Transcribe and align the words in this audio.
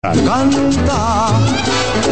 Canta, 0.00 1.28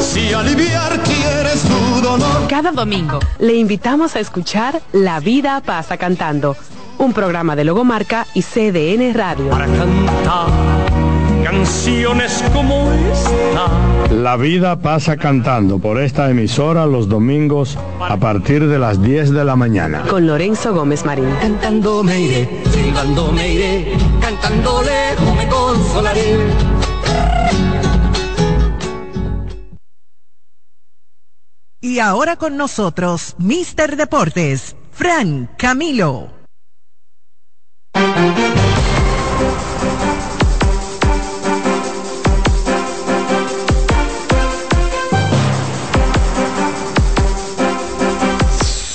si 0.00 0.32
aliviar 0.32 1.00
quieres 1.04 1.62
tu 1.62 2.00
dolor. 2.02 2.48
Cada 2.48 2.72
domingo 2.72 3.20
le 3.38 3.54
invitamos 3.54 4.16
a 4.16 4.18
escuchar 4.18 4.82
La 4.92 5.20
Vida 5.20 5.62
pasa 5.64 5.96
cantando, 5.96 6.56
un 6.98 7.12
programa 7.12 7.54
de 7.54 7.62
Logomarca 7.62 8.26
y 8.34 8.42
CDN 8.42 9.14
Radio. 9.14 9.50
Para 9.50 9.66
cantar 9.66 10.48
canciones 11.44 12.42
como 12.52 12.90
esta. 13.12 14.12
La 14.12 14.36
vida 14.36 14.76
pasa 14.80 15.16
cantando 15.16 15.78
por 15.78 16.00
esta 16.00 16.28
emisora 16.28 16.86
los 16.86 17.08
domingos 17.08 17.78
a 18.00 18.16
partir 18.16 18.66
de 18.66 18.80
las 18.80 19.00
10 19.00 19.30
de 19.30 19.44
la 19.44 19.54
mañana. 19.54 20.02
Con 20.08 20.26
Lorenzo 20.26 20.74
Gómez 20.74 21.04
Marín. 21.04 21.28
Cantando 21.40 22.02
me 22.02 22.20
iré, 22.20 22.62
silbando 22.72 23.30
me 23.30 23.48
iré, 23.48 23.92
cantando 24.20 24.82
lejos 24.82 25.36
me 25.36 25.46
consolaré. 25.48 26.75
Y 31.88 32.00
ahora 32.00 32.34
con 32.34 32.56
nosotros, 32.56 33.36
Mister 33.38 33.96
Deportes, 33.96 34.74
Fran 34.90 35.48
Camilo. 35.56 36.32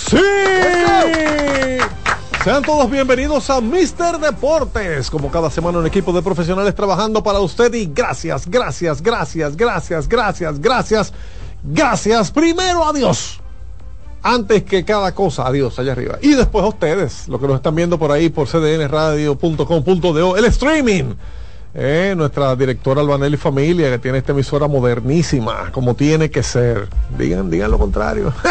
¡Sí! 0.10 0.18
Sean 2.44 2.62
todos 2.64 2.92
bienvenidos 2.92 3.50
a 3.50 3.62
Mister 3.62 4.18
Deportes. 4.18 5.10
Como 5.10 5.32
cada 5.32 5.50
semana 5.50 5.78
un 5.78 5.88
equipo 5.88 6.12
de 6.12 6.22
profesionales 6.22 6.76
trabajando 6.76 7.24
para 7.24 7.40
usted 7.40 7.74
y 7.74 7.86
gracias, 7.86 8.50
gracias, 8.50 9.02
gracias, 9.02 9.56
gracias, 9.56 10.10
gracias, 10.10 10.60
gracias, 10.60 11.14
gracias. 11.64 12.32
Primero 12.32 12.86
a 12.86 12.94
Dios. 12.94 13.40
Antes 14.24 14.64
que 14.64 14.86
cada 14.86 15.14
cosa, 15.14 15.48
adiós 15.48 15.80
allá 15.80 15.94
arriba. 15.94 16.20
Y 16.22 16.34
después 16.34 16.64
a 16.64 16.68
ustedes, 16.68 17.28
los 17.28 17.42
que 17.42 17.48
nos 17.48 17.56
están 17.56 17.74
viendo 17.76 17.98
por 17.98 18.12
ahí 18.12 18.30
por 18.30 18.48
cdnradio.com.do, 18.48 20.38
el 20.38 20.46
streaming. 20.46 21.16
Eh, 21.74 22.14
nuestra 22.18 22.56
directora 22.56 23.02
Albanelli 23.02 23.38
Familia, 23.38 23.90
que 23.90 23.98
tiene 23.98 24.18
esta 24.18 24.34
emisora 24.34 24.68
modernísima, 24.68 25.72
como 25.72 25.96
tiene 25.96 26.30
que 26.30 26.44
ser. 26.44 26.90
Digan, 27.18 27.50
digan 27.50 27.72
lo 27.72 27.80
contrario. 27.80 28.34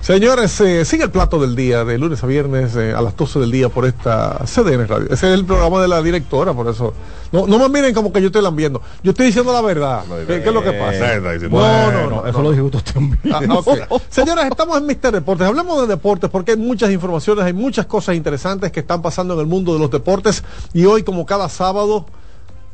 Señores, 0.00 0.58
eh, 0.62 0.84
sigue 0.86 1.04
el 1.04 1.10
plato 1.10 1.38
del 1.38 1.54
día, 1.54 1.84
de 1.84 1.98
lunes 1.98 2.24
a 2.24 2.26
viernes 2.26 2.74
eh, 2.74 2.94
a 2.94 3.02
las 3.02 3.14
12 3.16 3.38
del 3.38 3.50
día 3.50 3.68
por 3.68 3.84
esta 3.84 4.38
CDN 4.46 4.88
Radio. 4.88 5.06
Ese 5.10 5.28
es 5.28 5.34
el 5.34 5.44
programa 5.44 5.82
de 5.82 5.88
la 5.88 6.02
directora, 6.02 6.54
por 6.54 6.68
eso. 6.68 6.94
No, 7.32 7.46
no 7.46 7.58
me 7.58 7.68
miren 7.68 7.92
como 7.92 8.10
que 8.10 8.20
yo 8.20 8.28
estoy 8.28 8.42
lambiendo. 8.42 8.80
Yo 9.02 9.10
estoy 9.10 9.26
diciendo 9.26 9.52
la 9.52 9.60
verdad. 9.60 10.02
¿Qué, 10.26 10.38
es 10.38 10.52
lo 10.52 10.62
que 10.62 10.72
pasa? 10.72 11.18
No, 11.50 11.92
no, 11.92 12.10
no. 12.10 12.26
Eso 12.26 12.42
lo 12.42 12.50
dijo 12.50 12.64
usted 12.64 12.80
también. 12.94 13.20
Ah, 13.30 13.40
ok. 13.88 14.02
Señores, 14.08 14.46
estamos 14.46 14.78
en 14.78 14.86
Mister 14.86 15.12
Deportes. 15.12 15.46
Hablamos 15.46 15.82
de 15.82 15.86
deportes 15.86 16.30
porque 16.30 16.52
hay 16.52 16.56
muchas 16.56 16.90
informaciones, 16.90 17.44
hay 17.44 17.52
muchas 17.52 17.84
cosas 17.84 18.16
interesantes 18.16 18.72
que 18.72 18.80
están 18.80 19.02
pasando 19.02 19.34
en 19.34 19.40
el 19.40 19.46
mundo 19.46 19.74
de 19.74 19.80
los 19.80 19.90
deportes. 19.90 20.42
Y 20.72 20.86
hoy, 20.86 21.02
como 21.02 21.26
cada 21.26 21.50
sábado, 21.50 22.06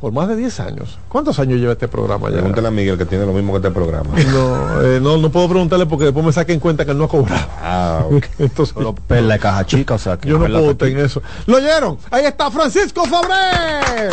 por 0.01 0.13
más 0.13 0.29
de 0.29 0.37
10 0.37 0.61
años. 0.61 0.99
¿Cuántos 1.09 1.39
años 1.39 1.59
lleva 1.59 1.73
este 1.73 1.89
programa 1.89 2.29
ya? 2.29 2.37
Pregúntale 2.37 2.69
a 2.69 2.71
Miguel 2.71 2.99
que 2.99 3.07
tiene 3.07 3.25
lo 3.25 3.33
mismo 3.33 3.53
que 3.53 3.59
este 3.59 3.71
programa. 3.71 4.11
No, 4.27 4.83
eh, 4.83 5.01
no, 5.01 5.17
no 5.17 5.31
puedo 5.31 5.49
preguntarle 5.49 5.87
porque 5.87 6.05
después 6.07 6.25
me 6.27 6.33
saquen 6.33 6.61
cuenta 6.61 6.85
que 6.85 6.91
él 6.91 6.99
no 6.99 7.05
ha 7.05 7.09
cobrado. 7.09 7.47
Ah, 7.63 8.05
ok. 8.11 8.25
Entonces, 8.39 8.75
Solo 8.75 8.95
perla 8.95 9.35
de 9.35 9.41
caja 9.41 9.65
chica, 9.65 9.95
o 9.95 9.99
sea 9.99 10.17
que 10.19 10.29
yo 10.29 10.39
no 10.39 10.47
puedo 10.47 10.77
tener 10.77 10.99
eso. 11.07 11.23
¿Lo 11.47 11.57
oyeron? 11.57 11.97
Ahí 12.11 12.25
está 12.27 12.51
Francisco 12.51 13.05
Fabré. 13.07 14.11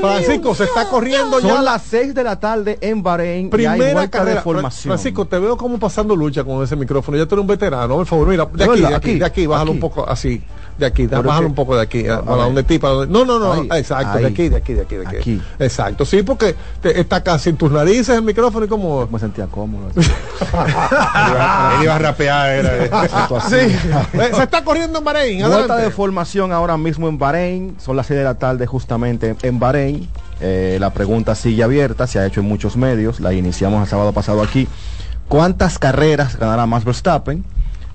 Francisco, 0.00 0.54
se 0.54 0.64
está 0.64 0.88
corriendo 0.88 1.40
ya 1.40 1.48
Son 1.48 1.64
la 1.64 1.72
las 1.72 1.82
6 1.82 2.14
de 2.14 2.24
la 2.24 2.38
tarde 2.40 2.78
en 2.80 3.02
Bahrein 3.02 3.46
y 3.46 3.46
hay 3.46 3.50
primera 3.50 3.92
vuelta 3.92 4.18
carrera. 4.18 4.36
de 4.36 4.42
formación. 4.42 4.90
Francisco, 4.92 5.26
te 5.26 5.38
veo 5.38 5.56
como 5.56 5.78
pasando 5.78 6.14
lucha 6.16 6.42
con 6.44 6.62
ese 6.62 6.76
micrófono. 6.76 7.18
Ya 7.18 7.26
tú 7.26 7.34
eres 7.34 7.42
un 7.42 7.46
veterano, 7.48 7.96
por 7.96 8.06
favor. 8.06 8.28
Mira, 8.28 8.46
de 8.46 8.64
aquí, 8.64 8.80
de 8.80 8.86
aquí, 8.86 8.94
Aquí, 8.94 9.18
de 9.18 9.24
aquí, 9.24 9.46
bájalo 9.46 9.72
aquí. 9.72 9.76
un 9.76 9.80
poco 9.80 10.08
así. 10.08 10.42
De 10.78 10.84
aquí, 10.86 11.06
bájalo 11.06 11.40
que- 11.40 11.46
un 11.46 11.54
poco 11.54 11.74
de 11.74 11.82
aquí. 11.82 12.06
a 12.06 12.20
para 12.22 12.42
donde 12.44 12.62
ti, 12.62 12.78
para 12.78 12.92
donde- 12.94 13.12
No, 13.12 13.24
no, 13.24 13.38
no. 13.38 13.52
Ahí, 13.72 13.80
exacto, 13.80 14.18
de 14.18 14.26
ahí. 14.26 14.32
aquí, 14.32 14.48
de 14.50 14.56
aquí, 14.56 14.74
de 14.74 14.82
aquí, 14.82 14.96
de 14.96 15.06
aquí. 15.06 15.16
Aquí. 15.16 15.42
Exacto, 15.58 16.04
sí, 16.04 16.22
porque 16.22 16.54
te- 16.82 17.00
está 17.00 17.22
casi 17.22 17.48
en 17.50 17.56
tus 17.56 17.70
narices 17.72 18.10
el 18.10 18.22
micrófono 18.22 18.66
y 18.66 18.68
como. 18.68 19.06
Me 19.06 19.18
sentía 19.18 19.46
cómodo. 19.46 19.88
Él 19.96 21.82
iba 21.82 21.94
a 21.94 21.98
rapear, 21.98 22.48
era. 22.50 23.08
Sí, 23.48 23.56
Eh, 24.12 24.30
se 24.34 24.42
está 24.42 24.62
corriendo 24.64 24.98
en 24.98 25.04
Bahrein. 25.04 25.46
Vuelta 25.46 25.76
de 25.76 25.90
formación 25.90 26.52
ahora 26.52 26.76
mismo 26.76 27.08
en 27.08 27.18
Bahrein. 27.18 27.76
Son 27.78 27.96
las 27.96 28.06
6 28.06 28.18
de 28.18 28.24
la 28.24 28.34
tarde 28.34 28.66
justamente 28.66 29.36
en 29.42 29.58
Bahrein. 29.58 30.08
Eh, 30.40 30.76
la 30.80 30.90
pregunta 30.92 31.34
sigue 31.34 31.62
abierta, 31.62 32.06
se 32.06 32.18
ha 32.18 32.26
hecho 32.26 32.40
en 32.40 32.46
muchos 32.48 32.76
medios. 32.76 33.20
La 33.20 33.32
iniciamos 33.32 33.82
el 33.82 33.88
sábado 33.88 34.12
pasado 34.12 34.42
aquí. 34.42 34.68
¿Cuántas 35.28 35.78
carreras 35.78 36.36
ganará 36.38 36.66
Max 36.66 36.84
Verstappen? 36.84 37.44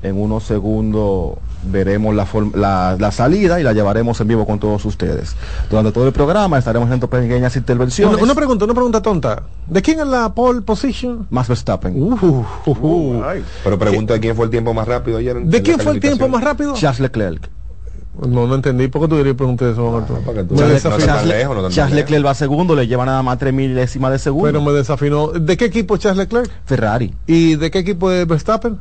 En 0.03 0.20
unos 0.20 0.44
segundos 0.46 1.36
veremos 1.64 2.16
la, 2.16 2.28
la, 2.56 2.96
la 3.00 3.12
salida 3.12 3.60
y 3.60 3.64
la 3.64 3.74
llevaremos 3.74 4.20
en 4.22 4.28
vivo 4.28 4.46
con 4.46 4.60
todos 4.60 4.84
ustedes. 4.86 5.36
Durante 5.70 5.92
todo 5.92 6.08
el 6.08 6.14
programa 6.14 6.58
estaremos 6.58 6.88
haciendo 6.88 7.10
pequeñas 7.10 7.56
intervenciones. 7.56 8.14
Una, 8.16 8.24
una 8.24 8.36
pregunta, 8.36 8.66
una 8.66 8.74
pregunta 8.74 9.02
tonta. 9.02 9.44
¿De 9.68 9.82
quién 9.82 10.00
es 10.00 10.08
la 10.08 10.34
pole 10.34 10.62
position? 10.62 11.28
Max 11.30 11.48
Verstappen. 11.48 11.94
Uh, 11.96 12.46
uh, 12.66 12.72
uh. 12.72 13.24
Pero 13.64 13.80
pregunta 13.80 14.20
quién 14.20 14.36
fue 14.36 14.46
el 14.46 14.52
tiempo 14.52 14.74
más 14.74 14.88
rápido 14.88 15.18
ayer. 15.18 15.38
en- 15.38 15.50
¿De 15.50 15.58
en 15.58 15.64
quién 15.64 15.80
fue 15.80 15.94
el 15.94 16.00
tiempo 16.00 16.28
más 16.28 16.44
rápido? 16.44 16.74
Charles 16.74 17.00
Leclerc. 17.00 17.50
No, 18.28 18.46
no 18.46 18.56
entendí. 18.56 18.88
¿Por 18.90 19.02
qué 19.02 19.08
tú 19.08 19.16
querías 19.16 19.36
preguntar 19.36 19.70
eso, 19.70 20.04
tan 20.04 21.72
Charles. 21.72 21.96
Leclerc 21.96 22.26
va 22.26 22.34
segundo, 22.36 22.76
le 22.76 22.86
lleva 22.86 23.06
nada 23.06 23.24
más 23.24 23.38
tres 23.38 23.54
milésimas 23.54 24.12
de 24.12 24.20
segundo. 24.20 24.48
Pero 24.48 24.62
me 24.62 24.72
desafinó. 24.74 25.28
¿De 25.30 25.56
qué 25.58 25.66
equipo 25.66 25.96
es 25.96 26.02
Charles 26.02 26.18
Leclerc? 26.18 26.52
Ferrari, 26.66 27.14
¿Y 27.26 27.56
de 27.56 27.72
qué 27.72 27.80
equipo 27.80 28.12
es 28.12 28.28
Verstappen? 28.28 28.78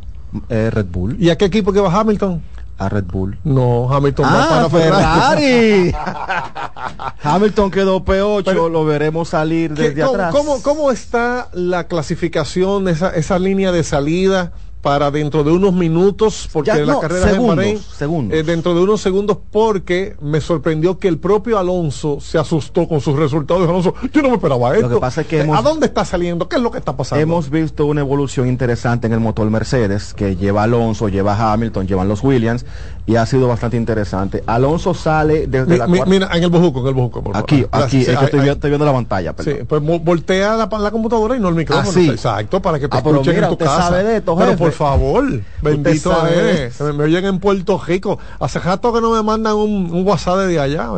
eh, 0.49 0.71
Red 0.73 0.87
Bull, 0.91 1.17
¿Y 1.19 1.31
a 1.31 1.37
qué 1.39 1.45
equipo 1.47 1.73
que 1.73 1.81
va 1.81 1.93
Hamilton? 2.01 2.43
A 2.81 2.89
Red 2.89 3.05
Bull. 3.05 3.39
No, 3.45 3.93
Hamilton 3.93 4.25
va 4.27 4.45
Ah, 4.45 4.49
para 4.49 4.71
Ferrari. 4.71 5.93
Ferrari. 5.93 5.95
Hamilton 7.23 7.71
quedó 7.71 8.05
P8, 8.05 8.43
Pero- 8.45 8.69
lo 8.69 8.85
veremos 8.85 9.29
salir 9.29 9.75
¿Qué- 9.75 9.91
desde 9.91 10.01
cómo, 10.03 10.15
atrás. 10.15 10.33
cómo- 10.35 10.63
cómo 10.63 10.91
está 10.91 11.49
la 11.53 11.87
clasificación, 11.89 12.89
esa, 12.89 13.11
esa 13.11 13.39
línea 13.39 13.71
de 13.71 13.85
salida 13.85 14.53
para 14.81 15.11
dentro 15.11 15.45
de 15.45 15.51
unos 15.53 15.73
minutos? 15.73 16.49
Porque 16.53 16.69
Ya, 16.69 16.77
la 16.79 16.93
no, 16.95 17.01
carrera 17.01 17.21
es 17.21 17.27
en 17.27 17.33
segundos, 17.35 17.57
Bahrein. 17.57 17.79
segundos. 17.79 18.39
Eh, 18.39 18.43
dentro 18.43 18.75
de 18.75 18.81
unos 18.83 19.01
segundos, 19.01 19.39
porque 19.51 20.17
me 20.21 20.41
sorprendió 20.41 20.99
que 20.99 21.09
el 21.09 21.19
propio 21.19 21.59
Alonso 21.59 22.19
se 22.21 22.39
asustó 22.39 22.89
con 22.89 23.01
sus 23.01 23.17
resultados. 23.17 23.69
Alonso, 23.69 23.95
yo 24.13 24.23
no 24.23 24.29
me 24.31 24.35
esperaba 24.37 24.75
esto. 24.75 24.89
que 24.89 24.97
pasa 24.97 25.21
es 25.23 25.27
que 25.27 25.41
hemos- 25.41 25.59
¿A 25.59 25.63
dónde 25.63 25.87
está 25.87 26.05
saliendo? 26.05 26.49
¿Qué 26.49 26.57
es 26.57 26.63
lo 26.63 26.71
que 26.71 26.79
está 26.79 26.97
pasando? 26.97 27.23
Hemos 27.23 27.51
visto 27.51 27.87
una 27.87 28.01
evolución 28.01 28.49
interesante 28.49 29.07
en 29.07 29.13
el 29.13 29.21
motor 29.21 29.49
Mercedes, 29.51 30.15
que 30.15 30.37
lleva 30.37 30.63
Alonso, 30.65 31.09
lleva 31.09 31.53
Hamilton, 31.53 31.87
llevan 31.87 32.09
los 32.09 32.23
Williams, 32.25 32.65
y 33.07 33.17
ha 33.17 33.27
sido 33.27 33.49
bastante 33.49 33.77
interesante. 33.77 34.43
Alonso 34.47 34.95
sale 34.95 35.47
desde 35.47 35.73
Mi- 35.73 35.77
la 35.79 35.87
mi- 35.87 35.97
cuarta- 35.99 36.11
mira, 36.11 36.29
en 36.33 36.43
el 36.45 36.51
bujuco, 36.51 36.81
en 36.81 36.87
el 36.89 36.95
por 37.11 37.23
favor. 37.23 37.37
Aquí, 37.37 37.67
Ah, 37.71 37.79
aquí, 37.85 37.91
sí, 37.91 37.99
es 37.99 38.05
que 38.07 38.37
ahí- 38.37 38.49
estoy, 38.49 38.71
viendo 38.71 38.87
la 38.87 38.93
pantalla, 38.93 39.35
Sí, 39.39 39.45
perdón. 39.45 39.67
pues 39.69 39.83
mo- 39.83 39.99
voltea 40.01 40.57
la, 40.57 40.69
la 40.79 40.91
computadora 40.91 41.37
y 41.37 41.41
no 41.41 41.49
el 41.49 41.55
micrófono. 41.55 41.89
Ah, 41.89 41.93
sí. 41.93 42.09
Exacto, 42.09 42.61
para 42.63 42.79
que 42.79 42.89
te 42.89 42.97
Ah, 42.97 43.01
escuchen 43.01 43.35
mira, 43.35 43.47
en 43.49 43.53
tu 43.53 43.59
casa. 43.59 43.83
sabe 43.89 44.05
de 44.05 44.17
esto, 44.19 44.37
pero 44.37 44.51
jefe. 44.53 44.65
Por 44.71 44.89
favor, 44.89 45.41
bendito 45.63 46.25
de 46.25 46.39
eres. 46.39 46.81
Me, 46.81 46.93
me 46.93 47.05
oyen 47.05 47.25
en 47.25 47.39
Puerto 47.39 47.81
Rico. 47.87 48.19
Hace 48.39 48.59
rato 48.59 48.93
que 48.93 49.01
no 49.01 49.11
me 49.13 49.23
mandan 49.23 49.55
un, 49.57 49.91
un 49.93 50.07
WhatsApp 50.07 50.39
desde 50.39 50.61
allá. 50.61 50.91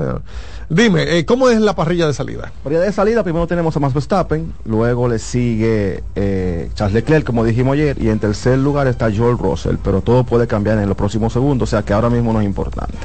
Dime, 0.68 1.18
eh, 1.18 1.26
¿cómo 1.26 1.50
es 1.50 1.60
la 1.60 1.74
parrilla 1.74 2.06
de 2.06 2.14
salida? 2.14 2.50
Por 2.62 2.72
de 2.72 2.92
salida, 2.92 3.22
primero 3.22 3.46
tenemos 3.46 3.76
a 3.76 3.80
Max 3.80 3.92
Verstappen, 3.92 4.54
luego 4.64 5.06
le 5.06 5.18
sigue 5.18 6.02
eh, 6.14 6.70
Charles 6.74 6.94
Leclerc, 6.94 7.26
como 7.26 7.44
dijimos 7.44 7.74
ayer, 7.74 8.00
y 8.00 8.08
en 8.08 8.18
tercer 8.18 8.58
lugar 8.58 8.86
está 8.86 9.10
Joel 9.14 9.36
Russell, 9.36 9.76
pero 9.82 10.00
todo 10.00 10.24
puede 10.24 10.46
cambiar 10.46 10.78
en 10.78 10.88
los 10.88 10.96
próximos 10.96 11.34
segundos, 11.34 11.68
o 11.68 11.70
sea 11.70 11.82
que 11.82 11.92
ahora 11.92 12.08
mismo 12.08 12.32
no 12.32 12.40
es 12.40 12.46
importante. 12.46 12.96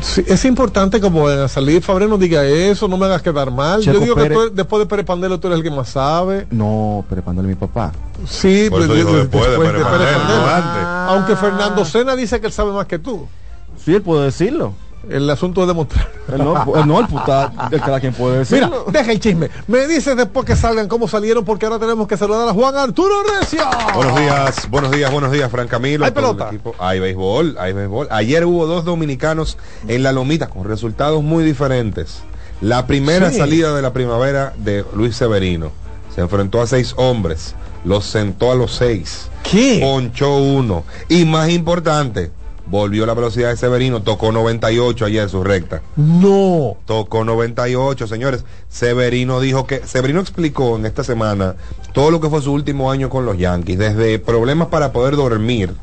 Sí, 0.00 0.24
es 0.26 0.44
importante 0.46 1.00
como 1.00 1.28
en 1.30 1.40
la 1.40 1.48
salida 1.48 1.80
Fabre 1.82 2.08
no 2.08 2.16
diga 2.16 2.44
eso, 2.46 2.88
no 2.88 2.96
me 2.96 3.04
hagas 3.06 3.20
quedar 3.20 3.50
mal. 3.50 3.80
Checo 3.82 3.98
Yo 3.98 4.00
digo 4.00 4.14
Pérez. 4.14 4.38
que 4.38 4.48
tú- 4.48 4.54
después 4.54 4.80
de 4.80 4.86
Pérez 4.86 5.04
Pandelo 5.04 5.38
tú 5.38 5.48
eres 5.48 5.58
el 5.58 5.62
que 5.62 5.70
más 5.70 5.90
sabe. 5.90 6.46
No, 6.50 7.04
preparándole 7.10 7.48
mi 7.48 7.54
papá. 7.54 7.92
Sí, 8.26 8.48
de- 8.48 8.68
después 8.70 9.50
de 9.50 9.58
Pérez 9.58 9.82
Pandelo, 9.82 9.84
Pandelo. 9.84 10.88
Aunque 11.08 11.36
Fernando 11.36 11.84
Sena 11.84 12.16
dice 12.16 12.40
que 12.40 12.46
él 12.46 12.52
sabe 12.52 12.72
más 12.72 12.86
que 12.86 12.98
tú. 12.98 13.26
Sí, 13.84 13.94
él 13.94 14.02
puede 14.02 14.24
decirlo. 14.24 14.72
El 15.08 15.28
asunto 15.30 15.62
es 15.62 15.66
demostrar. 15.68 16.08
Él 16.32 16.38
no, 16.38 16.76
él 16.76 16.86
no 16.86 17.00
el 17.00 17.06
puta, 17.08 17.52
el 17.72 17.80
cada 17.80 17.98
quien 18.00 18.14
puede 18.14 18.34
Mira, 18.50 18.68
decirlo. 18.68 18.84
deja 18.90 19.10
el 19.12 19.18
chisme. 19.20 19.50
Me 19.66 19.86
dices 19.88 20.16
después 20.16 20.46
que 20.46 20.54
salgan 20.54 20.86
cómo 20.88 21.08
salieron, 21.08 21.44
porque 21.44 21.66
ahora 21.66 21.78
tenemos 21.80 22.06
que 22.06 22.16
saludar 22.16 22.48
a 22.48 22.52
Juan 22.52 22.76
Arturo 22.76 23.12
Recio. 23.40 23.64
Buenos 23.94 24.20
días, 24.20 24.70
buenos 24.70 24.90
días, 24.92 25.10
buenos 25.10 25.32
días, 25.32 25.50
Fran 25.50 25.66
Camilo. 25.68 26.04
Hay 26.04 26.08
el 26.10 26.14
pelota. 26.14 26.46
equipo. 26.48 26.74
Hay 26.78 27.00
béisbol, 27.00 27.56
hay 27.58 27.72
béisbol. 27.72 28.08
Ayer 28.10 28.44
hubo 28.46 28.66
dos 28.66 28.84
dominicanos 28.84 29.58
en 29.88 30.02
la 30.04 30.12
lomita 30.12 30.48
con 30.48 30.64
resultados 30.64 31.22
muy 31.22 31.42
diferentes. 31.44 32.22
La 32.60 32.86
primera 32.86 33.30
Sí. 33.30 33.38
salida 33.38 33.74
de 33.74 33.82
la 33.82 33.92
primavera 33.92 34.52
de 34.56 34.84
Luis 34.94 35.16
Severino. 35.16 35.72
Se 36.14 36.20
enfrentó 36.20 36.60
a 36.60 36.66
seis 36.68 36.94
hombres, 36.96 37.56
los 37.84 38.04
sentó 38.04 38.52
a 38.52 38.54
los 38.54 38.72
seis. 38.76 39.28
¿Qué? 39.42 39.80
Ponchó 39.82 40.36
uno. 40.36 40.84
Y 41.08 41.24
más 41.24 41.48
importante, 41.50 42.30
volvió 42.72 43.04
la 43.04 43.12
velocidad 43.12 43.50
de 43.50 43.56
Severino, 43.58 44.02
tocó 44.02 44.32
98 44.32 45.04
ayer 45.04 45.28
su 45.28 45.44
recta. 45.44 45.82
No. 45.96 46.78
Tocó 46.86 47.22
98, 47.22 48.06
señores. 48.06 48.46
Severino 48.70 49.40
dijo 49.40 49.66
que, 49.66 49.86
Severino 49.86 50.20
explicó 50.20 50.76
en 50.76 50.86
esta 50.86 51.04
semana 51.04 51.54
todo 51.92 52.10
lo 52.10 52.22
que 52.22 52.30
fue 52.30 52.40
su 52.40 52.50
último 52.50 52.90
año 52.90 53.10
con 53.10 53.26
los 53.26 53.36
Yankees, 53.36 53.78
desde 53.78 54.18
problemas 54.18 54.68
para 54.68 54.90
poder 54.90 55.16
dormir, 55.16 55.74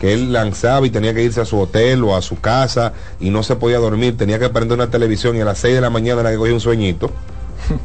que 0.00 0.12
él 0.12 0.32
lanzaba 0.32 0.84
y 0.84 0.90
tenía 0.90 1.14
que 1.14 1.22
irse 1.22 1.40
a 1.40 1.44
su 1.44 1.56
hotel 1.56 2.02
o 2.02 2.16
a 2.16 2.20
su 2.20 2.40
casa 2.40 2.94
y 3.20 3.30
no 3.30 3.44
se 3.44 3.54
podía 3.54 3.78
dormir, 3.78 4.16
tenía 4.16 4.40
que 4.40 4.48
prender 4.48 4.76
una 4.76 4.90
televisión 4.90 5.36
y 5.36 5.40
a 5.40 5.44
las 5.44 5.58
6 5.58 5.76
de 5.76 5.80
la 5.80 5.90
mañana 5.90 6.22
era 6.22 6.32
que 6.32 6.36
cogía 6.36 6.54
un 6.54 6.60
sueñito. 6.60 7.12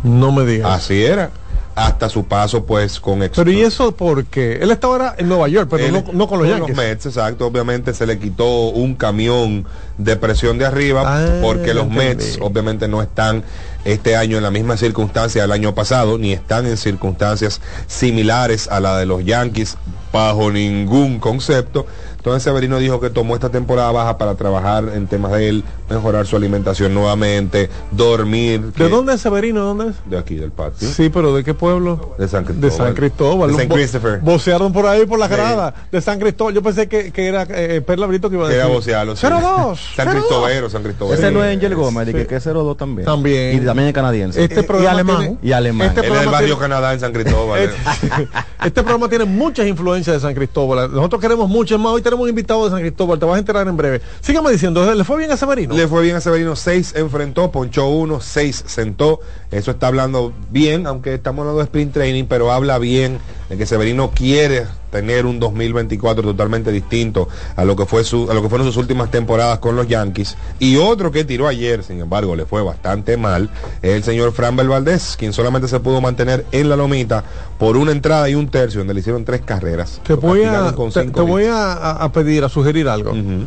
No 0.03 0.31
me 0.31 0.43
digas. 0.43 0.71
Así 0.71 1.03
era. 1.05 1.29
Hasta 1.75 2.09
su 2.09 2.25
paso 2.25 2.65
pues 2.65 2.99
con 2.99 3.19
Pero 3.19 3.51
y 3.51 3.61
eso 3.61 3.93
porque 3.93 4.57
él 4.61 4.71
estaba 4.71 4.93
ahora 4.93 5.15
en 5.17 5.29
Nueva 5.29 5.47
York, 5.47 5.67
pero 5.71 5.85
Él- 5.85 5.93
no, 5.93 6.03
no 6.11 6.27
con 6.27 6.39
los 6.39 6.47
Yankees. 6.49 6.75
Mets, 6.75 7.05
exacto. 7.05 7.45
Obviamente 7.47 7.93
se 7.93 8.05
le 8.05 8.19
quitó 8.19 8.69
un 8.69 8.95
camión 8.95 9.65
de 9.97 10.15
presión 10.17 10.57
de 10.57 10.65
arriba 10.65 11.03
Ah, 11.05 11.39
porque 11.41 11.73
los 11.73 11.83
entendí. 11.85 11.97
Mets 12.25 12.37
obviamente 12.41 12.87
no 12.87 13.01
están 13.01 13.43
este 13.85 14.17
año 14.17 14.35
en 14.37 14.43
la 14.43 14.51
misma 14.51 14.75
circunstancia 14.75 15.41
del 15.43 15.51
año 15.53 15.73
pasado, 15.73 16.17
ni 16.17 16.33
están 16.33 16.65
en 16.67 16.75
circunstancias 16.75 17.61
similares 17.87 18.67
a 18.67 18.79
la 18.79 18.97
de 18.97 19.05
los 19.05 19.23
Yankees 19.23 19.77
bajo 20.11 20.51
ningún 20.51 21.19
concepto. 21.19 21.85
Entonces 22.19 22.43
Severino 22.43 22.77
dijo 22.79 22.99
que 22.99 23.09
tomó 23.09 23.33
esta 23.35 23.49
temporada 23.49 23.91
baja 23.91 24.17
para 24.17 24.35
trabajar 24.35 24.83
en 24.93 25.07
temas 25.07 25.31
de 25.31 25.49
él, 25.49 25.63
mejorar 25.89 26.27
su 26.27 26.35
alimentación 26.35 26.93
nuevamente, 26.93 27.69
dormir. 27.91 28.61
¿De 28.61 28.71
que- 28.73 28.89
dónde 28.89 29.13
es 29.13 29.21
Severino? 29.21 29.61
¿Dónde 29.63 29.87
es? 29.91 29.95
De 30.05 30.17
aquí, 30.17 30.35
del 30.35 30.51
patio. 30.51 30.87
Sí, 30.89 31.09
pero 31.09 31.33
¿de 31.33 31.43
qué 31.45 31.53
pueblo? 31.53 32.15
De 32.19 32.27
San 32.27 32.43
Cristóbal. 32.43 32.69
De 32.71 32.77
San 32.77 32.93
Cristóbal. 32.93 33.51
De 33.51 33.57
San 33.57 33.67
Bo- 33.69 33.75
Christopher. 33.75 34.19
Vocearon 34.19 34.73
por 34.73 34.85
ahí 34.85 35.05
por 35.05 35.17
la 35.17 35.27
Sí. 35.27 35.33
grada. 35.33 35.73
De 35.91 36.01
San 36.01 36.19
Cristóbal. 36.19 36.53
Yo 36.53 36.61
pensé 36.61 36.87
que, 36.89 37.11
que 37.11 37.25
era 37.27 37.47
eh, 37.49 37.81
Perla 37.81 38.05
Brito 38.05 38.29
que 38.29 38.35
iba 38.35 38.45
a 38.45 38.49
Que 38.49 38.55
decir. 38.55 38.65
era 38.67 38.75
vocearlo, 38.75 39.15
sí. 39.15 39.21
02. 39.25 39.79
San 39.95 40.07
02. 40.07 40.13
Cristóbero, 40.15 40.69
San 40.69 40.83
Cristóbalo. 40.83 41.17
Ese 41.17 41.31
no 41.31 41.43
es 41.43 41.55
Angel 41.55 41.73
Gómez, 41.75 42.07
Sí. 42.07 42.13
que, 42.13 42.27
que 42.27 42.35
es 42.35 42.43
02 42.43 42.75
también. 42.77 43.05
También. 43.05 43.55
Y 43.61 43.65
también 43.65 43.87
es 43.87 43.93
canadiense. 43.93 44.43
Este 44.43 44.59
y, 44.59 44.63
programa 44.63 44.91
alemán. 44.91 45.17
tiene- 45.19 45.37
y 45.41 45.51
alemán. 45.53 45.87
Este 45.87 46.01
Él 46.01 46.13
es 46.13 46.19
del 46.19 46.29
barrio 46.29 46.47
tiene- 46.55 46.61
Canadá 46.61 46.93
en 46.93 46.99
San 46.99 47.13
Cristóbal. 47.13 47.61
eh. 47.61 47.69
Este, 48.09 48.27
este 48.67 48.81
programa 48.83 49.07
tiene 49.07 49.23
muchas 49.25 49.65
influencias 49.67 50.15
de 50.15 50.19
San 50.19 50.33
Cristóbal. 50.35 50.91
Nosotros 50.93 51.21
queremos 51.21 51.47
mucho 51.47 51.79
más. 51.79 51.93
Hoy 51.93 52.01
tenemos 52.09 52.23
un 52.23 52.29
invitado 52.29 52.65
de 52.65 52.71
San 52.71 52.81
Cristóbal. 52.81 53.19
Te 53.19 53.25
vas 53.25 53.35
a 53.35 53.39
enterar 53.39 53.67
en 53.67 53.77
breve. 53.77 54.01
Sígame 54.21 54.51
diciendo, 54.51 54.93
¿le 54.93 55.03
fue 55.03 55.17
bien 55.17 55.31
a 55.31 55.37
Severino? 55.37 55.75
Le 55.75 55.87
fue 55.87 56.01
bien 56.01 56.15
a 56.15 56.21
Severino, 56.21 56.55
6 56.55 56.95
enfrentó, 56.95 57.51
ponchó 57.51 57.87
uno, 57.87 58.19
6 58.19 58.63
sentó. 58.65 59.19
Eso 59.51 59.71
está 59.71 59.87
hablando 59.87 60.33
bien, 60.49 60.87
aunque 60.87 61.13
estamos 61.13 61.43
hablando 61.43 61.59
de 61.59 61.65
sprint 61.65 61.93
training, 61.93 62.25
pero 62.25 62.51
habla 62.51 62.79
bien 62.79 63.19
de 63.49 63.57
que 63.57 63.65
Severino 63.65 64.11
quiere 64.11 64.65
tener 64.91 65.25
un 65.25 65.39
2024 65.39 66.23
totalmente 66.23 66.71
distinto 66.71 67.27
a 67.55 67.65
lo 67.65 67.75
que 67.75 67.85
fue 67.85 68.03
su, 68.03 68.29
a 68.29 68.33
lo 68.33 68.41
que 68.41 68.49
fueron 68.49 68.67
sus 68.67 68.77
últimas 68.77 69.11
temporadas 69.11 69.59
con 69.59 69.75
los 69.75 69.87
Yankees. 69.87 70.37
Y 70.59 70.77
otro 70.77 71.11
que 71.11 71.23
tiró 71.23 71.47
ayer, 71.47 71.83
sin 71.83 71.99
embargo, 71.99 72.35
le 72.35 72.45
fue 72.45 72.61
bastante 72.61 73.17
mal, 73.17 73.49
es 73.81 73.91
el 73.91 74.03
señor 74.03 74.31
Fran 74.31 74.55
Valdés, 74.55 75.15
quien 75.17 75.33
solamente 75.33 75.67
se 75.67 75.79
pudo 75.79 76.01
mantener 76.01 76.45
en 76.51 76.69
la 76.69 76.75
lomita 76.75 77.23
por 77.57 77.77
una 77.77 77.91
entrada 77.91 78.29
y 78.29 78.35
un 78.35 78.49
tercio, 78.49 78.79
donde 78.79 78.93
le 78.93 78.99
hicieron 79.01 79.25
tres 79.25 79.41
carreras. 79.41 80.01
Te 80.05 80.13
voy, 80.13 80.43
a, 80.43 80.73
te, 80.93 81.05
te 81.05 81.21
voy 81.21 81.45
a, 81.49 82.09
pedir, 82.13 82.43
a 82.43 82.49
sugerir 82.49 82.87
algo. 82.87 83.11
Ujú. 83.11 83.45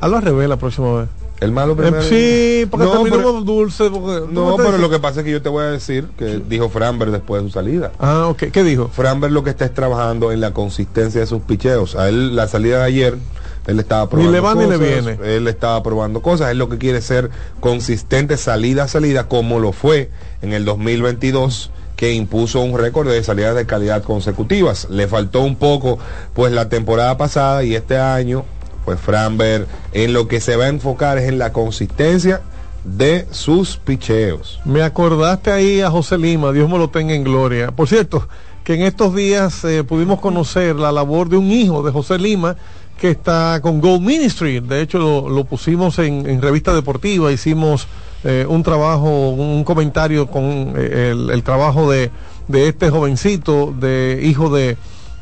Hazlo 0.00 0.16
al 0.16 0.22
revés 0.22 0.48
la 0.48 0.56
próxima 0.56 1.00
vez. 1.00 1.21
El 1.42 1.52
malo 1.52 1.72
Eh, 1.72 1.76
primero. 1.76 2.02
sí, 2.02 2.66
porque 2.70 2.86
No, 2.86 2.92
terminamos 2.92 3.24
pero- 3.32 3.40
dulce. 3.42 3.90
porque- 3.90 4.32
No, 4.32 4.42
¿cómo 4.44 4.56
te 4.56 4.62
pero 4.64 4.78
lo 4.78 4.88
que 4.90 4.98
pasa 4.98 5.20
es 5.20 5.24
que 5.26 5.32
yo 5.32 5.42
te 5.42 5.48
voy 5.48 5.64
a 5.64 5.66
decir 5.70 6.08
que 6.16 6.40
dijo 6.48 6.68
Framber 6.68 7.10
después 7.10 7.42
de 7.42 7.48
su 7.48 7.52
salida. 7.54 7.92
Ah, 7.98 8.28
ok. 8.28 8.44
¿Qué 8.52 8.62
dijo? 8.62 8.88
Framber 8.88 9.32
lo 9.32 9.42
que 9.44 9.50
está 9.50 9.64
es 9.64 9.74
trabajando 9.74 10.30
en 10.32 10.40
la 10.40 10.52
consistencia 10.52 11.20
de 11.20 11.26
sus 11.26 11.42
picheos. 11.42 11.96
A 11.96 12.08
él, 12.08 12.36
la 12.36 12.46
salida 12.48 12.78
de 12.78 12.84
ayer, 12.84 13.18
él 13.66 13.78
estaba 13.80 14.08
probando 14.08 14.32
le 14.32 14.40
va 14.40 14.54
ni 14.54 14.66
le 14.66 14.78
cosas, 14.78 15.04
viene. 15.16 15.36
Él 15.36 15.48
estaba 15.48 15.82
probando 15.82 16.20
cosas. 16.22 16.50
Él 16.50 16.58
lo 16.58 16.68
que 16.68 16.78
quiere 16.78 16.98
es 16.98 17.04
ser 17.04 17.30
consistente 17.60 18.36
salida 18.36 18.84
a 18.84 18.88
salida, 18.88 19.28
como 19.28 19.58
lo 19.58 19.72
fue 19.72 20.10
en 20.42 20.52
el 20.52 20.64
2022 20.64 21.70
que 21.96 22.12
impuso 22.14 22.60
un 22.60 22.76
récord 22.76 23.08
de 23.08 23.22
salidas 23.22 23.54
de 23.54 23.64
calidad 23.66 24.02
consecutivas. 24.02 24.88
Le 24.90 25.06
faltó 25.06 25.40
un 25.42 25.54
poco, 25.56 25.98
pues, 26.34 26.52
la 26.52 26.68
temporada 26.68 27.16
pasada 27.16 27.62
y 27.62 27.76
este 27.76 27.96
año, 27.96 28.44
pues, 28.84 29.00
Framber 29.00 29.66
en 29.92 30.12
lo 30.12 30.28
que 30.28 30.40
se 30.40 30.56
va 30.56 30.64
a 30.64 30.68
enfocar 30.68 31.18
es 31.18 31.28
en 31.28 31.38
la 31.38 31.52
consistencia 31.52 32.42
de 32.84 33.26
sus 33.30 33.76
picheos. 33.76 34.60
Me 34.64 34.82
acordaste 34.82 35.52
ahí 35.52 35.80
a 35.80 35.90
José 35.90 36.18
Lima, 36.18 36.52
Dios 36.52 36.68
me 36.68 36.78
lo 36.78 36.90
tenga 36.90 37.14
en 37.14 37.24
gloria. 37.24 37.70
Por 37.70 37.88
cierto, 37.88 38.28
que 38.64 38.74
en 38.74 38.82
estos 38.82 39.14
días 39.14 39.64
eh, 39.64 39.84
pudimos 39.84 40.20
conocer 40.20 40.76
la 40.76 40.92
labor 40.92 41.28
de 41.28 41.36
un 41.36 41.50
hijo 41.50 41.82
de 41.82 41.92
José 41.92 42.18
Lima 42.18 42.56
que 42.98 43.10
está 43.10 43.60
con 43.62 43.80
Gold 43.80 44.02
Ministry. 44.02 44.60
De 44.60 44.80
hecho, 44.80 44.98
lo, 44.98 45.44
pusimos 45.44 45.98
en, 45.98 46.40
revista 46.40 46.74
deportiva, 46.74 47.32
hicimos 47.32 47.88
eh, 48.24 48.46
un 48.48 48.62
trabajo, 48.62 49.30
un 49.30 49.64
comentario 49.64 50.28
con 50.28 50.74
eh, 50.76 51.10
el, 51.10 51.30
el 51.30 51.42
trabajo 51.42 51.90
de, 51.90 52.10
de 52.48 52.68
este 52.68 52.90
jovencito, 52.90 53.74
de 53.76 54.20
hijo 54.22 54.50
de 54.50 54.76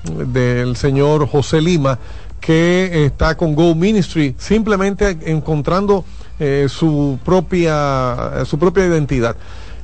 del 0.04 0.76
señor 0.76 1.28
José 1.28 1.60
Lima, 1.60 1.98
que 2.40 3.04
está 3.06 3.36
con 3.36 3.54
Go 3.54 3.74
Ministry, 3.74 4.34
simplemente 4.38 5.18
encontrando 5.26 6.04
eh, 6.38 6.66
su 6.68 7.18
propia 7.24 8.44
su 8.46 8.58
propia 8.58 8.86
identidad. 8.86 9.36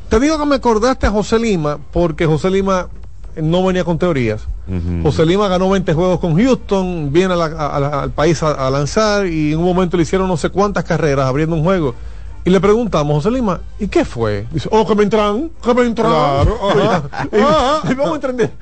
Te 0.08 0.19
digo 0.20 0.38
que 0.38 0.47
me 0.47 0.55
acordaste 0.56 1.06
a 1.06 1.11
José 1.11 1.38
Lima, 1.38 1.79
porque 1.93 2.26
José 2.26 2.50
Lima 2.50 2.88
no 3.37 3.64
venía 3.64 3.85
con 3.85 3.99
teorías. 3.99 4.47
José 5.03 5.25
Lima 5.26 5.47
ganó 5.49 5.69
20 5.70 5.93
juegos 5.94 6.19
con 6.19 6.37
Houston, 6.37 7.12
viene 7.12 7.35
a 7.35 7.37
la- 7.37 7.44
a 7.69 7.79
la- 7.81 8.03
al 8.03 8.11
país 8.11 8.43
a, 8.43 8.50
a 8.67 8.70
lanzar 8.70 9.26
y 9.26 9.52
en 9.52 9.59
un 9.59 9.64
momento 9.64 9.97
le 9.97 10.02
hicieron 10.05 10.26
no 10.26 10.37
sé 10.37 10.49
cuántas 10.49 10.85
carreras 10.85 11.26
abriendo 11.29 11.55
un 11.55 11.62
juego. 11.62 11.94
Y 12.44 12.50
le 12.50 12.61
preguntamos, 12.61 13.14
José 13.17 13.31
Lima, 13.35 13.61
¿y 13.79 13.88
qué 13.88 14.05
fue? 14.05 14.47
Dice, 14.52 14.69
oh, 14.73 14.87
que 14.87 14.94
me 14.94 15.02
entran, 15.02 15.50
que 15.62 15.75
me 15.75 15.82
entran. 15.82 16.11
Claro, 16.12 16.59
ajá, 16.70 17.02
y, 17.32 17.37
ajá. 17.41 17.93
y 17.93 17.94
vamos 17.94 18.12
a 18.12 18.14
entender. 18.14 18.52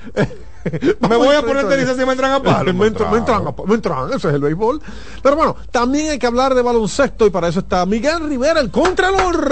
Me 1.08 1.16
voy 1.16 1.34
a 1.34 1.43
poner 1.43 1.69
tenis 1.69 1.88
si 1.96 2.05
me 2.05 2.12
entran 2.12 2.32
a 2.32 2.43
palo. 2.43 2.72
Me 2.75 2.87
entran, 2.87 3.11
me 3.11 3.19
entran, 3.19 3.44
me 3.66 3.75
entran, 3.75 4.12
eso 4.12 4.28
es 4.28 4.34
el 4.34 4.40
béisbol. 4.40 4.81
Pero 5.22 5.37
bueno, 5.37 5.56
también 5.70 6.11
hay 6.11 6.19
que 6.19 6.26
hablar 6.26 6.55
de 6.55 6.62
baloncesto 6.62 7.26
y 7.26 7.31
para 7.31 7.49
eso 7.49 7.61
está 7.61 7.84
Miguel 7.87 8.28
Rivera, 8.28 8.61
el 8.61 8.70
Contralor. 8.70 9.49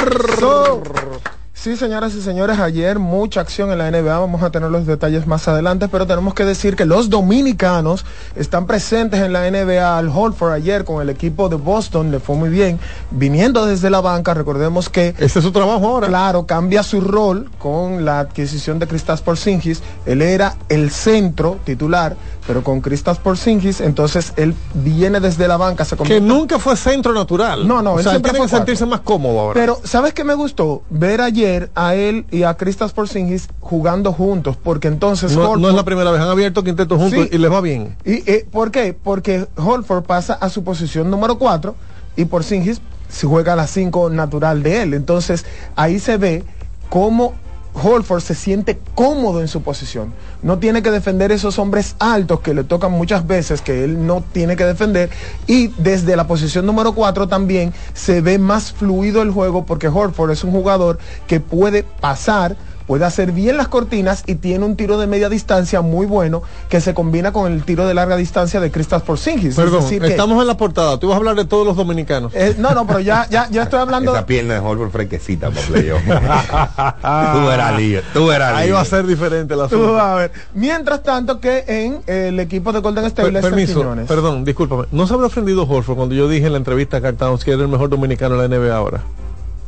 Sí, 1.62 1.76
señoras 1.76 2.12
y 2.16 2.20
señores, 2.20 2.58
ayer 2.58 2.98
mucha 2.98 3.40
acción 3.40 3.70
en 3.70 3.78
la 3.78 3.88
NBA, 3.88 4.18
vamos 4.18 4.42
a 4.42 4.50
tener 4.50 4.68
los 4.68 4.84
detalles 4.84 5.28
más 5.28 5.46
adelante, 5.46 5.86
pero 5.86 6.08
tenemos 6.08 6.34
que 6.34 6.44
decir 6.44 6.74
que 6.74 6.84
los 6.84 7.08
dominicanos 7.08 8.04
están 8.34 8.66
presentes 8.66 9.20
en 9.20 9.32
la 9.32 9.48
NBA. 9.48 9.96
Al 9.96 10.08
Holford 10.08 10.54
ayer 10.54 10.84
con 10.84 11.00
el 11.00 11.08
equipo 11.08 11.48
de 11.48 11.54
Boston 11.54 12.10
le 12.10 12.18
fue 12.18 12.34
muy 12.34 12.48
bien, 12.48 12.80
viniendo 13.12 13.64
desde 13.64 13.90
la 13.90 14.00
banca, 14.00 14.34
recordemos 14.34 14.88
que 14.88 15.14
Ese 15.20 15.38
es 15.38 15.44
su 15.44 15.52
trabajo 15.52 15.86
ahora. 15.86 16.08
Claro, 16.08 16.46
cambia 16.46 16.82
su 16.82 17.00
rol 17.00 17.48
con 17.60 18.04
la 18.04 18.18
adquisición 18.18 18.80
de 18.80 18.88
Kristaps 18.88 19.22
Porzingis. 19.22 19.84
Él 20.04 20.20
era 20.20 20.56
el 20.68 20.90
centro 20.90 21.60
titular, 21.62 22.16
pero 22.46 22.64
con 22.64 22.80
Kristaps 22.80 23.18
Porzingis, 23.20 23.80
entonces 23.80 24.32
él 24.36 24.54
viene 24.74 25.20
desde 25.20 25.46
la 25.46 25.56
banca, 25.56 25.84
se 25.84 25.96
Que 25.96 26.20
nunca 26.20 26.58
fue 26.58 26.76
centro 26.76 27.12
natural. 27.14 27.66
No, 27.68 27.82
no, 27.82 27.92
o 27.92 27.98
él 27.98 28.02
sea, 28.02 28.12
siempre 28.12 28.32
tiene 28.32 28.46
fue 28.46 28.50
que 28.50 28.56
sentirse 28.56 28.84
más 28.86 29.00
cómodo 29.00 29.38
ahora. 29.40 29.60
Pero, 29.60 29.78
¿sabes 29.84 30.12
qué 30.12 30.24
me 30.24 30.34
gustó? 30.34 30.82
Ver 30.90 31.20
ayer 31.20 31.70
a 31.74 31.94
él 31.94 32.26
y 32.30 32.42
a 32.42 32.54
Kristaps 32.54 32.92
Porzingis 32.92 33.48
jugando 33.60 34.12
juntos, 34.12 34.56
porque 34.62 34.88
entonces 34.88 35.32
no, 35.36 35.42
no 35.42 35.50
Horford- 35.54 35.68
es 35.70 35.74
la 35.76 35.84
primera 35.84 36.10
vez, 36.10 36.20
han 36.20 36.28
abierto 36.28 36.64
quintetos 36.64 36.98
juntos 36.98 37.28
Sí. 37.30 37.36
y 37.36 37.38
les 37.38 37.50
va 37.52 37.60
bien. 37.60 37.96
¿Y 38.04 38.28
eh, 38.30 38.46
por 38.50 38.70
qué? 38.72 38.92
Porque 38.92 39.46
Holford 39.56 40.02
pasa 40.04 40.34
a 40.34 40.48
su 40.48 40.64
posición 40.64 41.10
número 41.10 41.38
4 41.38 41.74
y 42.16 42.24
Porzingis 42.24 42.80
se 43.08 43.26
juega 43.26 43.52
a 43.52 43.56
la 43.56 43.66
5 43.66 44.10
natural 44.10 44.62
de 44.62 44.82
él. 44.82 44.94
Entonces, 44.94 45.44
ahí 45.76 45.98
se 46.00 46.16
ve 46.16 46.44
cómo 46.88 47.34
Holford 47.74 48.20
se 48.22 48.34
siente 48.34 48.80
cómodo 48.94 49.40
en 49.40 49.48
su 49.48 49.62
posición. 49.62 50.12
No 50.42 50.58
tiene 50.58 50.82
que 50.82 50.90
defender 50.90 51.32
esos 51.32 51.58
hombres 51.58 51.96
altos 51.98 52.40
que 52.40 52.54
le 52.54 52.64
tocan 52.64 52.92
muchas 52.92 53.26
veces, 53.26 53.62
que 53.62 53.84
él 53.84 54.06
no 54.06 54.22
tiene 54.32 54.56
que 54.56 54.64
defender. 54.64 55.10
Y 55.46 55.68
desde 55.78 56.16
la 56.16 56.26
posición 56.26 56.66
número 56.66 56.94
4 56.94 57.28
también 57.28 57.72
se 57.94 58.20
ve 58.20 58.38
más 58.38 58.72
fluido 58.72 59.22
el 59.22 59.30
juego 59.30 59.64
porque 59.64 59.88
Holford 59.88 60.32
es 60.32 60.44
un 60.44 60.52
jugador 60.52 60.98
que 61.26 61.40
puede 61.40 61.82
pasar 61.82 62.56
puede 62.86 63.04
hacer 63.04 63.32
bien 63.32 63.56
las 63.56 63.68
cortinas 63.68 64.22
y 64.26 64.34
tiene 64.36 64.64
un 64.64 64.76
tiro 64.76 64.98
de 64.98 65.06
media 65.06 65.28
distancia 65.28 65.80
muy 65.80 66.06
bueno 66.06 66.42
que 66.68 66.80
se 66.80 66.94
combina 66.94 67.32
con 67.32 67.50
el 67.52 67.64
tiro 67.64 67.86
de 67.86 67.94
larga 67.94 68.16
distancia 68.16 68.60
de 68.60 68.70
Kristaps 68.70 69.04
Porzingis. 69.04 69.54
Perdón, 69.56 69.78
es 69.80 69.84
decir 69.84 70.02
que- 70.02 70.08
estamos 70.08 70.40
en 70.40 70.46
la 70.46 70.56
portada. 70.56 70.98
Tú 70.98 71.08
vas 71.08 71.14
a 71.14 71.18
hablar 71.18 71.36
de 71.36 71.44
todos 71.44 71.66
los 71.66 71.76
dominicanos. 71.76 72.32
eh, 72.34 72.54
no, 72.58 72.70
no, 72.74 72.86
pero 72.86 73.00
ya, 73.00 73.26
ya, 73.30 73.48
ya 73.50 73.62
estoy 73.64 73.80
hablando. 73.80 74.12
Esa 74.14 74.26
pierna 74.26 74.54
de 74.54 74.60
Holford 74.60 74.90
fresquecita 74.90 75.50
para 75.50 75.66
playoff. 75.66 76.02
tú 76.06 77.46
verás 77.46 77.76
lío, 77.76 78.00
tú 78.12 78.26
verás 78.26 78.54
Ahí 78.54 78.70
va 78.70 78.80
a 78.80 78.84
ser 78.84 79.06
diferente 79.06 79.56
la 79.56 79.68
Tú 79.68 79.92
vas 79.92 80.02
a 80.04 80.14
ver. 80.16 80.32
Mientras 80.54 81.02
tanto 81.02 81.40
que 81.40 81.64
en 81.66 82.00
eh, 82.06 82.28
el 82.28 82.40
equipo 82.40 82.72
de 82.72 82.80
Golden 82.80 83.04
State 83.06 83.30
Per- 83.32 83.40
permiso, 83.42 83.80
Quiñones. 83.80 84.06
perdón, 84.06 84.44
discúlpame. 84.44 84.84
¿No 84.92 85.06
se 85.06 85.14
habrá 85.14 85.26
ofendido 85.26 85.66
Horford 85.68 85.96
cuando 85.96 86.14
yo 86.14 86.28
dije 86.28 86.46
en 86.46 86.52
la 86.52 86.58
entrevista 86.58 86.98
a 86.98 87.00
Carl 87.00 87.16
Towns 87.16 87.44
que 87.44 87.52
era 87.52 87.62
el 87.62 87.68
mejor 87.68 87.88
dominicano 87.88 88.36
de 88.36 88.48
la 88.48 88.56
NBA 88.56 88.74
ahora? 88.76 89.00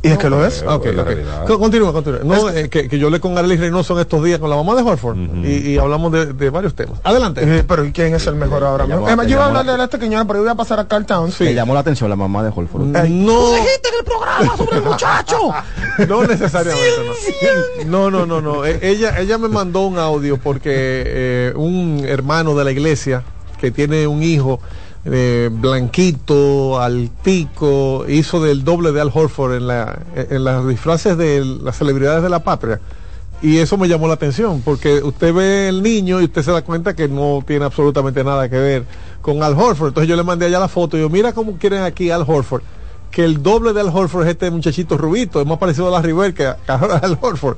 Y 0.07 0.11
es 0.11 0.17
que 0.17 0.29
lo 0.29 0.45
es. 0.45 0.63
Ah, 0.67 0.75
ok, 0.75 0.85
la 0.93 1.03
ok. 1.03 1.57
Continúa, 1.59 1.91
continúa. 1.93 2.19
No, 2.23 2.49
eh, 2.49 2.69
que, 2.69 2.87
que 2.87 2.99
yo 2.99 3.09
le 3.09 3.19
con 3.19 3.37
Arely 3.37 3.57
Reynoso 3.57 3.93
en 3.95 4.01
estos 4.01 4.23
días 4.23 4.39
con 4.39 4.49
la 4.49 4.55
mamá 4.55 4.75
de 4.75 4.81
Horford 4.83 5.17
y, 5.43 5.71
y 5.73 5.77
hablamos 5.77 6.11
de, 6.11 6.33
de 6.33 6.49
varios 6.49 6.75
temas. 6.75 6.99
Adelante. 7.03 7.41
Eh, 7.43 7.63
pero 7.67 7.83
¿y 7.85 7.91
quién 7.91 8.13
es 8.15 8.25
el 8.27 8.35
mejor 8.35 8.63
ahora 8.63 8.85
mismo? 8.85 9.05
te 9.05 9.15
yo 9.27 9.29
iba 9.35 9.43
a 9.43 9.47
hablar 9.47 9.65
la- 9.65 9.77
de 9.77 9.83
esta 9.83 9.99
Quiñones, 9.99 10.27
pero 10.27 10.39
yo 10.39 10.43
voy 10.43 10.51
a 10.51 10.55
pasar 10.55 10.79
a 10.79 10.87
Carl 10.87 11.05
Towns. 11.05 11.39
Me 11.41 11.53
llamó 11.53 11.73
la 11.73 11.79
atención 11.79 12.09
la 12.09 12.15
mamá 12.15 12.43
de 12.43 12.51
Holford. 12.55 12.83
no, 12.83 13.51
dijiste 13.51 13.89
en 13.89 13.95
el 13.99 14.05
programa 14.05 14.57
sobre 14.57 14.77
el 14.77 14.83
muchacho. 14.85 15.37
no 16.07 16.23
necesariamente. 16.27 17.85
No, 17.85 18.09
no, 18.11 18.25
no, 18.25 18.41
no. 18.41 18.55
no. 18.55 18.65
Eh, 18.65 18.79
Ella, 18.81 19.19
ella 19.19 19.37
me 19.37 19.47
mandó 19.47 19.81
un 19.81 19.97
audio 19.97 20.37
porque 20.37 20.71
eh, 20.73 21.53
un 21.55 22.03
hermano 22.07 22.55
de 22.55 22.63
la 22.63 22.71
iglesia 22.71 23.23
que 23.59 23.71
tiene 23.71 24.05
un 24.07 24.21
hijo 24.21 24.59
eh, 25.05 25.49
blanquito, 25.51 26.81
altico, 26.81 28.05
hizo 28.07 28.41
del 28.41 28.63
doble 28.63 28.91
de 28.91 29.01
Al 29.01 29.11
Horford 29.13 29.55
en, 29.55 29.67
la, 29.67 29.99
en 30.15 30.43
las 30.43 30.67
disfraces 30.67 31.17
de 31.17 31.45
las 31.45 31.77
celebridades 31.77 32.23
de 32.23 32.29
la 32.29 32.43
patria. 32.43 32.81
Y 33.41 33.59
eso 33.59 33.77
me 33.77 33.87
llamó 33.87 34.07
la 34.07 34.15
atención, 34.15 34.61
porque 34.63 35.03
usted 35.03 35.33
ve 35.33 35.69
el 35.69 35.83
niño 35.83 36.21
y 36.21 36.25
usted 36.25 36.41
se 36.41 36.51
da 36.51 36.63
cuenta 36.63 36.95
que 36.95 37.07
no 37.07 37.43
tiene 37.45 37.65
absolutamente 37.65 38.23
nada 38.23 38.49
que 38.49 38.57
ver 38.57 38.85
con 39.21 39.43
Al 39.43 39.53
Horford. 39.53 39.89
Entonces 39.89 40.09
yo 40.09 40.15
le 40.15 40.23
mandé 40.23 40.47
allá 40.47 40.59
la 40.59 40.67
foto 40.67 40.97
y 40.97 41.01
yo, 41.01 41.09
mira 41.09 41.33
cómo 41.33 41.57
quieren 41.57 41.83
aquí 41.83 42.09
Al 42.09 42.23
Horford. 42.25 42.63
Que 43.11 43.23
el 43.23 43.43
doble 43.43 43.73
de 43.73 43.81
Al 43.81 43.89
Horford 43.89 44.23
es 44.23 44.31
este 44.31 44.49
muchachito 44.49 44.97
rubito, 44.97 45.39
es 45.39 45.47
más 45.47 45.59
parecido 45.59 45.87
a 45.89 45.91
la 45.91 46.01
River 46.01 46.33
que 46.33 46.47
a 46.47 46.57
Al 47.03 47.19
Horford. 47.21 47.57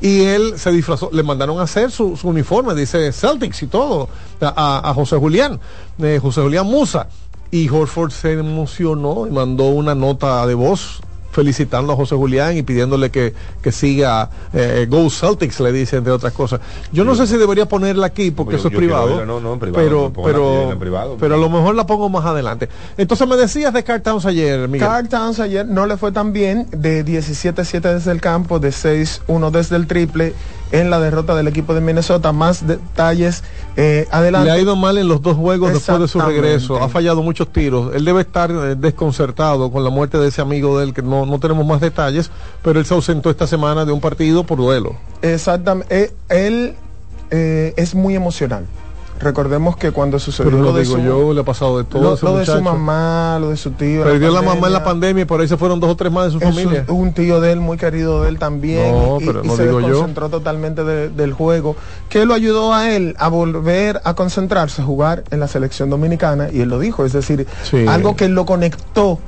Y 0.00 0.22
él 0.22 0.58
se 0.58 0.70
disfrazó, 0.72 1.10
le 1.12 1.22
mandaron 1.22 1.58
a 1.58 1.62
hacer 1.62 1.90
su, 1.90 2.18
uniforme, 2.22 2.74
dice 2.74 3.12
Celtics 3.12 3.62
y 3.62 3.66
todo, 3.66 4.08
a 4.40 4.92
José 4.94 5.16
Julián, 5.16 5.58
eh, 5.98 6.18
José 6.20 6.42
Julián 6.42 6.66
Musa. 6.66 7.08
Y 7.50 7.68
Horford 7.68 8.10
se 8.10 8.32
emocionó 8.32 9.26
y 9.26 9.30
mandó 9.30 9.64
una 9.64 9.94
nota 9.94 10.46
de 10.46 10.54
voz 10.54 11.00
felicitando 11.36 11.92
a 11.92 11.96
José 11.96 12.16
Julián 12.16 12.56
y 12.56 12.62
pidiéndole 12.62 13.10
que, 13.10 13.34
que 13.62 13.70
siga 13.70 14.30
eh, 14.54 14.86
Go 14.88 15.10
Celtics, 15.10 15.60
le 15.60 15.70
dice, 15.70 15.98
entre 15.98 16.10
otras 16.12 16.32
cosas. 16.32 16.60
Yo 16.92 17.04
no 17.04 17.14
sé 17.14 17.26
si 17.26 17.36
debería 17.36 17.66
ponerla 17.68 18.06
aquí 18.06 18.30
porque 18.30 18.52
Yo- 18.54 18.58
eso 18.60 18.68
es 18.68 18.74
privado. 18.74 19.08
verla, 19.08 19.26
no, 19.26 19.38
no, 19.38 19.52
en 19.52 19.58
privado, 19.60 19.84
pero, 19.84 20.12
pero, 20.24 20.72
en 20.72 20.78
privado. 20.78 21.16
pero 21.20 21.34
a 21.34 21.38
lo 21.38 21.50
mejor 21.50 21.74
la 21.74 21.86
pongo 21.86 22.08
más 22.08 22.24
adelante. 22.24 22.70
Entonces 22.96 23.28
me 23.28 23.36
decías 23.36 23.72
de 23.74 23.84
Carl 23.84 24.00
Towns 24.00 24.24
ayer, 24.24 24.66
Miguel. 24.66 24.88
Carl 24.88 25.08
Towns 25.10 25.38
ayer 25.40 25.66
no 25.66 25.84
le 25.86 25.98
fue 25.98 26.10
tan 26.10 26.32
bien, 26.32 26.66
de 26.72 27.04
17-7 27.04 27.80
desde 27.82 28.12
el 28.12 28.22
campo, 28.22 28.58
de 28.58 28.70
6-1 28.70 29.50
desde 29.50 29.76
el 29.76 29.86
triple 29.86 30.32
en 30.72 30.90
la 30.90 31.00
derrota 31.00 31.34
del 31.34 31.48
equipo 31.48 31.74
de 31.74 31.80
Minnesota. 31.80 32.32
Más 32.32 32.66
detalles 32.66 33.42
eh, 33.76 34.06
adelante. 34.10 34.50
Le 34.50 34.56
ha 34.56 34.60
ido 34.60 34.76
mal 34.76 34.98
en 34.98 35.08
los 35.08 35.22
dos 35.22 35.36
juegos 35.36 35.72
después 35.72 36.00
de 36.00 36.08
su 36.08 36.20
regreso. 36.20 36.82
Ha 36.82 36.88
fallado 36.88 37.22
muchos 37.22 37.52
tiros. 37.52 37.94
Él 37.94 38.04
debe 38.04 38.22
estar 38.22 38.50
eh, 38.50 38.74
desconcertado 38.76 39.70
con 39.70 39.84
la 39.84 39.90
muerte 39.90 40.18
de 40.18 40.28
ese 40.28 40.40
amigo 40.40 40.78
de 40.78 40.84
él, 40.84 40.94
que 40.94 41.02
no, 41.02 41.26
no 41.26 41.38
tenemos 41.38 41.66
más 41.66 41.80
detalles, 41.80 42.30
pero 42.62 42.78
él 42.80 42.86
se 42.86 42.94
ausentó 42.94 43.30
esta 43.30 43.46
semana 43.46 43.84
de 43.84 43.92
un 43.92 44.00
partido 44.00 44.44
por 44.44 44.58
duelo. 44.58 44.96
Exactamente. 45.22 46.04
Eh, 46.04 46.12
él 46.28 46.74
es 47.30 47.94
muy 47.94 48.14
emocional. 48.14 48.66
Recordemos 49.18 49.76
que 49.78 49.92
cuando 49.92 50.18
sucedió 50.18 50.50
Pero 50.50 50.62
lo 50.62 50.70
lo 50.70 50.76
de 50.76 50.82
digo 50.82 50.96
su, 50.96 51.02
yo, 51.02 51.32
le 51.32 51.40
ha 51.40 51.44
pasado 51.44 51.78
de 51.78 51.84
todo. 51.84 52.18
lo, 52.20 52.36
de 52.38 52.44
su 52.44 52.60
mamá, 52.62 53.38
lo 53.40 53.48
de 53.50 53.56
su 53.56 53.70
tío. 53.70 54.04
Perdió 54.04 54.30
la 54.30 54.42
mamá 54.42 54.66
en 54.66 54.72
la 54.74 54.84
pandemia. 54.84 55.22
y 55.22 55.24
por 55.24 55.40
ahí 55.40 55.48
se 55.48 55.56
fueron 55.56 55.80
dos 55.80 55.90
o 55.90 55.96
tres 55.96 56.12
más 56.12 56.26
de 56.26 56.32
su 56.32 56.40
familia. 56.40 56.84
un, 56.88 56.96
un 56.96 57.12
tío 57.14 57.40
de 57.40 57.52
él, 57.52 57.60
muy 57.60 57.78
querido 57.78 58.22
de 58.22 58.28
él 58.28 58.38
también, 58.38 58.92
No, 58.92 59.18
y, 59.20 59.24
pero 59.26 59.42
y 59.42 59.48
no 59.48 59.56
se 59.56 59.64
digo 59.66 59.80
desconcentró 59.80 60.28
totalmente 60.28 60.84
de- 60.84 61.08
del 61.08 61.32
juego, 61.32 61.76
que 62.10 62.26
lo 62.26 62.34
ayudó 62.34 62.74
a 62.74 62.90
él 62.94 63.16
a 63.18 63.28
volver 63.28 64.00
a 64.04 64.14
concentrarse, 64.14 64.82
a 64.82 64.84
jugar 64.84 65.24
en 65.30 65.40
la 65.40 65.48
selección 65.48 65.88
dominicana, 65.88 66.48
y 66.52 66.60
él 66.60 66.68
lo 66.68 66.78
dijo, 66.78 67.04
es 67.06 67.12
decir, 67.14 67.46
Sí. 67.62 67.86
algo 67.86 68.16
que 68.16 68.28
lo 68.28 68.44
conectó 68.44 69.18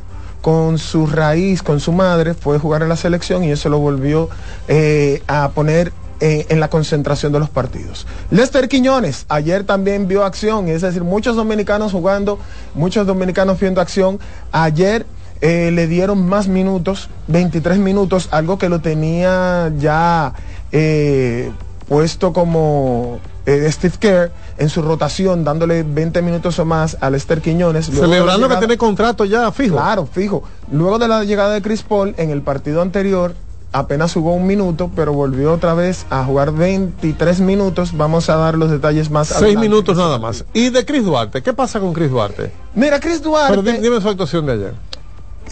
con 0.42 0.78
su 0.78 1.06
raíz, 1.06 1.62
con 1.62 1.80
su 1.80 1.92
madre, 1.92 2.34
fue 2.34 2.58
jugar 2.58 2.82
en 2.82 2.88
la 2.90 2.96
selección 2.96 3.42
y 3.42 3.50
eso 3.50 3.68
lo 3.70 3.78
volvió 3.78 4.28
eh, 4.68 5.22
a 5.26 5.48
poner 5.48 5.92
en 6.20 6.60
la 6.60 6.68
concentración 6.68 7.32
de 7.32 7.38
los 7.38 7.48
partidos. 7.48 8.06
Lester 8.30 8.68
Quiñones 8.68 9.24
ayer 9.28 9.64
también 9.64 10.08
vio 10.08 10.24
acción, 10.24 10.68
es 10.68 10.82
decir, 10.82 11.04
muchos 11.04 11.36
dominicanos 11.36 11.92
jugando, 11.92 12.38
muchos 12.74 13.06
dominicanos 13.06 13.60
viendo 13.60 13.80
acción. 13.80 14.18
Ayer 14.50 15.06
eh, 15.40 15.70
le 15.72 15.86
dieron 15.86 16.26
más 16.26 16.48
minutos, 16.48 17.08
23 17.28 17.78
minutos, 17.78 18.28
algo 18.32 18.58
que 18.58 18.68
lo 18.68 18.80
tenía 18.80 19.72
ya 19.78 20.34
eh, 20.72 21.52
puesto 21.86 22.32
como 22.32 23.20
eh, 23.46 23.70
Steve 23.70 23.94
Kerr 24.00 24.32
en 24.58 24.68
su 24.68 24.82
rotación, 24.82 25.44
dándole 25.44 25.84
20 25.84 26.22
minutos 26.22 26.58
o 26.58 26.64
más 26.64 26.96
a 27.00 27.08
Lester 27.08 27.40
Quiñones. 27.40 27.86
Celebrando 27.86 28.48
que 28.48 28.56
tiene 28.56 28.76
contrato 28.76 29.24
ya 29.24 29.52
fijo. 29.52 29.76
Claro, 29.76 30.06
fijo. 30.06 30.42
Luego 30.72 30.98
de 30.98 31.06
la 31.06 31.22
llegada 31.22 31.54
de 31.54 31.62
Chris 31.62 31.82
Paul 31.82 32.14
en 32.18 32.30
el 32.30 32.42
partido 32.42 32.82
anterior, 32.82 33.34
apenas 33.72 34.14
jugó 34.14 34.32
un 34.34 34.46
minuto, 34.46 34.90
pero 34.96 35.12
volvió 35.12 35.52
otra 35.52 35.74
vez 35.74 36.06
a 36.10 36.24
jugar 36.24 36.52
23 36.52 37.40
minutos. 37.40 37.96
Vamos 37.96 38.28
a 38.30 38.36
dar 38.36 38.56
los 38.56 38.70
detalles 38.70 39.10
más 39.10 39.28
Seis 39.28 39.38
adelante. 39.42 39.68
minutos 39.68 39.96
nada 39.96 40.18
más. 40.18 40.44
Y 40.54 40.70
de 40.70 40.84
Chris 40.84 41.04
Duarte, 41.04 41.42
¿qué 41.42 41.52
pasa 41.52 41.78
con 41.80 41.92
Chris 41.92 42.10
Duarte? 42.10 42.52
Mira, 42.74 42.98
Chris 43.00 43.18
Pero 43.18 43.30
Duarte, 43.30 43.72
di- 43.72 43.78
dime 43.78 44.00
su 44.00 44.08
actuación 44.08 44.46
de 44.46 44.52
ayer. 44.52 44.74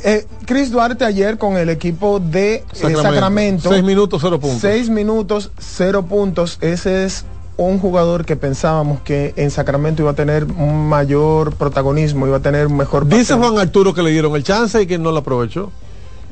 eh, 0.04 0.26
Chris 0.46 0.70
Duarte 0.70 1.04
ayer 1.04 1.38
con 1.38 1.56
el 1.56 1.68
equipo 1.68 2.20
de 2.20 2.56
eh, 2.56 2.64
Sacramento. 2.96 3.68
Seis 3.70 3.82
minutos, 3.84 4.20
cero 4.22 4.38
puntos. 4.40 4.60
Seis 4.60 4.88
minutos, 4.88 5.50
cero 5.58 6.04
puntos. 6.06 6.58
Ese 6.60 7.04
es 7.04 7.24
un 7.58 7.78
jugador 7.78 8.26
que 8.26 8.36
pensábamos 8.36 9.00
que 9.00 9.32
en 9.36 9.50
Sacramento 9.50 10.02
iba 10.02 10.10
a 10.10 10.14
tener 10.14 10.44
un 10.44 10.88
mayor 10.88 11.54
protagonismo, 11.54 12.26
iba 12.26 12.36
a 12.36 12.40
tener 12.40 12.66
un 12.66 12.76
mejor 12.76 13.06
Dice 13.08 13.34
papel. 13.34 13.48
Juan 13.50 13.58
Arturo 13.62 13.94
que 13.94 14.02
le 14.02 14.10
dieron 14.10 14.36
el 14.36 14.44
chance 14.44 14.80
y 14.82 14.86
que 14.86 14.98
no 14.98 15.10
lo 15.10 15.18
aprovechó. 15.20 15.72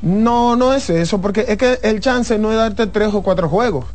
No, 0.05 0.55
no 0.55 0.71
es 0.75 0.91
eso, 0.91 1.19
porque 1.19 1.45
es 1.47 1.57
que 1.57 1.79
el 1.81 1.99
chance 1.99 2.37
no 2.37 2.51
es 2.51 2.57
darte 2.57 2.85
tres 2.85 3.11
o 3.15 3.23
cuatro 3.23 3.49
juegos. 3.49 3.85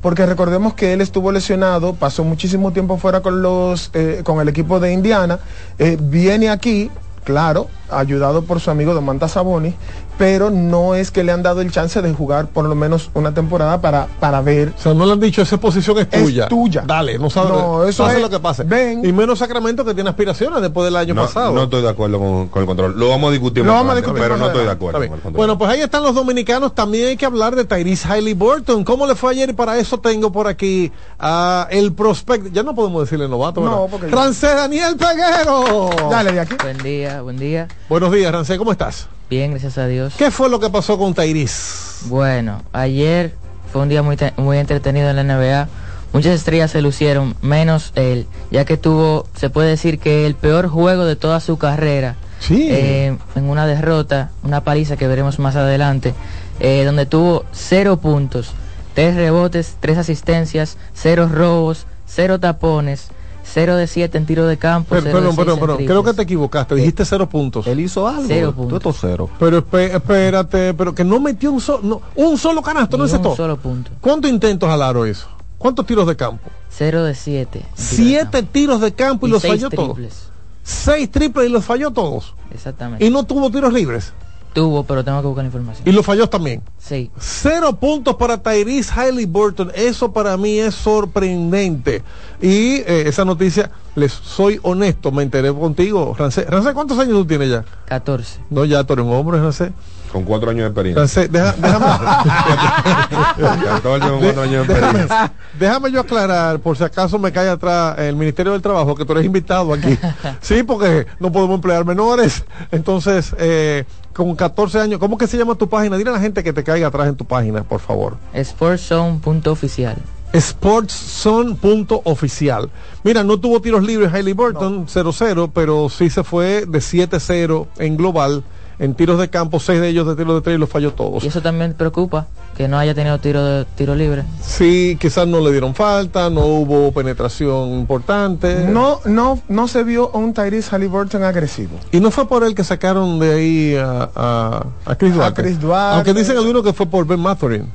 Porque 0.00 0.24
recordemos 0.24 0.74
que 0.74 0.92
él 0.92 1.00
estuvo 1.00 1.32
lesionado, 1.32 1.92
pasó 1.94 2.22
muchísimo 2.22 2.72
tiempo 2.72 2.98
fuera 2.98 3.20
con 3.20 3.42
los 3.42 3.90
eh, 3.92 4.20
con 4.24 4.40
el 4.40 4.48
equipo 4.48 4.78
de 4.78 4.92
Indiana, 4.92 5.40
eh, 5.80 5.98
viene 6.00 6.50
aquí, 6.50 6.88
claro, 7.24 7.66
ayudado 7.90 8.42
por 8.42 8.60
su 8.60 8.70
amigo 8.70 8.94
Domantas 8.94 9.32
Sabonis, 9.32 9.74
pero 10.18 10.50
no 10.50 10.94
es 10.94 11.10
que 11.10 11.22
le 11.24 11.32
han 11.32 11.42
dado 11.42 11.60
el 11.60 11.70
chance 11.70 12.00
de 12.00 12.12
jugar 12.14 12.46
por 12.48 12.64
lo 12.64 12.74
menos 12.74 13.10
una 13.14 13.32
temporada 13.34 13.80
para, 13.80 14.06
para 14.20 14.40
ver. 14.40 14.72
O 14.78 14.80
sea, 14.80 14.94
no 14.94 15.04
le 15.06 15.12
han 15.12 15.20
dicho, 15.20 15.42
esa 15.42 15.58
posición 15.58 15.98
es 15.98 16.08
Es 16.10 16.22
tuya. 16.24 16.48
tuya. 16.48 16.84
Dale, 16.86 17.18
no 17.18 17.28
sabes. 17.30 17.50
No, 17.52 17.84
eso 17.84 18.02
pase 18.04 18.16
es- 18.16 18.22
lo 18.22 18.30
que 18.30 18.40
pase. 18.40 18.64
ven. 18.64 19.04
Y 19.04 19.12
menos 19.12 19.38
Sacramento 19.38 19.84
que 19.84 19.94
tiene 19.94 20.08
aspiraciones 20.10 20.60
después 20.62 20.84
del 20.86 20.96
año 20.96 21.14
No, 21.14 21.22
pasado. 21.26 21.52
no 21.52 21.64
estoy 21.64 21.82
de 21.82 21.88
acuerdo 21.90 22.18
con, 22.18 22.48
con 22.48 22.62
el 22.62 22.66
control. 22.66 22.98
Lo 22.98 23.08
vamos 23.10 23.28
a 23.28 23.32
discutir 23.32 23.64
Lo 23.64 23.72
más 23.72 23.80
vamos 23.82 23.92
a 23.92 23.96
discutir 23.96 24.22
pero 24.22 24.36
no 24.36 24.46
estoy 24.46 24.64
de 24.64 24.70
acuerdo 24.70 24.98
con 24.98 25.04
el 25.04 25.10
control. 25.10 25.32
Bueno, 25.34 25.58
pues 25.58 25.70
ahí 25.70 25.80
están 25.80 26.02
los 26.02 26.14
dominicanos. 26.14 26.74
También 26.74 27.08
hay 27.08 27.16
que 27.16 27.26
hablar 27.26 27.54
de 27.54 27.64
Tyrese 27.64 28.08
Hailey 28.08 28.34
Burton. 28.34 28.84
¿Cómo 28.84 29.06
le 29.06 29.14
fue 29.14 29.32
ayer? 29.32 29.50
Y 29.50 29.52
para 29.52 29.76
eso 29.78 29.98
tengo 29.98 30.32
por 30.32 30.46
aquí 30.48 30.90
a 31.18 31.66
el 31.70 31.92
prospecto. 31.92 32.48
Ya 32.52 32.62
no 32.62 32.74
podemos 32.74 33.02
decirle 33.02 33.28
novato, 33.28 33.60
No, 33.60 33.86
porque 33.90 34.06
Rancé 34.08 34.48
Daniel 34.54 34.96
Peguero. 34.96 35.90
Dale 36.10 36.32
de 36.32 36.40
aquí. 36.40 36.54
Buen 36.62 36.78
día, 36.78 37.20
buen 37.22 37.36
día. 37.38 37.68
Buenos 37.88 38.10
días, 38.12 38.32
Rancé. 38.32 38.56
¿Cómo 38.58 38.72
estás? 38.72 39.08
Bien, 39.28 39.50
gracias 39.50 39.78
a 39.78 39.86
Dios. 39.86 40.14
¿Qué 40.16 40.30
fue 40.30 40.48
lo 40.48 40.60
que 40.60 40.70
pasó 40.70 40.98
con 40.98 41.14
Tyrese? 41.14 42.06
Bueno, 42.08 42.62
ayer 42.72 43.34
fue 43.72 43.82
un 43.82 43.88
día 43.88 44.02
muy, 44.02 44.16
muy 44.36 44.58
entretenido 44.58 45.10
en 45.10 45.16
la 45.16 45.24
NBA. 45.24 45.68
Muchas 46.12 46.34
estrellas 46.34 46.70
se 46.70 46.80
lucieron, 46.80 47.34
menos 47.42 47.92
él, 47.96 48.26
ya 48.50 48.64
que 48.64 48.76
tuvo, 48.76 49.26
se 49.36 49.50
puede 49.50 49.70
decir 49.70 49.98
que 49.98 50.26
el 50.26 50.34
peor 50.34 50.68
juego 50.68 51.04
de 51.04 51.16
toda 51.16 51.40
su 51.40 51.58
carrera. 51.58 52.16
Sí. 52.38 52.68
eh, 52.70 53.16
en 53.34 53.48
una 53.48 53.66
derrota, 53.66 54.30
una 54.42 54.62
paliza 54.62 54.96
que 54.96 55.08
veremos 55.08 55.38
más 55.38 55.56
adelante, 55.56 56.14
eh, 56.60 56.84
donde 56.84 57.06
tuvo 57.06 57.44
cero 57.50 57.96
puntos, 57.96 58.52
tres 58.94 59.16
rebotes, 59.16 59.76
tres 59.80 59.98
asistencias, 59.98 60.76
cero 60.94 61.28
robos, 61.32 61.86
cero 62.06 62.38
tapones, 62.38 63.08
cero 63.52 63.76
de 63.76 63.86
siete 63.86 64.18
en 64.18 64.26
tiro 64.26 64.46
de 64.46 64.56
campo. 64.58 64.88
Pero, 64.90 65.02
cero 65.02 65.14
de 65.16 65.20
perdón, 65.20 65.36
perdón, 65.36 65.60
perdón. 65.60 65.86
Creo 65.86 66.02
que 66.04 66.12
te 66.14 66.22
equivocaste. 66.22 66.74
Dijiste 66.74 67.04
cero 67.04 67.28
puntos. 67.28 67.66
Él 67.66 67.80
hizo 67.80 68.06
algo. 68.06 68.24
Cero 68.26 68.50
Tú 68.50 68.56
puntos. 68.56 68.76
estos 68.78 68.96
cero. 69.00 69.30
Pero 69.38 69.58
espérate, 69.58 70.74
pero 70.74 70.94
que 70.94 71.04
no 71.04 71.20
metió 71.20 71.52
un 71.52 71.60
solo, 71.60 71.80
no, 71.82 72.02
un 72.16 72.36
solo 72.38 72.62
canasto, 72.62 72.96
no 72.96 73.04
Ni 73.04 73.10
es 73.10 73.16
un 73.16 73.22
todo. 73.22 73.36
solo 73.36 73.56
punto. 73.56 73.90
¿Cuántos 74.00 74.30
intentos 74.30 74.68
al 74.68 74.82
aro 74.82 75.06
hizo? 75.06 75.28
¿Cuántos 75.58 75.86
tiros 75.86 76.06
de 76.06 76.16
campo? 76.16 76.48
Cero 76.68 77.02
de 77.04 77.14
siete. 77.14 77.60
en 77.60 77.64
tiro 77.64 77.76
de 77.76 77.82
Siete 77.96 78.30
campo. 78.30 78.48
tiros 78.52 78.80
de 78.80 78.94
campo 78.94 79.26
y, 79.26 79.30
Y 79.30 79.32
los 79.32 79.42
seis 79.42 79.54
falló 79.54 79.70
todos. 79.70 79.94
triples. 79.94 80.28
Seis 80.62 81.10
triples 81.10 81.48
y 81.48 81.52
los 81.52 81.64
falló 81.64 81.90
todos. 81.92 82.34
Exactamente. 82.52 83.04
Y 83.04 83.10
no 83.10 83.24
tuvo 83.24 83.50
tiros 83.50 83.72
libres. 83.72 84.12
Tuvo, 84.56 84.84
pero 84.84 85.04
tengo 85.04 85.20
que 85.20 85.26
buscar 85.26 85.44
la 85.44 85.48
información. 85.48 85.86
Y 85.86 85.92
los 85.92 86.06
falló 86.06 86.30
también. 86.30 86.62
Sí. 86.78 87.10
Cero 87.18 87.76
puntos 87.76 88.16
para 88.16 88.38
Tyrese 88.38 88.90
Hailey 88.90 89.26
Burton. 89.26 89.70
Eso 89.74 90.10
para 90.10 90.34
mí 90.38 90.58
es 90.58 90.74
sorprendente. 90.74 92.02
Y 92.40 92.76
eh, 92.76 93.04
esa 93.04 93.26
noticia, 93.26 93.70
les 93.96 94.12
soy 94.12 94.58
honesto, 94.62 95.12
me 95.12 95.24
enteré 95.24 95.52
contigo, 95.52 96.16
Rancé. 96.18 96.44
Rancé, 96.44 96.72
¿cuántos 96.72 96.98
años 96.98 97.12
tú 97.18 97.26
tienes 97.26 97.50
ya? 97.50 97.66
14. 97.84 98.40
No, 98.48 98.64
ya 98.64 98.82
tú 98.82 98.94
eres 98.94 99.04
un 99.04 99.12
hombre, 99.12 99.38
Rancé. 99.38 99.72
Con 100.12 100.24
cuatro 100.24 100.50
años 100.50 100.62
de 100.62 100.68
experiencia. 100.68 101.22
Entonces, 101.22 101.32
deja- 101.32 101.54
déjame, 101.58 101.86
14 103.66 104.08
con 104.08 104.20
cuatro 104.20 104.42
años 104.42 104.66
de 104.68 104.74
déjame, 104.74 104.98
experiencia. 105.00 105.32
déjame 105.58 105.90
yo 105.92 106.00
aclarar, 106.00 106.58
por 106.60 106.76
si 106.76 106.84
acaso 106.84 107.18
me 107.18 107.32
cae 107.32 107.48
atrás 107.48 107.98
el 107.98 108.14
Ministerio 108.16 108.52
del 108.52 108.60
Trabajo, 108.62 108.94
que 108.94 109.04
tú 109.04 109.12
eres 109.12 109.24
invitado 109.24 109.72
aquí. 109.72 109.98
Sí, 110.40 110.62
porque 110.62 111.06
no 111.20 111.30
podemos 111.32 111.56
emplear 111.56 111.84
menores. 111.84 112.44
Entonces, 112.70 113.34
eh, 113.38 113.84
con 114.14 114.34
14 114.36 114.80
años, 114.80 114.98
¿cómo 115.00 115.18
que 115.18 115.26
se 115.26 115.36
llama 115.36 115.54
tu 115.56 115.68
página? 115.68 115.96
Dile 115.96 116.10
a 116.10 116.14
la 116.14 116.20
gente 116.20 116.42
que 116.44 116.52
te 116.52 116.62
caiga 116.64 116.86
atrás 116.88 117.08
en 117.08 117.16
tu 117.16 117.24
página, 117.24 117.62
por 117.64 117.80
favor. 117.80 118.16
Sportzone.oficial. 118.42 119.96
Sportszone.oficial. 120.34 122.70
Mira, 123.04 123.22
no 123.24 123.38
tuvo 123.38 123.60
tiros 123.60 123.82
libres 123.84 124.12
Hailey 124.12 124.32
Burton, 124.34 124.86
0-0, 124.86 125.50
pero 125.54 125.88
sí 125.88 126.10
se 126.10 126.22
fue 126.24 126.66
de 126.66 126.78
7-0 126.78 127.66
en 127.78 127.96
global. 127.96 128.42
En 128.78 128.94
tiros 128.94 129.18
de 129.18 129.30
campo, 129.30 129.58
seis 129.58 129.80
de 129.80 129.88
ellos 129.88 130.06
de 130.06 130.16
tiros 130.16 130.34
de 130.34 130.40
tres 130.42 130.56
y 130.56 130.58
los 130.58 130.68
falló 130.68 130.92
todos. 130.92 131.24
Y 131.24 131.28
eso 131.28 131.40
también 131.40 131.72
preocupa, 131.72 132.26
que 132.56 132.68
no 132.68 132.78
haya 132.78 132.94
tenido 132.94 133.18
tiro, 133.18 133.42
de, 133.42 133.64
tiro 133.64 133.94
libre. 133.94 134.24
Sí, 134.42 134.98
quizás 135.00 135.26
no 135.26 135.40
le 135.40 135.50
dieron 135.50 135.74
falta, 135.74 136.28
no 136.28 136.44
hubo 136.44 136.92
penetración 136.92 137.70
importante. 137.70 138.66
No, 138.68 139.00
no, 139.06 139.40
no 139.48 139.66
se 139.68 139.82
vio 139.82 140.10
a 140.12 140.18
un 140.18 140.34
Tyrese 140.34 140.68
Halliburton 140.70 141.24
agresivo. 141.24 141.78
Y 141.90 142.00
no 142.00 142.10
fue 142.10 142.28
por 142.28 142.44
él 142.44 142.54
que 142.54 142.64
sacaron 142.64 143.18
de 143.18 143.32
ahí 143.32 143.76
a, 143.76 144.10
a, 144.14 144.66
a 144.84 144.94
Chris 144.96 145.12
A 145.12 145.16
Duarte. 145.16 145.42
Chris 145.42 145.60
Duarte. 145.60 145.96
Aunque 145.96 146.12
dicen 146.12 146.36
algunos 146.36 146.62
que 146.62 146.74
fue 146.74 146.84
por 146.86 147.06
Ben 147.06 147.20
Mathurin. 147.20 147.66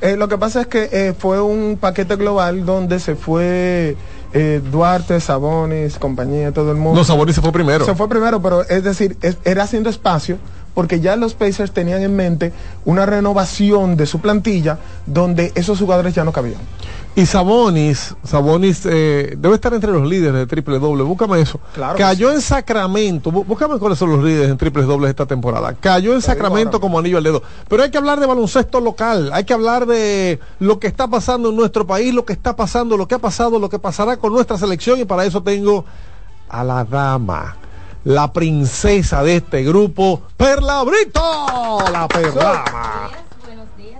Eh, 0.00 0.16
lo 0.16 0.28
que 0.28 0.36
pasa 0.36 0.62
es 0.62 0.66
que 0.66 0.88
eh, 0.90 1.14
fue 1.16 1.40
un 1.40 1.78
paquete 1.80 2.16
global 2.16 2.66
donde 2.66 2.98
se 2.98 3.14
fue 3.14 3.96
eh, 4.32 4.60
Duarte, 4.70 5.20
Sabonis, 5.20 5.98
compañía, 5.98 6.52
todo 6.52 6.70
el 6.70 6.76
mundo. 6.76 7.00
No, 7.00 7.04
Sabonis 7.04 7.34
se 7.34 7.40
fue 7.40 7.52
primero. 7.52 7.84
Se 7.84 7.94
fue 7.94 8.08
primero, 8.08 8.40
pero 8.42 8.62
es 8.68 8.84
decir, 8.84 9.16
es- 9.22 9.38
era 9.44 9.62
haciendo 9.64 9.88
espacio 9.90 10.38
porque 10.74 11.00
ya 11.00 11.16
los 11.16 11.34
Pacers 11.34 11.72
tenían 11.72 12.02
en 12.02 12.14
mente 12.14 12.52
una 12.84 13.04
renovación 13.06 13.96
de 13.96 14.06
su 14.06 14.20
plantilla 14.20 14.78
donde 15.06 15.50
esos 15.56 15.78
jugadores 15.78 16.14
ya 16.14 16.24
no 16.24 16.32
cabían. 16.32 16.60
Y 17.18 17.26
Sabonis, 17.26 18.14
Sabonis 18.22 18.86
eh, 18.86 19.34
debe 19.36 19.56
estar 19.56 19.74
entre 19.74 19.90
los 19.90 20.06
líderes 20.08 20.34
de 20.34 20.46
triple 20.46 20.78
doble. 20.78 21.02
Búscame 21.02 21.40
eso. 21.40 21.58
Claro 21.74 21.98
Cayó 21.98 22.30
en 22.30 22.40
Sacramento. 22.40 23.32
Bú- 23.32 23.44
Búscame 23.44 23.76
cuáles 23.80 23.98
son 23.98 24.10
los 24.10 24.22
líderes 24.22 24.48
en 24.50 24.56
triples 24.56 24.86
dobles 24.86 25.10
esta 25.10 25.26
temporada. 25.26 25.74
Cayó 25.80 26.14
en 26.14 26.22
Sacramento 26.22 26.80
como 26.80 26.96
anillo 26.96 27.18
al 27.18 27.24
dedo. 27.24 27.42
Pero 27.68 27.82
hay 27.82 27.90
que 27.90 27.98
hablar 27.98 28.20
de 28.20 28.26
baloncesto 28.26 28.78
local. 28.80 29.30
Hay 29.32 29.42
que 29.42 29.52
hablar 29.52 29.86
de 29.86 30.38
lo 30.60 30.78
que 30.78 30.86
está 30.86 31.08
pasando 31.08 31.48
en 31.50 31.56
nuestro 31.56 31.88
país, 31.88 32.14
lo 32.14 32.24
que 32.24 32.34
está 32.34 32.54
pasando, 32.54 32.96
lo 32.96 33.08
que 33.08 33.16
ha 33.16 33.18
pasado, 33.18 33.58
lo 33.58 33.68
que 33.68 33.80
pasará 33.80 34.16
con 34.18 34.32
nuestra 34.32 34.56
selección. 34.56 35.00
Y 35.00 35.04
para 35.04 35.24
eso 35.24 35.42
tengo 35.42 35.84
a 36.48 36.62
la 36.62 36.84
dama. 36.84 37.56
La 38.04 38.32
princesa 38.32 39.24
de 39.24 39.38
este 39.38 39.64
grupo, 39.64 40.22
Perla 40.36 40.84
Brito, 40.84 41.20
la 41.92 42.06
Perla. 42.06 42.64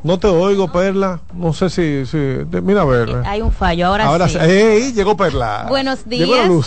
No 0.02 0.18
te 0.18 0.26
oigo, 0.28 0.70
Perla. 0.72 1.20
No 1.34 1.52
sé 1.52 1.70
si, 1.70 2.06
si 2.06 2.16
de- 2.18 2.60
mira 2.62 2.82
a 2.82 2.84
ver. 2.84 3.22
Hay 3.26 3.42
un 3.42 3.52
fallo, 3.52 3.86
ahora, 3.88 4.06
Ahora 4.06 4.28
sí. 4.28 4.38
¡Ey! 4.40 4.92
Llegó 4.92 5.16
Perla. 5.16 5.66
Buenos 5.68 6.04
Llegó 6.04 6.32
la 6.32 6.36
días. 6.42 6.48
luz. 6.48 6.66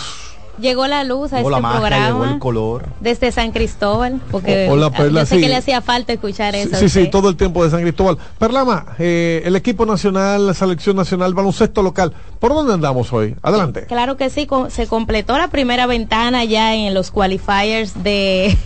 Llegó 0.60 0.86
la 0.86 1.02
luz 1.02 1.32
a 1.32 1.36
Llegó 1.38 1.48
este 1.48 1.56
la 1.56 1.60
magia, 1.62 1.80
programa 1.80 2.06
llegó 2.08 2.24
el 2.34 2.38
color. 2.38 2.84
desde 3.00 3.32
San 3.32 3.52
Cristóbal, 3.52 4.20
porque 4.30 4.68
O- 4.68 4.72
hola, 4.74 4.86
ah, 4.86 4.90
Perla, 4.96 5.20
yo 5.20 5.26
sé 5.26 5.36
sí. 5.36 5.40
que 5.40 5.48
le 5.48 5.56
hacía 5.56 5.80
falta 5.80 6.12
escuchar 6.12 6.54
Sí, 6.54 6.60
eso. 6.60 6.76
sí, 6.76 6.88
sí, 6.90 7.08
todo 7.10 7.30
el 7.30 7.36
tiempo 7.36 7.64
de 7.64 7.70
San 7.70 7.80
Cristóbal. 7.80 8.18
Perlama, 8.38 8.84
eh, 8.98 9.40
el 9.46 9.56
equipo 9.56 9.86
nacional, 9.86 10.46
la 10.46 10.52
selección 10.54 10.94
nacional, 10.94 11.32
baloncesto 11.32 11.82
local. 11.82 12.12
¿Por 12.38 12.52
dónde 12.52 12.74
andamos 12.74 13.10
hoy? 13.14 13.34
Adelante. 13.42 13.86
Claro 13.86 14.18
que 14.18 14.28
sí, 14.28 14.46
co- 14.46 14.68
se 14.68 14.86
completó 14.86 15.38
la 15.38 15.48
primera 15.48 15.86
ventana 15.86 16.44
ya 16.44 16.74
en 16.74 16.92
los 16.92 17.10
qualifiers 17.10 18.04
de 18.04 18.56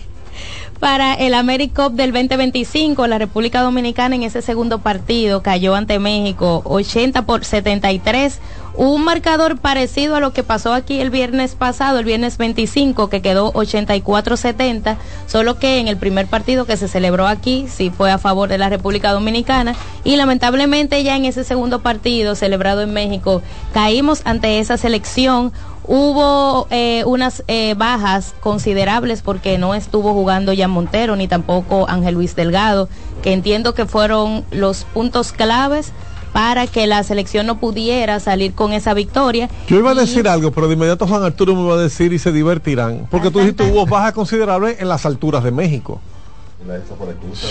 para 0.79 1.13
el 1.13 1.33
AmeriCup 1.33 1.93
del 1.93 2.11
2025. 2.11 3.07
La 3.07 3.17
República 3.17 3.61
Dominicana 3.61 4.15
en 4.15 4.23
ese 4.23 4.41
segundo 4.41 4.79
partido 4.79 5.41
cayó 5.41 5.75
ante 5.75 5.99
México 5.99 6.61
80 6.65 7.25
por 7.25 7.45
73. 7.45 8.39
Un 8.75 9.03
marcador 9.03 9.57
parecido 9.57 10.15
a 10.15 10.19
lo 10.19 10.33
que 10.33 10.43
pasó 10.43 10.71
aquí 10.71 10.99
el 10.99 11.09
viernes 11.09 11.55
pasado, 11.55 11.97
el 11.97 12.05
viernes 12.05 12.37
25, 12.37 13.09
que 13.09 13.23
quedó 13.23 13.51
84-70, 13.53 14.97
solo 15.25 15.57
que 15.57 15.79
en 15.79 15.87
el 15.87 15.97
primer 15.97 16.27
partido 16.27 16.65
que 16.65 16.77
se 16.77 16.87
celebró 16.87 17.25
aquí 17.25 17.65
sí 17.67 17.89
fue 17.89 18.11
a 18.11 18.19
favor 18.19 18.49
de 18.49 18.59
la 18.59 18.69
República 18.69 19.13
Dominicana 19.13 19.73
y 20.03 20.15
lamentablemente 20.15 21.03
ya 21.03 21.15
en 21.15 21.25
ese 21.25 21.43
segundo 21.43 21.81
partido 21.81 22.35
celebrado 22.35 22.83
en 22.83 22.93
México 22.93 23.41
caímos 23.73 24.21
ante 24.25 24.59
esa 24.59 24.77
selección 24.77 25.53
Hubo 25.87 26.67
eh, 26.69 27.03
unas 27.05 27.43
eh, 27.47 27.73
bajas 27.77 28.35
considerables 28.41 29.21
porque 29.21 29.57
no 29.57 29.73
estuvo 29.73 30.13
jugando 30.13 30.51
Jan 30.55 30.69
Montero 30.69 31.15
ni 31.15 31.29
tampoco 31.29 31.89
Ángel 31.89 32.15
Luis 32.15 32.35
Delgado, 32.35 32.89
que 33.23 33.31
entiendo 33.31 33.73
que 33.73 33.85
fueron 33.85 34.43
los 34.51 34.83
puntos 34.83 35.31
claves 35.31 35.93
para 36.33 36.67
que 36.67 36.87
la 36.87 37.01
selección 37.03 37.47
no 37.47 37.57
pudiera 37.59 38.19
salir 38.19 38.53
con 38.53 38.73
esa 38.73 38.93
victoria. 38.93 39.49
Yo 39.69 39.77
iba 39.77 39.91
a 39.91 39.93
Y- 39.93 39.97
decir 39.99 40.27
algo, 40.27 40.51
pero 40.51 40.67
de 40.67 40.73
inmediato 40.73 41.07
Juan 41.07 41.23
Arturo 41.23 41.55
me 41.55 41.67
va 41.67 41.75
a 41.75 41.81
decir 41.81 42.11
y 42.11 42.19
se 42.19 42.33
divertirán. 42.33 43.07
Porque 43.09 43.31
tú 43.31 43.39
dijiste 43.39 43.63
hubo 43.71 43.85
bajas 43.85 44.11
considerables 44.11 44.81
en 44.81 44.89
las 44.89 45.05
alturas 45.05 45.41
de 45.43 45.51
México. 45.51 46.01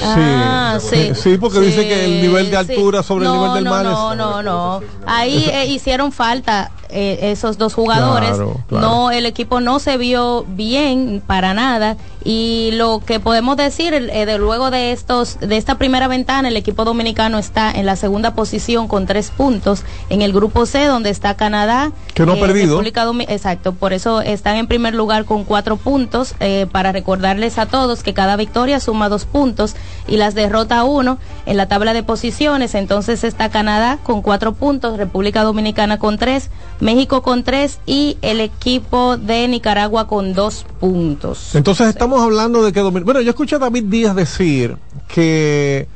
Ah, 0.03 0.79
Sí, 0.81 0.89
sí. 0.97 1.15
sí, 1.15 1.39
porque 1.39 1.61
dice 1.61 1.87
que 1.87 2.05
el 2.05 2.21
nivel 2.23 2.51
de 2.51 2.65
sí. 2.65 2.73
altura 2.73 3.03
sobre 3.03 3.25
el 3.27 3.31
No, 3.33 3.37
nivel 3.39 3.55
del 3.55 3.65
no, 3.65 3.71
mar 3.71 3.87
es- 3.87 3.93
No, 3.93 4.15
no, 4.15 4.43
no. 4.43 4.81
Ahí 5.07 5.45
eh, 5.53 5.67
hicieron 5.69 6.13
falta 6.13 6.71
eh, 6.89 7.19
esos 7.33 7.59
dos 7.59 7.75
jugadores. 7.75 8.31
Claro, 8.31 8.61
claro. 8.69 8.87
No, 8.89 9.11
el 9.11 9.27
equipo 9.27 9.61
no 9.61 9.79
se 9.79 9.97
vio 9.97 10.45
bien 10.49 11.23
para 11.27 11.55
nada. 11.55 11.97
Y 12.29 12.71
lo 12.73 12.99
que 13.07 13.21
podemos 13.21 13.57
decir, 13.57 13.95
eh, 13.95 14.27
de 14.27 14.37
luego 14.39 14.73
de 14.73 14.91
estos, 14.91 15.39
de 15.39 15.57
esta 15.57 15.79
primera 15.79 16.09
ventana, 16.09 16.49
el 16.49 16.57
equipo 16.57 16.85
dominicano 16.85 17.39
está 17.39 17.71
en 17.71 17.87
la 17.87 17.95
segunda 17.95 18.35
posición 18.35 18.89
con 18.89 19.07
tres 19.07 19.31
puntos 19.31 19.85
en 20.11 20.23
el 20.23 20.33
grupo 20.33 20.67
C, 20.67 20.87
donde 20.87 21.11
está 21.11 21.37
Canadá. 21.37 21.93
Que 22.15 22.27
no 22.27 22.33
ha 22.33 22.35
perdido. 22.35 22.71
República 22.75 23.05
Domi- 23.05 23.27
Exacto, 23.29 23.75
por 23.75 23.93
eso 23.93 24.23
están 24.23 24.57
en 24.57 24.67
primer 24.67 24.93
lugar 24.93 25.25
con 25.25 25.45
cuatro 25.45 25.77
puntos, 25.77 26.35
eh, 26.41 26.67
para 26.73 26.91
recordarles 26.91 27.59
a 27.59 27.67
todos 27.67 28.03
que 28.03 28.13
cada 28.13 28.35
victoria 28.35 28.81
suma 28.81 29.09
dos 29.09 29.25
puntos 29.25 29.77
y 30.09 30.17
las 30.17 30.35
derrota 30.35 30.83
uno 30.83 31.19
en 31.47 31.57
la 31.57 31.69
tabla 31.69 31.93
de 31.93 32.03
posiciones. 32.03 32.75
Entonces 32.75 33.23
está 33.23 33.51
Canadá 33.51 33.99
con 34.03 34.21
cuatro 34.21 34.53
puntos, 34.53 34.99
República 34.99 35.45
Dominicana 35.45 36.01
con 36.01 36.19
tres, 36.19 36.51
México 36.81 37.23
con 37.23 37.43
tres 37.43 37.81
y 37.87 38.19
el 38.23 38.41
equipo 38.41 39.17
de 39.17 39.49
Nicaragua 39.49 40.07
con 40.07 40.35
dos 40.35 40.67
puntos. 40.81 41.55
Entonces 41.55 41.89
estamos 41.89 42.23
hablando 42.23 42.63
de 42.63 42.73
que 42.73 42.83
Bueno, 42.83 43.21
yo 43.21 43.31
escuché 43.31 43.57
a 43.57 43.59
David 43.59 43.85
Díaz 43.85 44.15
decir 44.15 44.77
que 45.09 45.89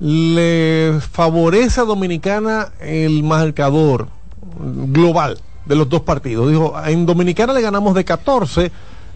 le 0.00 0.98
favorece 1.12 1.80
a 1.80 1.84
Dominicana 1.84 2.72
el 2.80 3.22
marcador 3.22 4.08
global 4.58 5.38
de 5.66 5.76
los 5.76 5.88
dos 5.88 6.02
partidos. 6.02 6.50
Dijo, 6.50 6.74
en 6.84 7.06
Dominicana 7.06 7.52
le 7.52 7.60
ganamos 7.60 7.94
de 7.94 8.04
14, 8.04 8.70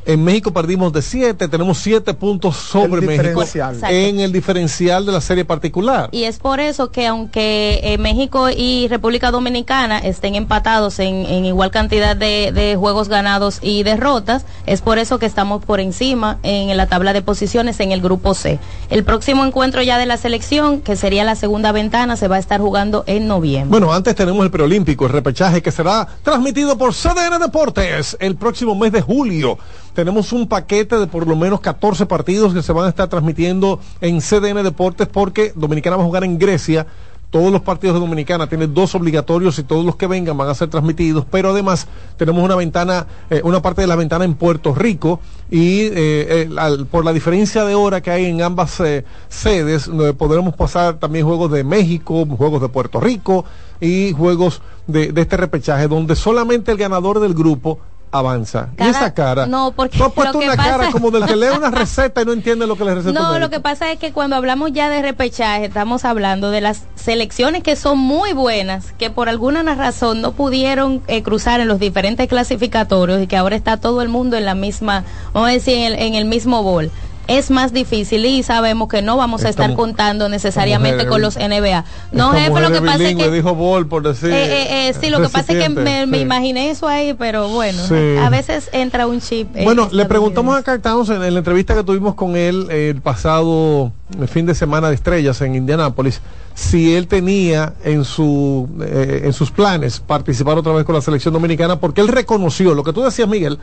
en 0.09 0.25
México 0.25 0.53
perdimos 0.55 0.91
de 0.95 1.03
7, 1.03 1.49
tenemos 1.49 1.77
7 1.79 2.15
puntos 2.15 2.57
sobre 2.57 3.03
México. 3.03 3.43
Exacto. 3.43 3.87
en 3.91 4.21
el 4.21 4.33
diferencial 4.33 5.05
de 5.05 5.13
la 5.13 5.21
serie 5.21 5.45
particular. 5.45 6.09
Y 6.13 6.25
es 6.25 6.39
por 6.39 6.61
eso 6.61 6.91
que 6.91 7.07
aunque 7.07 7.81
eh, 7.83 7.99
México 7.99 8.49
y 8.49 8.89
República 8.89 9.31
Dominicana 9.31 9.99
estén 9.99 10.35
empatados 10.35 10.99
en, 10.99 11.27
en 11.27 11.45
igual 11.45 11.71
cantidad 11.71 12.17
de, 12.17 12.53
de 12.53 12.75
juegos 12.77 13.09
ganados 13.09 13.59
y 13.61 13.83
derrotas, 13.83 14.47
es 14.65 14.81
por 14.81 14.99
eso 14.99 15.19
que 15.19 15.27
estamos 15.27 15.63
por 15.63 15.79
encima 15.79 16.39
en 16.43 16.75
la 16.75 16.87
tabla 16.87 17.13
de 17.13 17.21
posiciones 17.21 17.79
en 17.81 17.93
el 17.93 18.01
grupo 18.01 18.33
C. 18.33 18.59
El 18.89 19.05
próximo 19.05 19.45
encuentro 19.45 19.83
ya 19.83 19.99
de 19.99 20.07
la 20.07 20.17
selección, 20.17 20.81
que 20.81 20.97
sería 20.97 21.25
la 21.25 21.37
segunda 21.37 21.71
ventana, 21.71 22.17
se 22.17 22.29
va 22.29 22.37
a 22.37 22.39
estar 22.39 22.63
jugando 22.63 23.05
en 23.07 23.29
noviembre. 23.29 23.69
Bueno, 23.69 23.93
antes 23.93 24.15
tenemos 24.15 24.43
el 24.43 24.51
preolímpico, 24.51 25.05
el 25.05 25.13
repechaje 25.13 25.61
que 25.61 25.71
será 25.71 26.09
transmitido 26.23 26.79
por 26.79 26.95
CDN 26.95 27.39
Deportes 27.39 28.17
el 28.21 28.37
próximo 28.37 28.75
mes 28.75 28.91
de 28.93 29.03
julio. 29.03 29.59
Tenemos 29.99 30.33
un 30.33 30.47
paquete 30.47 30.97
de 30.97 31.09
por 31.09 31.27
lo 31.27 31.35
menos 31.35 31.61
14 31.61 32.07
partidos 32.07 32.55
que 32.55 32.63
se 32.63 32.73
van 32.73 32.87
a 32.87 32.89
estar 32.89 33.09
transmitiendo 33.09 33.81
en 34.01 34.21
CDN 34.21 34.63
Deportes 34.63 35.09
porque 35.09 35.53
Dominicana 35.57 35.97
va 35.97 36.05
a 36.05 36.07
jugar 36.07 36.23
en 36.23 36.39
Grecia. 36.39 36.87
Todos 37.31 37.51
los 37.51 37.63
partidos 37.63 37.95
de 37.95 38.01
Dominicana 38.03 38.47
tienen 38.47 38.73
dos 38.73 38.95
obligatorios 38.95 39.59
y 39.59 39.65
todos 39.65 39.85
los 39.85 39.97
que 39.97 40.07
vengan 40.07 40.37
van 40.39 40.51
a 40.51 40.55
ser 40.55 40.69
transmitidos, 40.69 41.25
pero 41.29 41.51
además 41.51 41.89
tenemos 42.17 42.45
una 42.45 42.55
ventana, 42.55 43.09
eh, 43.29 43.41
una 43.43 43.61
parte 43.61 43.81
de 43.81 43.89
la 43.89 43.97
ventana 43.97 44.25
en 44.25 44.35
Puerto 44.35 44.73
Rico 44.73 45.19
y 45.51 45.81
eh, 45.81 45.93
eh, 45.97 46.85
por 46.89 47.05
la 47.05 47.13
diferencia 47.13 47.65
de 47.65 47.75
hora 47.75 48.01
que 48.01 48.13
hay 48.13 48.27
en 48.27 48.41
ambas 48.41 48.81
sedes, 49.29 49.91
podremos 50.17 50.55
pasar 50.55 51.01
también 51.01 51.27
juegos 51.27 51.51
de 51.51 51.65
México, 51.65 52.25
juegos 52.25 52.63
de 52.63 52.69
Puerto 52.69 53.01
Rico 53.01 53.45
y 53.81 54.13
juegos 54.13 54.63
de 54.87 55.13
este 55.17 55.37
repechaje 55.37 55.89
donde 55.89 56.15
solamente 56.15 56.71
el 56.71 56.79
ganador 56.79 57.19
del 57.19 57.35
grupo 57.35 57.81
avanza. 58.11 58.69
y 58.79 58.83
esa 58.89 59.13
cara, 59.15 59.47
no, 59.47 59.73
porque 59.73 59.99
tú 59.99 60.05
has 60.05 60.13
puesto 60.15 60.39
una 60.39 60.57
pasa- 60.57 60.71
cara 60.79 60.91
como 60.91 61.11
del 61.11 61.25
que 61.27 61.37
lee 61.37 61.49
una 61.57 61.71
receta 61.73 62.23
y 62.23 62.25
no 62.25 62.33
entiende 62.33 62.67
lo 62.67 62.77
que 62.77 62.85
le 62.85 62.95
receta. 62.95 63.19
No, 63.19 63.39
lo 63.39 63.51
que 63.51 63.61
pasa 63.61 63.91
es 63.93 63.99
que 63.99 64.13
cuando 64.13 64.37
hablamos 64.37 64.73
ya 64.73 64.89
de 64.89 65.03
repechaje, 65.03 65.67
estamos 65.67 66.05
hablando 66.05 66.51
de 66.51 66.61
las 66.61 66.83
selecciones 66.95 67.63
que 67.63 67.77
son 67.77 67.99
muy 67.99 68.33
buenas, 68.33 68.93
que 68.99 69.11
por 69.11 69.29
alguna 69.29 69.63
razón 69.75 70.21
no 70.23 70.33
pudieron 70.33 71.03
eh, 71.07 71.23
cruzar 71.23 71.61
en 71.61 71.69
los 71.69 71.79
diferentes 71.79 72.29
clasificatorios 72.29 73.23
y 73.23 73.27
que 73.27 73.37
ahora 73.37 73.57
está 73.57 73.77
todo 73.77 74.03
el 74.03 74.09
mundo 74.09 74.37
en 74.37 74.45
la 74.45 74.55
misma, 74.55 75.05
vamos 75.33 75.49
a 75.51 75.53
decir, 75.53 75.75
en 75.79 75.85
el, 75.85 75.95
en 75.99 76.15
el 76.15 76.25
mismo 76.25 76.63
bol. 76.63 76.91
Es 77.29 77.51
más 77.51 77.73
difícil 77.73 78.25
y 78.25 78.43
sabemos 78.43 78.89
que 78.89 79.03
no 79.03 79.17
vamos 79.17 79.45
a 79.45 79.49
Esta 79.49 79.63
estar 79.65 79.77
contando 79.77 80.29
necesariamente 80.29 80.97
mujer- 81.05 81.09
con 81.11 81.23
los 81.23 81.37
NBA. 81.37 81.85
No, 82.11 82.33
jefe, 82.33 82.61
lo 82.61 82.73
que 82.73 82.81
pasa 82.81 83.05
es 83.09 83.15
que... 83.17 83.31
dijo 83.31 83.55
Ball 83.55 83.87
por 83.87 84.03
decir. 84.03 84.31
Eh, 84.31 84.63
eh, 84.63 84.89
eh, 84.89 84.95
sí, 85.01 85.11
lo 85.11 85.19
que 85.21 85.29
pasa 85.29 85.53
es 85.53 85.59
que 85.63 85.69
me, 85.69 85.77
recipiente, 85.83 86.07
me 86.07 86.17
sí. 86.19 86.23
imaginé 86.23 86.71
eso 86.71 86.89
ahí, 86.89 87.15
pero 87.15 87.49
bueno, 87.49 87.81
Sí. 87.87 88.17
a 88.21 88.29
veces 88.31 88.69
entra 88.73 89.07
un 89.07 89.21
chip. 89.21 89.55
eh, 89.55 89.63
Bueno, 89.65 89.89
le 89.93 90.05
preguntamos 90.07 90.57
a 90.57 90.63
Carl 90.63 90.81
Townsend 90.81 91.23
en 91.23 91.35
la 91.35 91.39
entrevista 91.39 91.75
que 91.75 91.85
tuvimos 91.85 92.15
con 92.17 92.35
él 92.37 92.71
el 92.71 93.01
pasado 93.03 93.93
fin 94.27 94.47
de 94.47 94.55
semana 94.55 94.89
de 94.89 94.95
estrellas 94.95 95.41
en 95.43 95.55
Indianápolis 95.55 96.23
si 96.55 96.95
él 96.97 97.07
tenía 97.09 97.75
en 97.85 98.05
su 98.05 98.67
eh, 98.81 99.21
en 99.25 99.33
sus 99.35 99.51
planes 99.51 100.01
participar 100.01 100.57
otra 100.59 100.73
vez 100.73 100.85
con 100.85 100.95
la 100.95 101.03
selección 101.03 101.35
dominicana 101.35 101.79
porque 101.79 102.01
él 102.01 102.09
reconoció 102.09 102.75
lo 102.75 102.83
que 102.83 102.93
tú 102.95 103.03
decías 103.03 103.29
Miguel 103.29 103.59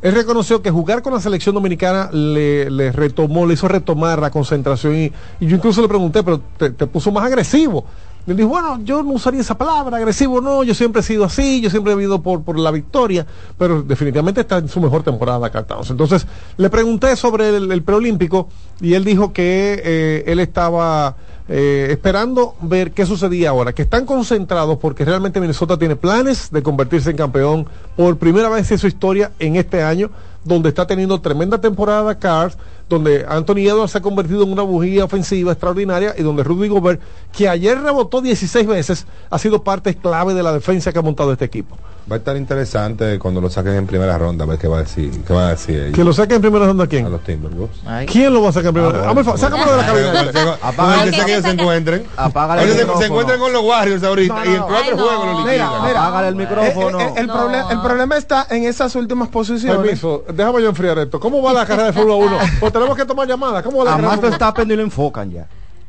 él 0.00 0.14
reconoció 0.14 0.62
que 0.62 0.70
jugar 0.70 1.02
con 1.02 1.12
la 1.12 1.20
selección 1.20 1.54
dominicana 1.54 2.10
le, 2.12 2.92
retomó, 2.92 3.46
le 3.46 3.54
hizo 3.54 3.66
retomar 3.66 4.20
la 4.20 4.30
concentración 4.30 4.96
y, 4.96 5.12
yo 5.40 5.56
incluso 5.56 5.82
le 5.82 5.88
pregunté, 5.88 6.22
pero 6.22 6.40
te, 6.56 6.70
puso 6.86 7.10
más 7.10 7.24
agresivo. 7.24 7.84
Él 8.26 8.36
dijo, 8.36 8.50
bueno, 8.50 8.78
yo 8.84 9.02
no 9.02 9.12
usaría 9.12 9.40
esa 9.40 9.56
palabra, 9.56 9.96
agresivo 9.96 10.40
no, 10.40 10.62
yo 10.62 10.74
siempre 10.74 11.00
he 11.00 11.02
sido 11.02 11.24
así, 11.24 11.62
yo 11.62 11.70
siempre 11.70 11.94
he 11.94 11.96
vivido 11.96 12.20
por, 12.22 12.58
la 12.58 12.70
victoria, 12.70 13.26
pero 13.56 13.82
definitivamente 13.82 14.42
está 14.42 14.58
en 14.58 14.68
su 14.68 14.80
mejor 14.80 15.02
temporada 15.02 15.50
Carl. 15.50 15.66
Entonces, 15.88 16.26
le 16.58 16.68
pregunté 16.68 17.16
sobre 17.16 17.56
el, 17.56 17.72
el 17.72 17.82
preolímpico 17.82 18.48
y 18.80 18.94
él 18.94 19.04
dijo 19.04 19.32
que 19.32 19.80
eh, 19.82 20.24
él 20.26 20.40
estaba 20.40 21.16
eh, 21.48 21.88
esperando 21.90 22.54
ver 22.60 22.92
qué 22.92 23.06
sucedía 23.06 23.50
ahora, 23.50 23.72
que 23.72 23.82
están 23.82 24.04
concentrados 24.04 24.78
porque 24.78 25.04
realmente 25.04 25.40
Minnesota 25.40 25.78
tiene 25.78 25.96
planes 25.96 26.50
de 26.50 26.62
convertirse 26.62 27.10
en 27.10 27.16
campeón 27.16 27.66
por 27.96 28.18
primera 28.18 28.50
vez 28.50 28.70
en 28.70 28.78
su 28.78 28.86
historia 28.86 29.32
en 29.38 29.56
este 29.56 29.82
año, 29.82 30.10
donde 30.44 30.68
está 30.68 30.86
teniendo 30.86 31.20
tremenda 31.20 31.58
temporada 31.60 32.18
Cars, 32.18 32.58
donde 32.88 33.24
Anthony 33.28 33.68
Edwards 33.68 33.92
se 33.92 33.98
ha 33.98 34.02
convertido 34.02 34.42
en 34.42 34.52
una 34.52 34.62
bujía 34.62 35.04
ofensiva 35.04 35.52
extraordinaria 35.52 36.14
y 36.16 36.22
donde 36.22 36.42
Rudy 36.42 36.68
Gobert, 36.68 37.00
que 37.32 37.48
ayer 37.48 37.80
rebotó 37.80 38.20
16 38.20 38.66
veces, 38.66 39.06
ha 39.30 39.38
sido 39.38 39.62
parte 39.62 39.94
clave 39.94 40.34
de 40.34 40.42
la 40.42 40.52
defensa 40.52 40.92
que 40.92 40.98
ha 40.98 41.02
montado 41.02 41.32
este 41.32 41.44
equipo. 41.46 41.76
Va 42.10 42.16
a 42.16 42.18
estar 42.20 42.36
interesante 42.36 43.18
cuando 43.18 43.40
lo 43.40 43.50
saquen 43.50 43.74
en 43.74 43.86
primera 43.86 44.16
ronda, 44.16 44.44
a 44.44 44.46
ver 44.46 44.58
qué 44.58 44.66
va 44.66 44.78
a 44.78 44.80
decir, 44.80 45.10
qué 45.26 45.32
va 45.34 45.48
a 45.48 45.50
decir 45.50 45.78
ellos. 45.78 45.94
¿Que 45.94 46.02
lo 46.04 46.12
saque 46.14 46.36
en 46.36 46.40
primera 46.40 46.64
ronda 46.64 46.86
quién? 46.86 47.04
A 47.04 47.10
los 47.10 47.22
Timberwolves. 47.22 47.76
¿Quién 48.10 48.32
lo 48.32 48.40
va 48.42 48.48
a 48.48 48.52
sacar 48.52 48.68
en 48.68 48.74
primera 48.74 48.98
Ah, 49.00 49.06
ronda? 49.08 49.24
Favor, 49.24 49.38
sácamelo 49.38 49.70
de 49.72 49.76
la 49.76 49.86
cabina. 49.86 50.58
Apaga 50.62 50.92
Donde 50.96 51.08
el 51.10 51.14
sea 51.14 51.24
que 51.26 51.32
ellos 51.32 51.44
se 51.44 51.50
encuentren. 51.50 52.04
Apágale 52.16 52.62
Ellos 52.62 52.72
el 52.76 52.78
se, 52.78 52.80
se 52.80 52.86
micrófono. 52.86 53.06
encuentran 53.06 53.38
con 53.40 53.52
los 53.52 53.62
Warriors 53.62 54.02
ahorita 54.02 54.46
y 54.46 54.48
en 54.54 54.62
cuatro 54.62 54.96
juegos 54.96 55.26
lo 55.26 55.32
liquidan. 55.44 55.68
Mira, 55.68 55.70
mira. 55.86 56.00
Apágale 56.06 56.28
el 56.28 56.34
micrófono. 56.36 57.00
Eh, 57.00 57.04
eh, 57.04 57.12
el, 57.16 57.26
problema, 57.26 57.72
el 57.72 57.80
problema 57.82 58.16
está 58.16 58.46
en 58.48 58.64
esas 58.64 58.94
últimas 58.96 59.28
posiciones. 59.28 59.78
Permiso, 59.78 60.24
déjame 60.32 60.62
yo 60.62 60.68
enfriar 60.70 60.98
esto. 60.98 61.20
¿Cómo 61.20 61.42
va 61.42 61.52
la 61.52 61.66
carrera 61.66 61.88
de 61.88 61.92
Fórmula 61.92 62.14
1? 62.24 62.38
Pues 62.60 62.72
tenemos 62.72 62.96
que 62.96 63.04
tomar 63.04 63.28
llamadas. 63.28 63.62
¿Cómo 63.62 63.78
va 63.78 63.84
la 63.84 63.92
A 63.92 63.96
carrera 63.96 64.16
Verstappen 64.16 64.66
ni 64.66 64.76
lo 64.76 64.82
enfocan 64.82 65.30
ya. 65.30 65.46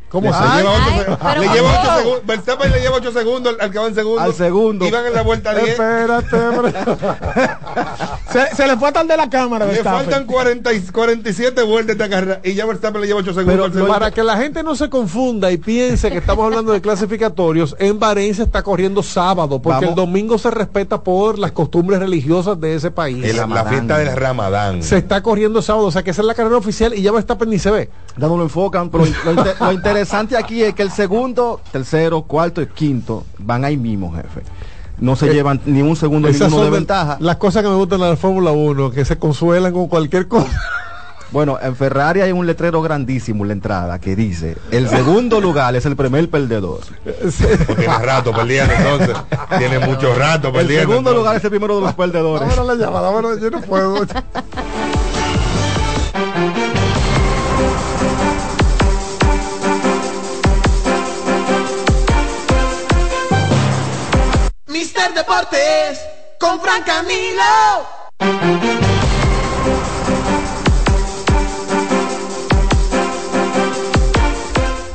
¿Cómo 0.10 0.34
se 0.34 0.40
lleva 0.40 0.72
ocho 0.72 0.84
ay, 0.90 1.00
seg- 1.00 1.18
pero 1.22 1.42
le 1.42 1.48
lleva 1.50 1.70
¿cómo? 1.70 1.80
ocho 1.82 1.98
segundos. 2.00 2.26
Verstappen 2.26 2.72
le 2.72 2.80
lleva 2.82 2.96
8 2.98 3.12
segundos 3.12 3.56
al- 3.60 3.72
que 3.72 3.80
va 3.80 3.88
en 3.88 3.96
segundo. 3.96 4.22
Al 4.22 4.34
segundo. 4.34 4.86
Y 4.88 4.92
van 4.92 5.06
en 5.06 5.14
la 5.14 5.22
vuelta 5.22 5.54
10. 5.54 5.70
Espérate, 5.70 6.38
Se, 8.32 8.56
se 8.56 8.68
le 8.68 8.78
fue 8.78 8.92
tal 8.92 9.08
de 9.08 9.18
la 9.18 9.30
cámara. 9.30 9.66
Le 9.66 9.72
Verstappen. 9.74 10.02
faltan 10.06 10.26
40 10.26 10.74
y 10.74 10.82
47 10.82 11.64
vueltas 11.64 11.98
de 11.98 12.04
esta 12.04 12.16
carrera 12.16 12.42
y 12.44 12.54
ya 12.54 12.66
Verstappen 12.66 13.02
le 13.02 13.08
lleva 13.08 13.20
8 13.20 13.34
segundos. 13.34 13.54
Pero 13.54 13.64
al 13.66 13.74
segundo. 13.74 13.94
Para 13.94 14.12
que 14.12 14.24
la 14.24 14.38
gente 14.38 14.62
no 14.64 14.76
se 14.76 14.90
confunda 14.90 15.52
y 15.52 15.58
piense 15.58 16.12
que 16.12 16.18
estamos 16.18 16.46
hablando 16.46 16.72
de 16.72 16.82
clasificatorios, 16.82 17.76
en 17.80 18.00
Bahrein 18.00 18.34
se 18.36 18.44
está 18.44 18.62
corriendo 18.64 19.02
sábado, 19.04 19.60
porque 19.62 19.76
Vamos. 19.86 19.90
el 19.90 19.96
domingo 19.96 20.38
se 20.38 20.52
respeta 20.52 21.02
por 21.04 21.40
las 21.40 21.52
costumbres 21.52 22.00
religiosas 22.00 22.60
de 22.60 22.76
ese 22.76 22.92
país. 22.92 23.24
El- 23.26 23.38
la 23.50 23.66
fiesta 23.66 23.98
del 23.98 24.16
Ramadán. 24.16 24.84
Se 24.84 24.98
está 24.98 25.22
corriendo 25.24 25.62
sábado, 25.62 25.88
o 25.88 25.92
sea 25.92 26.04
que 26.04 26.12
esa 26.12 26.22
es 26.22 26.28
la 26.28 26.34
carrera 26.36 26.58
oficial 26.58 26.94
y 26.94 27.02
ya 27.02 27.12
a 27.12 27.20
estar 27.20 27.38
ni 27.48 27.58
se 27.58 27.72
ve. 27.72 27.90
Ya 28.20 28.28
no 28.28 28.38
lo 28.38 28.44
enfocan, 28.44 28.90
pero 28.90 29.06
lo, 29.06 29.32
inte- 29.34 29.56
lo 29.60 29.72
interesante 29.72 30.36
aquí 30.38 30.62
es 30.62 30.74
que 30.74 30.84
el 30.84 30.92
segundo, 30.92 31.62
tercero, 31.72 32.22
cuarto 32.24 32.62
y 32.62 32.68
quinto 32.68 33.24
van 33.38 33.64
ahí 33.64 33.78
mismo, 33.78 34.14
jefe. 34.14 34.42
No 35.00 35.16
se 35.16 35.28
Eh, 35.28 35.34
llevan 35.34 35.62
ni 35.66 35.82
un 35.82 35.96
segundo 35.96 36.30
ninguno 36.30 36.64
de 36.64 36.70
ventaja. 36.70 37.18
las 37.22 37.38
cosas 37.38 37.64
que 37.64 37.70
me 37.70 37.76
gustan 37.76 38.02
de 38.02 38.10
la 38.10 38.18
Fórmula 38.18 38.52
1, 38.52 38.92
que 38.92 39.06
se 39.06 39.18
consuelan 39.18 39.72
con 39.72 39.88
cualquier 39.88 40.28
cosa. 40.28 40.50
Bueno, 41.32 41.60
en 41.62 41.76
Ferrari 41.76 42.22
hay 42.22 42.32
un 42.32 42.48
letrero 42.48 42.82
grandísimo 42.82 43.44
en 43.44 43.50
la 43.50 43.54
entrada 43.54 44.00
que 44.00 44.16
dice, 44.16 44.58
el 44.72 44.90
segundo 44.90 45.40
lugar 45.40 45.76
es 45.76 45.86
el 45.86 45.96
primer 45.96 46.28
perdedor. 46.30 46.80
Pues 47.04 47.38
tiene 47.78 48.00
rato 48.00 48.34
perdiendo 48.34 48.74
entonces. 48.74 49.16
Tiene 49.60 49.78
mucho 49.80 50.14
rato 50.16 50.48
El 50.48 50.54
perdiendo. 50.56 50.82
segundo 50.90 51.12
entonces. 51.12 51.18
lugar 51.20 51.36
es 51.38 51.44
el 51.44 51.50
primero 51.52 51.76
de 51.76 51.82
los 51.82 51.94
perdedores. 51.94 52.50
Ahora 52.50 52.64
la 52.74 52.84
llamada, 52.84 53.12
bueno, 53.12 53.38
yo 53.38 53.52
no 53.52 53.62
puedo. 53.62 54.06
Mister 65.00 65.14
Deportes 65.14 66.02
con 66.40 66.60
Fran 66.60 66.84
Camilo. 66.84 67.88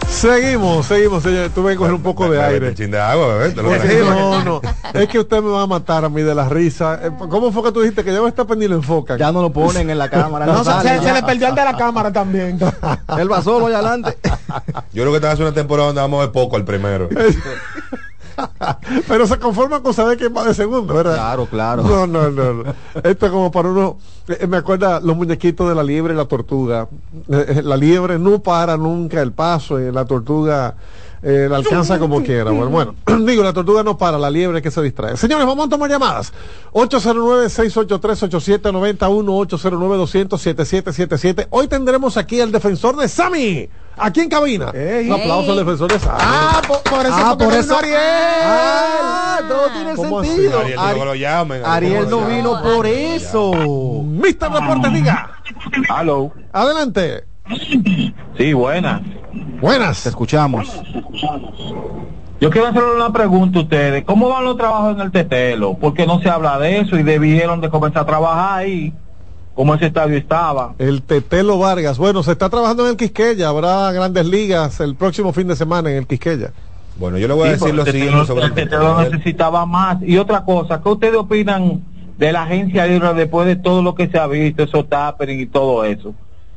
Seguimos, 0.09 0.87
seguimos, 0.87 1.23
señor. 1.23 1.51
Tuve 1.51 1.73
que 1.73 1.77
coger 1.77 1.93
un 1.93 2.03
poco 2.03 2.31
de 2.31 2.43
aire. 2.43 2.69
un 2.69 2.75
chin 2.75 2.90
de 2.90 2.99
agua, 2.99 3.35
bebé, 3.35 3.51
te 3.51 3.62
lo 3.62 3.71
Sí, 3.75 3.79
tranquilo. 3.79 4.11
no, 4.11 4.45
no. 4.45 4.61
Es 4.95 5.09
que 5.09 5.19
usted 5.19 5.43
me 5.43 5.51
va 5.51 5.62
a 5.62 5.67
matar 5.67 6.05
a 6.05 6.09
mí 6.09 6.23
de 6.23 6.35
la 6.35 6.49
risa. 6.49 6.99
Eh, 7.03 7.11
¿Cómo 7.29 7.53
fue 7.53 7.64
que 7.64 7.73
tú 7.73 7.81
dijiste 7.81 8.05
que 8.05 8.12
ya 8.12 8.23
me 8.23 8.29
está 8.29 8.47
pendiendo 8.47 8.77
enfoca? 8.77 9.19
Ya 9.19 9.33
no 9.33 9.43
lo 9.43 9.51
ponen 9.53 9.90
en 9.90 9.99
la 9.99 10.09
cámara. 10.09 10.47
No, 10.47 10.53
no 10.55 10.59
se, 10.64 10.71
sale 10.71 10.88
se- 10.90 10.99
se 11.01 11.05
ya. 11.05 11.12
le 11.14 11.23
perdió 11.25 11.49
el 11.49 11.55
de 11.55 11.64
la 11.64 11.77
cámara 11.77 12.11
también. 12.12 12.59
Él 13.19 13.31
va 13.31 13.43
solo 13.43 13.67
allá 13.67 13.81
adelante. 13.81 14.17
Yo 14.93 15.03
creo 15.03 15.11
que 15.11 15.17
esta 15.17 15.27
va 15.29 15.33
a 15.35 15.37
ser 15.37 15.45
una 15.47 15.55
temporada 15.55 15.88
donde 15.88 16.01
vamos 16.01 16.23
de 16.23 16.29
poco 16.29 16.57
al 16.57 16.64
primero. 16.64 17.09
Pero 19.09 19.27
se 19.27 19.38
conforma 19.38 19.83
con 19.83 19.94
saber 19.94 20.16
que 20.16 20.29
va 20.29 20.44
de 20.44 20.55
segundo, 20.55 20.94
¿verdad? 20.94 21.14
Claro, 21.14 21.47
claro. 21.47 21.83
No, 21.83 22.07
no, 22.07 22.31
no. 22.31 22.55
no. 22.55 22.75
Esto 23.03 23.27
es 23.27 23.33
como 23.33 23.51
para 23.51 23.68
uno. 23.68 23.99
eh, 24.29 24.47
me 24.47 24.57
acuerda 24.57 25.01
los 25.01 25.16
muñequitos 25.16 25.68
de 25.68 25.75
la 25.75 25.83
liebre 25.83 26.14
y 26.14 26.16
la 26.16 26.27
tortuga. 26.27 26.88
Eh, 27.29 27.47
eh, 27.49 27.62
la 27.62 27.77
liebre 27.77 28.18
no 28.18 28.42
para 28.42 28.77
nunca 28.77 29.23
el 29.23 29.33
paso 29.33 29.81
y 29.81 29.90
la 29.92 30.05
tortuga 30.05 30.75
eh, 31.27 31.47
la 31.49 31.57
alcanza 31.57 31.99
como 31.99 32.23
quiera. 32.23 32.51
Bueno, 32.51 32.68
bueno, 32.68 32.94
digo, 33.25 33.42
la 33.42 33.55
tortuga 33.55 33.83
no 33.83 33.97
para, 33.97 34.18
la 34.18 34.31
liebre 34.31 34.61
que 34.61 34.70
se 34.70 34.83
distrae. 34.83 35.16
Señores, 35.16 35.47
vamos 35.47 35.66
a 35.66 35.70
tomar 35.70 35.88
llamadas. 35.88 36.35
809-683-8791, 36.75 39.49
809-200-7777. 40.29 41.47
Hoy 41.49 41.66
tendremos 41.66 42.18
aquí 42.18 42.42
al 42.42 42.53
defensor 42.53 42.97
de 42.97 43.09
Sami. 43.09 43.70
Aquí 43.97 44.21
en 44.21 44.29
cabina. 44.29 44.71
Ey. 44.75 45.09
Un 45.09 45.21
aplauso 45.21 45.53
al 45.53 45.59
defensor 45.59 45.93
de 45.93 45.99
Sami. 45.99 46.19
ah, 46.21 46.61
por, 46.67 46.81
por 46.83 47.07
eso. 47.07 47.15
Ah, 47.17 47.37
por 47.39 47.49
no 47.53 47.59
eso. 47.59 47.79
Ariel. 47.79 47.97
Ah, 48.43 49.39
todo 49.49 49.69
tiene 49.71 49.95
¿Cómo 49.95 50.21
así? 50.21 50.31
sentido. 50.31 50.61
Ariel, 50.61 50.79
Ari- 50.79 50.99
que 50.99 51.05
lo 51.05 51.15
llamen. 51.15 51.63
Ariel 51.65 52.05
no 52.11 52.17
¿cómo 52.17 52.29
se 52.29 52.37
vino 52.37 52.63
por 52.63 52.87
eso. 52.87 53.53
Mister 54.05 54.51
Deportes, 54.51 54.93
diga. 54.93 55.31
Aló. 55.89 56.33
Adelante. 56.53 57.25
Sí, 58.37 58.53
buena. 58.53 59.01
Buenas. 59.61 60.03
Te 60.03 60.09
escuchamos. 60.09 60.69
Yo 62.41 62.51
quiero 62.51 62.67
hacerle 62.69 62.95
una 62.97 63.13
pregunta 63.13 63.59
a 63.61 63.63
ustedes. 63.63 64.05
¿Cómo 64.05 64.29
van 64.29 64.45
los 64.45 64.57
trabajos 64.57 64.95
en 64.97 65.01
el 65.01 65.13
Tetelo? 65.13 65.75
Porque 65.75 66.07
no 66.07 66.21
se 66.21 66.29
habla 66.29 66.59
de 66.59 66.81
eso 66.81 66.99
y 66.99 67.03
debieron 67.03 67.61
de 67.61 67.71
comenzar 67.71 68.03
a 68.03 68.07
trabajar 68.07 68.59
ahí, 68.59 68.93
como 69.55 69.75
ese 69.75 69.87
estadio 69.87 70.17
estaba. 70.17 70.75
El 70.79 71.03
Tetelo 71.03 71.59
Vargas. 71.59 71.99
Bueno, 71.99 72.23
se 72.23 72.33
está 72.33 72.49
trabajando 72.49 72.85
en 72.85 72.90
el 72.90 72.97
Quisqueya. 72.97 73.49
Habrá 73.49 73.93
grandes 73.93 74.27
ligas 74.27 74.81
el 74.81 74.95
próximo 74.97 75.33
fin 75.33 75.47
de 75.49 75.57
semana 75.57 75.90
en 75.90 75.97
el 75.97 76.07
Quisqueya. 76.07 76.53
Bueno, 76.97 77.19
yo 77.19 77.27
le 77.29 77.35
voy 77.35 77.49
a 77.49 77.55
Sí, 77.57 77.61
decir 77.61 77.75
lo 77.75 77.85
siguiente 77.85 78.12
Tetelo- 78.14 78.27
sobre 78.27 78.45
el 78.47 78.55
Tetelo 78.55 79.01
necesitaba 79.03 79.67
más. 79.67 79.99
Y 80.03 80.17
otra 80.19 80.45
cosa, 80.45 80.81
¿qué 80.83 80.88
ustedes 80.88 81.17
opinan 81.17 81.83
de 82.19 82.33
la 82.33 82.43
agencia 82.45 82.87
libre 82.87 83.12
después 83.14 83.47
de 83.47 83.57
todo 83.57 83.83
lo 83.83 83.95
que 83.95 84.09
se 84.09 84.19
ha 84.19 84.27
visto, 84.27 84.62
esos 84.62 84.88
tappering 84.88 85.40
y 85.40 85.47
todo 85.47 85.85
eso? 85.85 86.14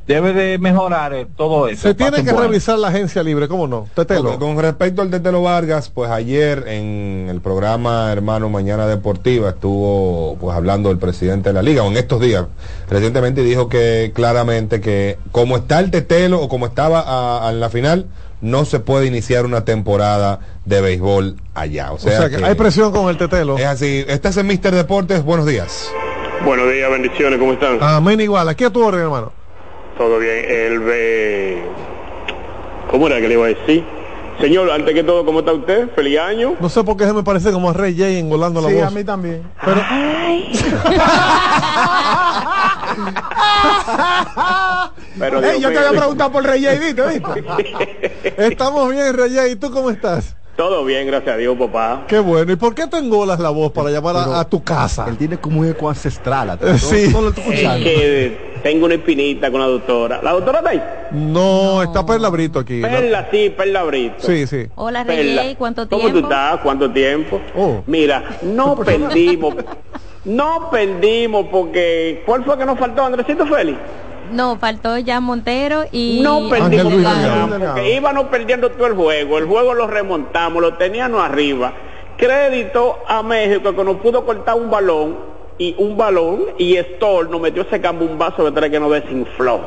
Debe 0.08 0.32
de 0.32 0.58
mejorar 0.58 1.12
eh, 1.12 1.26
todo 1.36 1.68
eso. 1.68 1.82
Se 1.82 1.94
tiene 1.94 2.24
que 2.24 2.32
revisar 2.32 2.78
la 2.78 2.88
agencia 2.88 3.22
libre, 3.22 3.46
¿cómo 3.46 3.66
no? 3.68 3.86
Tetelo. 3.94 4.32
Ok, 4.32 4.38
Con 4.40 4.58
respecto 4.58 5.02
al 5.02 5.10
Tetelo 5.10 5.42
Vargas, 5.42 5.90
pues 5.90 6.10
ayer 6.10 6.64
en 6.66 7.26
el 7.30 7.42
programa 7.42 8.10
Hermano 8.10 8.48
Mañana 8.48 8.86
Deportiva 8.86 9.50
estuvo 9.50 10.36
pues 10.40 10.56
hablando 10.56 10.90
el 10.90 10.96
presidente 10.96 11.50
de 11.50 11.52
la 11.52 11.60
liga, 11.62 11.82
o 11.82 11.88
en 11.88 11.98
estos 11.98 12.22
días, 12.22 12.46
recientemente 12.88 13.42
dijo 13.42 13.68
que 13.68 14.10
claramente 14.14 14.80
que 14.80 15.18
como 15.30 15.58
está 15.58 15.78
el 15.78 15.90
Tetelo 15.90 16.40
o 16.40 16.48
como 16.48 16.64
estaba 16.64 17.00
a- 17.00 17.46
a- 17.46 17.50
en 17.50 17.60
la 17.60 17.68
final, 17.68 18.06
no 18.40 18.64
se 18.64 18.80
puede 18.80 19.04
iniciar 19.06 19.44
una 19.44 19.66
temporada 19.66 20.40
de 20.64 20.80
béisbol 20.80 21.36
allá. 21.54 21.92
O 21.92 21.96
O 21.96 21.98
sea, 21.98 22.18
sea, 22.18 22.30
que 22.30 22.42
hay 22.42 22.54
presión 22.54 22.92
con 22.92 23.10
el 23.10 23.18
Tetelo. 23.18 23.58
es 23.58 23.66
así. 23.66 24.06
Estás 24.08 24.38
en 24.38 24.46
Mister 24.46 24.74
Deportes, 24.74 25.22
buenos 25.22 25.44
días. 25.44 25.90
Buenos 26.46 26.72
días, 26.72 26.90
bendiciones, 26.90 27.38
¿cómo 27.38 27.52
están? 27.52 27.76
Amén 27.82 28.20
igual. 28.22 28.48
Aquí 28.48 28.64
a 28.64 28.70
tu 28.70 28.82
orden, 28.82 29.02
hermano. 29.02 29.32
Todo 29.98 30.18
bien. 30.18 30.44
El, 30.48 30.82
eh, 30.90 31.62
¿Cómo 32.90 33.06
era 33.08 33.20
que 33.20 33.28
le 33.28 33.34
iba 33.34 33.44
a 33.46 33.48
decir? 33.48 33.84
Señor, 34.40 34.70
antes 34.70 34.94
que 34.94 35.02
todo, 35.02 35.24
¿cómo 35.26 35.40
está 35.40 35.52
usted? 35.52 35.90
Feliz 35.96 36.18
año. 36.20 36.54
No 36.60 36.68
sé 36.68 36.84
por 36.84 36.96
qué 36.96 37.04
se 37.04 37.12
me 37.12 37.24
parece 37.24 37.50
como 37.50 37.70
a 37.70 37.72
Rey 37.72 37.94
J 37.98 38.08
engolando 38.10 38.60
la 38.60 38.68
Sí, 38.68 38.74
voz. 38.74 38.84
a 38.84 38.90
mí 38.90 39.02
también. 39.04 39.42
Pero, 39.64 39.80
Pero 45.18 45.40
yo 45.40 45.50
te 45.68 45.68
mío. 45.70 45.78
había 45.80 45.90
preguntado 45.98 46.30
por 46.32 46.44
Rey 46.44 46.64
J, 46.64 46.78
¿viste? 46.78 47.02
¿viste? 47.08 47.44
estamos 48.46 48.90
bien, 48.90 49.14
Rey 49.16 49.34
J. 49.34 49.48
¿Y 49.48 49.56
tú 49.56 49.70
cómo 49.72 49.90
estás? 49.90 50.36
Todo 50.58 50.84
bien, 50.84 51.06
gracias 51.06 51.36
a 51.36 51.38
Dios, 51.38 51.56
papá. 51.56 52.02
Qué 52.08 52.18
bueno. 52.18 52.50
¿Y 52.52 52.56
por 52.56 52.74
qué 52.74 52.88
te 52.88 52.98
engolas 52.98 53.38
la 53.38 53.50
voz 53.50 53.70
para 53.70 53.90
llamar 53.90 54.16
a, 54.16 54.40
a 54.40 54.44
tu 54.44 54.60
casa? 54.64 55.06
Él 55.08 55.16
tiene 55.16 55.38
como 55.38 55.60
un 55.60 55.68
eco 55.68 55.88
ancestral. 55.88 56.50
atrás. 56.50 56.80
Sí. 56.88 57.10
No, 57.12 57.20
no 57.20 57.28
Es 57.28 57.34
que 57.36 58.58
tengo 58.64 58.86
una 58.86 58.96
espinita 58.96 59.52
con 59.52 59.60
la 59.60 59.68
doctora. 59.68 60.20
¿La 60.20 60.32
doctora 60.32 60.58
está 60.58 60.70
ahí? 60.70 60.82
No, 61.12 61.80
está 61.80 62.04
Perla 62.04 62.28
Brito 62.28 62.58
aquí. 62.58 62.82
Perla, 62.82 63.28
sí, 63.30 63.54
Perla 63.56 63.84
Brito. 63.84 64.16
Sí, 64.18 64.48
sí. 64.48 64.66
Hola. 64.74 65.04
Rey, 65.04 65.54
¿cuánto 65.56 65.88
¿Cómo 65.88 66.02
tiempo? 66.02 66.18
tú 66.18 66.24
estás? 66.26 66.60
¿Cuánto 66.60 66.90
tiempo? 66.90 67.40
Oh. 67.56 67.82
Mira, 67.86 68.24
no 68.42 68.74
perdimos. 68.84 69.54
No 70.24 70.70
perdimos 70.72 71.46
porque... 71.52 72.24
¿Cuál 72.26 72.44
fue 72.44 72.58
que 72.58 72.66
nos 72.66 72.76
faltó, 72.76 73.04
Andresito 73.04 73.46
Félix? 73.46 73.78
No, 74.30 74.58
faltó 74.58 74.98
ya 74.98 75.20
Montero 75.20 75.84
y... 75.92 76.20
No 76.22 76.48
perdimos 76.48 76.92
nada, 76.94 77.82
íbamos 77.82 78.24
perdiendo 78.26 78.70
todo 78.70 78.86
el 78.86 78.94
juego. 78.94 79.38
El 79.38 79.46
juego 79.46 79.74
lo 79.74 79.86
remontamos, 79.86 80.62
lo 80.62 80.74
teníamos 80.74 81.22
arriba. 81.22 81.72
Crédito 82.16 82.98
a 83.06 83.22
México 83.22 83.74
que 83.74 83.84
nos 83.84 83.96
pudo 83.96 84.24
cortar 84.26 84.56
un 84.56 84.70
balón 84.70 85.16
y 85.58 85.74
un 85.78 85.96
balón 85.96 86.46
y 86.58 86.76
Stoll 86.76 87.30
nos 87.30 87.40
metió 87.40 87.62
ese 87.62 87.80
cambumbazo 87.80 88.44
de 88.44 88.52
tres 88.52 88.70
que 88.70 88.80
nos 88.80 88.90
desinfló. 88.90 89.60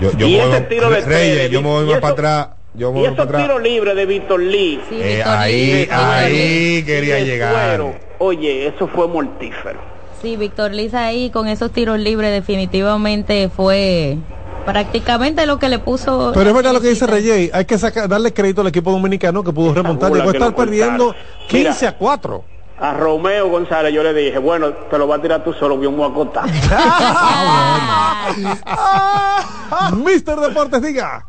Yo, 0.00 0.10
yo 0.12 0.26
Y 0.26 0.36
ese 0.36 0.60
tiro 0.62 0.90
de 0.90 1.00
Reyes, 1.00 1.36
tres, 1.36 1.50
yo 1.50 1.62
me 1.62 1.68
voy 1.68 1.86
más 1.86 2.00
para 2.00 2.12
atrás. 2.12 2.48
Yo 2.74 2.92
me 2.92 3.02
Y 3.02 3.04
esos 3.04 3.28
tiros 3.28 3.62
libres 3.62 3.94
de 3.94 4.04
Víctor 4.04 4.40
Lee. 4.40 4.80
Sí, 4.88 5.00
Eh, 5.00 5.14
Víctor 5.16 5.32
ahí, 5.32 5.72
Lee, 5.72 5.88
ahí 5.90 6.82
quería 6.84 7.20
llegar. 7.20 7.80
Oye, 8.18 8.66
eso 8.66 8.88
fue 8.88 9.06
mortífero. 9.06 9.93
Sí, 10.24 10.36
Víctor 10.38 10.72
Liz 10.72 10.94
ahí 10.94 11.28
con 11.28 11.48
esos 11.48 11.70
tiros 11.70 11.98
libres 11.98 12.32
definitivamente 12.32 13.50
fue 13.50 14.16
prácticamente 14.64 15.44
lo 15.44 15.58
que 15.58 15.68
le 15.68 15.78
puso... 15.78 16.30
Pero 16.32 16.48
es 16.48 16.56
verdad 16.56 16.72
lo 16.72 16.80
que 16.80 16.88
dice 16.88 17.06
Rey 17.06 17.50
J. 17.50 17.58
Hay 17.58 17.66
que 17.66 17.76
sacar, 17.76 18.08
darle 18.08 18.32
crédito 18.32 18.62
al 18.62 18.68
equipo 18.68 18.90
dominicano 18.90 19.44
que 19.44 19.52
pudo 19.52 19.74
remontar. 19.74 20.10
Llegó 20.10 20.30
a 20.30 20.32
que 20.32 20.38
estar 20.38 20.56
perdiendo 20.56 21.14
15 21.48 21.58
Mira. 21.58 21.76
a 21.90 21.98
4. 21.98 22.44
A 22.80 22.94
Romeo 22.94 23.50
González 23.50 23.92
yo 23.92 24.02
le 24.02 24.14
dije, 24.14 24.38
bueno, 24.38 24.72
te 24.72 24.96
lo 24.96 25.06
va 25.06 25.16
a 25.16 25.20
tirar 25.20 25.44
tú 25.44 25.52
solo, 25.52 25.76
bien 25.76 25.94
muy 25.94 26.10
acotado. 26.10 26.46
Mister 30.06 30.38
Deportes, 30.38 30.80
diga. 30.80 31.26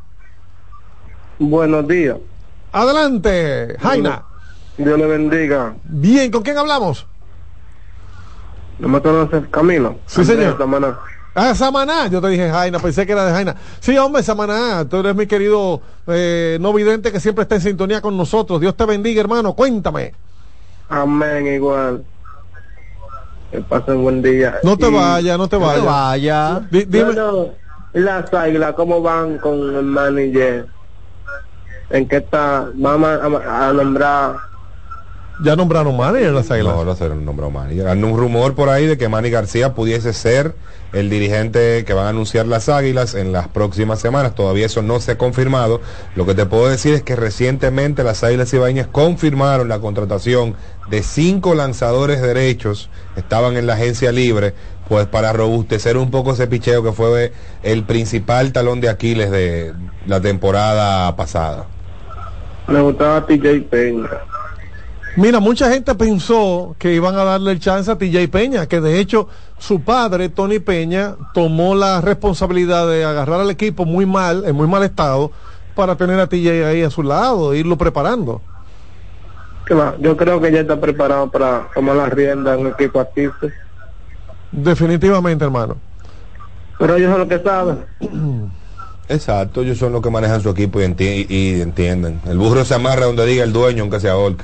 Buenos 1.38 1.86
días. 1.86 2.16
Adelante, 2.72 3.76
Jaina. 3.78 4.24
Dios 4.78 4.98
le 4.98 5.06
bendiga. 5.06 5.76
Bien, 5.84 6.32
¿con 6.32 6.44
quién 6.44 6.58
hablamos? 6.58 7.06
¿No 8.80 8.88
me 8.90 9.02
conoces, 9.02 9.48
Camilo? 9.50 10.00
Sí, 10.06 10.22
Andrés 10.22 10.38
señor. 10.38 10.58
Samaná. 10.58 11.00
Ah, 11.34 11.54
Samaná. 11.56 12.08
Yo 12.08 12.22
te 12.22 12.30
dije 12.30 12.50
Jaina, 12.50 12.80
pensé 12.80 13.06
que 13.06 13.12
era 13.12 13.26
de 13.26 13.32
Jaina. 13.32 13.56
Sí, 13.80 13.98
hombre, 13.98 14.24
Samaná. 14.24 14.88
Tú 14.88 14.98
eres 14.98 15.16
mi 15.16 15.28
querido 15.28 15.82
eh, 16.08 16.58
no 16.62 16.74
vidente 16.74 17.12
que 17.12 17.20
siempre 17.20 17.44
está 17.44 17.56
en 17.56 17.62
sintonía 17.62 18.02
con 18.02 18.16
nosotros. 18.18 18.60
Dios 18.62 18.76
te 18.76 18.86
bendiga, 18.86 19.22
hermano. 19.22 19.54
Cuéntame. 19.54 20.14
Amén, 20.90 21.48
igual. 21.48 22.06
Que 23.52 23.62
pasen 23.62 24.02
buen 24.04 24.22
día. 24.22 24.56
No 24.64 24.78
te 24.78 24.88
Y- 24.90 24.94
vayas, 24.94 25.38
no 25.38 25.48
te 25.48 25.58
No 25.58 25.62
te 25.62 25.68
vayas. 25.68 25.86
vaya. 25.86 26.62
Di- 26.72 26.86
dime. 26.86 27.14
No, 27.14 27.32
no. 27.32 27.50
¿Y 27.94 28.00
las 28.00 28.34
águilas 28.34 28.74
cómo 28.74 29.02
van 29.02 29.38
con 29.38 29.54
el 29.76 29.84
manager? 29.84 30.68
¿En 31.90 32.08
qué 32.08 32.18
está? 32.18 32.70
Vamos 32.76 33.10
a, 33.10 33.68
a 33.70 33.74
nombrar. 33.74 34.36
Ya 35.44 35.56
nombraron 35.56 35.98
manager 35.98 36.32
las 36.32 36.50
águilas. 36.50 36.76
No, 36.76 36.86
no 36.86 36.96
se 36.96 37.10
lo 37.10 37.16
nombró 37.16 37.52
Manny. 37.52 37.82
Hay 37.82 38.02
un 38.02 38.18
rumor 38.18 38.56
por 38.56 38.70
ahí 38.70 38.86
de 38.86 38.98
que 38.98 39.10
Manny 39.10 39.30
García 39.30 39.74
pudiese 39.74 40.14
ser 40.14 40.56
el 40.96 41.10
dirigente 41.10 41.84
que 41.84 41.94
van 41.94 42.06
a 42.06 42.10
anunciar 42.10 42.48
las 42.48 42.70
Águilas 42.70 43.16
en 43.16 43.34
las 43.34 43.50
próximas 43.50 44.00
semanas. 44.00 44.34
Todavía 44.34 44.66
eso 44.66 44.82
no 44.82 45.02
se 45.02 45.12
ha 45.12 45.18
confirmado. 45.18 45.82
Lo 46.16 46.26
que 46.26 46.36
te 46.36 46.46
puedo 46.46 46.70
decir 46.70 46.94
es 46.94 47.04
que 47.04 47.18
recientemente 47.18 48.04
las 48.04 48.24
Águilas 48.24 48.54
Ibañez 48.54 48.88
confirmaron 48.88 49.68
la 49.68 49.80
contratación 49.80 50.56
de 50.90 51.04
cinco 51.04 51.54
lanzadores 51.54 52.22
derechos. 52.22 52.90
Estaban 53.18 53.58
en 53.58 53.68
la 53.68 53.74
agencia 53.74 54.14
libre, 54.14 54.54
pues 54.88 55.06
para 55.08 55.34
robustecer 55.34 55.98
un 55.98 56.12
poco 56.12 56.32
ese 56.32 56.48
picheo 56.48 56.82
que 56.82 56.94
fue 56.94 57.34
el 57.62 57.84
principal 57.84 58.54
talón 58.54 58.80
de 58.80 58.88
Aquiles 58.88 59.32
de 59.32 59.74
la 60.08 60.22
temporada 60.22 61.14
pasada. 61.18 61.66
Me 62.68 62.80
gustaba 62.80 63.26
TJ 63.26 63.64
Peña. 63.70 64.10
Mira, 65.18 65.40
mucha 65.40 65.70
gente 65.72 65.96
pensó 65.96 66.76
que 66.78 66.94
iban 66.94 67.16
a 67.16 67.24
darle 67.24 67.52
el 67.54 67.60
chance 67.60 67.90
a 67.90 67.98
TJ 67.98 68.28
Peña, 68.30 68.68
que 68.68 68.82
de 68.82 69.00
hecho 69.00 69.30
su 69.58 69.82
padre, 69.82 70.28
Tony 70.28 70.60
Peña, 70.60 71.16
tomó 71.34 71.74
la 71.74 72.02
responsabilidad 72.02 72.88
de 72.90 73.06
agarrar 73.06 73.40
al 73.40 73.50
equipo 73.50 73.86
muy 73.86 74.06
mal, 74.06 74.44
en 74.46 74.56
muy 74.56 74.68
mal 74.68 74.84
estado, 74.84 75.32
para 75.74 75.96
tener 75.96 76.20
a 76.20 76.28
TJ 76.28 76.66
ahí 76.68 76.82
a 76.84 76.90
su 76.90 77.02
lado, 77.02 77.54
e 77.54 77.60
irlo 77.60 77.78
preparando. 77.78 78.42
Yo 80.00 80.16
creo 80.18 80.40
que 80.42 80.52
ya 80.52 80.62
está 80.62 80.80
preparado 80.80 81.30
para 81.30 81.70
tomar 81.74 81.96
la 81.96 82.10
rienda 82.10 82.54
en 82.54 82.62
un 82.62 82.68
equipo 82.68 83.00
activo. 83.00 83.34
Definitivamente, 84.52 85.44
hermano. 85.46 85.78
Pero 86.78 86.96
ellos 86.96 87.10
son 87.10 87.20
los 87.22 87.30
que 87.30 87.40
saben. 87.40 87.86
Exacto, 89.08 89.62
ellos 89.62 89.78
son 89.78 89.94
los 89.94 90.02
que 90.02 90.10
manejan 90.10 90.42
su 90.42 90.50
equipo 90.50 90.82
y, 90.82 90.84
enti- 90.84 91.26
y 91.30 91.62
entienden. 91.62 92.20
El 92.28 92.38
burro 92.38 92.66
se 92.66 92.74
amarra 92.74 93.06
donde 93.06 93.26
diga 93.26 93.44
el 93.44 93.54
dueño, 93.54 93.84
aunque 93.84 94.00
sea 94.00 94.18
Orca. 94.18 94.44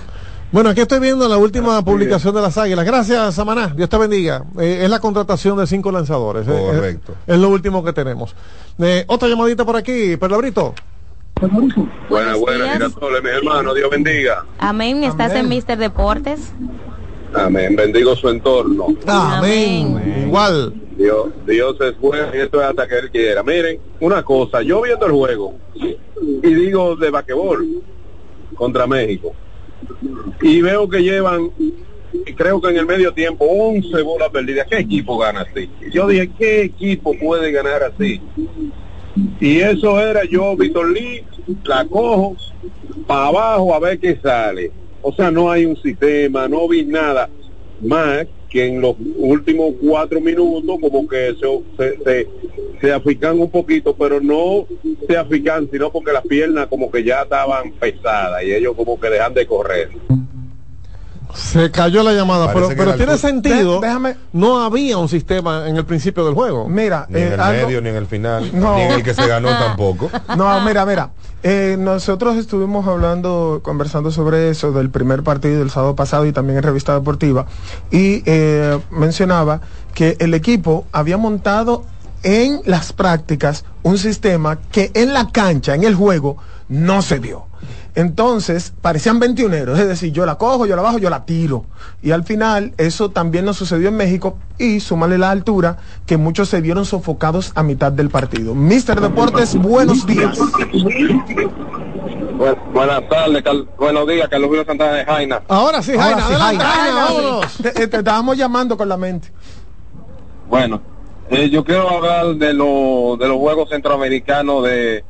Bueno, 0.52 0.70
aquí 0.70 0.82
estoy 0.82 1.00
viendo 1.00 1.30
la 1.30 1.38
última 1.38 1.82
publicación 1.82 2.36
de 2.36 2.42
las 2.42 2.58
Águilas. 2.58 2.84
Gracias, 2.86 3.36
Samaná. 3.36 3.68
Dios 3.68 3.88
te 3.88 3.98
bendiga. 3.98 4.44
Eh, 4.60 4.82
es 4.84 4.90
la 4.90 5.00
contratación 5.00 5.58
de 5.58 5.66
cinco 5.66 5.94
lanzadores. 5.94 6.46
Eh, 6.46 6.52
Correcto. 6.52 7.14
Es, 7.26 7.36
es 7.36 7.40
lo 7.40 7.48
último 7.48 7.82
que 7.86 7.94
tenemos. 7.94 8.36
Eh, 8.78 9.06
otra 9.08 9.30
llamadita 9.30 9.64
por 9.64 9.78
aquí, 9.78 10.18
Perlabrito. 10.18 10.74
Buenas, 11.40 12.38
buenas, 12.38 12.80
días. 12.80 12.92
mi 13.24 13.30
hermano, 13.30 13.74
Dios 13.74 13.90
bendiga. 13.90 14.46
Amén, 14.60 15.06
estás 15.06 15.34
en 15.36 15.48
Mister 15.48 15.78
Deportes. 15.78 16.52
Amén, 17.34 17.74
bendigo 17.78 18.14
su 18.18 18.28
entorno. 18.28 18.88
Amén. 19.08 20.26
Igual. 20.28 20.74
Dios, 20.98 21.28
Dios 21.48 21.78
es 21.80 21.98
bueno 21.98 22.28
y 22.36 22.40
esto 22.40 22.62
es 22.62 22.68
hasta 22.68 22.88
que 22.90 23.00
Él 23.00 23.10
quiera. 23.10 23.42
Miren, 23.42 23.80
una 24.02 24.22
cosa, 24.22 24.62
yo 24.62 24.82
viendo 24.82 25.06
el 25.06 25.14
juego 25.14 25.54
y 25.76 26.54
digo 26.54 26.98
de 26.98 27.10
basquetbol 27.10 27.66
contra 28.56 28.86
México 28.86 29.34
y 30.42 30.62
veo 30.62 30.90
que 30.90 31.04
llevan, 31.04 31.52
creo 32.36 32.62
que 32.62 32.70
en 32.70 32.78
el 32.78 32.86
medio 32.86 33.14
tiempo, 33.14 33.46
11 33.46 34.02
bolas 34.02 34.30
perdidas. 34.30 34.68
¿Qué 34.70 34.80
equipo 34.80 35.18
gana 35.18 35.42
así? 35.42 35.70
Yo 35.92 36.08
dije, 36.08 36.30
¿qué 36.38 36.62
equipo 36.64 37.18
puede 37.20 37.52
ganar 37.52 37.84
así? 37.84 38.22
Y 39.40 39.60
eso 39.60 40.00
era 40.00 40.24
yo, 40.24 40.56
Víctor 40.56 40.92
Lee, 40.92 41.24
la 41.64 41.86
cojo 41.86 42.36
para 43.08 43.28
abajo 43.28 43.74
a 43.74 43.80
ver 43.80 44.00
qué 44.00 44.18
sale. 44.22 44.72
O 45.02 45.12
sea, 45.14 45.32
no 45.32 45.52
hay 45.52 45.66
un 45.66 45.76
sistema, 45.78 46.48
no 46.48 46.68
vi 46.68 46.86
nada 46.86 47.30
más 47.82 48.28
que 48.52 48.66
en 48.66 48.82
los 48.82 48.96
últimos 49.18 49.76
cuatro 49.82 50.20
minutos 50.20 50.78
como 50.82 51.08
que 51.08 51.34
se, 51.40 51.62
se, 51.78 52.04
se, 52.04 52.28
se 52.82 52.92
afican 52.92 53.40
un 53.40 53.50
poquito, 53.50 53.96
pero 53.96 54.20
no 54.20 54.68
se 55.08 55.18
afican, 55.18 55.70
sino 55.72 55.92
porque 55.92 56.12
las 56.12 56.26
piernas 56.28 56.68
como 56.68 56.92
que 56.92 57.04
ya 57.04 57.22
estaban 57.22 57.72
pesadas 57.74 58.44
y 58.44 58.54
ellos 58.54 58.76
como 58.76 59.00
que 59.00 59.10
dejan 59.10 59.34
de 59.34 59.46
correr. 59.46 59.90
Se 61.36 61.72
cayó 61.72 62.04
la 62.04 62.14
llamada, 62.14 62.52
Parece 62.54 62.76
pero, 62.76 62.96
tiene 62.96 63.18
sentido. 63.18 63.80
De- 63.82 63.88
déjame- 63.88 64.16
No 64.34 64.62
había 64.64 64.98
un 64.98 65.10
sistema 65.10 65.68
en 65.68 65.76
el 65.78 65.86
principio 65.86 66.26
del 66.26 66.34
juego. 66.34 66.68
Mira, 66.70 67.06
Ni 67.10 67.22
en 67.22 67.28
eh, 67.30 67.34
el 67.34 67.40
algo- 67.40 67.66
medio, 67.68 67.82
ni 67.82 67.90
en 67.90 67.96
el 67.96 68.08
final, 68.08 68.50
No. 68.54 68.76
ni 68.76 68.82
en 68.84 68.92
el 68.92 69.04
que 69.04 69.14
se 69.14 69.26
ganó 69.28 69.50
tampoco. 69.60 70.10
No, 70.38 70.62
mira, 70.62 70.86
mira. 70.86 71.12
eh, 71.44 71.76
nosotros 71.80 72.38
estuvimos 72.38 72.88
hablando, 72.88 73.62
conversando 73.64 74.12
sobre 74.12 74.50
eso 74.52 74.72
del 74.72 74.90
primer 74.92 75.24
partido 75.24 75.60
del 75.60 75.72
sábado 75.72 75.96
pasado 75.96 76.26
y 76.26 76.32
también 76.32 76.58
en 76.58 76.64
Revista 76.64 76.94
Deportiva. 76.94 77.46
Y 77.92 78.22
eh, 78.26 78.80
mencionaba 78.92 79.62
que 79.96 80.18
el 80.20 80.34
equipo 80.34 80.86
había 80.92 81.18
montado 81.18 81.84
en 82.24 82.62
las 82.66 82.94
prácticas 82.94 83.66
un 83.82 83.98
sistema 83.98 84.60
que 84.72 84.92
en 84.94 85.14
la 85.14 85.30
cancha, 85.32 85.74
en 85.74 85.84
el 85.84 85.96
juego, 85.96 86.38
no 86.70 87.02
se 87.02 87.18
vio. 87.18 87.46
Entonces, 87.94 88.74
parecían 88.82 89.20
21 89.20 89.76
es 89.76 89.88
decir, 89.88 90.14
yo 90.14 90.26
la 90.26 90.36
cojo, 90.36 90.66
yo 90.66 90.76
la 90.76 90.82
bajo, 90.82 90.98
yo 90.98 91.10
la 91.10 91.26
tiro. 91.26 91.66
Y 92.02 92.12
al 92.12 92.24
final, 92.24 92.74
eso 92.78 93.12
también 93.12 93.44
nos 93.44 93.58
sucedió 93.58 93.90
en 93.90 93.98
México 93.98 94.38
y 94.58 94.80
súmale 94.80 95.18
la 95.18 95.32
altura, 95.32 95.78
que 96.06 96.16
muchos 96.18 96.48
se 96.48 96.62
vieron 96.62 96.86
sofocados 96.86 97.52
a 97.56 97.64
mitad 97.64 97.92
del 97.92 98.10
partido. 98.10 98.56
Mister 98.56 99.02
Deportes, 99.02 99.56
buenos 99.58 100.06
días. 100.06 100.38
buenas 102.74 103.10
tardes, 103.10 103.44
buenos 103.78 104.08
días, 104.08 104.30
Carlos 104.30 104.48
Julio 104.48 104.66
Santana 104.66 104.94
de 104.94 105.06
Jaina. 105.06 105.42
Ahora 105.50 105.82
sí, 105.82 105.92
Ahora 105.92 106.04
Jaina, 106.06 106.28
sí, 106.28 106.34
adelante, 106.34 106.64
Jaina. 106.64 106.84
Jaina, 106.84 107.06
vámonos. 107.06 107.58
Te, 107.58 107.88
te 107.88 107.98
estábamos 107.98 108.38
llamando 108.38 108.78
con 108.78 108.88
la 108.88 108.96
mente. 108.96 109.32
Bueno, 110.50 110.82
eh, 111.30 111.50
yo 111.50 111.64
quiero 111.64 111.90
hablar 111.90 112.36
de, 112.36 112.54
lo, 112.54 113.18
de 113.18 113.28
los 113.28 113.38
Juegos 113.38 113.70
Centroamericanos 113.70 114.64
de, 114.64 115.04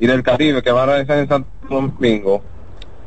y 0.00 0.06
del 0.06 0.22
Caribe 0.22 0.62
que 0.62 0.72
va 0.72 0.82
a 0.84 0.86
realizar 0.86 1.18
en 1.18 1.28
Santo 1.28 1.48
Domingo, 1.68 2.42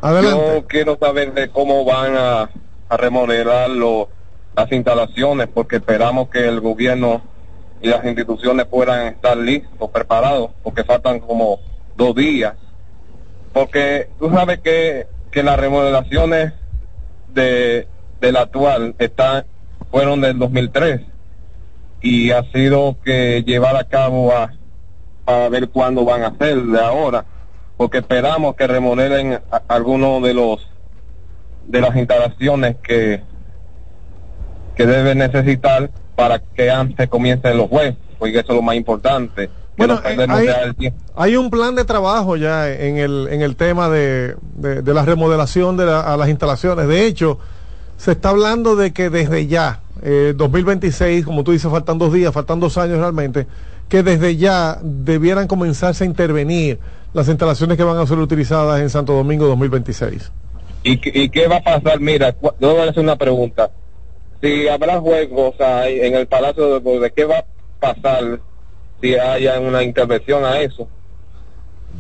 Adelante. 0.02 0.46
yo 0.56 0.68
quiero 0.68 0.98
saber 1.00 1.34
de 1.34 1.50
cómo 1.50 1.84
van 1.86 2.16
a, 2.16 2.50
a 2.90 2.98
remodelar 2.98 3.70
lo- 3.70 4.10
las 4.56 4.72
instalaciones, 4.72 5.48
porque 5.54 5.78
esperamos 5.78 6.30
que 6.30 6.48
el 6.48 6.60
gobierno 6.62 7.22
y 7.82 7.88
las 7.90 8.06
instituciones 8.06 8.66
puedan 8.68 9.08
estar 9.08 9.36
listos, 9.36 9.90
preparados, 9.90 10.52
porque 10.62 10.84
faltan 10.84 11.20
como 11.20 11.60
dos 11.98 12.16
días. 12.16 12.54
Porque 13.52 14.10
tú 14.20 14.30
sabes 14.30 14.60
que, 14.60 15.08
que 15.32 15.44
las 15.44 15.60
remodelaciones 15.60 16.54
de, 17.34 17.88
del 18.22 18.38
actual 18.38 18.96
están, 19.00 19.46
fueron 19.92 20.22
del 20.22 20.38
2003 20.40 21.02
y 22.02 22.32
ha 22.32 22.44
sido 22.52 22.96
que 23.04 23.44
llevar 23.44 23.76
a 23.76 23.84
cabo 23.88 24.32
a, 24.32 24.54
a 25.26 25.50
ver 25.50 25.70
cuándo 25.70 26.04
van 26.06 26.24
a 26.24 26.28
hacer 26.28 26.62
de 26.64 26.80
ahora, 26.80 27.26
porque 27.78 28.00
esperamos 28.00 28.56
que 28.56 28.68
remodelen 28.68 29.40
algunos 29.68 30.22
de 30.24 30.34
los 30.34 30.68
de 31.68 31.80
las 31.82 31.96
instalaciones 31.96 32.76
que 32.84 33.24
que 34.76 34.86
deben 34.86 35.20
necesitar 35.20 35.92
para 36.16 36.40
que 36.40 36.70
antes 36.70 37.08
comiencen 37.10 37.58
los 37.58 37.70
juegos, 37.70 37.96
porque 38.20 38.40
eso 38.40 38.48
es 38.52 38.56
lo 38.56 38.62
más 38.62 38.76
importante. 38.76 39.50
Bueno, 39.78 39.96
no 39.96 40.02
perdernos 40.02 40.40
hay-. 40.40 40.94
Hay 41.16 41.36
un 41.36 41.50
plan 41.50 41.76
de 41.76 41.86
trabajo 41.86 42.36
ya 42.38 42.70
en 42.72 42.98
el, 42.98 43.28
en 43.32 43.42
el 43.42 43.56
tema 43.56 43.90
de, 43.90 44.36
de- 44.56 44.82
de 44.82 44.94
la 44.94 45.04
remodelación 45.06 45.78
de 45.78 45.86
la- 45.86 46.02
a 46.02 46.18
las 46.18 46.30
instalaciones. 46.30 46.88
De 46.88 47.06
hecho, 47.06 47.40
se 47.98 48.12
está 48.12 48.30
hablando 48.30 48.76
de 48.76 48.94
que 48.94 49.10
desde 49.10 49.48
ya, 49.48 49.82
eh, 50.02 50.34
2026, 50.36 51.26
como 51.26 51.44
tú 51.44 51.52
dices, 51.52 51.72
faltan 51.72 51.98
dos 51.98 52.12
días, 52.14 52.34
faltan 52.34 52.60
dos 52.60 52.78
años 52.78 52.98
realmente, 53.00 53.48
que 53.94 54.02
desde 54.02 54.36
ya 54.38 54.80
debieran 54.82 55.46
comenzarse 55.46 56.04
a 56.04 56.08
intervenir 56.08 56.80
las 57.14 57.28
instalaciones 57.28 57.78
que 57.78 57.84
van 57.84 57.96
a 58.00 58.08
ser 58.08 58.18
utilizadas 58.18 58.82
en 58.82 58.90
Santo 58.90 59.14
Domingo 59.14 59.46
2026. 59.46 60.32
¿Y, 60.82 60.98
qué- 60.98 61.12
¿Y 61.14 61.30
qué 61.30 61.48
va 61.48 61.58
a 61.58 61.62
pasar? 61.64 62.00
Mira, 62.00 62.36
yo 62.42 62.74
voy 62.74 62.80
a 62.88 62.90
hacer 62.90 63.04
una 63.04 63.16
pregunta. 63.18 63.70
Si 64.42 64.68
habrá 64.68 65.00
juegos 65.00 65.62
ahí 65.62 66.00
en 66.00 66.16
el 66.16 66.26
Palacio 66.26 66.66
de 66.70 66.74
Deportes, 66.74 67.14
¿qué 67.16 67.26
va 67.26 67.38
a 67.38 67.46
pasar 67.94 68.40
si 69.00 69.14
haya 69.14 69.60
una 69.60 69.84
intervención 69.84 70.44
a 70.44 70.60
eso? 70.60 70.88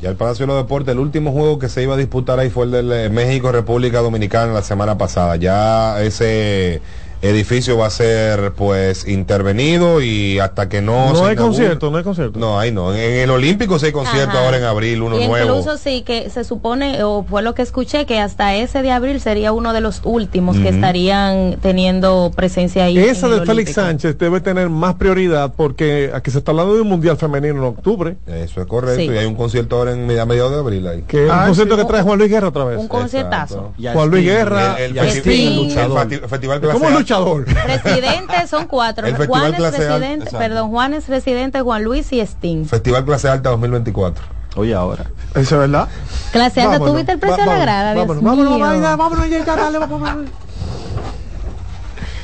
Ya 0.02 0.10
el 0.10 0.16
Palacio 0.16 0.48
de 0.48 0.54
los 0.54 0.64
Deportes, 0.64 0.94
el 0.94 1.00
último 1.00 1.32
juego 1.32 1.60
que 1.60 1.70
se 1.70 1.84
iba 1.84 1.94
a 1.94 1.98
disputar 1.98 2.40
ahí 2.40 2.50
fue 2.50 2.66
el 2.66 2.72
del 2.72 2.92
eh, 2.92 3.10
México-República 3.10 4.00
Dominicana 4.00 4.52
la 4.52 4.64
semana 4.64 4.98
pasada. 4.98 5.36
Ya 5.36 6.02
ese 6.02 6.82
edificio 7.24 7.78
va 7.78 7.88
a 7.88 7.90
ser 7.90 8.52
pues 8.54 9.08
intervenido 9.08 10.02
y 10.02 10.40
hasta 10.40 10.68
que 10.70 10.82
no... 10.82 11.10
No, 11.10 11.16
se 11.16 11.24
hay 11.24 11.36
inaugure- 11.36 11.38
concierto, 11.38 11.90
no 11.92 11.98
hay 11.98 12.04
concierto. 12.04 12.38
No, 12.40 12.60
ahí 12.60 12.72
no. 12.72 12.94
En, 12.94 13.00
el 13.14 13.30
Olímpico 13.30 13.80
sí 13.80 13.88
hay 13.88 13.92
concierto 13.94 14.32
Ajá. 14.38 14.46
ahora 14.46 14.58
en 14.58 14.64
abril, 14.66 15.02
uno 15.02 15.20
y 15.20 15.28
nuevo. 15.28 15.48
incluso 15.58 15.78
sí 15.78 16.02
que 16.04 16.30
se 16.30 16.44
supone, 16.44 17.02
o 17.04 17.24
fue 17.24 17.42
lo 17.42 17.56
que 17.56 17.62
escuché, 17.62 18.06
que 18.06 18.20
hasta 18.20 18.56
ese 18.56 18.82
de 18.82 18.92
abril 18.92 19.22
sería 19.22 19.52
uno 19.54 19.72
de 19.74 19.82
los 19.82 20.02
últimos 20.04 20.58
que 20.58 20.70
estarían 20.70 21.58
teniendo 21.62 22.32
presencia 22.36 22.84
ahí. 22.86 22.98
Esa 22.98 23.28
de 23.30 23.38
el 23.38 23.46
Félix. 23.46 23.74
Sánchez 23.74 24.18
debe 24.18 24.42
tener 24.42 24.70
más 24.70 24.96
prioridad 24.96 25.54
porque 25.56 26.12
aquí 26.14 26.30
se 26.30 26.38
está 26.40 26.52
hablando 26.52 26.76
de 26.76 26.82
un 26.82 26.90
mundial 26.90 27.18
femenino 27.18 27.56
en 27.56 27.64
octubre. 27.64 28.18
Eso 28.28 28.62
es 28.62 28.68
correcto. 28.68 29.00
Sí. 29.02 29.08
Y 29.10 29.18
hay 29.18 29.26
un 29.26 29.36
concierto 29.36 29.78
ahora 29.78 29.94
en, 29.94 30.20
a 30.20 30.26
mediados 30.26 30.52
de 30.52 30.58
abril 30.60 30.88
ahí. 30.88 31.04
Que 31.08 31.26
un 31.26 31.46
concierto 31.46 31.78
que 31.78 31.86
trae 31.86 32.02
Juan 32.04 32.20
Luis 32.20 32.30
Guerra 32.30 32.50
otra 32.50 32.66
vez. 32.66 32.78
Un 32.80 32.88
conciertazo. 32.88 33.72
Juan 33.94 34.10
Luis 34.10 34.26
Guerra. 34.26 34.76
El, 34.78 34.84
el 34.92 34.94
Ya 34.94 35.04
festi- 35.06 35.20
Sting. 35.20 35.72
el 35.72 35.90
festi- 35.90 36.28
festival 36.28 36.60
clase 36.62 36.74
¿Cómo 36.78 36.90
A. 36.90 36.94
luchador? 37.20 37.46
Presidente 37.46 38.48
son 38.48 38.68
cuatro. 38.68 39.08
El 39.08 39.16
Festival 39.16 39.40
Juanes 39.40 39.58
Clase 39.58 39.78
Alta, 39.78 39.88
Residente, 39.94 40.26
exacto. 40.26 40.40
perdón, 40.40 40.70
Juanes 40.70 41.08
Residente, 41.10 41.62
Juan 41.62 41.84
Luis 41.84 42.12
y 42.14 42.20
Sting. 42.20 42.66
Festival 42.66 43.06
Clase 43.06 43.30
Alta 43.30 43.50
2024. 43.52 44.24
Oye, 44.56 44.74
ahora. 44.74 45.06
Eso 45.32 45.56
es 45.56 45.72
verdad. 45.72 45.88
Clase 46.32 46.62
alta, 46.62 46.74
Vámonos, 46.74 46.92
¿tú 46.92 46.98
viste 46.98 47.12
el 47.14 47.20
precio 47.20 47.38
de 47.38 47.46
la 47.46 47.46
vámonos, 47.48 47.66
grada? 47.66 47.94
Dios 47.94 48.08
vámonos, 48.08 48.24
vámonos, 48.24 48.54
mío. 48.54 48.66
vámonos, 48.66 48.98
vámonos, 48.98 49.30
ya, 49.30 49.46
ya, 49.46 49.56
dale, 49.56 49.78
vamos. 49.80 50.10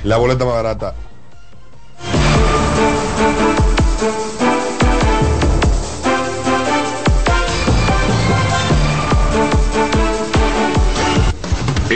La 0.04 0.18
boleta 0.18 0.46
más 0.46 0.54
barata. 0.54 0.94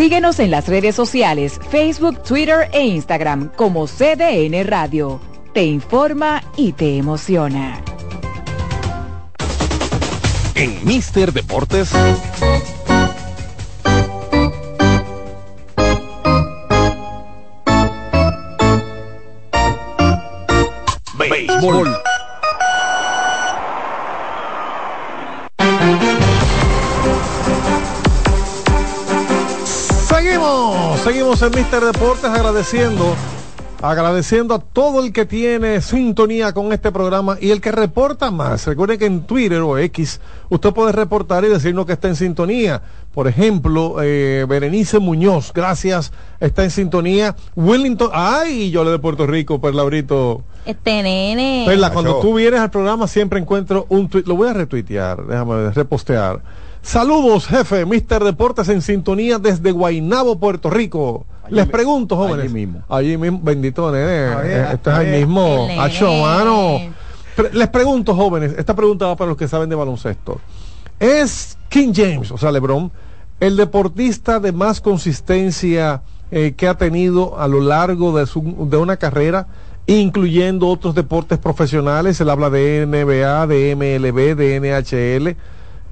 Síguenos 0.00 0.38
en 0.38 0.50
las 0.50 0.66
redes 0.66 0.96
sociales, 0.96 1.60
Facebook, 1.70 2.22
Twitter 2.22 2.70
e 2.72 2.86
Instagram 2.86 3.52
como 3.54 3.86
CDN 3.86 4.64
Radio. 4.64 5.20
Te 5.52 5.62
informa 5.62 6.42
y 6.56 6.72
te 6.72 6.96
emociona. 6.96 7.84
En 10.54 10.82
Mister 10.86 11.34
Deportes. 11.34 11.90
Béisbol. 21.18 22.09
Seguimos, 31.04 31.40
en 31.40 31.50
Mister 31.54 31.82
Deportes 31.82 32.26
agradeciendo, 32.26 33.14
agradeciendo 33.80 34.54
a 34.54 34.58
todo 34.58 35.02
el 35.02 35.14
que 35.14 35.24
tiene 35.24 35.80
sintonía 35.80 36.52
con 36.52 36.74
este 36.74 36.92
programa 36.92 37.38
y 37.40 37.50
el 37.50 37.62
que 37.62 37.72
reporta 37.72 38.30
más. 38.30 38.66
Recuerden 38.66 38.98
que 38.98 39.06
en 39.06 39.22
Twitter 39.22 39.60
o 39.62 39.78
X 39.78 40.20
usted 40.50 40.72
puede 40.74 40.92
reportar 40.92 41.44
y 41.44 41.48
decirnos 41.48 41.86
que 41.86 41.94
está 41.94 42.08
en 42.08 42.16
sintonía. 42.16 42.82
Por 43.14 43.28
ejemplo, 43.28 43.96
eh, 44.02 44.44
Berenice 44.46 44.98
Muñoz, 44.98 45.52
gracias, 45.54 46.12
está 46.38 46.64
en 46.64 46.70
sintonía. 46.70 47.34
Wellington, 47.56 48.10
ay, 48.12 48.70
yo 48.70 48.84
le 48.84 48.90
de 48.90 48.98
Puerto 48.98 49.26
Rico, 49.26 49.58
Perlaurito. 49.58 50.42
Este 50.66 51.02
nene. 51.02 51.64
Perla, 51.66 51.90
cuando 51.92 52.20
tú 52.20 52.34
vienes 52.34 52.60
al 52.60 52.70
programa 52.70 53.08
siempre 53.08 53.40
encuentro 53.40 53.86
un 53.88 54.10
tweet, 54.10 54.24
lo 54.26 54.36
voy 54.36 54.48
a 54.48 54.52
retuitear, 54.52 55.24
déjame 55.26 55.70
repostear. 55.70 56.42
Saludos, 56.82 57.46
jefe, 57.46 57.84
Mister 57.84 58.24
Deportes 58.24 58.68
en 58.68 58.82
sintonía 58.82 59.38
desde 59.38 59.70
Guainabo, 59.70 60.38
Puerto 60.38 60.70
Rico. 60.70 61.26
Les 61.50 61.66
pregunto, 61.66 62.16
jóvenes. 62.16 62.44
Allí 62.46 62.54
mismo. 62.54 62.82
Allí 62.88 63.16
mismo, 63.16 63.40
bendito 63.42 63.90
nene. 63.90 64.34
Ahí, 64.34 64.48
eh, 64.48 64.68
Esto 64.72 65.00
es 65.00 65.18
mismo. 65.18 65.68
Acho, 65.78 66.12
mano. 66.12 66.78
Les 67.52 67.68
pregunto, 67.68 68.14
jóvenes, 68.14 68.54
esta 68.56 68.74
pregunta 68.74 69.06
va 69.06 69.16
para 69.16 69.28
los 69.28 69.36
que 69.36 69.48
saben 69.48 69.68
de 69.68 69.76
baloncesto. 69.76 70.40
¿Es 70.98 71.56
King 71.68 71.92
James, 71.94 72.30
o 72.30 72.38
sea, 72.38 72.52
LeBron, 72.52 72.92
el 73.40 73.56
deportista 73.56 74.40
de 74.40 74.52
más 74.52 74.80
consistencia 74.80 76.02
eh, 76.30 76.54
que 76.56 76.68
ha 76.68 76.76
tenido 76.76 77.38
a 77.38 77.48
lo 77.48 77.60
largo 77.60 78.16
de, 78.16 78.26
su, 78.26 78.68
de 78.68 78.76
una 78.76 78.96
carrera, 78.96 79.46
incluyendo 79.86 80.68
otros 80.68 80.94
deportes 80.94 81.38
profesionales? 81.38 82.20
Él 82.20 82.30
habla 82.30 82.50
de 82.50 82.86
NBA, 82.86 83.46
de 83.46 83.74
MLB, 83.76 84.36
de 84.36 84.60
NHL. 84.60 85.36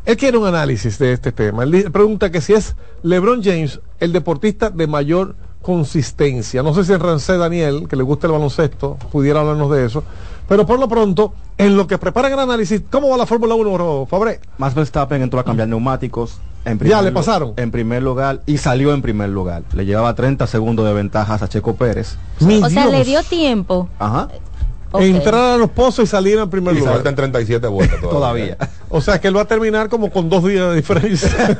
Él 0.08 0.16
quiere 0.16 0.38
un 0.38 0.46
análisis 0.46 0.98
de 0.98 1.12
este 1.12 1.32
tema. 1.32 1.64
Él 1.64 1.90
pregunta 1.92 2.30
que 2.30 2.40
si 2.40 2.54
es 2.54 2.74
LeBron 3.02 3.42
James 3.44 3.78
el 4.00 4.14
deportista 4.14 4.70
de 4.70 4.86
mayor 4.86 5.36
consistencia. 5.60 6.62
No 6.62 6.72
sé 6.72 6.84
si 6.84 6.94
el 6.94 7.00
Rancé 7.00 7.36
Daniel, 7.36 7.86
que 7.90 7.94
le 7.94 8.04
gusta 8.04 8.26
el 8.26 8.32
baloncesto, 8.32 8.96
pudiera 9.12 9.40
hablarnos 9.40 9.70
de 9.70 9.84
eso. 9.84 10.02
Pero 10.48 10.64
por 10.64 10.80
lo 10.80 10.88
pronto, 10.88 11.34
en 11.58 11.76
lo 11.76 11.86
que 11.86 11.98
preparan 11.98 12.32
el 12.32 12.38
análisis, 12.38 12.80
¿cómo 12.90 13.10
va 13.10 13.18
la 13.18 13.26
Fórmula 13.26 13.54
1, 13.54 14.06
Fabre? 14.06 14.40
Max 14.56 14.74
Verstappen 14.74 15.20
entró 15.20 15.40
a 15.40 15.44
cambiar 15.44 15.68
neumáticos. 15.68 16.40
En 16.64 16.78
Ya, 16.78 17.02
le 17.02 17.12
pasaron. 17.12 17.52
En 17.58 17.70
primer 17.70 18.02
lugar 18.02 18.40
y 18.46 18.56
salió 18.56 18.94
en 18.94 19.02
primer 19.02 19.28
lugar. 19.28 19.62
Le 19.74 19.84
llevaba 19.84 20.14
30 20.14 20.46
segundos 20.46 20.86
de 20.86 20.94
ventajas 20.94 21.42
a 21.42 21.48
Checo 21.48 21.76
Pérez. 21.76 22.16
O 22.40 22.70
sea, 22.70 22.86
le 22.86 23.04
dio 23.04 23.22
tiempo. 23.22 23.90
Ajá. 23.98 24.28
Entrar 24.94 25.54
a 25.54 25.56
los 25.56 25.70
pozos 25.70 26.04
y 26.04 26.06
salir 26.06 26.38
en 26.38 26.48
primer 26.48 26.74
Y 26.74 26.78
lugar. 26.80 26.94
faltan 26.94 27.14
37 27.14 27.66
vueltas 27.66 28.00
todavía. 28.00 28.56
Todavía. 28.56 28.70
O 28.88 29.00
sea 29.00 29.20
que 29.20 29.28
él 29.28 29.36
va 29.36 29.42
a 29.42 29.44
terminar 29.44 29.88
como 29.88 30.10
con 30.10 30.28
dos 30.30 30.44
días 30.44 30.70
de 30.70 30.76
diferencia. 30.76 31.28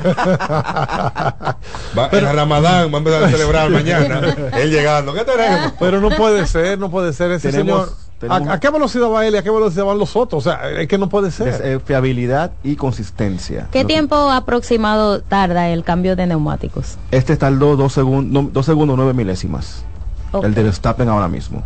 Va, 1.97 2.09
en 2.13 2.25
Ramadán, 2.35 2.91
va 2.93 2.95
a 2.97 2.99
empezar 2.99 3.23
a 3.25 3.29
celebrar 3.31 3.71
mañana. 3.71 4.21
Él 4.57 4.71
llegando. 4.71 5.13
¿Qué 5.13 5.25
tenemos? 5.25 5.73
Pero 5.79 6.01
no 6.01 6.11
puede 6.11 6.47
ser, 6.47 6.79
no 6.79 6.91
puede 6.91 7.13
ser 7.13 7.31
ese 7.33 7.51
Tenemos- 7.51 7.85
señor. 7.87 7.99
tenemos- 8.19 8.49
¿A, 8.49 8.53
a 8.55 8.61
qué 8.61 8.71
velocidad 8.71 9.09
va 9.11 9.27
él 9.27 9.35
y 9.35 9.39
a 9.39 9.43
qué 9.43 9.51
velocidad 9.51 9.85
van 9.85 9.99
los 9.99 10.17
otros? 10.17 10.47
O 10.47 10.51
sea, 10.51 10.71
es 10.71 10.89
que 10.89 10.99
no 10.99 11.09
puede 11.09 11.29
Es, 11.29 11.35
ser. 11.35 11.61
eh, 11.65 11.81
fiabilidad 11.85 12.53
y 12.63 12.77
consistencia. 12.77 13.69
¿Qué 13.71 13.85
tiempo 13.85 14.17
aproximado 14.31 15.21
tarda 15.21 15.69
el 15.69 15.85
cambio 15.85 16.17
de 16.17 16.27
neumáticos? 16.27 16.97
Este 17.11 17.37
tardó 17.37 17.77
2 17.77 17.93
segundos, 17.93 18.47
2 18.53 18.67
segundos 18.67 18.97
9 18.97 19.13
milésimas. 19.13 19.85
El 20.43 20.55
de 20.55 20.63
Verstappen 20.63 21.09
ahora 21.09 21.29
mismo. 21.29 21.63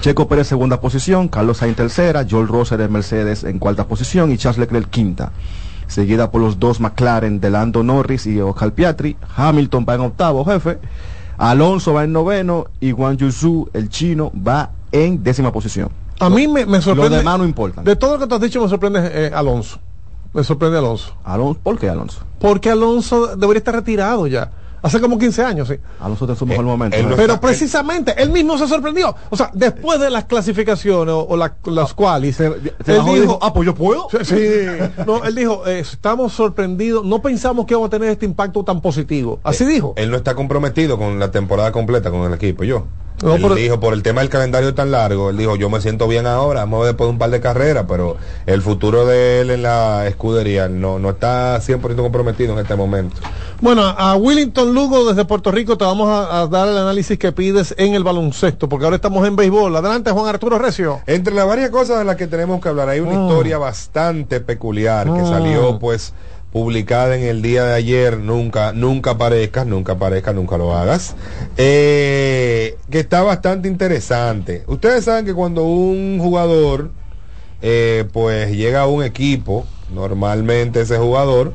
Checo 0.00 0.26
Pérez 0.28 0.46
segunda 0.46 0.80
posición, 0.80 1.28
Carlos 1.28 1.58
Sainz 1.58 1.76
tercera, 1.76 2.26
Joel 2.28 2.48
Rosser 2.48 2.78
de 2.78 2.88
Mercedes 2.88 3.44
en 3.44 3.58
cuarta 3.58 3.86
posición 3.86 4.32
y 4.32 4.38
Charles 4.38 4.58
Leclerc 4.58 4.88
quinta. 4.90 5.32
Seguida 5.86 6.30
por 6.30 6.40
los 6.40 6.58
dos 6.58 6.80
McLaren 6.80 7.40
de 7.40 7.50
Lando 7.50 7.82
Norris 7.82 8.26
y 8.26 8.40
Oscar 8.40 8.72
Piatri. 8.72 9.16
Hamilton 9.36 9.86
va 9.88 9.94
en 9.94 10.00
octavo, 10.00 10.44
jefe. 10.44 10.78
Alonso 11.38 11.92
va 11.92 12.04
en 12.04 12.12
noveno 12.12 12.66
y 12.80 12.92
Juan 12.92 13.16
Yusu, 13.18 13.68
el 13.72 13.88
chino, 13.90 14.32
va 14.34 14.70
en 14.90 15.22
décima 15.22 15.52
posición. 15.52 15.90
A 16.18 16.30
mí 16.30 16.48
me, 16.48 16.64
me 16.64 16.76
Los 16.78 16.84
sorprende. 16.84 17.18
demás 17.18 17.38
no 17.38 17.44
importan. 17.44 17.84
De 17.84 17.94
todo 17.94 18.14
lo 18.14 18.18
que 18.20 18.26
tú 18.26 18.34
has 18.36 18.40
dicho, 18.40 18.60
me 18.62 18.68
sorprende 18.68 19.00
eh, 19.12 19.30
Alonso. 19.34 19.78
Me 20.32 20.42
sorprende 20.42 20.78
Alonso. 20.78 21.14
Alonso, 21.24 21.60
¿Por 21.62 21.78
qué 21.78 21.88
Alonso? 21.90 22.20
Porque 22.40 22.70
Alonso 22.70 23.36
debería 23.36 23.58
estar 23.58 23.74
retirado 23.74 24.26
ya. 24.26 24.50
Hace 24.86 25.00
como 25.00 25.18
15 25.18 25.42
años, 25.42 25.66
sí. 25.68 25.74
Está 25.74 26.26
en 26.32 26.36
su 26.36 26.46
mejor 26.46 26.64
Eh, 26.64 26.68
momento. 26.68 26.96
no. 27.02 27.16
Pero 27.16 27.40
precisamente, 27.40 28.14
él 28.22 28.30
mismo 28.30 28.56
se 28.56 28.68
sorprendió. 28.68 29.14
O 29.30 29.36
sea, 29.36 29.50
después 29.52 29.98
de 29.98 30.10
las 30.10 30.26
clasificaciones 30.26 31.12
o, 31.12 31.26
o 31.28 31.36
la- 31.36 31.56
las 31.64 31.92
cuales, 31.92 32.36
se 32.36 32.46
él 32.46 32.72
dijo, 32.86 33.14
dijo, 33.14 33.38
ah, 33.42 33.52
pues 33.52 33.66
yo 33.66 33.74
puedo. 33.74 34.06
Sí, 34.10 34.24
sí. 34.24 34.36
no, 35.06 35.24
él 35.24 35.34
dijo, 35.34 35.66
eh, 35.66 35.80
estamos 35.80 36.32
sorprendidos, 36.32 37.04
no 37.04 37.20
pensamos 37.20 37.66
que 37.66 37.74
vamos 37.74 37.88
a 37.88 37.90
tener 37.90 38.10
este 38.10 38.26
impacto 38.26 38.62
tan 38.62 38.80
positivo. 38.80 39.40
Así 39.42 39.64
dijo. 39.64 39.92
Él 39.96 40.10
no 40.10 40.16
está 40.18 40.34
comprometido 40.36 40.96
con 40.98 41.18
la 41.18 41.30
temporada 41.32 41.72
completa 41.72 42.10
con 42.12 42.20
el 42.22 42.34
equipo, 42.34 42.62
yo. 42.62 42.86
No, 43.22 43.34
él 43.36 43.42
pero- 43.42 43.54
dijo, 43.54 43.80
por 43.80 43.94
el 43.94 44.02
tema 44.02 44.20
del 44.20 44.28
calendario 44.28 44.74
tan 44.74 44.90
largo, 44.90 45.30
él 45.30 45.36
dijo, 45.38 45.56
yo 45.56 45.70
me 45.70 45.80
siento 45.80 46.06
bien 46.06 46.26
ahora, 46.26 46.60
vamos 46.60 46.78
a 46.78 46.80
ver 46.84 46.88
después 46.92 47.06
de 47.08 47.12
un 47.12 47.18
par 47.18 47.30
de 47.30 47.40
carreras, 47.40 47.86
pero 47.88 48.16
el 48.44 48.60
futuro 48.60 49.06
de 49.06 49.40
él 49.40 49.50
en 49.50 49.62
la 49.62 50.06
escudería 50.06 50.68
no, 50.68 50.98
no 50.98 51.10
está 51.10 51.58
100% 51.60 51.96
comprometido 51.96 52.52
en 52.52 52.58
este 52.58 52.76
momento. 52.76 53.16
Bueno, 53.62 53.82
a 53.86 54.16
Willington 54.16 54.74
Lugo 54.74 55.06
desde 55.08 55.24
Puerto 55.24 55.50
Rico 55.50 55.78
te 55.78 55.84
vamos 55.86 56.08
a, 56.10 56.40
a 56.42 56.46
dar 56.46 56.68
el 56.68 56.76
análisis 56.76 57.18
que 57.18 57.32
pides 57.32 57.74
en 57.78 57.94
el 57.94 58.04
baloncesto, 58.04 58.68
porque 58.68 58.84
ahora 58.84 58.96
estamos 58.96 59.26
en 59.26 59.34
béisbol. 59.34 59.74
Adelante, 59.74 60.10
Juan 60.10 60.26
Arturo 60.26 60.58
Recio. 60.58 61.00
Entre 61.06 61.32
las 61.32 61.46
varias 61.46 61.70
cosas 61.70 61.98
de 61.98 62.04
las 62.04 62.16
que 62.16 62.26
tenemos 62.26 62.60
que 62.60 62.68
hablar, 62.68 62.90
hay 62.90 63.00
una 63.00 63.12
Mm. 63.18 63.22
historia 63.28 63.56
bastante 63.56 64.40
peculiar 64.40 65.06
que 65.06 65.22
Mm. 65.22 65.28
salió 65.28 65.78
pues 65.78 66.12
publicada 66.56 67.18
en 67.18 67.22
el 67.24 67.42
día 67.42 67.64
de 67.64 67.74
ayer, 67.74 68.16
nunca, 68.16 68.72
nunca 68.72 69.10
aparezcas, 69.10 69.66
nunca 69.66 69.92
aparezcas, 69.92 70.34
nunca 70.34 70.56
lo 70.56 70.74
hagas, 70.74 71.14
eh, 71.58 72.78
que 72.90 72.98
está 72.98 73.22
bastante 73.22 73.68
interesante. 73.68 74.64
Ustedes 74.66 75.04
saben 75.04 75.26
que 75.26 75.34
cuando 75.34 75.64
un 75.64 76.18
jugador 76.18 76.92
eh, 77.60 78.06
pues 78.10 78.52
llega 78.52 78.80
a 78.80 78.86
un 78.86 79.04
equipo, 79.04 79.66
normalmente 79.92 80.80
ese 80.80 80.96
jugador, 80.96 81.52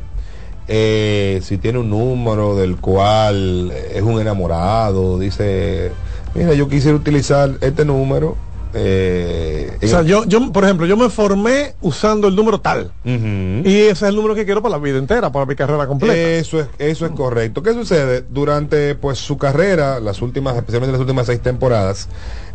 eh, 0.68 1.39
si 1.41 1.58
tiene 1.58 1.80
un 1.80 1.89
número 1.89 2.56
del 2.56 2.76
cual 2.78 3.72
es 3.72 4.04
un 4.04 4.22
enamorado, 4.22 5.18
dice, 5.18 5.93
mira, 6.36 6.54
yo 6.54 6.70
quisiera 6.70 6.95
utilizar 6.95 7.58
este 7.62 7.86
número. 7.86 8.38
Eh, 8.74 9.78
O 9.84 9.88
sea, 9.88 10.02
yo, 10.04 10.26
yo, 10.26 10.52
por 10.52 10.64
ejemplo, 10.64 10.86
yo 10.86 10.98
me 10.98 11.10
formé 11.10 11.74
usando 11.82 12.28
el 12.28 12.36
número 12.36 12.62
tal. 12.62 12.92
Y 13.04 13.76
ese 13.82 13.92
es 13.92 14.02
el 14.04 14.16
número 14.16 14.36
que 14.36 14.46
quiero 14.46 14.62
para 14.62 14.78
la 14.78 14.84
vida 14.84 14.98
entera, 14.98 15.32
para 15.32 15.46
mi 15.46 15.56
carrera 15.56 15.88
completa. 15.88 16.16
Eso 16.16 16.60
es, 16.60 16.68
eso 16.80 17.06
es 17.06 17.12
correcto. 17.12 17.64
¿Qué 17.64 17.74
sucede? 17.74 18.24
Durante 18.30 18.96
pues 18.96 19.18
su 19.20 19.38
carrera, 19.38 20.00
las 20.00 20.22
últimas, 20.22 20.56
especialmente 20.56 20.92
las 20.92 21.02
últimas 21.02 21.26
seis 21.28 21.42
temporadas, 21.42 22.08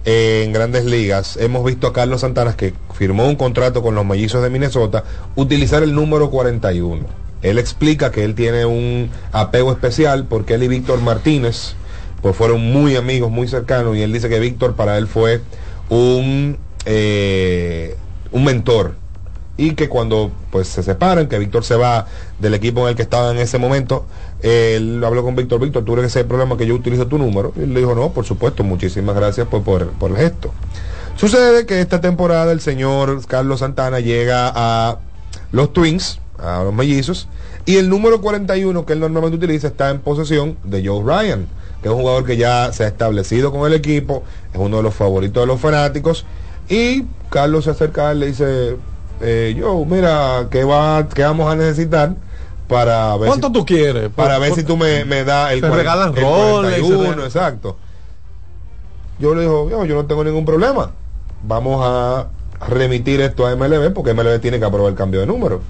eh, 0.05 0.45
en 0.45 0.53
grandes 0.53 0.85
ligas, 0.85 1.37
hemos 1.37 1.65
visto 1.65 1.89
a 1.89 1.93
Carlos 1.93 2.21
Santana 2.21 2.57
que 2.57 2.75
firmó 2.95 3.27
un 3.27 3.37
contrato 3.37 3.83
con 3.83 3.95
los 3.95 4.07
mellizos 4.07 4.43
de 4.43 4.51
Minnesota, 4.51 5.05
utilizar 5.35 5.83
el 5.83 5.95
número 5.95 6.31
41. 6.31 7.05
Él 7.43 7.59
explica 7.59 8.11
que 8.11 8.25
él 8.25 8.35
tiene 8.35 8.65
un 8.65 9.11
apego 9.33 9.73
especial 9.73 10.27
porque 10.29 10.55
él 10.55 10.63
y 10.63 10.69
Víctor 10.69 11.01
Martínez 11.01 11.75
pues 12.23 12.35
fueron 12.35 12.61
muy 12.61 12.97
amigos, 12.97 13.31
muy 13.31 13.47
cercanos, 13.47 13.97
y 13.97 14.03
él 14.03 14.13
dice 14.13 14.29
que 14.29 14.41
Víctor 14.41 14.75
para 14.75 14.99
él 14.99 15.07
fue 15.07 15.43
un, 15.89 16.59
eh, 16.85 17.97
un 18.33 18.45
mentor 18.45 18.95
y 19.57 19.75
que 19.75 19.89
cuando 19.89 20.31
pues 20.51 20.69
se 20.69 20.83
separan, 20.83 21.29
que 21.29 21.39
Víctor 21.39 21.65
se 21.65 21.77
va 21.77 22.07
del 22.39 22.55
equipo 22.55 22.83
en 22.83 22.89
el 22.89 22.97
que 22.97 23.03
estaba 23.03 23.31
en 23.31 23.39
ese 23.39 23.59
momento, 23.59 24.05
él 24.43 25.03
habló 25.05 25.23
con 25.23 25.35
Víctor, 25.35 25.61
Víctor, 25.61 25.85
tú 25.85 25.95
eres 25.95 26.07
ese 26.07 26.25
problema 26.25 26.57
que 26.57 26.67
yo 26.67 26.75
utilizo 26.75 27.07
tu 27.07 27.19
número. 27.19 27.53
Y 27.57 27.61
le 27.61 27.81
dijo, 27.81 27.95
no, 27.95 28.11
por 28.11 28.25
supuesto, 28.25 28.65
muchísimas 28.65 29.17
gracias 29.17 29.47
por, 29.49 29.63
por, 29.63 29.89
por 29.93 30.11
el 30.11 30.17
gesto. 30.19 30.53
Sucede 31.17 31.65
que 31.65 31.81
esta 31.81 32.01
temporada 32.03 32.53
el 32.53 32.61
señor 32.61 33.25
Carlos 33.27 33.61
Santana 33.61 34.01
llega 34.01 34.53
a 34.55 34.99
los 35.53 35.73
Twins, 35.73 36.21
a 36.39 36.63
los 36.63 36.75
mellizos, 36.75 37.29
y 37.65 37.77
el 37.77 37.89
número 37.89 38.21
41 38.21 38.85
que 38.85 38.93
él 38.93 39.01
normalmente 39.01 39.37
utiliza 39.37 39.69
está 39.69 39.91
en 39.91 40.01
posesión 40.01 40.59
de 40.65 40.87
Joe 40.87 41.03
Ryan, 41.03 41.47
que 41.87 41.93
es 41.93 41.95
un 41.97 42.01
jugador 42.03 42.25
que 42.25 42.37
ya 42.37 42.73
se 42.73 42.83
ha 42.83 42.89
establecido 42.89 43.53
con 43.53 43.65
el 43.65 43.73
equipo, 43.73 44.25
es 44.53 44.59
uno 44.59 44.79
de 44.79 44.83
los 44.83 44.93
favoritos 44.93 45.41
de 45.41 45.47
los 45.47 45.61
fanáticos, 45.61 46.27
y 46.69 47.05
Carlos 47.31 47.63
se 47.65 47.71
acerca 47.71 48.13
y 48.13 48.19
le 48.19 48.27
dice, 48.27 48.77
eh, 49.21 49.57
Joe, 49.61 49.87
mira, 49.87 50.49
¿qué, 50.51 50.65
va, 50.65 51.07
qué 51.15 51.23
vamos 51.23 51.49
a 51.49 51.55
necesitar? 51.55 52.17
Para 52.67 53.17
ver 53.19 53.29
¿Cuánto 53.29 53.47
si, 53.47 53.53
tú 53.53 53.65
quieres? 53.65 54.09
para 54.09 54.41
ver 54.41 54.53
si 54.55 54.65
tú 54.65 54.77
me, 54.77 55.05
me 55.05 55.23
das 55.23 55.53
el, 55.53 55.61
Te 55.61 55.69
cuaren- 55.69 55.77
regalan 55.77 56.17
el 56.17 56.23
Rolex, 56.25 56.81
41, 56.83 57.21
se 57.21 57.27
exacto. 57.27 57.77
Yo 59.21 59.37
le 59.37 59.43
dijo, 59.43 59.71
yo, 59.71 59.85
yo 59.85 59.95
no 59.95 60.07
tengo 60.07 60.25
ningún 60.25 60.45
problema. 60.45 60.91
Vamos 61.45 61.81
a 61.85 62.27
remitir 62.69 63.21
esto 63.21 63.47
a 63.47 63.55
MLB 63.55 63.93
porque 63.95 64.13
MLB 64.13 64.41
tiene 64.41 64.59
que 64.59 64.65
aprobar 64.65 64.91
el 64.91 64.99
cambio 64.99 65.21
de 65.21 65.27
número. 65.27 65.61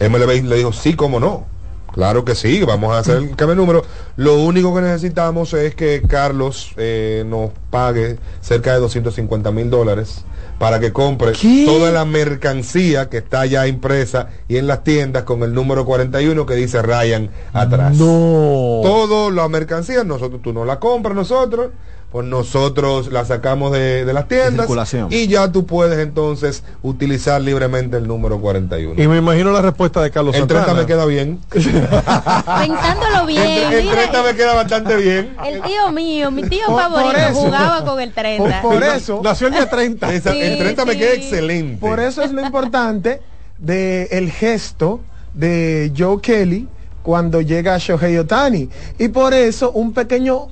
MLB 0.00 0.42
le 0.42 0.56
dijo, 0.56 0.72
sí, 0.72 0.94
cómo 0.94 1.20
no. 1.20 1.46
Claro 1.92 2.24
que 2.24 2.34
sí, 2.34 2.62
vamos 2.62 2.94
a 2.94 2.98
hacer 2.98 3.18
el 3.18 3.28
cambio 3.36 3.48
de 3.48 3.56
número. 3.56 3.84
Lo 4.16 4.38
único 4.40 4.74
que 4.74 4.80
necesitamos 4.80 5.52
es 5.54 5.74
que 5.74 6.02
Carlos 6.06 6.72
eh, 6.76 7.24
nos 7.26 7.50
pague 7.70 8.18
cerca 8.40 8.72
de 8.72 8.80
250 8.80 9.50
mil 9.50 9.70
dólares 9.70 10.24
para 10.58 10.78
que 10.78 10.92
compre 10.92 11.32
toda 11.66 11.90
la 11.90 12.04
mercancía 12.04 13.08
que 13.08 13.18
está 13.18 13.46
ya 13.46 13.66
impresa 13.66 14.28
y 14.46 14.58
en 14.58 14.68
las 14.68 14.84
tiendas 14.84 15.24
con 15.24 15.42
el 15.42 15.52
número 15.52 15.84
41 15.84 16.46
que 16.46 16.54
dice 16.54 16.80
Ryan 16.82 17.30
atrás. 17.52 17.96
No. 17.96 18.80
Todo 18.82 19.30
la 19.30 19.48
mercancía, 19.48 20.04
nosotros 20.04 20.40
tú 20.40 20.52
no 20.52 20.64
la 20.64 20.78
compras 20.78 21.16
nosotros, 21.16 21.70
pues 22.12 22.26
nosotros 22.26 23.10
la 23.10 23.24
sacamos 23.24 23.72
de, 23.72 24.04
de 24.04 24.12
las 24.12 24.28
tiendas 24.28 24.66
circulación. 24.66 25.08
y 25.10 25.28
ya 25.28 25.50
tú 25.50 25.64
puedes 25.64 25.98
entonces 25.98 26.62
utilizar 26.82 27.40
libremente 27.40 27.96
el 27.96 28.06
número 28.06 28.38
41. 28.38 29.02
Y 29.02 29.08
me 29.08 29.16
imagino 29.16 29.50
la 29.50 29.62
respuesta 29.62 30.02
de 30.02 30.10
Carlos 30.10 30.34
el 30.36 30.46
30 30.46 30.66
Santana. 30.66 30.80
me 30.82 30.86
queda 30.86 31.06
bien. 31.06 31.40
Pensándolo 31.50 33.26
bien, 33.26 33.42
el, 33.42 33.72
el 33.72 33.82
mira, 33.84 33.94
30 34.10 34.22
me 34.22 34.34
queda 34.34 34.54
bastante 34.54 34.96
bien. 34.96 35.36
el 35.46 35.62
tío 35.62 35.90
mío, 35.92 36.30
mi 36.30 36.42
tío 36.44 36.66
Por- 36.66 36.80
favorito 36.82 37.12
por 37.12 37.18
eso. 37.20 37.34
jugaba 37.34 37.84
con 37.84 38.00
el 38.00 38.12
30. 38.12 38.60
Por, 38.62 38.72
por 38.74 38.82
eso, 38.82 39.20
Nació 39.24 39.46
el 39.48 39.54
día 39.54 39.68
30. 39.70 40.12
Esa- 40.14 40.32
el 40.34 40.52
Sí, 40.54 40.58
30 40.58 40.84
me 40.84 40.96
queda 40.98 41.12
excelente. 41.14 41.80
por 41.80 42.00
eso 42.00 42.22
es 42.22 42.32
lo 42.32 42.42
importante 42.44 43.20
de 43.58 44.04
el 44.12 44.30
gesto 44.30 45.00
de 45.34 45.92
Joe 45.96 46.20
Kelly 46.20 46.68
cuando 47.02 47.40
llega 47.40 47.74
a 47.74 47.78
Shohei 47.78 48.18
Otani. 48.18 48.68
Y 48.98 49.08
por 49.08 49.34
eso 49.34 49.72
un 49.72 49.92
pequeño 49.92 50.48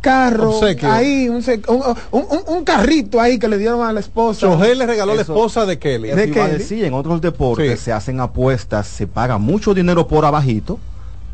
carro, 0.00 0.56
Obsequio. 0.56 0.90
ahí, 0.90 1.28
un, 1.28 1.42
un, 2.12 2.24
un- 2.46 2.64
carrito 2.64 3.20
ahí 3.20 3.38
que 3.38 3.48
le 3.48 3.58
dieron 3.58 3.82
a 3.86 3.92
la 3.92 4.00
esposa. 4.00 4.40
Chohei 4.46 4.74
le 4.76 4.86
regaló 4.86 5.12
a 5.12 5.16
la 5.16 5.22
esposa 5.22 5.66
de 5.66 5.78
Kelly. 5.78 6.10
A 6.10 6.16
decir, 6.16 6.84
en 6.84 6.94
otros 6.94 7.20
deportes 7.20 7.78
Sí. 7.80 7.84
se 7.86 7.92
hacen 7.92 8.20
apuestas, 8.20 8.86
se 8.86 9.06
paga 9.06 9.38
mucho 9.38 9.74
dinero 9.74 10.06
por 10.08 10.24
abajito 10.24 10.78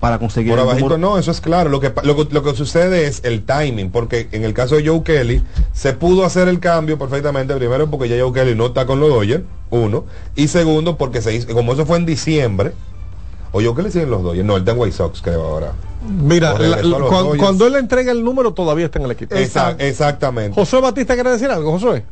para 0.01 0.19
conseguir 0.19 0.51
Por 0.53 0.61
abajito 0.61 0.91
número- 0.91 0.99
no, 1.15 1.19
eso 1.19 1.31
es 1.31 1.41
claro. 1.41 1.71
Lo 1.71 1.81
que, 1.81 1.91
pa- 1.91 2.03
lo, 2.03 2.17
que- 2.17 2.33
lo 2.35 2.43
que 2.43 2.55
sucede 2.55 3.07
es 3.07 3.21
el 3.25 3.45
timing, 3.45 3.91
porque 3.91 4.29
en 4.33 4.45
el 4.45 4.53
caso 4.53 4.77
de 4.77 4.87
Joe 4.87 5.03
Kelly 5.03 5.43
se 5.73 5.93
pudo 5.95 6.25
hacer 6.25 6.49
el 6.49 6.61
cambio 6.61 6.99
perfectamente, 6.99 7.55
primero 7.57 7.91
porque 7.91 8.09
ya 8.09 8.17
Joe 8.23 8.33
Kelly 8.33 8.55
no 8.55 8.67
está 8.67 8.85
con 8.87 9.01
los 9.01 9.09
Dodgers, 9.11 9.43
uno, 9.71 10.05
y 10.35 10.49
segundo 10.49 10.97
porque 10.97 11.23
se 11.23 11.35
hizo, 11.35 11.53
como 11.55 11.73
eso 11.73 11.87
fue 11.87 11.97
en 11.99 12.07
diciembre, 12.07 12.73
o 13.57 13.63
Joe 13.63 13.75
Kelly 13.75 13.91
sigue 13.91 14.05
en 14.05 14.11
los 14.11 14.23
Dodgers, 14.23 14.45
no, 14.45 14.55
él 14.57 14.61
está 14.63 14.73
en 14.73 14.79
White 14.79 14.97
Sox 14.97 15.21
creo 15.23 15.43
ahora. 15.43 15.73
Mira, 16.09 16.57
la- 16.59 16.83
cuando 17.39 17.67
él 17.67 17.73
le 17.73 17.79
entrega 17.81 18.13
el 18.13 18.23
número 18.23 18.53
todavía 18.55 18.85
está 18.87 18.99
en 18.99 19.07
el 19.07 19.11
equipo. 19.11 19.35
Exactamente. 19.35 20.55
Josué 20.55 20.81
Batista 20.81 21.15
quiere 21.15 21.31
decir 21.31 21.51
algo, 21.51 21.73
Josué. 21.73 22.05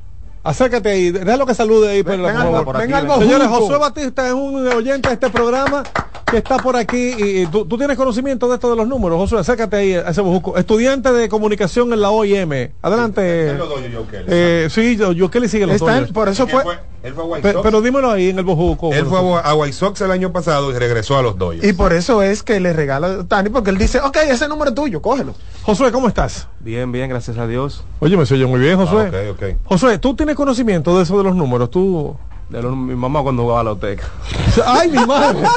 Acércate 0.44 0.90
ahí, 0.90 1.10
déjalo 1.10 1.46
que 1.46 1.54
salude 1.54 1.88
ahí. 1.90 2.02
por, 2.02 2.12
ven 2.12 2.20
por 2.20 2.30
algo- 2.30 2.52
favor. 2.52 2.78
ven 2.78 2.94
algo 2.94 3.18
Señores, 3.18 3.48
junto. 3.48 3.62
Josué 3.64 3.78
Batista 3.78 4.26
es 4.26 4.34
un 4.34 4.68
oyente 4.68 5.08
de 5.08 5.14
este 5.14 5.30
programa 5.30 5.82
que 6.30 6.36
está 6.36 6.58
por 6.58 6.76
aquí. 6.76 7.14
Y, 7.16 7.42
y 7.42 7.46
tú, 7.46 7.64
tú 7.64 7.78
tienes 7.78 7.96
conocimiento 7.96 8.46
de 8.48 8.54
esto 8.56 8.68
de 8.68 8.76
los 8.76 8.86
números, 8.86 9.16
Josué. 9.18 9.40
Acércate 9.40 9.76
ahí 9.76 9.94
a 9.94 10.10
ese 10.10 10.20
bujuco. 10.20 10.58
Estudiante 10.58 11.12
de 11.12 11.30
comunicación 11.30 11.94
en 11.94 12.02
la 12.02 12.10
OIM. 12.10 12.72
Adelante. 12.82 13.50
En 13.50 13.58
los 13.58 13.68
Dodgers, 13.70 13.94
Joe 13.94 14.06
Kelly. 14.06 14.24
Eh, 14.28 14.68
sí, 14.70 14.96
yo, 14.96 15.12
yo 15.12 15.30
Kelly 15.30 15.48
sigue 15.48 15.66
los 15.66 15.76
Está 15.76 16.06
por 16.12 16.28
eso 16.28 16.42
Él 16.44 16.50
fue, 16.50 16.62
fue, 16.62 16.78
él 17.04 17.14
fue 17.14 17.24
a 17.24 17.26
White 17.26 17.42
Pe- 17.42 17.52
Sox. 17.54 17.62
pero 17.62 17.80
dímelo 17.80 18.10
ahí 18.10 18.28
en 18.28 18.38
el 18.38 18.44
bujuco. 18.44 18.92
él 18.92 19.06
fue 19.06 19.18
a, 19.42 19.54
White 19.54 19.72
Sox 19.72 20.00
el 20.02 20.10
año 20.10 20.30
pasado 20.30 20.70
y 20.70 20.78
regresó 20.78 21.16
a 21.16 21.22
los 21.22 21.38
Dodgers. 21.38 21.64
y 21.64 21.72
por 21.72 21.94
eso 21.94 22.22
es 22.22 22.42
que 22.42 22.60
le 22.60 22.74
regala 22.74 23.20
a 23.20 23.24
Tani, 23.24 23.48
porque 23.48 23.70
él 23.70 23.78
dice, 23.78 23.98
ok, 24.00 24.18
ese 24.28 24.46
número 24.48 24.68
es 24.70 24.74
tuyo, 24.74 25.00
cógelo. 25.00 25.34
Josué, 25.62 25.90
¿cómo 25.90 26.08
estás? 26.08 26.48
Bien, 26.64 26.90
bien, 26.90 27.10
gracias 27.10 27.36
a 27.36 27.46
Dios. 27.46 27.84
Oye, 28.00 28.16
me 28.16 28.24
soy 28.24 28.42
muy 28.46 28.58
bien, 28.58 28.78
Josué. 28.78 29.10
Ah, 29.12 29.30
ok, 29.32 29.42
ok. 29.42 29.56
Josué, 29.66 29.98
¿tú 29.98 30.14
tienes 30.16 30.34
conocimiento 30.34 30.96
de 30.96 31.02
eso 31.02 31.18
de 31.18 31.24
los 31.24 31.36
números? 31.36 31.70
Tú... 31.70 32.16
De 32.48 32.62
lo- 32.62 32.74
mi 32.74 32.94
mamá 32.94 33.22
cuando 33.22 33.42
jugaba 33.42 33.60
a 33.60 33.64
la 33.64 33.72
Oteca. 33.72 34.04
¡Ay, 34.66 34.90
mi 34.90 35.04
madre! 35.04 35.46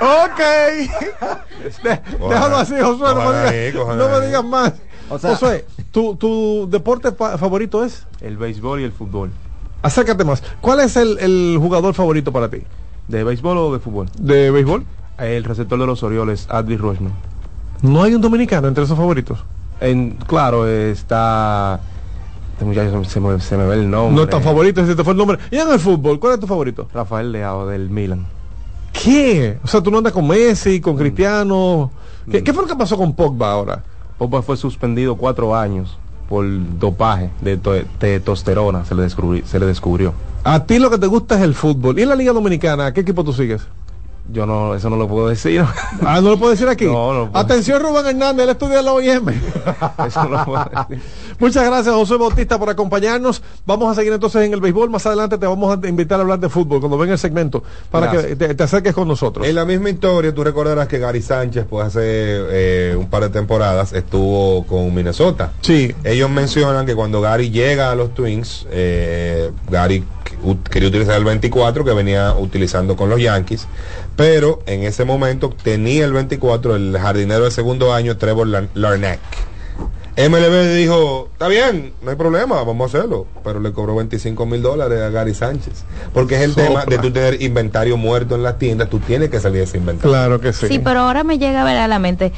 ok. 0.00 0.38
De- 1.82 2.00
déjalo 2.30 2.56
así, 2.56 2.74
Josué. 2.80 3.14
No 3.14 3.30
me, 3.30 3.52
digas, 4.22 4.42
no 4.42 4.42
me 4.42 4.48
más. 4.48 4.72
O 5.10 5.18
sea- 5.18 5.30
Josué, 5.32 5.66
¿tu, 5.90 6.16
¿tu 6.16 6.66
deporte 6.70 7.12
favorito 7.12 7.84
es? 7.84 8.06
El 8.22 8.38
béisbol 8.38 8.80
y 8.80 8.84
el 8.84 8.92
fútbol. 8.92 9.30
Acércate 9.82 10.24
más. 10.24 10.42
¿Cuál 10.62 10.80
es 10.80 10.96
el, 10.96 11.18
el 11.18 11.58
jugador 11.60 11.92
favorito 11.94 12.32
para 12.32 12.48
ti? 12.48 12.62
¿De 13.08 13.22
béisbol 13.22 13.58
o 13.58 13.72
de 13.74 13.80
fútbol? 13.80 14.08
¿De 14.18 14.50
béisbol? 14.50 14.86
El 15.18 15.44
receptor 15.44 15.78
de 15.78 15.86
los 15.86 16.02
Orioles, 16.02 16.46
Adley 16.48 16.78
Rutschman. 16.78 17.12
No 17.82 18.02
hay 18.02 18.14
un 18.14 18.20
dominicano 18.20 18.68
entre 18.68 18.84
esos 18.84 18.96
favoritos. 18.96 19.38
En, 19.80 20.10
claro, 20.26 20.66
está... 20.68 21.80
Este 22.52 22.64
muchacho 22.66 23.02
se 23.04 23.20
me, 23.20 23.40
se 23.40 23.56
me 23.56 23.64
ve 23.64 23.74
el 23.76 23.90
nombre. 23.90 24.14
No 24.16 24.22
es 24.24 24.28
tan 24.30 24.42
favorito, 24.42 24.82
ese 24.82 24.94
te 24.94 25.02
fue 25.02 25.12
el 25.14 25.18
nombre. 25.18 25.38
¿Y 25.50 25.56
en 25.56 25.70
el 25.70 25.80
fútbol? 25.80 26.20
¿Cuál 26.20 26.34
es 26.34 26.40
tu 26.40 26.46
favorito? 26.46 26.88
Rafael 26.92 27.32
Leao 27.32 27.66
del 27.66 27.88
Milan. 27.88 28.26
¿Qué? 28.92 29.58
O 29.64 29.66
sea, 29.68 29.80
tú 29.82 29.90
no 29.90 29.98
andas 29.98 30.12
con 30.12 30.26
Messi, 30.28 30.80
con 30.80 30.96
Cristiano. 30.96 31.90
¿Qué, 32.30 32.44
qué 32.44 32.52
fue 32.52 32.64
lo 32.64 32.68
que 32.68 32.76
pasó 32.76 32.98
con 32.98 33.14
Pogba 33.14 33.50
ahora? 33.52 33.82
Pogba 34.18 34.42
fue 34.42 34.56
suspendido 34.58 35.16
cuatro 35.16 35.56
años 35.56 35.96
por 36.28 36.44
dopaje 36.78 37.30
de 37.40 37.56
to- 37.56 37.82
testosterona, 37.98 38.84
se 38.84 38.94
le, 38.94 39.04
descubrí- 39.08 39.42
se 39.44 39.58
le 39.58 39.64
descubrió. 39.66 40.12
A 40.44 40.64
ti 40.64 40.78
lo 40.78 40.90
que 40.90 40.98
te 40.98 41.06
gusta 41.06 41.36
es 41.36 41.42
el 41.42 41.54
fútbol. 41.54 41.98
¿Y 41.98 42.02
en 42.02 42.10
la 42.10 42.14
Liga 42.14 42.32
Dominicana? 42.32 42.86
¿A 42.86 42.92
qué 42.92 43.00
equipo 43.00 43.24
tú 43.24 43.32
sigues? 43.32 43.62
Yo 44.32 44.46
no, 44.46 44.74
eso 44.74 44.88
no 44.90 44.96
lo 44.96 45.08
puedo 45.08 45.28
decir. 45.28 45.64
Ah, 46.02 46.20
no 46.20 46.30
lo 46.30 46.38
puedo 46.38 46.52
decir 46.52 46.68
aquí. 46.68 46.86
No, 46.86 47.12
no 47.12 47.30
puedo. 47.30 47.44
Atención, 47.44 47.80
Rubén 47.82 48.06
Hernández, 48.06 48.44
él 48.44 48.50
estudia 48.50 48.78
en 48.78 48.84
la 48.84 48.92
OIM. 48.92 49.28
Eso 50.06 50.24
no 50.24 50.30
lo 50.30 50.44
puedo 50.44 50.64
decir. 50.88 51.04
Muchas 51.38 51.64
gracias, 51.64 51.94
José 51.94 52.16
Bautista, 52.16 52.58
por 52.58 52.70
acompañarnos. 52.70 53.42
Vamos 53.66 53.90
a 53.90 53.94
seguir 53.94 54.12
entonces 54.12 54.42
en 54.42 54.52
el 54.52 54.60
béisbol. 54.60 54.88
Más 54.90 55.04
adelante 55.06 55.36
te 55.38 55.46
vamos 55.46 55.78
a 55.82 55.88
invitar 55.88 56.18
a 56.18 56.22
hablar 56.22 56.38
de 56.38 56.48
fútbol 56.48 56.80
cuando 56.80 56.96
venga 56.98 57.12
el 57.12 57.18
segmento 57.18 57.62
para 57.90 58.06
Gracias. 58.06 58.26
que 58.26 58.36
te, 58.36 58.54
te 58.54 58.62
acerques 58.62 58.94
con 58.94 59.08
nosotros. 59.08 59.46
En 59.46 59.54
la 59.54 59.64
misma 59.64 59.90
historia, 59.90 60.34
tú 60.34 60.42
recordarás 60.44 60.88
que 60.88 60.98
Gary 60.98 61.22
Sánchez, 61.22 61.66
pues 61.68 61.86
hace 61.86 62.00
eh, 62.02 62.96
un 62.96 63.08
par 63.08 63.22
de 63.22 63.30
temporadas, 63.30 63.92
estuvo 63.92 64.66
con 64.66 64.94
Minnesota. 64.94 65.52
Sí. 65.60 65.94
Ellos 66.04 66.30
mencionan 66.30 66.86
que 66.86 66.94
cuando 66.94 67.20
Gary 67.20 67.50
llega 67.50 67.90
a 67.90 67.94
los 67.94 68.14
Twins, 68.14 68.66
eh, 68.70 69.50
Gary 69.70 70.04
quería 70.70 70.88
utilizar 70.88 71.16
el 71.16 71.24
24 71.24 71.84
que 71.84 71.92
venía 71.92 72.34
utilizando 72.34 72.96
con 72.96 73.10
los 73.10 73.20
Yankees, 73.20 73.66
pero 74.20 74.60
en 74.66 74.82
ese 74.82 75.06
momento 75.06 75.48
tenía 75.48 76.04
el 76.04 76.12
24 76.12 76.76
el 76.76 76.94
jardinero 76.98 77.44
de 77.46 77.50
segundo 77.50 77.94
año, 77.94 78.18
Trevor 78.18 78.48
Lar- 78.48 78.68
Larnach. 78.74 79.18
MLB 80.18 80.74
dijo, 80.76 81.30
está 81.32 81.48
bien, 81.48 81.94
no 82.02 82.10
hay 82.10 82.16
problema, 82.16 82.62
vamos 82.62 82.92
a 82.94 82.98
hacerlo, 82.98 83.26
pero 83.42 83.60
le 83.60 83.72
cobró 83.72 83.94
25 83.96 84.44
mil 84.44 84.60
dólares 84.60 85.00
a 85.00 85.08
Gary 85.08 85.32
Sánchez, 85.34 85.84
porque 86.12 86.34
es 86.34 86.42
el 86.42 86.50
Sopla. 86.50 86.66
tema 86.66 86.84
de 86.84 86.98
tú 86.98 87.10
tener 87.10 87.40
inventario 87.40 87.96
muerto 87.96 88.34
en 88.34 88.42
las 88.42 88.58
tiendas, 88.58 88.90
tú 88.90 88.98
tienes 88.98 89.30
que 89.30 89.40
salir 89.40 89.58
de 89.58 89.64
ese 89.64 89.78
inventario. 89.78 90.10
Claro 90.12 90.38
que 90.38 90.52
sí. 90.52 90.66
Sí, 90.68 90.78
pero 90.80 91.00
ahora 91.00 91.24
me 91.24 91.38
llega 91.38 91.62
a 91.62 91.64
ver 91.64 91.78
a 91.78 91.88
la 91.88 91.98
mente. 91.98 92.30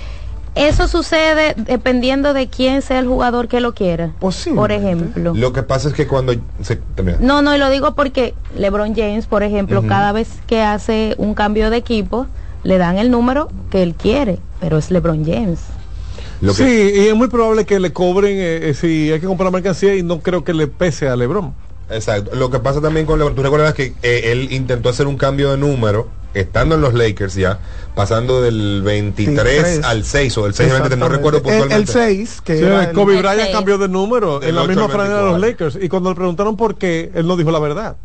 Eso 0.54 0.86
sucede 0.86 1.54
dependiendo 1.56 2.34
de 2.34 2.48
quién 2.48 2.82
sea 2.82 2.98
el 2.98 3.06
jugador 3.06 3.48
que 3.48 3.60
lo 3.60 3.72
quiera. 3.74 4.12
Por 4.18 4.70
ejemplo. 4.72 5.32
Lo 5.34 5.52
que 5.52 5.62
pasa 5.62 5.88
es 5.88 5.94
que 5.94 6.06
cuando 6.06 6.34
se, 6.62 6.76
termina. 6.76 7.16
No, 7.20 7.40
no, 7.40 7.54
y 7.54 7.58
lo 7.58 7.70
digo 7.70 7.94
porque 7.94 8.34
LeBron 8.56 8.94
James, 8.94 9.26
por 9.26 9.42
ejemplo, 9.42 9.82
cada 9.86 10.12
vez 10.12 10.28
que 10.46 10.60
hace 10.60 11.14
un 11.16 11.34
cambio 11.34 11.70
de 11.70 11.78
equipo, 11.78 12.26
le 12.64 12.76
dan 12.78 12.98
el 12.98 13.10
número 13.10 13.48
que 13.70 13.82
él 13.82 13.94
quiere, 13.94 14.38
pero 14.60 14.76
es 14.76 14.90
LeBron 14.90 15.24
James. 15.24 15.60
Lo 16.42 16.54
que- 16.54 16.64
Sí, 16.64 17.00
y 17.00 17.06
es 17.08 17.14
muy 17.14 17.28
probable 17.28 17.64
que 17.64 17.80
le 17.80 17.92
cobren 17.92 18.36
eh, 18.36 18.68
eh, 18.70 18.74
si 18.74 19.10
hay 19.10 19.20
que 19.20 19.26
comprar 19.26 19.50
mercancía 19.52 19.94
y 19.94 20.02
no 20.02 20.20
creo 20.20 20.44
que 20.44 20.52
le 20.52 20.66
pese 20.66 21.08
a 21.08 21.16
Lebron. 21.16 21.54
Exacto. 21.88 22.34
Lo 22.34 22.50
que 22.50 22.58
pasa 22.58 22.80
también 22.80 23.06
con 23.06 23.18
LeBron, 23.18 23.34
tú 23.36 23.42
recuerdas 23.42 23.74
que 23.74 23.94
eh, 24.02 24.32
él 24.32 24.48
intentó 24.52 24.88
hacer 24.90 25.06
un 25.06 25.16
cambio 25.16 25.50
de 25.50 25.56
número, 25.56 26.08
estando 26.34 26.74
en 26.76 26.80
los 26.80 26.94
Lakers 26.94 27.34
ya, 27.34 27.58
pasando 27.94 28.40
del 28.40 28.82
23 28.82 29.44
23. 29.44 29.84
al 29.84 30.04
6 30.04 30.38
o 30.38 30.44
del 30.44 30.54
6 30.54 30.70
al 30.70 30.80
23, 30.82 30.98
no 30.98 31.08
recuerdo 31.08 31.38
El- 31.38 31.42
puntualmente. 31.44 31.74
el 31.76 31.88
6, 31.88 32.40
que 32.42 32.58
Sí, 32.58 32.64
era 32.64 32.84
el- 32.84 32.92
Kobe 32.94 33.16
El 33.16 33.22
Bryant 33.22 33.52
cambió 33.52 33.78
de 33.78 33.88
número 33.88 34.42
en 34.42 34.54
la 34.54 34.62
8 34.62 34.68
misma 34.68 34.88
franela 34.88 35.16
de 35.18 35.22
los 35.30 35.40
24. 35.40 35.66
Lakers. 35.68 35.84
Y 35.84 35.88
cuando 35.88 36.10
le 36.10 36.16
preguntaron 36.16 36.56
por 36.56 36.76
qué, 36.76 37.10
él 37.14 37.26
no 37.26 37.36
dijo 37.36 37.50
la 37.50 37.58
verdad. 37.58 37.96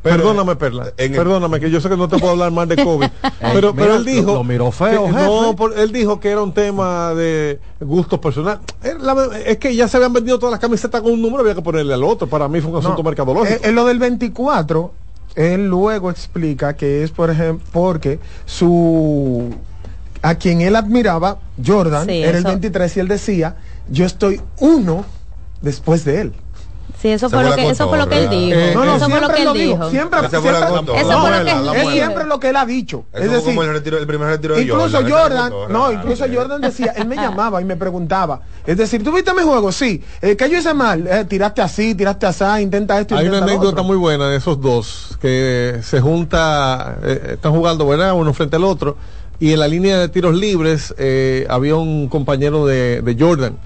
Pero, 0.00 0.18
Perdóname, 0.18 0.54
Perla. 0.54 0.92
en 0.96 1.10
el- 1.12 1.18
Perdóname, 1.18 1.58
que 1.58 1.70
yo 1.72 1.80
sé 1.80 1.88
que 1.88 1.96
no 1.96 2.06
te 2.08 2.18
puedo 2.18 2.30
hablar 2.30 2.52
más 2.52 2.68
de 2.68 2.76
Kobe. 2.84 3.10
pero, 3.40 3.72
mira, 3.72 3.84
pero 3.84 3.96
él 3.96 4.04
dijo. 4.04 4.26
lo- 4.28 4.34
lo 4.34 4.44
miró 4.44 4.70
feo, 4.70 5.06
que- 5.06 5.10
no, 5.10 5.56
por- 5.56 5.76
él 5.76 5.90
dijo 5.90 6.20
que 6.20 6.30
era 6.30 6.40
un 6.40 6.54
tema 6.54 7.12
de 7.14 7.58
gustos 7.80 8.20
personales. 8.20 8.60
Es 8.80 8.96
la- 9.02 9.28
Es 9.44 9.58
que 9.58 9.74
ya 9.74 9.88
se 9.88 9.96
habían 9.96 10.12
vendido 10.12 10.38
todas 10.38 10.52
las 10.52 10.60
camisetas 10.60 11.00
con 11.02 11.10
un 11.12 11.20
número, 11.20 11.40
había 11.40 11.56
que 11.56 11.62
ponerle 11.62 11.94
al 11.94 12.04
otro. 12.04 12.28
Para 12.28 12.46
mí 12.46 12.60
fue 12.60 12.70
un 12.70 12.76
asunto 12.78 12.98
No, 12.98 13.02
mercadológico. 13.02 13.54
eh, 13.56 13.60
En 13.68 13.74
lo 13.74 13.84
del 13.86 13.98
24, 13.98 14.92
él 15.38 15.68
luego 15.68 16.10
explica 16.10 16.74
que 16.74 17.04
es, 17.04 17.10
por 17.12 17.30
ejemplo, 17.30 17.64
porque 17.72 18.18
su 18.44 19.54
a 20.20 20.34
quien 20.34 20.60
él 20.60 20.74
admiraba, 20.74 21.38
Jordan, 21.64 22.06
Sí, 22.08 22.22
era 22.22 22.30
el 22.32 22.38
eso- 22.38 22.48
23 22.48 22.96
y 22.96 23.00
él 23.00 23.08
decía, 23.08 23.56
yo 23.88 24.04
estoy 24.04 24.40
uno 24.58 25.04
después 25.60 26.04
de 26.04 26.20
él. 26.22 26.32
Sí, 27.00 27.08
eso 27.08 27.30
fue 27.30 27.44
lo 27.44 27.54
que 27.54 27.70
eso 27.70 27.88
fue 27.88 27.98
lo 27.98 28.08
que 28.08 28.18
él 28.18 28.28
dijo. 28.28 28.58
Eh, 28.58 28.72
no, 28.74 28.84
no, 28.84 28.96
eso 28.96 29.08
fue 29.08 29.20
lo 29.20 29.28
siempre 29.28 29.36
que 29.36 29.42
él 29.42 29.44
lo 29.44 29.54
dijo. 29.54 29.90
Siempre. 29.90 30.18
Eso 30.20 30.40
fue 30.40 30.52
lo 30.52 31.72
que 31.72 31.80
él 31.80 31.92
siempre 31.92 32.24
lo 32.24 32.40
que 32.40 32.48
él 32.48 32.56
ha 32.56 32.66
dicho. 32.66 33.04
Eso 33.12 33.24
es 33.24 33.30
decir, 33.30 33.46
como 33.46 33.62
el, 33.62 33.72
retiro, 33.72 33.98
el 33.98 34.06
primer 34.06 34.28
retiro 34.28 34.56
de 34.56 34.62
Incluso 34.62 35.00
Jordan. 35.08 35.52
no, 35.68 35.92
incluso 35.92 36.24
Jordan 36.32 36.60
decía, 36.60 36.92
él 36.96 37.06
me 37.06 37.16
llamaba 37.16 37.60
y 37.60 37.64
me 37.64 37.76
preguntaba, 37.76 38.40
es 38.66 38.76
decir, 38.76 39.02
¿tú 39.04 39.12
viste 39.12 39.32
mi 39.32 39.42
juego? 39.42 39.70
Sí, 39.72 40.02
eh, 40.20 40.36
¿qué 40.36 40.50
yo 40.50 40.58
hice 40.58 40.74
mal? 40.74 41.06
Eh, 41.06 41.24
tiraste 41.24 41.62
así, 41.62 41.94
tiraste 41.94 42.26
así, 42.26 42.44
intenta 42.60 42.98
esto, 42.98 43.16
Hay 43.16 43.28
una 43.28 43.38
intenta 43.38 43.46
lo 43.46 43.52
anécdota 43.52 43.80
otro. 43.80 43.84
muy 43.84 43.96
buena 43.96 44.28
de 44.28 44.36
esos 44.36 44.60
dos 44.60 45.18
que 45.20 45.78
se 45.82 46.00
junta, 46.00 46.96
eh, 47.02 47.30
están 47.34 47.52
jugando, 47.52 47.86
¿verdad? 47.86 48.12
Uno 48.14 48.32
frente 48.32 48.56
al 48.56 48.64
otro. 48.64 48.96
Y 49.40 49.52
en 49.52 49.60
la 49.60 49.68
línea 49.68 49.98
de 49.98 50.08
tiros 50.08 50.34
libres 50.34 50.92
eh, 50.98 51.46
había 51.48 51.76
un 51.76 52.08
compañero 52.08 52.66
de, 52.66 53.02
de 53.02 53.16
Jordan. 53.18 53.56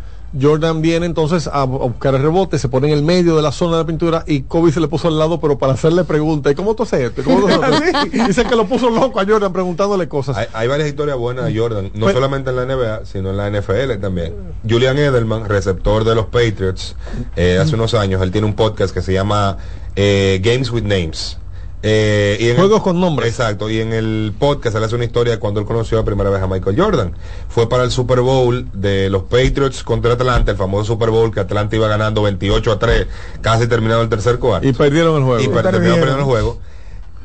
Jordan 0.41 0.80
viene 0.80 1.07
entonces 1.07 1.49
a, 1.53 1.64
buscar 1.64 2.14
el 2.14 2.22
rebote, 2.22 2.59
se 2.59 2.68
pone 2.68 2.89
en 2.89 2.95
el 2.95 3.03
medio 3.03 3.37
de 3.37 3.43
la 3.43 3.53
zona 3.53 3.78
de 3.78 3.85
pintura 3.85 4.24
y 4.26 4.43
Kobe 4.43 4.72
se 4.72 4.80
le 4.80 4.89
puso 4.89 5.09
al 5.09 5.18
lado, 5.18 5.41
pero 5.41 5.59
para 5.59 5.74
hacerle 5.74 6.05
preguntas. 6.05 6.53
¿Y 6.53 6.55
cómo 6.55 6.74
tú 6.74 6.85
haces 6.85 7.01
esto? 7.01 7.20
¿Y 7.20 7.24
cómo 7.24 7.41
tú 7.41 7.49
haces 7.49 7.83
esto? 7.83 8.07
Dice 8.26 8.45
que 8.45 8.57
lo 8.57 8.66
puso 8.66 8.91
loco 8.91 9.20
a 9.20 9.26
Jordan 9.26 9.53
preguntándole 9.53 10.09
cosas. 10.09 10.37
Hay, 10.37 10.47
hay 10.53 10.68
varias 10.68 10.89
historias 10.89 11.16
buenas 11.16 11.47
de 11.47 11.59
Jordan, 11.59 11.91
no 11.95 12.07
Pues- 12.07 12.14
solamente 12.14 12.51
en 12.51 12.57
la 12.57 12.64
NBA, 12.64 13.05
sino 13.05 13.30
en 13.30 13.37
la 13.37 13.51
NFL 13.51 14.01
también. 14.01 14.35
Julian 14.68 14.97
Edelman, 14.99 15.49
receptor 15.49 16.05
de 16.05 16.14
los 16.14 16.26
Patriots, 16.26 16.97
eh, 17.37 17.59
hace 17.61 17.74
unos 17.74 17.95
años, 17.95 18.22
él 18.22 18.30
tiene 18.30 18.47
un 18.47 18.55
podcast 18.55 18.95
que 18.95 19.03
se 19.03 19.12
llama 19.12 19.59
eh, 19.97 20.41
Games 20.43 20.70
with 20.70 20.85
Names. 20.85 21.39
Eh, 21.85 22.37
y 22.39 22.45
en 22.45 22.51
el- 22.53 22.57
Juegos 22.59 22.83
con 22.83 23.01
nombres. 23.01 23.28
Exacto, 23.30 23.68
y 23.68 23.80
en 23.80 23.93
el 23.93 24.33
podcast 24.39 24.76
él 24.76 24.85
hace 24.85 24.95
una 24.95 25.05
historia 25.05 25.33
de 25.33 25.39
cuando 25.41 25.59
él 25.61 25.66
conoció 25.66 25.99
la 25.99 26.05
primera 26.05 26.30
vez 26.30 26.41
a 26.41 26.47
Michael 26.47 26.80
Jordan. 26.80 27.12
Fue 27.49 27.68
para 27.68 27.83
el 27.83 27.91
Super 27.91 28.20
Bowl 28.20 28.68
de 28.72 29.11
los 29.11 29.24
Patriots 29.24 29.83
contra 29.83 30.12
Atlanta, 30.12 30.53
el 30.53 30.57
famoso 30.57 30.85
Super 30.93 31.11
Bowl 31.11 31.33
que 31.35 31.41
Atlanta 31.41 31.74
iba 31.74 31.89
ganando 31.89 32.22
28 32.22 32.70
a 32.72 32.78
3, 32.78 33.07
casi 33.41 33.66
terminado 33.66 34.03
el 34.03 34.09
tercer 34.09 34.39
cuarto 34.39 34.68
Y 34.68 34.72
perdieron 34.72 35.16
el 35.16 35.24
juego. 35.24 35.41
y 35.43 35.49
per- 35.49 35.62
perdieron. 35.64 35.72
terminó 35.80 35.95
perdiendo 35.97 36.18
el 36.20 36.24
juego. 36.24 36.59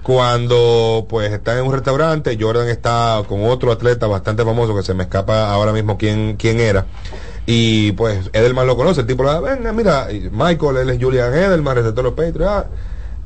cuando 0.03 1.05
pues 1.10 1.34
está 1.34 1.60
en 1.60 1.66
un 1.66 1.74
restaurante, 1.74 2.38
Jordan 2.39 2.70
está 2.70 3.22
con 3.28 3.43
otro 3.43 3.72
atleta 3.74 4.08
bastante 4.08 4.43
famoso 4.45 4.74
que 4.76 4.82
se 4.82 4.93
me 4.93 5.03
escapa 5.03 5.51
ahora 5.51 5.74
mismo 5.74 5.97
quién, 5.97 6.38
quién 6.38 6.60
era. 6.62 6.86
Y 7.45 7.91
pues 7.91 8.30
Edelman 8.34 8.66
lo 8.68 8.78
conoce, 8.78 9.01
el 9.01 9.08
tipo 9.08 9.24
le 9.24 9.30
da, 9.32 9.39
venga, 9.41 9.72
mira, 9.74 10.12
y 10.12 10.30
Michael, 10.32 10.78
él 10.78 10.89
es 10.91 11.03
Julian 11.03 11.34
Edelman, 11.34 11.76
receptor 11.76 12.03
de 12.03 12.03
los 12.03 12.14
Patriots. 12.14 12.45
ah". 12.49 12.66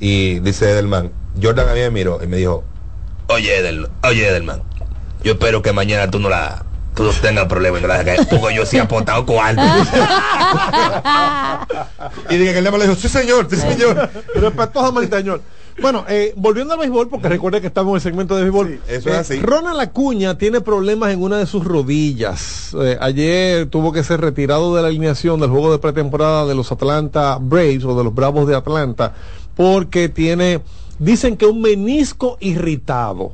Y 0.01 0.39
dice 0.39 0.71
Edelman, 0.71 1.11
Jordan 1.41 1.69
a 1.69 1.73
mí 1.73 1.79
me 1.79 1.91
miró 1.91 2.19
y 2.23 2.27
me 2.27 2.37
dijo, 2.37 2.63
Oye, 3.27 3.59
Edel, 3.59 3.87
oye, 4.03 4.27
Edelman, 4.27 4.61
yo 5.23 5.33
espero 5.33 5.61
que 5.61 5.71
mañana 5.71 6.09
tú 6.11 6.19
no 6.19 6.27
la 6.27 6.65
tú 6.95 7.03
no 7.03 7.11
tengas 7.11 7.45
problemas 7.45 7.79
y 7.79 7.83
no 7.83 7.87
la 7.87 8.03
dejes 8.03 8.25
caer, 8.25 8.41
porque 8.41 8.55
yo 8.55 8.65
sí 8.65 8.75
he 8.77 8.81
aportado 8.81 9.25
cuarto. 9.25 9.61
y 12.29 12.35
dije 12.37 12.51
que 12.53 12.59
Edelman 12.59 12.79
le 12.81 12.87
dijo, 12.87 12.99
sí 12.99 13.07
señor, 13.07 13.47
sí 13.49 13.55
señor. 13.57 14.09
Respetuosamente, 14.35 15.17
señor. 15.17 15.41
Bueno, 15.81 16.03
eh, 16.09 16.33
volviendo 16.35 16.73
al 16.73 16.79
béisbol, 16.81 17.07
porque 17.07 17.29
recuerde 17.29 17.61
que 17.61 17.67
estamos 17.67 17.91
en 17.91 17.95
el 17.95 18.01
segmento 18.01 18.35
de 18.35 18.41
béisbol. 18.43 18.81
eso 18.87 19.09
es 19.09 19.15
Eh, 19.15 19.19
así. 19.19 19.41
Ronald 19.41 19.79
Acuña 19.79 20.37
tiene 20.37 20.59
problemas 20.61 21.13
en 21.13 21.21
una 21.23 21.37
de 21.37 21.45
sus 21.45 21.63
rodillas. 21.63 22.75
Eh, 22.79 22.97
ayer 22.99 23.67
tuvo 23.67 23.93
que 23.93 24.03
ser 24.03 24.19
retirado 24.19 24.75
de 24.75 24.81
la 24.81 24.89
alineación 24.89 25.39
del 25.39 25.49
juego 25.49 25.71
de 25.71 25.79
pretemporada 25.79 26.45
de 26.45 26.55
los 26.55 26.71
Atlanta 26.71 27.37
Braves 27.39 27.85
o 27.85 27.97
de 27.97 28.03
los 28.03 28.13
Bravos 28.13 28.47
de 28.47 28.55
Atlanta 28.55 29.13
porque 29.61 30.09
tiene, 30.09 30.61
dicen 30.97 31.37
que 31.37 31.45
un 31.45 31.61
menisco 31.61 32.35
irritado. 32.39 33.31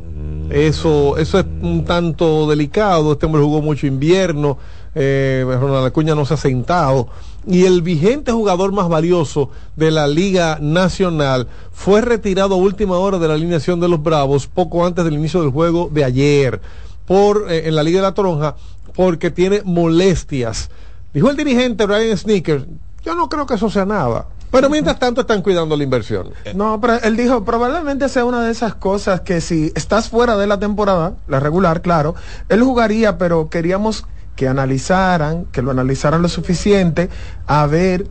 Eso, 0.49 1.15
eso 1.15 1.39
es 1.39 1.45
un 1.61 1.85
tanto 1.85 2.49
delicado. 2.49 3.13
Este 3.13 3.27
hombre 3.27 3.41
jugó 3.41 3.61
mucho 3.61 3.87
invierno. 3.87 4.57
Eh, 4.93 5.45
Ronald 5.47 5.85
Acuña 5.85 6.15
no 6.15 6.25
se 6.25 6.33
ha 6.33 6.37
sentado. 6.37 7.07
Y 7.47 7.63
el 7.63 7.81
vigente 7.81 8.33
jugador 8.33 8.73
más 8.73 8.89
valioso 8.89 9.51
de 9.77 9.89
la 9.89 10.05
Liga 10.05 10.57
Nacional 10.59 11.47
fue 11.71 12.01
retirado 12.01 12.55
a 12.55 12.57
última 12.57 12.97
hora 12.97 13.19
de 13.19 13.29
la 13.29 13.35
alineación 13.35 13.79
de 13.79 13.87
los 13.87 14.03
Bravos 14.03 14.47
poco 14.47 14.85
antes 14.85 15.05
del 15.05 15.13
inicio 15.13 15.39
del 15.39 15.51
juego 15.51 15.89
de 15.89 16.03
ayer 16.03 16.59
por 17.05 17.49
eh, 17.49 17.69
en 17.69 17.75
la 17.77 17.83
Liga 17.83 17.99
de 17.99 18.07
la 18.07 18.13
Toronja 18.13 18.57
porque 18.93 19.31
tiene 19.31 19.61
molestias. 19.63 20.69
Dijo 21.13 21.29
el 21.29 21.37
dirigente 21.37 21.85
Brian 21.85 22.17
Sneakers, 22.17 22.65
yo 23.05 23.15
no 23.15 23.29
creo 23.29 23.45
que 23.45 23.53
eso 23.53 23.69
sea 23.69 23.85
nada. 23.85 24.27
Pero 24.51 24.69
mientras 24.69 24.97
tanto 24.99 25.21
están 25.21 25.41
cuidando 25.41 25.75
la 25.75 25.83
inversión. 25.83 26.29
No, 26.55 26.79
pero 26.79 26.95
él 27.01 27.17
dijo, 27.17 27.43
probablemente 27.43 28.07
sea 28.09 28.25
una 28.25 28.43
de 28.43 28.51
esas 28.51 28.75
cosas 28.75 29.21
que 29.21 29.41
si 29.41 29.71
estás 29.75 30.09
fuera 30.09 30.37
de 30.37 30.47
la 30.47 30.57
temporada, 30.59 31.13
la 31.27 31.39
regular, 31.39 31.81
claro, 31.81 32.15
él 32.49 32.61
jugaría, 32.63 33.17
pero 33.17 33.49
queríamos 33.49 34.05
que 34.35 34.47
analizaran, 34.47 35.45
que 35.51 35.61
lo 35.61 35.71
analizaran 35.71 36.21
lo 36.21 36.29
suficiente 36.29 37.09
a 37.47 37.65
ver 37.67 38.07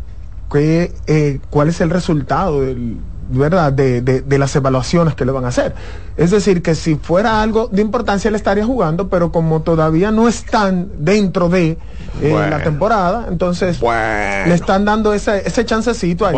qué, 0.51 0.93
eh, 1.07 1.41
cuál 1.51 1.69
es 1.69 1.81
el 1.81 1.91
resultado 1.91 2.61
del, 2.61 2.99
¿verdad? 3.31 3.73
De, 3.73 4.01
de- 4.03 4.21
de 4.23 4.39
las 4.39 4.55
evaluaciones 4.57 5.15
que 5.15 5.25
le 5.25 5.33
van 5.33 5.45
a 5.45 5.49
hacer. 5.49 5.75
Es 6.17 6.31
decir, 6.33 6.63
que 6.63 6.75
si 6.75 6.97
fuera 6.97 7.43
algo 7.43 7.69
de 7.71 7.81
importancia, 7.83 8.29
él 8.29 8.35
estaría 8.35 8.65
jugando, 8.65 9.09
pero 9.09 9.31
como 9.33 9.63
todavía 9.63 10.11
no 10.11 10.29
están 10.29 10.91
dentro 10.99 11.49
de 11.49 11.79
Bueno. 12.21 12.49
la 12.51 12.63
temporada, 12.63 13.27
entonces 13.29 13.81
le 13.83 14.55
están 14.55 14.85
dando 14.85 15.13
ese, 15.15 15.43
ese 15.47 15.65
chancecito 15.65 16.27
ahí. 16.27 16.37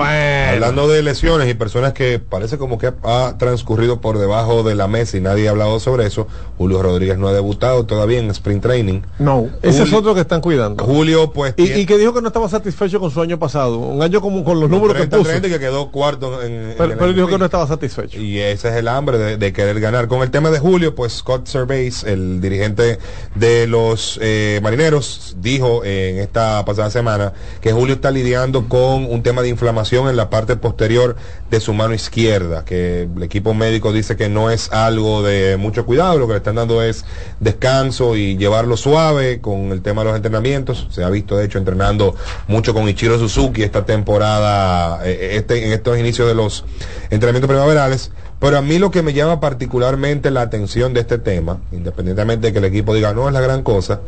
Hablando 0.54 0.88
de 0.88 1.02
lesiones 1.02 1.48
y 1.48 1.54
personas 1.54 1.92
que 1.92 2.18
parece 2.18 2.58
como 2.58 2.78
que 2.78 2.92
ha 3.04 3.34
transcurrido 3.38 4.00
por 4.00 4.18
debajo 4.18 4.62
de 4.62 4.74
la 4.74 4.88
mesa 4.88 5.16
y 5.16 5.20
nadie 5.20 5.48
ha 5.48 5.50
hablado 5.52 5.78
sobre 5.80 6.06
eso, 6.06 6.26
Julio 6.56 6.82
Rodríguez 6.82 7.18
no 7.18 7.28
ha 7.28 7.32
debutado 7.32 7.86
todavía 7.86 8.18
en 8.18 8.30
sprint 8.30 8.62
training. 8.62 9.00
No. 9.18 9.48
Ese 9.62 9.82
es 9.82 9.88
Julio- 9.90 9.98
otro 9.98 10.14
que 10.14 10.20
están 10.22 10.40
cuidando. 10.40 10.84
Julio, 10.84 11.32
pues. 11.32 11.54
Y, 11.56 11.72
y 11.72 11.86
que 11.86 11.96
dijo 11.98 12.12
que 12.14 12.20
no 12.22 12.28
estaba 12.28 12.48
satisfecho 12.48 12.98
con 13.00 13.10
su 13.10 13.20
año 13.20 13.38
pasado. 13.38 13.78
Un 13.78 14.02
año 14.02 14.20
como 14.20 14.44
con 14.44 14.60
los 14.60 14.68
números 14.70 14.94
que 14.94 15.06
30, 15.06 15.16
puso. 15.18 15.28
30 15.30 15.48
y 15.48 15.50
que 15.50 15.58
quedó 15.60 15.90
cuarto 15.90 16.42
en, 16.42 16.52
en 16.52 16.74
Pero, 16.76 16.92
el 16.92 16.98
pero 16.98 17.06
él 17.10 17.14
dijo 17.14 17.28
que 17.28 17.38
no 17.38 17.44
estaba 17.44 17.66
satisfecho. 17.66 18.20
Y 18.20 18.38
ese 18.38 18.68
es 18.68 18.74
el 18.74 18.88
hambre 18.88 19.18
de, 19.18 19.36
de 19.36 19.52
querer 19.52 19.78
ganar. 19.80 20.08
Con 20.08 20.22
el 20.22 20.30
tema 20.30 20.50
de 20.50 20.58
Julio, 20.58 20.94
pues 20.94 21.12
Scott 21.14 21.46
Servais, 21.46 22.04
el 22.04 22.40
dirigente 22.40 22.98
de 23.34 23.66
los 23.66 24.18
eh, 24.22 24.60
marineros, 24.62 25.36
dijo 25.40 25.67
en 25.84 26.18
esta 26.18 26.64
pasada 26.64 26.90
semana 26.90 27.32
que 27.60 27.72
Julio 27.72 27.94
está 27.94 28.10
lidiando 28.10 28.68
con 28.68 29.04
un 29.04 29.22
tema 29.22 29.42
de 29.42 29.48
inflamación 29.48 30.08
en 30.08 30.16
la 30.16 30.30
parte 30.30 30.56
posterior 30.56 31.16
de 31.50 31.60
su 31.60 31.72
mano 31.72 31.94
izquierda, 31.94 32.64
que 32.64 33.02
el 33.02 33.22
equipo 33.22 33.54
médico 33.54 33.92
dice 33.92 34.16
que 34.16 34.28
no 34.28 34.50
es 34.50 34.72
algo 34.72 35.22
de 35.22 35.56
mucho 35.56 35.86
cuidado, 35.86 36.18
lo 36.18 36.26
que 36.26 36.34
le 36.34 36.38
están 36.38 36.56
dando 36.56 36.82
es 36.82 37.04
descanso 37.40 38.16
y 38.16 38.36
llevarlo 38.36 38.76
suave 38.76 39.40
con 39.40 39.72
el 39.72 39.82
tema 39.82 40.02
de 40.02 40.08
los 40.08 40.16
entrenamientos. 40.16 40.86
Se 40.90 41.04
ha 41.04 41.10
visto, 41.10 41.36
de 41.36 41.44
hecho, 41.44 41.58
entrenando 41.58 42.14
mucho 42.46 42.74
con 42.74 42.88
Ichiro 42.88 43.18
Suzuki 43.18 43.62
esta 43.62 43.84
temporada, 43.84 45.06
eh, 45.06 45.36
este, 45.36 45.66
en 45.66 45.72
estos 45.72 45.98
inicios 45.98 46.28
de 46.28 46.34
los 46.34 46.64
entrenamientos 47.10 47.48
primaverales. 47.48 48.10
Pero 48.40 48.56
a 48.56 48.62
mí 48.62 48.78
lo 48.78 48.90
que 48.90 49.02
me 49.02 49.12
llama 49.12 49.40
particularmente 49.40 50.30
la 50.30 50.42
atención 50.42 50.94
de 50.94 51.00
este 51.00 51.18
tema, 51.18 51.58
independientemente 51.72 52.48
de 52.48 52.52
que 52.52 52.58
el 52.60 52.64
equipo 52.66 52.94
diga 52.94 53.12
no 53.12 53.26
es 53.26 53.34
la 53.34 53.40
gran 53.40 53.62
cosa, 53.62 54.00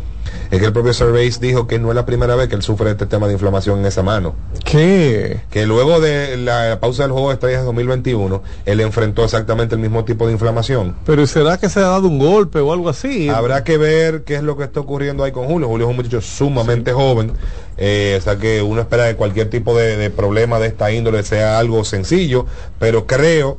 es 0.53 0.61
que 0.61 0.67
el 0.67 0.73
propio 0.73 0.93
Servais 0.95 1.41
dijo 1.41 1.67
que 1.67 1.81
no 1.81 1.89
es 1.91 1.97
la 1.97 2.07
primera 2.07 2.37
vez 2.37 2.49
que 2.49 2.55
él 2.55 2.63
sufre 2.63 2.91
este 2.91 3.07
tema 3.07 3.27
de 3.27 3.33
inflamación 3.33 3.81
en 3.81 3.87
esa 3.87 4.05
mano. 4.05 4.35
¿Qué? 4.65 5.41
Que 5.51 5.67
luego 5.67 6.01
de 6.01 6.37
la 6.37 6.79
pausa 6.81 7.03
del 7.03 7.13
juego 7.13 7.29
de 7.29 7.35
estrellas 7.35 7.65
2021, 7.65 8.43
él 8.67 8.81
enfrentó 8.81 9.25
exactamente 9.25 9.75
el 9.75 9.81
mismo 9.81 10.05
tipo 10.05 10.27
de 10.27 10.33
inflamación. 10.33 10.95
Pero 11.07 11.27
¿será 11.27 11.59
que 11.59 11.69
se 11.69 11.81
ha 11.81 11.89
dado 11.89 12.07
un 12.07 12.21
golpe 12.21 12.61
o 12.61 12.73
algo 12.73 12.89
así? 12.89 13.29
Habrá 13.29 13.65
que 13.65 13.79
ver 13.79 14.23
qué 14.23 14.37
es 14.37 14.43
lo 14.43 14.57
que 14.57 14.63
está 14.65 14.79
ocurriendo 14.79 15.25
ahí 15.25 15.33
con 15.33 15.47
Julio. 15.47 15.67
Julio 15.67 15.87
es 15.87 15.91
un 15.91 15.97
muchacho 15.97 16.21
sumamente 16.21 16.93
joven, 16.93 17.33
eh, 17.79 18.17
o 18.17 18.23
sea 18.23 18.37
que 18.37 18.63
uno 18.63 18.81
espera 18.81 19.09
que 19.09 19.17
cualquier 19.17 19.51
tipo 19.51 19.77
de, 19.77 19.97
de 19.97 20.11
problema 20.11 20.61
de 20.61 20.69
esta 20.69 20.93
índole 20.93 21.25
sea 21.25 21.59
algo 21.59 21.85
sencillo, 21.85 22.47
pero 22.79 23.07
creo 23.07 23.59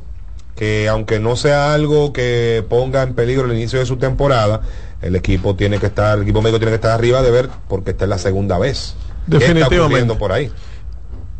que 0.56 0.88
aunque 0.88 1.18
no 1.18 1.36
sea 1.36 1.74
algo 1.74 2.12
que 2.12 2.64
ponga 2.68 3.02
en 3.02 3.14
peligro 3.14 3.46
el 3.46 3.52
inicio 3.52 3.78
de 3.78 3.86
su 3.86 3.96
temporada, 3.96 4.60
el 5.00 5.16
equipo 5.16 5.56
tiene 5.56 5.78
que 5.78 5.86
estar, 5.86 6.16
el 6.16 6.22
equipo 6.22 6.42
médico 6.42 6.58
tiene 6.58 6.70
que 6.70 6.76
estar 6.76 6.92
arriba 6.92 7.22
de 7.22 7.30
ver 7.30 7.48
porque 7.68 7.90
esta 7.90 8.04
es 8.04 8.08
la 8.08 8.18
segunda 8.18 8.58
vez. 8.58 8.94
¿Qué 9.28 9.36
está 9.36 9.48
Definitivamente. 9.54 10.14
por 10.14 10.32
ahí? 10.32 10.50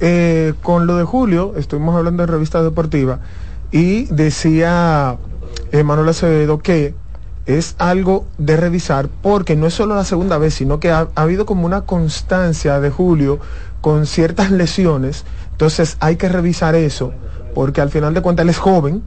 Eh, 0.01 0.55
con 0.63 0.87
lo 0.87 0.97
de 0.97 1.05
Julio, 1.05 1.55
estuvimos 1.57 1.95
hablando 1.95 2.25
de 2.25 2.33
revista 2.33 2.63
deportiva 2.63 3.21
y 3.71 4.05
decía 4.07 5.17
eh, 5.71 5.83
Manuel 5.85 6.09
Acevedo 6.09 6.59
que 6.59 6.95
es 7.47 7.75
algo 7.79 8.27
de 8.39 8.57
revisar 8.57 9.09
porque 9.21 9.57
no 9.57 9.67
es 9.67 9.75
solo 9.75 9.95
la 9.95 10.05
segunda 10.05 10.39
vez, 10.39 10.55
sino 10.55 10.81
que 10.81 10.91
ha, 10.91 11.09
ha 11.15 11.23
habido 11.23 11.47
como 11.47 11.67
una 11.67 11.83
constancia 11.83 12.81
de 12.81 12.91
Julio 12.91 13.41
con 13.81 14.07
ciertas 14.07 14.51
lesiones. 14.51 15.25
Entonces 15.53 15.97
hay 16.01 16.17
que 16.17 16.29
revisar 16.29 16.75
eso 16.75 17.13
porque 17.55 17.81
al 17.81 17.91
final 17.91 18.15
de 18.15 18.23
cuentas 18.23 18.45
él 18.45 18.51
es 18.51 18.59
joven, 18.59 19.03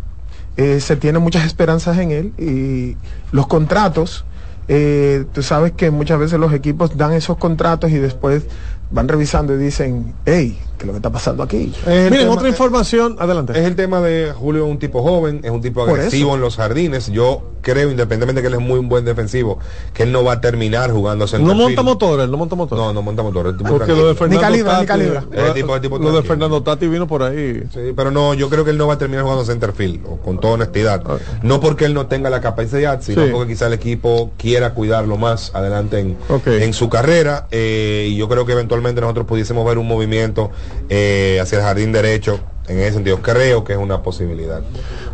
eh, 0.57 0.79
se 0.79 0.95
tiene 0.95 1.19
muchas 1.19 1.45
esperanzas 1.45 1.97
en 1.97 2.11
él 2.11 2.33
y 2.37 2.97
los 3.31 3.47
contratos, 3.47 4.25
eh, 4.67 5.25
tú 5.33 5.43
sabes 5.43 5.73
que 5.73 5.91
muchas 5.91 6.17
veces 6.17 6.39
los 6.39 6.53
equipos 6.53 6.97
dan 6.97 7.13
esos 7.13 7.37
contratos 7.37 7.91
y 7.91 7.97
después 7.97 8.45
van 8.91 9.07
revisando 9.07 9.53
y 9.53 9.57
dicen, 9.57 10.13
hey, 10.25 10.57
¿qué 10.77 10.83
es 10.83 10.87
lo 10.87 10.93
que 10.93 10.97
está 10.97 11.09
pasando 11.11 11.43
aquí? 11.43 11.73
Miren, 11.85 12.09
tema- 12.11 12.31
otra 12.33 12.49
información, 12.49 13.15
adelante. 13.19 13.53
Es 13.53 13.65
el 13.65 13.75
tema 13.75 14.01
de 14.01 14.31
Julio, 14.33 14.65
un 14.65 14.79
tipo 14.79 15.01
joven, 15.03 15.41
es 15.43 15.51
un 15.51 15.61
tipo 15.61 15.83
agresivo 15.83 16.35
en 16.35 16.41
los 16.41 16.55
jardines. 16.57 17.11
Yo 17.11 17.43
creo, 17.61 17.89
independientemente 17.89 18.41
de 18.41 18.47
que 18.47 18.53
él 18.55 18.61
es 18.61 18.67
muy 18.67 18.77
un 18.79 18.89
buen 18.89 19.05
defensivo, 19.05 19.57
que 19.93 20.03
él 20.03 20.11
no 20.11 20.23
va 20.23 20.33
a 20.33 20.41
terminar 20.41 20.91
jugando 20.91 21.25
center 21.27 21.47
No 21.47 21.55
monta 21.55 21.81
motores, 21.81 22.29
no 22.29 22.37
monta 22.37 22.55
motores. 22.55 22.83
No, 22.85 22.93
no 22.93 23.01
monta 23.01 23.23
motores. 23.23 23.53
Porque 23.57 23.75
tranquilo. 23.85 23.97
lo 24.01 24.07
de 24.09 24.15
Fernando 24.15 24.41
calibra, 24.41 24.79
ni 24.81 24.85
calibra. 24.85 25.23
El 25.31 25.53
tipo- 25.53 25.75
el 25.75 25.81
tipo 25.81 25.97
lo 25.97 26.11
de. 26.11 26.21
Fernando 26.23 26.61
Tati 26.63 26.87
vino 26.87 27.07
por 27.07 27.23
ahí. 27.23 27.63
Sí, 27.73 27.93
pero 27.95 28.11
no, 28.11 28.33
yo 28.33 28.49
creo 28.49 28.63
que 28.65 28.71
él 28.71 28.77
no 28.77 28.87
va 28.87 28.93
a 28.95 28.97
terminar 28.97 29.23
jugando 29.23 29.45
center 29.45 29.71
field, 29.73 30.01
o 30.05 30.17
con 30.17 30.39
toda 30.39 30.53
honestidad. 30.55 31.01
No 31.41 31.59
porque 31.59 31.85
él 31.85 31.93
no 31.93 32.07
tenga 32.07 32.29
la 32.29 32.41
capacidad, 32.41 33.01
sino 33.01 33.23
Sí. 33.25 33.31
porque 33.31 33.53
quizá 33.53 33.67
el 33.67 33.73
equipo 33.73 34.31
quiera 34.37 34.73
cuidarlo 34.73 35.17
más 35.17 35.51
adelante 35.55 35.99
en, 35.99 36.17
en 36.45 36.73
su 36.73 36.89
carrera. 36.89 37.47
eh, 37.51 38.07
y 38.11 38.15
yo 38.15 38.27
creo 38.29 38.45
que 38.45 38.51
eventualmente 38.51 39.01
nosotros 39.01 39.25
pudiésemos 39.25 39.65
ver 39.65 39.77
un 39.77 39.87
movimiento 39.87 40.51
eh, 40.89 41.39
hacia 41.41 41.57
el 41.57 41.63
jardín 41.63 41.91
derecho. 41.91 42.39
En 42.67 42.79
ese 42.79 42.93
sentido, 42.93 43.21
creo 43.21 43.63
que 43.63 43.73
es 43.73 43.79
una 43.79 44.01
posibilidad. 44.01 44.61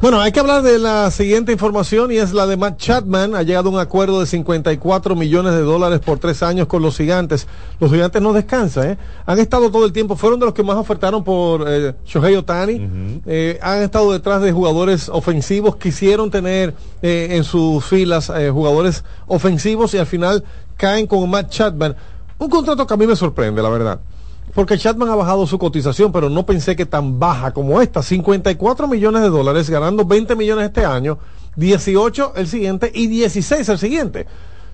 Bueno, 0.02 0.22
hay 0.22 0.32
que 0.32 0.40
hablar 0.40 0.62
de 0.62 0.80
la 0.80 1.12
siguiente 1.12 1.52
información 1.52 2.10
y 2.10 2.16
es 2.16 2.32
la 2.32 2.48
de 2.48 2.56
Matt 2.56 2.78
Chapman. 2.78 3.36
Ha 3.36 3.44
llegado 3.44 3.70
a 3.70 3.74
un 3.74 3.80
acuerdo 3.80 4.22
de 4.22 4.26
54 4.26 5.16
millones 5.18 5.54
de 5.54 5.60
dólares 5.60 6.00
por 6.00 6.18
tres 6.18 6.44
años 6.44 6.68
con 6.68 6.82
los 6.82 6.96
gigantes. 6.96 7.48
Los 7.82 7.92
gigantes 7.92 8.22
no 8.22 8.32
descansan, 8.32 8.92
¿eh? 8.92 8.98
Han 9.26 9.40
estado 9.40 9.70
todo 9.70 9.86
el 9.86 9.92
tiempo, 9.92 10.16
fueron 10.16 10.40
de 10.40 10.46
los 10.46 10.56
que 10.56 10.64
más 10.64 10.78
ofertaron 10.78 11.26
por 11.26 11.66
eh, 11.68 11.94
Shohei 12.06 12.38
Otani. 12.38 13.22
Eh, 13.26 13.60
han 13.62 13.82
estado 13.82 14.14
detrás 14.14 14.42
de 14.42 14.54
jugadores 14.54 15.10
ofensivos, 15.10 15.76
quisieron 15.76 16.32
tener 16.32 16.74
eh, 17.02 17.28
en 17.32 17.44
sus 17.44 17.84
filas 17.84 18.32
eh, 18.34 18.50
jugadores 18.50 19.04
ofensivos 19.28 19.94
y 19.94 19.98
al 19.98 20.06
final 20.06 20.46
caen 20.78 21.06
con 21.06 21.30
Matt 21.30 21.50
Chapman. 21.50 21.98
Un 22.40 22.50
contrato 22.50 22.88
que 22.88 22.94
a 22.94 22.98
mí 22.98 23.06
me 23.06 23.16
sorprende, 23.18 23.62
la 23.62 23.70
verdad. 23.70 24.00
Porque 24.54 24.78
Chapman 24.78 25.10
ha 25.10 25.16
bajado 25.16 25.48
su 25.48 25.58
cotización, 25.58 26.12
pero 26.12 26.30
no 26.30 26.46
pensé 26.46 26.76
que 26.76 26.86
tan 26.86 27.20
baja 27.20 27.52
como 27.52 27.82
esta. 27.82 28.04
54 28.04 28.88
millones 28.88 29.22
de 29.22 29.30
dólares, 29.30 29.70
ganando 29.70 30.06
20 30.06 30.36
millones 30.36 30.66
este 30.66 30.86
año, 30.86 31.18
18 31.56 32.34
el 32.36 32.48
siguiente 32.48 32.92
y 32.94 33.08
16 33.08 33.70
el 33.70 33.78
siguiente. 33.78 34.28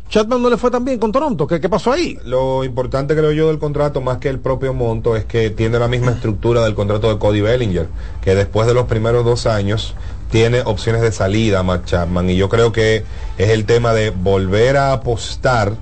Chapman 0.09 0.41
no 0.41 0.49
le 0.49 0.55
fue 0.55 0.71
tan 0.71 0.85
bien 0.85 0.99
con 0.99 1.11
Toronto. 1.11 1.45
¿Qué, 1.45 1.59
qué 1.59 1.67
pasó 1.67 1.91
ahí? 1.91 2.17
Lo 2.23 2.63
importante 2.63 3.13
creo 3.13 3.33
yo 3.33 3.49
del 3.49 3.59
contrato, 3.59 3.99
más 3.99 4.19
que 4.19 4.29
el 4.29 4.39
propio 4.39 4.73
monto, 4.73 5.17
es 5.17 5.25
que 5.25 5.49
tiene 5.49 5.77
la 5.79 5.89
misma 5.89 6.11
estructura 6.11 6.63
del 6.63 6.75
contrato 6.75 7.09
de 7.09 7.19
Cody 7.19 7.41
Bellinger, 7.41 7.89
que 8.21 8.33
después 8.33 8.67
de 8.67 8.73
los 8.73 8.85
primeros 8.85 9.25
dos 9.25 9.45
años, 9.45 9.95
tiene 10.31 10.61
opciones 10.61 11.01
de 11.01 11.11
salida 11.11 11.63
Matt 11.63 11.85
Chapman 11.85 12.29
y 12.29 12.35
yo 12.35 12.49
creo 12.49 12.71
que 12.71 13.03
es 13.37 13.49
el 13.49 13.65
tema 13.65 13.93
de 13.93 14.09
volver 14.09 14.77
a 14.77 14.93
apostar 14.93 15.73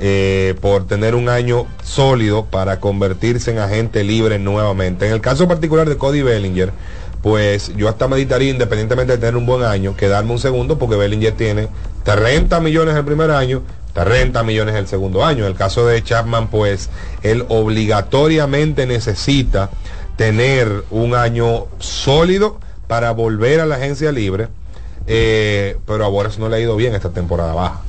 eh, 0.00 0.54
por 0.60 0.86
tener 0.86 1.14
un 1.14 1.28
año 1.28 1.66
sólido 1.82 2.44
para 2.46 2.80
convertirse 2.80 3.50
en 3.50 3.58
agente 3.58 4.04
libre 4.04 4.38
nuevamente. 4.38 5.06
En 5.06 5.12
el 5.12 5.20
caso 5.20 5.48
particular 5.48 5.88
de 5.88 5.96
Cody 5.96 6.22
Bellinger, 6.22 6.72
pues 7.22 7.72
yo 7.76 7.88
hasta 7.88 8.06
meditaría, 8.06 8.50
independientemente 8.50 9.14
de 9.14 9.18
tener 9.18 9.36
un 9.36 9.46
buen 9.46 9.64
año, 9.64 9.96
quedarme 9.96 10.32
un 10.32 10.38
segundo 10.38 10.78
porque 10.78 10.96
Bellinger 10.96 11.32
tiene 11.32 11.68
30 12.04 12.60
millones 12.60 12.94
el 12.94 13.04
primer 13.04 13.30
año, 13.30 13.62
30 13.94 14.42
millones 14.44 14.76
el 14.76 14.86
segundo 14.86 15.24
año. 15.24 15.44
En 15.44 15.50
el 15.50 15.56
caso 15.56 15.84
de 15.86 16.02
Chapman, 16.02 16.48
pues 16.48 16.90
él 17.22 17.44
obligatoriamente 17.48 18.86
necesita 18.86 19.70
tener 20.16 20.84
un 20.90 21.14
año 21.14 21.66
sólido 21.78 22.60
para 22.86 23.10
volver 23.10 23.60
a 23.60 23.66
la 23.66 23.76
agencia 23.76 24.12
libre, 24.12 24.48
eh, 25.06 25.76
pero 25.86 26.04
a 26.04 26.08
Boras 26.08 26.38
no 26.38 26.48
le 26.48 26.56
ha 26.56 26.60
ido 26.60 26.76
bien 26.76 26.94
esta 26.94 27.10
temporada 27.10 27.52
baja. 27.52 27.82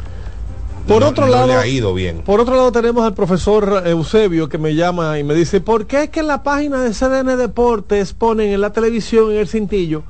Por 0.88 1.02
No- 1.02 1.10
otro 1.10 1.26
no 1.28 1.32
lado, 1.32 1.48
le 1.48 1.54
ha 1.56 1.68
ido 1.68 1.94
bien. 1.94 2.22
Por 2.24 2.40
otro 2.40 2.56
lado 2.56 2.72
tenemos 2.72 3.04
al 3.04 3.14
profesor 3.14 3.84
Eusebio 3.86 4.50
que 4.50 4.58
me 4.58 4.74
llama 4.74 5.20
y 5.20 5.24
me 5.24 5.36
dice, 5.36 5.62
¿por 5.62 5.86
qué 5.86 6.04
es 6.04 6.10
que 6.10 6.22
en 6.22 6.28
la 6.28 6.42
página 6.42 6.82
de 6.82 6.94
CDN 6.94 7.36
Deportes 7.38 8.14
ponen 8.14 8.52
en 8.52 8.62
la 8.62 8.72
televisión, 8.74 9.32
en 9.32 9.38
el 9.38 9.48
cintillo, 9.48 10.04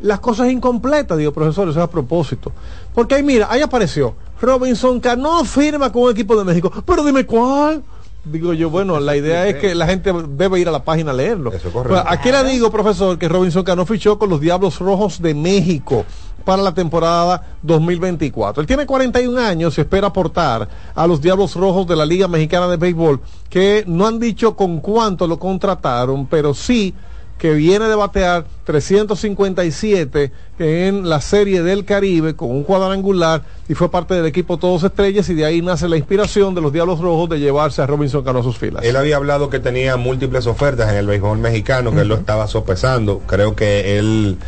las 0.00 0.18
cosas 0.18 0.50
incompletas? 0.50 1.18
Digo, 1.18 1.32
profesor, 1.32 1.68
eso 1.68 1.78
es 1.78 1.84
a 1.84 1.90
propósito. 1.90 2.52
Porque 2.94 3.14
ahí, 3.14 3.22
mira, 3.22 3.46
ahí 3.48 3.62
apareció, 3.62 4.16
Robinson 4.40 4.98
Cano 4.98 5.44
firma 5.44 5.92
con 5.92 6.02
un 6.02 6.10
equipo 6.10 6.36
de 6.36 6.44
México, 6.44 6.72
pero 6.84 7.04
dime 7.04 7.24
cuál. 7.26 7.82
Digo 8.24 8.54
yo, 8.54 8.70
bueno, 8.70 8.98
la 9.00 9.16
idea 9.16 9.46
es 9.46 9.56
que 9.56 9.74
la 9.74 9.86
gente 9.86 10.10
debe 10.28 10.58
ir 10.58 10.68
a 10.68 10.70
la 10.70 10.82
página 10.82 11.10
a 11.10 11.14
leerlo. 11.14 11.50
Pues, 11.50 12.02
aquí 12.06 12.32
le 12.32 12.42
digo, 12.44 12.70
profesor, 12.70 13.18
que 13.18 13.28
Robinson 13.28 13.64
Cano 13.64 13.84
fichó 13.84 14.18
con 14.18 14.30
los 14.30 14.40
Diablos 14.40 14.78
Rojos 14.78 15.20
de 15.20 15.34
México 15.34 16.06
para 16.44 16.62
la 16.62 16.72
temporada 16.72 17.56
2024. 17.62 18.62
Él 18.62 18.66
tiene 18.66 18.86
41 18.86 19.38
años 19.38 19.76
y 19.76 19.82
espera 19.82 20.08
aportar 20.08 20.68
a 20.94 21.06
los 21.06 21.20
Diablos 21.20 21.54
Rojos 21.54 21.86
de 21.86 21.96
la 21.96 22.06
Liga 22.06 22.26
Mexicana 22.26 22.66
de 22.68 22.78
Béisbol, 22.78 23.20
que 23.50 23.84
no 23.86 24.06
han 24.06 24.18
dicho 24.18 24.56
con 24.56 24.80
cuánto 24.80 25.26
lo 25.26 25.38
contrataron, 25.38 26.26
pero 26.26 26.54
sí 26.54 26.94
que 27.38 27.52
viene 27.52 27.86
de 27.86 27.94
batear 27.94 28.46
357 28.64 30.32
en 30.58 31.08
la 31.08 31.20
Serie 31.20 31.62
del 31.62 31.84
Caribe 31.84 32.34
con 32.34 32.50
un 32.50 32.62
cuadrangular 32.62 33.42
y 33.68 33.74
fue 33.74 33.90
parte 33.90 34.14
del 34.14 34.26
equipo 34.26 34.56
Todos 34.56 34.84
Estrellas 34.84 35.28
y 35.28 35.34
de 35.34 35.44
ahí 35.44 35.60
nace 35.60 35.88
la 35.88 35.96
inspiración 35.96 36.54
de 36.54 36.60
los 36.60 36.72
Diablos 36.72 37.00
Rojos 37.00 37.28
de 37.28 37.40
llevarse 37.40 37.82
a 37.82 37.86
Robinson 37.86 38.24
Cano 38.24 38.38
a 38.38 38.42
sus 38.42 38.56
filas. 38.56 38.84
Él 38.84 38.96
había 38.96 39.16
hablado 39.16 39.50
que 39.50 39.58
tenía 39.58 39.96
múltiples 39.96 40.46
ofertas 40.46 40.90
en 40.90 40.96
el 40.96 41.06
béisbol 41.06 41.38
mexicano, 41.38 41.92
que 41.92 42.00
él 42.00 42.08
lo 42.08 42.14
estaba 42.14 42.46
sopesando. 42.46 43.20
Creo 43.26 43.56
que 43.56 43.98
él 43.98 44.38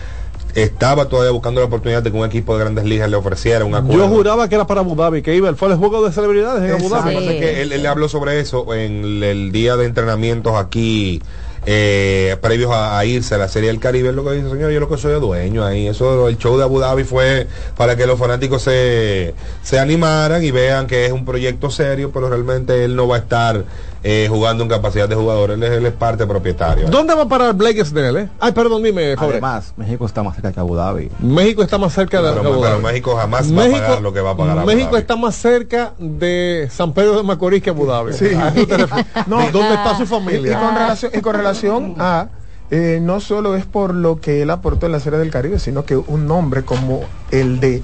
estaba 0.54 1.06
todavía 1.08 1.32
buscando 1.32 1.60
la 1.60 1.66
oportunidad 1.66 2.02
de 2.02 2.10
que 2.10 2.16
un 2.16 2.24
equipo 2.24 2.56
de 2.56 2.64
grandes 2.64 2.84
ligas 2.84 3.10
le 3.10 3.16
ofreciera 3.16 3.64
un 3.64 3.74
acuerdo. 3.74 4.04
Yo 4.04 4.08
juraba 4.08 4.48
que 4.48 4.54
era 4.54 4.66
para 4.66 4.80
Abu 4.80 4.96
Dhabi, 4.96 5.20
que 5.20 5.34
iba, 5.34 5.48
él 5.48 5.56
fue 5.56 5.68
al 5.68 5.76
juego 5.76 6.04
de 6.04 6.12
celebridades 6.12 6.62
en 6.62 6.76
Abu 6.76 6.88
Lo 6.88 6.96
Dhabi. 6.96 7.10
que 7.10 7.14
pasa 7.16 7.32
es 7.32 7.40
que 7.40 7.62
él, 7.62 7.72
él 7.72 7.86
habló 7.86 8.08
sobre 8.08 8.40
eso 8.40 8.72
en 8.72 9.04
el, 9.04 9.22
el 9.22 9.52
día 9.52 9.76
de 9.76 9.84
entrenamientos 9.84 10.54
aquí, 10.54 11.20
eh, 11.66 12.36
previos 12.40 12.70
a, 12.72 13.04
irse 13.04 13.34
a 13.34 13.38
la 13.38 13.48
Serie 13.48 13.68
del 13.68 13.80
Caribe. 13.80 14.10
Él 14.10 14.16
lo 14.16 14.24
que 14.24 14.32
dice, 14.32 14.48
señor, 14.48 14.70
yo 14.70 14.80
lo 14.80 14.88
que 14.88 14.96
soy 14.96 15.14
es 15.14 15.20
dueño 15.20 15.64
ahí. 15.64 15.88
Eso, 15.88 16.28
el 16.28 16.38
show 16.38 16.56
de 16.56 16.62
Abu 16.62 16.78
Dhabi 16.78 17.04
fue 17.04 17.48
para 17.76 17.96
que 17.96 18.06
los 18.06 18.18
fanáticos 18.18 18.62
se, 18.62 19.34
se 19.62 19.78
animaran 19.78 20.44
y 20.44 20.52
vean 20.52 20.86
que 20.86 21.06
es 21.06 21.12
un 21.12 21.24
proyecto 21.24 21.70
serio, 21.70 22.12
pero 22.12 22.28
realmente 22.28 22.84
él 22.84 22.94
no 22.94 23.08
va 23.08 23.16
a 23.16 23.18
estar 23.18 23.64
eh, 24.08 24.28
jugando 24.30 24.62
en 24.62 24.70
capacidad 24.70 25.08
de 25.08 25.16
jugador. 25.16 25.50
Él 25.50 25.62
es, 25.64 25.70
él 25.72 25.84
es 25.86 25.92
parte 25.92 26.26
propietario. 26.28 26.88
¿Dónde 26.88 27.12
va 27.14 27.22
a 27.22 27.28
parar 27.28 27.54
Blake 27.54 27.84
Snell? 27.84 28.16
Eh? 28.18 28.28
Ay, 28.38 28.52
perdón, 28.52 28.84
dime, 28.84 29.16
Fabre. 29.16 29.32
Además, 29.32 29.74
México 29.76 30.06
está 30.06 30.22
más 30.22 30.34
cerca 30.36 30.52
que 30.52 30.60
Abu 30.60 30.76
Dhabi. 30.76 31.10
México 31.18 31.62
está 31.64 31.76
más 31.76 31.92
cerca 31.92 32.22
de 32.22 32.28
Pero- 32.30 32.40
Abu 32.52 32.60
pero 32.60 32.70
Dhabi. 32.74 32.82
México 32.84 33.16
jamás 33.16 33.52
va 33.52 33.64
a 33.64 33.70
pagar 33.70 34.02
lo 34.02 34.12
que 34.12 34.20
va 34.20 34.30
a 34.30 34.36
pagar 34.36 34.58
Abu 34.58 34.66
México 34.68 34.86
Dhabi. 34.92 35.00
está 35.00 35.16
más 35.16 35.34
cerca 35.34 35.92
de 35.98 36.68
San 36.70 36.92
Pedro 36.92 37.16
de 37.16 37.22
Macorís 37.24 37.62
que 37.62 37.70
Abu 37.70 37.84
Dhabi. 37.86 38.12
Sí. 38.12 38.26
No. 39.26 39.38
¿Dónde 39.50 39.74
está 39.74 39.96
su 39.96 40.02
Y, 40.02 40.04
y 40.04 40.06
familia? 40.06 40.60
con 40.60 40.74
relación, 40.76 41.12
y 41.14 41.20
con 41.20 41.34
relación 41.34 41.94
a, 41.98 42.28
eh, 42.70 43.00
no 43.02 43.18
solo 43.20 43.56
es 43.56 43.64
por 43.66 43.92
lo 43.94 44.20
que 44.20 44.42
él 44.42 44.50
aportó 44.50 44.86
en 44.86 44.92
la 44.92 45.00
Serie 45.00 45.18
del 45.18 45.30
Caribe, 45.30 45.58
sino 45.58 45.84
que 45.84 45.96
un 45.96 46.26
nombre 46.28 46.62
como 46.62 47.00
el 47.32 47.58
de 47.60 47.82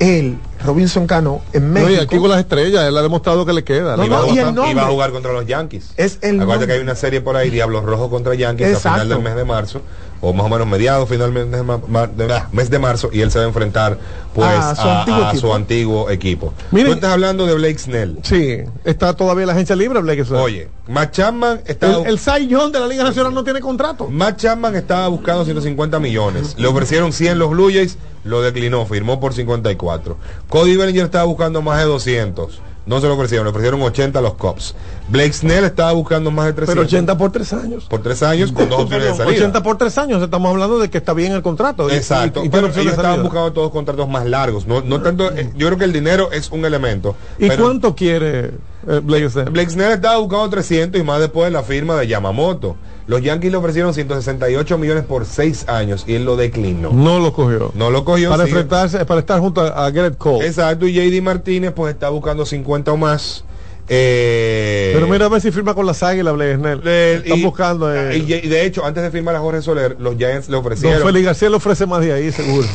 él, 0.00 0.38
Robinson 0.64 1.06
Cano, 1.06 1.40
en 1.52 1.68
No, 1.68 1.74
México. 1.80 1.92
y 1.92 1.96
aquí 2.04 2.18
con 2.18 2.30
las 2.30 2.40
estrellas, 2.40 2.84
él 2.86 2.96
ha 2.96 3.02
demostrado 3.02 3.44
que 3.46 3.52
le 3.52 3.64
queda. 3.64 3.96
No, 3.96 4.04
y, 4.04 4.08
va 4.08 4.18
a 4.18 4.52
no, 4.52 4.70
y 4.70 4.74
va 4.74 4.82
a 4.82 4.86
jugar 4.86 5.10
contra 5.12 5.32
los 5.32 5.46
Yankees. 5.46 5.92
Es 5.96 6.18
el 6.22 6.40
Acuérdate 6.40 6.42
nombre. 6.42 6.66
que 6.66 6.72
hay 6.74 6.80
una 6.80 6.94
serie 6.94 7.20
por 7.20 7.36
ahí, 7.36 7.50
Diablos 7.50 7.84
Rojos 7.84 8.08
contra 8.10 8.34
Yankees, 8.34 8.84
a 8.84 8.92
final 8.92 9.08
del 9.08 9.20
mes 9.20 9.34
de 9.36 9.44
marzo, 9.44 9.80
o 10.20 10.32
más 10.32 10.46
o 10.46 10.48
menos 10.48 10.66
mediados, 10.66 11.08
finalmente 11.08 11.56
de 11.56 11.62
ma- 11.62 11.80
ma- 11.86 12.06
de- 12.08 12.32
ah, 12.32 12.48
mes 12.52 12.70
de 12.70 12.78
marzo, 12.80 13.08
y 13.12 13.20
él 13.20 13.30
se 13.30 13.38
va 13.38 13.44
a 13.44 13.48
enfrentar 13.48 13.98
pues 14.34 14.46
A 14.48 14.70
a, 14.70 14.74
su 14.76 14.88
antiguo 14.88 15.24
a 15.24 15.28
equipo. 15.30 15.40
su 15.48 15.54
antiguo 15.54 16.10
equipo. 16.10 16.54
Miren- 16.72 16.86
Tú 16.86 16.92
estás 16.94 17.12
hablando 17.12 17.46
de 17.46 17.54
Blake 17.54 17.78
Snell. 17.78 18.18
Sí, 18.22 18.58
está 18.84 19.14
todavía 19.14 19.46
la 19.46 19.52
agencia 19.52 19.74
libre, 19.76 20.00
Blake 20.00 20.24
Snell. 20.24 20.40
Oye, 20.40 20.68
Matt 20.88 21.12
Chapman 21.12 21.60
está... 21.66 21.98
El, 21.98 22.06
el 22.06 22.18
Cy 22.18 22.46
Young 22.48 22.72
de 22.72 22.80
la 22.80 22.86
Liga 22.88 23.04
Nacional 23.04 23.32
no 23.34 23.44
tiene 23.44 23.60
contrato. 23.60 24.08
Matt 24.08 24.38
Chapman 24.38 24.74
estaba 24.76 25.06
buscando 25.08 25.44
150 25.44 25.98
millones. 26.00 26.54
Le 26.58 26.66
ofrecieron 26.66 27.12
100 27.12 27.38
los 27.38 27.50
Blue 27.50 27.68
Jays, 27.72 27.96
lo 28.28 28.42
declinó, 28.42 28.86
firmó 28.86 29.18
por 29.20 29.34
54. 29.34 30.16
Cody 30.48 30.76
Bellinger 30.76 31.04
estaba 31.06 31.24
buscando 31.24 31.62
más 31.62 31.78
de 31.78 31.84
200. 31.86 32.60
No 32.86 33.02
se 33.02 33.06
lo 33.06 33.14
ofrecieron, 33.16 33.44
le 33.44 33.50
ofrecieron 33.50 33.82
80 33.82 34.18
a 34.18 34.22
los 34.22 34.32
Cubs. 34.34 34.74
Blake 35.10 35.34
Snell 35.34 35.64
estaba 35.64 35.92
buscando 35.92 36.30
más 36.30 36.46
de 36.46 36.52
300. 36.54 36.74
Pero 36.74 36.86
80 36.86 37.18
por 37.18 37.30
tres 37.32 37.52
años. 37.52 37.84
por 37.84 38.02
tres 38.02 38.22
años 38.22 38.50
con 38.50 38.68
dos 38.70 38.80
opciones 38.84 39.08
de 39.08 39.14
salida. 39.14 39.36
80 39.36 39.62
por 39.62 39.76
tres 39.76 39.98
años, 39.98 40.22
estamos 40.22 40.50
hablando 40.50 40.78
de 40.78 40.88
que 40.88 40.96
está 40.96 41.12
bien 41.12 41.32
el 41.32 41.42
contrato. 41.42 41.90
Exacto, 41.90 42.42
y- 42.42 42.46
y 42.46 42.48
pero 42.48 42.68
ellos 42.68 42.86
estaban 42.94 43.22
buscando 43.22 43.52
todos 43.52 43.70
contratos 43.72 44.08
más 44.08 44.24
largos. 44.24 44.66
No, 44.66 44.80
no 44.80 45.02
tanto, 45.02 45.30
eh, 45.32 45.50
yo 45.54 45.66
creo 45.66 45.76
que 45.78 45.84
el 45.84 45.92
dinero 45.92 46.32
es 46.32 46.50
un 46.50 46.64
elemento. 46.64 47.14
¿Y 47.38 47.48
pero 47.48 47.64
cuánto 47.64 47.94
quiere 47.94 48.52
eh, 48.88 49.00
Blake 49.02 49.28
Snell? 49.30 49.50
Blake 49.50 49.70
Snell 49.70 49.92
estaba 49.92 50.16
buscando 50.18 50.48
300 50.50 51.00
y 51.00 51.04
más 51.04 51.20
después 51.20 51.46
de 51.46 51.50
la 51.52 51.62
firma 51.62 51.96
de 51.96 52.06
Yamamoto. 52.06 52.76
Los 53.06 53.22
Yankees 53.22 53.50
le 53.52 53.56
ofrecieron 53.56 53.94
168 53.94 54.76
millones 54.78 55.04
por 55.04 55.24
6 55.24 55.68
años 55.68 56.04
y 56.06 56.14
él 56.14 56.24
lo 56.24 56.36
declinó. 56.36 56.90
No 56.92 57.20
lo 57.20 57.32
cogió. 57.32 57.72
No 57.74 57.90
lo 57.90 58.04
cogió. 58.04 58.28
Para 58.30 58.44
enfrentarse, 58.44 59.04
para 59.06 59.20
estar 59.20 59.40
junto 59.40 59.60
a, 59.62 59.86
a 59.86 59.90
Garrett 59.90 60.18
Cole. 60.18 60.46
Exacto, 60.46 60.86
y 60.86 60.92
JD 60.92 61.22
Martínez 61.22 61.72
pues 61.74 61.94
está 61.94 62.08
buscando 62.10 62.44
50 62.44 62.92
o 62.92 62.96
más. 62.96 63.44
Eh, 63.90 64.90
Pero 64.94 65.06
mira 65.08 65.24
a 65.26 65.28
ver 65.30 65.40
si 65.40 65.50
firma 65.50 65.74
con 65.74 65.86
las 65.86 66.02
águilas, 66.02 66.36
le- 66.36 67.14
Están 67.14 67.38
y- 67.38 67.42
buscando. 67.42 67.94
eh, 67.94 68.18
y, 68.18 68.32
y 68.34 68.48
de 68.48 68.66
hecho, 68.66 68.84
antes 68.84 69.02
de 69.02 69.10
firmar 69.10 69.34
a 69.34 69.40
Jorge 69.40 69.62
Soler, 69.62 69.96
los 69.98 70.16
Giants 70.16 70.48
le 70.48 70.52
Don 70.56 70.60
ofrecieron. 70.60 71.02
Félix 71.02 71.24
García 71.24 71.48
le 71.48 71.56
ofrece 71.56 71.86
más 71.86 72.00
de 72.02 72.12
ahí, 72.12 72.30
seguro. 72.30 72.66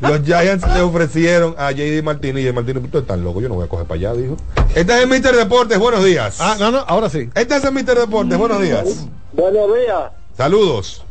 Los 0.00 0.22
Giants 0.22 0.66
le 0.74 0.80
ofrecieron 0.80 1.54
a 1.58 1.70
JD 1.72 2.02
Martínez 2.02 2.44
y 2.44 2.46
JD 2.48 2.54
Martínez, 2.54 2.90
tú 2.90 2.98
estás 2.98 3.18
loco, 3.18 3.40
yo 3.40 3.48
no 3.48 3.54
voy 3.54 3.64
a 3.64 3.68
coger 3.68 3.86
para 3.86 3.98
allá, 3.98 4.14
dijo. 4.14 4.36
Este 4.74 4.92
es 4.94 5.02
el 5.02 5.08
Mister 5.08 5.34
Deportes, 5.34 5.78
buenos 5.78 6.04
días. 6.04 6.40
Ah, 6.40 6.56
no, 6.58 6.70
no, 6.70 6.78
ahora 6.78 7.08
sí. 7.08 7.30
Este 7.34 7.56
es 7.56 7.64
el 7.64 7.72
Mister 7.72 7.98
Deportes, 7.98 8.36
buenos 8.38 8.60
días. 8.60 9.06
Buenos 9.32 9.74
días, 9.74 10.12
Saludos. 10.36 11.04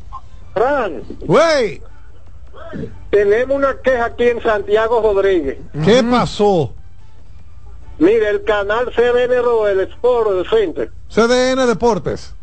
Fran. 0.54 1.02
Güey, 1.22 1.82
Tenemos 3.10 3.58
una 3.58 3.76
queja 3.82 4.06
aquí 4.06 4.28
en 4.28 4.42
Santiago 4.42 5.02
Rodríguez. 5.02 5.58
¿qué 5.84 6.04
pasó? 6.04 6.74
Mire, 8.00 8.30
el 8.30 8.44
canal 8.44 8.92
CBN 8.96 9.70
el 9.72 9.80
Sport 9.82 10.48
Center, 10.50 10.92
CDN 11.10 11.68
Deportes. 11.68 12.34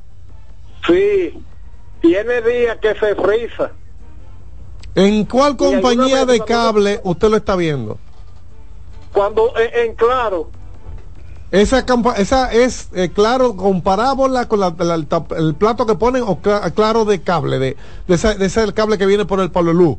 sí, 0.86 1.42
tiene 2.00 2.42
días 2.42 2.78
que 2.78 2.94
se 2.94 3.14
frisa. 3.16 3.72
¿En 4.98 5.24
cuál 5.26 5.56
compañía 5.56 6.26
de 6.26 6.40
cable 6.40 7.00
usted 7.04 7.28
lo 7.28 7.36
está 7.36 7.54
viendo? 7.54 7.98
Cuando 9.12 9.52
en, 9.56 9.90
en 9.90 9.94
claro, 9.94 10.50
Esa, 11.50 11.84
esa 12.16 12.52
es, 12.52 12.88
eh, 12.92 13.10
claro, 13.14 13.56
con 13.56 13.80
parábola 13.80 14.46
con 14.48 14.60
la- 14.60 14.74
la- 14.78 14.96
el, 14.96 15.06
el 15.38 15.54
plato 15.54 15.86
que 15.86 15.94
ponen 15.94 16.22
o 16.22 16.42
cla- 16.42 16.72
claro 16.74 17.04
de 17.06 17.22
cable, 17.22 17.58
de, 17.58 17.76
de, 18.06 18.14
ese, 18.14 18.34
de 18.34 18.46
ese 18.46 18.72
cable 18.74 18.98
que 18.98 19.06
viene 19.06 19.24
por 19.24 19.40
el 19.40 19.50
Pablo 19.50 19.72
Luz. 19.72 19.96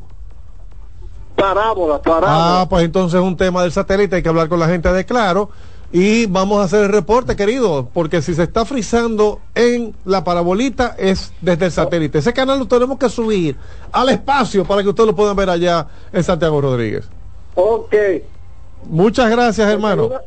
parábola, 1.36 2.02
parábola. 2.02 2.62
Ah, 2.62 2.68
pues 2.70 2.84
entonces 2.84 3.20
es 3.20 3.26
un 3.26 3.38
tema 3.38 3.64
del 3.64 3.72
satélite, 3.72 4.18
hay 4.18 4.22
que 4.24 4.30
hablar 4.30 4.50
con 4.50 4.60
la 4.60 4.68
gente 4.68 4.91
de 4.91 5.06
Claro. 5.06 5.50
Y 5.92 6.28
vamos 6.28 6.60
a 6.62 6.66
hacer 6.66 6.84
el 6.84 6.90
reporte, 6.92 7.36
querido, 7.36 7.90
porque 7.94 8.22
si 8.22 8.36
se 8.36 8.44
está 8.44 8.64
frizando 8.64 9.42
en 9.56 9.96
la 10.06 10.24
parabolita 10.24 10.96
es 11.00 11.34
desde 11.42 11.66
el 11.66 11.72
satélite. 11.72 12.20
Ese 12.20 12.32
canal 12.32 12.60
lo 12.60 12.68
tenemos 12.68 13.00
que 13.00 13.10
subir 13.10 13.56
al 13.92 14.10
espacio 14.10 14.66
para 14.66 14.84
que 14.84 14.90
ustedes 14.90 15.08
lo 15.08 15.16
puedan 15.16 15.36
ver 15.36 15.50
allá 15.50 15.88
en 16.14 16.24
Santiago 16.24 16.62
Rodríguez. 16.62 17.06
Ok. 17.56 17.96
Muchas 18.86 19.32
gracias, 19.32 19.68
hermano. 19.68 20.04
Alguna- 20.04 20.22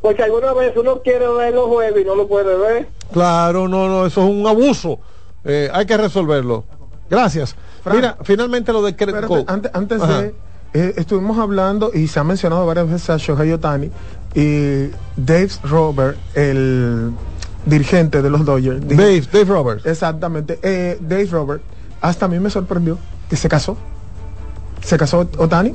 Porque 0.00 0.22
alguna 0.22 0.52
vez 0.54 0.74
uno 0.76 1.00
quiere 1.02 1.28
ver 1.28 1.54
los 1.54 1.66
jueves 1.68 2.02
y 2.02 2.06
no 2.06 2.14
lo 2.14 2.26
puede 2.26 2.56
ver. 2.56 2.88
Claro, 3.12 3.68
no, 3.68 3.86
no, 3.88 4.06
eso 4.06 4.22
es 4.22 4.30
un 4.30 4.46
abuso. 4.46 4.98
Eh, 5.44 5.68
hay 5.72 5.84
que 5.84 5.96
resolverlo. 5.96 6.64
Gracias. 7.10 7.54
Mira, 7.92 8.16
finalmente 8.22 8.72
lo 8.72 8.82
de 8.82 8.90
Espérate, 8.90 9.44
antes, 9.46 9.70
antes 9.74 10.00
de 10.08 10.34
eh, 10.72 10.94
estuvimos 10.96 11.38
hablando 11.38 11.90
y 11.94 12.08
se 12.08 12.18
ha 12.18 12.24
mencionado 12.24 12.66
varias 12.66 12.90
veces 12.90 13.08
a 13.10 13.16
Shohei 13.16 13.52
Otani 13.52 13.90
y 14.34 14.90
Dave 15.16 15.50
Robert, 15.62 16.18
el 16.34 17.12
dirigente 17.66 18.20
de 18.22 18.30
los 18.30 18.44
Dodgers. 18.44 18.80
dijo- 18.86 19.00
Dave, 19.00 19.22
Dave 19.32 19.44
Roberts. 19.44 19.86
Exactamente. 19.86 20.58
eh, 20.62 20.98
Dave 21.00 21.26
Robert, 21.26 21.62
hasta 22.00 22.26
a 22.26 22.28
mí 22.28 22.38
me 22.40 22.50
sorprendió 22.50 22.98
que 23.30 23.36
se 23.36 23.48
casó. 23.48 23.76
¿Se 24.82 24.96
casó 24.98 25.28
Otani? 25.38 25.74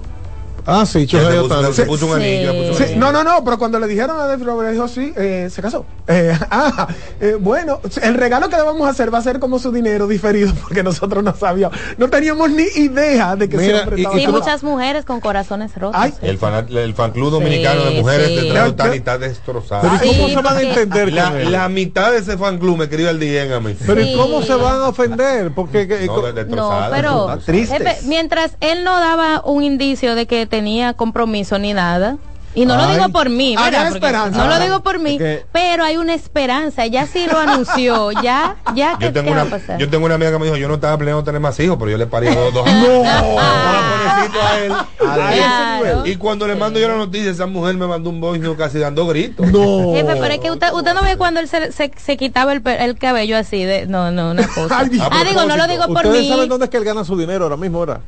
Ah, 0.66 0.86
sí, 0.86 1.02
Se 1.02 1.18
Shohei 1.18 1.40
puso- 1.40 1.56
Ohtani. 1.58 1.74
se 1.74 1.86
puso 1.86 2.08
un 2.08 2.14
anillo, 2.16 2.54
le 2.54 2.60
puso 2.60 2.72
un 2.72 2.78
Sí, 2.78 2.84
anillo. 2.84 3.00
no, 3.00 3.12
no, 3.12 3.24
no, 3.24 3.44
pero 3.44 3.58
cuando 3.58 3.80
le 3.80 3.88
dijeron 3.88 4.20
a 4.20 4.26
David 4.26 4.46
Roberts, 4.46 4.74
dijo 4.74 4.88
sí, 4.88 5.14
eh, 5.16 5.50
se 5.52 5.62
casó. 5.62 5.86
Eh, 6.12 6.36
ah, 6.50 6.88
eh, 7.22 7.38
bueno, 7.40 7.80
el 8.02 8.16
regalo 8.16 8.50
que 8.50 8.56
le 8.56 8.64
vamos 8.64 8.88
a 8.88 8.90
hacer 8.90 9.14
va 9.14 9.20
a 9.20 9.22
ser 9.22 9.38
como 9.40 9.60
su 9.60 9.72
dinero 9.72 10.08
diferido, 10.08 10.52
porque 10.64 10.82
nosotros 10.82 11.24
no 11.24 11.36
sabíamos, 11.36 11.78
no 12.00 12.10
teníamos 12.10 12.50
ni 12.50 12.64
idea 12.64 13.36
de 13.36 13.48
que 13.48 13.58
Mira, 13.58 13.82
hombre 13.84 14.02
y- 14.02 14.20
Sí, 14.20 14.28
muchas 14.28 14.64
mujeres 14.64 15.06
con 15.06 15.20
corazones 15.20 15.76
rotos. 15.76 15.96
Ay, 16.02 16.12
El 16.24 16.40
fan, 16.40 16.66
el 16.68 16.94
fan 16.96 17.12
club 17.12 17.30
dominicano 17.30 17.82
Sí, 17.84 17.94
de 17.94 18.02
mujeres 18.02 18.28
de 18.54 18.60
Otani 18.62 18.98
está 18.98 19.20
destrozado. 19.20 19.84
Pero 19.84 19.96
¿y 20.04 20.16
cómo 20.16 20.28
Sí, 20.30 20.34
se 20.34 20.42
van 20.42 20.58
a 20.58 20.62
entender 20.62 21.14
La, 21.14 21.30
la 21.32 21.70
mitad 21.70 22.12
de 22.12 22.18
ese 22.18 22.38
fan 22.40 22.58
club 22.58 22.78
me 22.78 22.86
escribe 22.86 23.12
el 23.12 23.20
DM 23.20 23.54
a 23.54 23.60
mí. 23.60 23.76
Pero 23.86 24.02
¿y 24.02 24.16
cómo 24.16 24.42
se 24.42 24.56
van 24.56 24.82
a 24.82 24.88
ofender? 24.90 25.52
Porque 25.54 25.88
que- 25.88 26.08
No, 26.08 26.22
No, 26.48 26.88
pero 26.90 27.38
jefe, 27.46 27.98
mientras 28.06 28.54
él 28.62 28.84
no 28.84 29.00
daba 29.00 29.42
un 29.46 29.64
indicio 29.64 30.16
de 30.16 30.26
que 30.26 30.48
tenía 30.50 30.94
compromiso 30.94 31.58
ni 31.60 31.74
nada, 31.74 32.18
y 32.56 32.66
no 32.66 32.76
lo 32.76 32.84
Ay. 32.84 32.96
digo 32.96 33.10
por 33.10 33.30
mí, 33.30 33.56
¿verdad? 33.56 33.88
Esperanza. 33.94 34.38
no 34.44 34.48
lo 34.50 34.60
digo 34.60 34.80
por 34.82 34.98
mí, 34.98 35.12
Es 35.14 35.18
que- 35.20 35.46
pero 35.52 35.84
hay 35.84 35.98
una 35.98 36.16
esperanza, 36.16 36.86
ya 36.88 37.06
sí 37.06 37.28
lo 37.32 37.38
anunció, 37.38 38.12
ya, 38.24 38.58
ya, 38.74 38.98
¿qué, 38.98 39.06
Yo 39.06 39.14
tengo, 39.14 39.30
qué 39.30 39.36
va 39.36 39.44
una, 39.44 39.56
a 39.56 39.60
pasar? 39.60 39.78
yo 39.78 39.88
tengo 39.88 40.06
una 40.08 40.16
amiga 40.16 40.32
que 40.32 40.40
me 40.40 40.46
dijo, 40.46 40.58
yo 40.58 40.68
no 40.68 40.74
estaba 40.74 40.98
planeando 40.98 41.24
tener 41.24 41.40
más 41.40 41.60
hijos, 41.60 41.78
pero 41.78 41.92
yo 41.92 41.98
le 41.98 42.08
parí 42.08 42.26
dos, 42.28 42.52
dos 42.54 42.64
pobrecito 42.68 44.42
a 44.42 44.60
él. 44.60 44.72
a 44.72 45.34
ese 45.34 45.44
Claro. 45.80 46.06
Y 46.06 46.16
cuando 46.16 46.48
le 46.48 46.56
mando 46.56 46.80
yo 46.80 46.88
la 46.88 46.98
noticia, 46.98 47.30
esa 47.32 47.46
mujer 47.46 47.76
me 47.76 47.86
mandó 47.88 48.10
un 48.10 48.20
voice 48.20 48.44
note 48.44 48.58
casi 48.58 48.80
dando 48.80 49.06
gritos. 49.08 49.48
No. 49.52 49.94
Jefe, 49.94 50.16
pero 50.20 50.34
es 50.34 50.40
que 50.40 50.52
usted, 50.52 50.74
usted 50.74 50.94
no 50.94 51.04
ve 51.04 51.18
cuando 51.18 51.40
él 51.40 51.48
se, 51.48 51.72
se, 51.72 51.92
se 51.96 52.18
quitaba 52.18 52.52
el, 52.54 52.62
el 52.68 52.98
cabello 52.98 53.38
así 53.38 53.64
de 53.64 53.86
no 53.86 54.12
no 54.12 54.32
una 54.32 54.48
cosa. 54.48 54.80
Ay, 54.80 55.00
ah, 55.00 55.24
digo, 55.26 55.46
no 55.46 55.56
lo 55.56 55.68
digo 55.68 55.86
por 55.88 55.98
Ustedes 56.08 56.22
mí. 56.24 56.30
saben 56.30 56.50
dónde 56.50 56.66
es 56.66 56.72
que 56.72 56.78
él 56.78 56.84
gana 56.84 57.04
su 57.06 57.16
dinero 57.18 57.44
ahora 57.46 57.58
mismo, 57.58 57.78
ahora. 57.80 58.02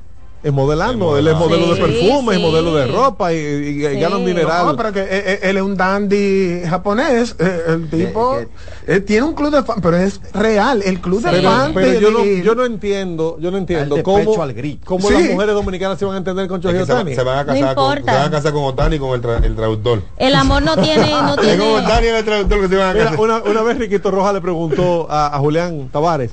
Es 0.44 0.52
modelando, 0.52 1.16
Es 1.16 1.20
él 1.20 1.28
es 1.28 1.36
modelo 1.36 1.68
de 1.68 1.76
Sí, 1.76 1.82
perfume, 1.82 2.34
sí. 2.36 2.42
es 2.42 2.48
modelo 2.48 2.74
de 2.76 2.88
ropa 2.88 3.32
y, 3.32 3.36
y- 3.38 3.86
y 3.86 3.88
Sí. 3.94 4.00
gana 4.00 4.16
un 4.18 4.24
No, 4.24 4.28
dineral. 4.28 4.76
pero 4.76 4.92
que 4.92 5.02
eh, 5.02 5.08
eh, 5.12 5.40
él 5.44 5.58
es 5.58 5.62
un 5.64 5.78
dandy 5.78 6.62
japonés. 6.68 7.36
eh, 7.38 7.62
el 7.68 7.90
tipo 7.92 8.40
eh, 8.88 9.00
tiene 9.02 9.28
un 9.28 9.34
club 9.36 9.52
de 9.52 9.62
fans, 9.62 9.80
pero 9.84 9.98
es 9.98 10.20
real. 10.34 10.82
El 10.84 11.00
club 11.00 11.22
de 11.22 11.30
Pero, 11.30 11.50
fans. 11.52 11.72
pero 11.76 11.88
de- 11.92 12.00
yo, 12.02 12.10
no, 12.10 12.20
de- 12.24 12.42
yo 12.42 12.56
no 12.56 12.66
entiendo, 12.66 13.38
yo 13.40 13.52
no 13.52 13.58
entiendo 13.60 13.94
Al 13.96 14.00
de 14.00 14.04
cómo, 14.04 14.42
al 14.42 14.54
grito. 14.54 14.82
cómo 14.86 15.08
Sí. 15.10 15.14
las 15.14 15.24
mujeres 15.30 15.54
dominicanas 15.54 16.00
se 16.00 16.06
van 16.06 16.16
a 16.16 16.18
entender 16.18 16.48
con 16.48 16.58
Es 16.60 16.64
Shohei 16.66 16.80
que 16.80 16.86
se, 16.88 16.94
van 17.24 17.38
a 17.38 17.44
No 17.44 17.48
casar 17.54 17.76
con, 17.76 17.86
importa. 17.98 18.12
se 18.14 18.18
van 18.18 18.28
a 18.28 18.32
casar 18.32 18.54
con 18.54 18.64
Otani 18.64 18.96
y 18.96 19.00
con 19.00 19.10
el, 19.12 19.22
tra- 19.22 19.44
el 19.46 19.56
traductor. 19.56 20.02
El 20.18 20.34
amor 20.34 20.64
no 20.64 20.76
tiene 20.76 20.96
no 21.12 21.20
Es 21.36 21.36
como 21.36 21.36
tiene 21.36 21.64
Otani 21.86 22.08
y 22.08 22.10
el 22.10 22.26
traductor 22.26 22.62
que 22.62 22.68
se 22.68 22.76
van 22.78 22.90
a 22.90 22.94
Mira, 22.94 23.06
casar. 23.06 23.20
una, 23.20 23.38
una 23.44 23.62
vez 23.62 23.78
Riquito 23.78 24.10
Roja 24.10 24.34
le 24.34 24.42
preguntó 24.42 25.06
a, 25.08 25.36
a 25.36 25.38
Julián 25.38 25.90
Tavares, 25.92 26.32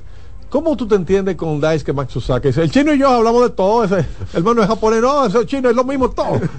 ¿cómo 0.51 0.77
tú 0.77 0.87
te 0.89 0.95
entiendes 0.95 1.37
con 1.37 1.61
Daisuke 1.61 1.93
Matsusaka? 1.93 2.49
Dice, 2.49 2.63
el 2.63 2.71
chino 2.71 2.93
y 2.95 2.99
yo 2.99 3.09
hablamos 3.09 3.43
de 3.43 3.51
todo, 3.51 3.85
ese 3.85 4.05
hermano 4.35 4.63
es 4.63 4.69
japonés, 4.69 5.01
no, 5.03 5.27
ese 5.27 5.45
chino 5.47 5.69
es 5.71 5.77
lo 5.77 5.85
mismo 5.85 6.11
todo. 6.11 6.41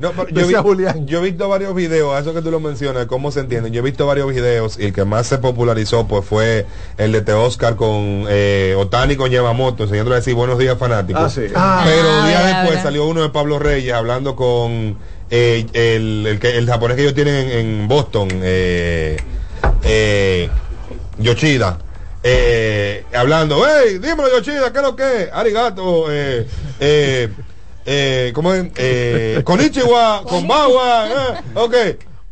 No, 0.00 0.12
yo, 0.14 0.24
Decía 0.26 0.60
vi- 0.60 0.68
Julián. 0.68 1.06
yo 1.06 1.18
he 1.18 1.22
visto 1.30 1.48
varios 1.48 1.74
videos, 1.74 2.14
a 2.14 2.18
eso 2.20 2.34
que 2.34 2.42
tú 2.42 2.50
lo 2.50 2.60
mencionas, 2.60 3.06
cómo 3.06 3.30
se 3.30 3.40
entienden. 3.40 3.72
Yo 3.72 3.80
he 3.80 3.82
visto 3.84 4.06
varios 4.06 4.28
videos 4.32 4.78
y 4.78 4.84
el 4.86 4.92
que 4.92 5.04
más 5.04 5.26
se 5.26 5.38
popularizó 5.38 6.06
pues 6.06 6.24
fue 6.24 6.66
el 6.98 7.12
de 7.12 7.22
Te 7.22 7.32
Oscar 7.32 7.76
con 7.76 8.24
eh, 8.28 8.74
Otani 8.78 9.16
con 9.16 9.30
Yamamoto, 9.30 9.84
enseñándole 9.84 10.16
a 10.16 10.18
decir 10.18 10.34
buenos 10.34 10.58
días 10.58 10.76
fanáticos. 10.78 11.22
Ah, 11.22 11.30
sí. 11.30 11.42
Ah, 11.54 11.82
Pero 11.84 12.08
Ah, 12.10 12.28
días 12.28 12.44
después 12.46 12.68
verdad. 12.70 12.82
salió 12.82 13.06
uno 13.06 13.22
de 13.22 13.28
Pablo 13.30 13.58
Reyes 13.58 13.92
hablando 13.94 14.36
con 14.36 14.96
eh, 15.30 15.66
el, 15.72 16.26
el, 16.26 16.44
el 16.46 16.66
japonés 16.66 16.96
que 16.96 17.02
ellos 17.02 17.14
tienen 17.14 17.34
en, 17.50 17.50
en 17.82 17.88
Boston, 17.88 18.28
eh, 18.32 19.16
eh, 19.84 20.48
Yoshida. 21.18 21.78
Eh, 22.26 23.04
hablando, 23.14 23.62
hey, 23.66 23.98
dímelo 23.98 24.30
Yoshida, 24.30 24.72
¿qué 24.72 24.78
es 24.78 24.84
lo 24.84 24.96
que 24.96 25.24
es? 25.24 25.32
Arigato, 25.32 26.06
eh, 26.10 26.46
eh, 26.80 27.28
eh, 27.84 28.32
¿cómo 28.34 28.54
es? 28.54 28.66
Eh, 28.76 29.42
Konichiwa, 29.44 30.22
Konbawa, 30.26 31.06
eh, 31.06 31.40
ok, 31.54 31.74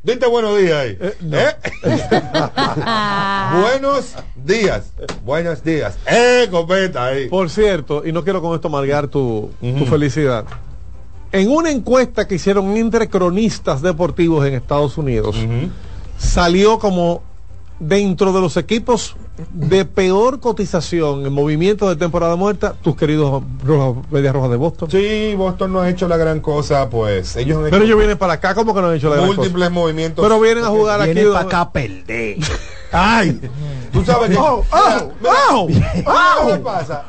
dite 0.03 0.27
buenos 0.29 0.59
días 0.59 0.73
ahí. 0.73 0.99
¿Eh? 1.31 1.53
buenos 3.61 4.15
días, 4.35 4.95
buenos 5.27 5.63
días. 5.63 5.99
Eh, 6.07 6.49
copeta 6.51 7.09
ahí. 7.09 7.29
Por 7.29 7.51
cierto, 7.51 8.03
y 8.07 8.13
no 8.13 8.25
quiero 8.25 8.41
con 8.41 8.55
esto 8.55 8.69
amargar 8.69 9.09
tu, 9.09 9.51
tu 9.61 9.85
felicidad. 9.85 10.47
En 11.33 11.51
una 11.51 11.71
encuesta 11.71 12.27
que 12.27 12.37
hicieron 12.37 12.79
entre 12.79 13.11
cronistas 13.11 13.83
deportivos 13.83 14.47
en 14.47 14.55
Estados 14.55 14.97
Unidos, 14.97 15.37
salió 16.17 16.79
como 16.79 17.23
dentro 17.79 18.33
de 18.33 18.41
los 18.41 18.57
equipos 18.57 19.17
de 19.53 19.85
peor 19.85 20.41
cotización 20.41 21.27
en 21.27 21.33
movimientos 21.33 21.89
de 21.89 21.97
temporada 21.97 22.37
muerta, 22.37 22.75
tus 22.83 22.97
queridos 22.97 23.43
Medias 24.11 24.33
Rojas 24.35 24.51
de 24.51 24.57
Boston. 24.57 24.91
Sí, 24.91 25.35
Boston 25.37 25.73
no 25.73 25.81
ha 25.81 25.89
hecho 25.89 26.09
la 26.09 26.17
gran 26.17 26.41
cosa, 26.41 26.89
pues 26.91 27.37
ellos 27.37 27.59
han 27.65 27.71
Pero 27.71 27.85
ellos 27.85 27.99
vienen 27.99 28.19
para 28.19 28.35
acá, 28.35 28.55
como 28.55 28.75
que 28.75 28.81
no 28.81 28.89
han 28.89 28.97
hecho 28.97 29.09
la 29.11 29.17
gran 29.17 29.29
cosa? 29.29 29.39
múltiples 29.41 29.71
movimientos. 29.71 30.23
Pero 30.25 30.41
vienen 30.41 30.65
a 30.65 30.69
jugar 30.69 31.01
aquí. 31.01 31.21
Para 31.25 31.41
acá 31.41 31.61
a 31.63 31.73
perder. 31.73 32.37
Ay, 32.93 33.41
Tú 33.93 34.05
sabes 34.05 34.31
que. 34.31 34.37
Oh, 34.37 34.65
oh, 34.71 35.11
Mira, 35.21 35.35
oh, 35.53 35.67
mira, 35.69 35.93
oh. 36.07 36.47
¿Qué 36.49 36.59
pasa? 36.59 37.05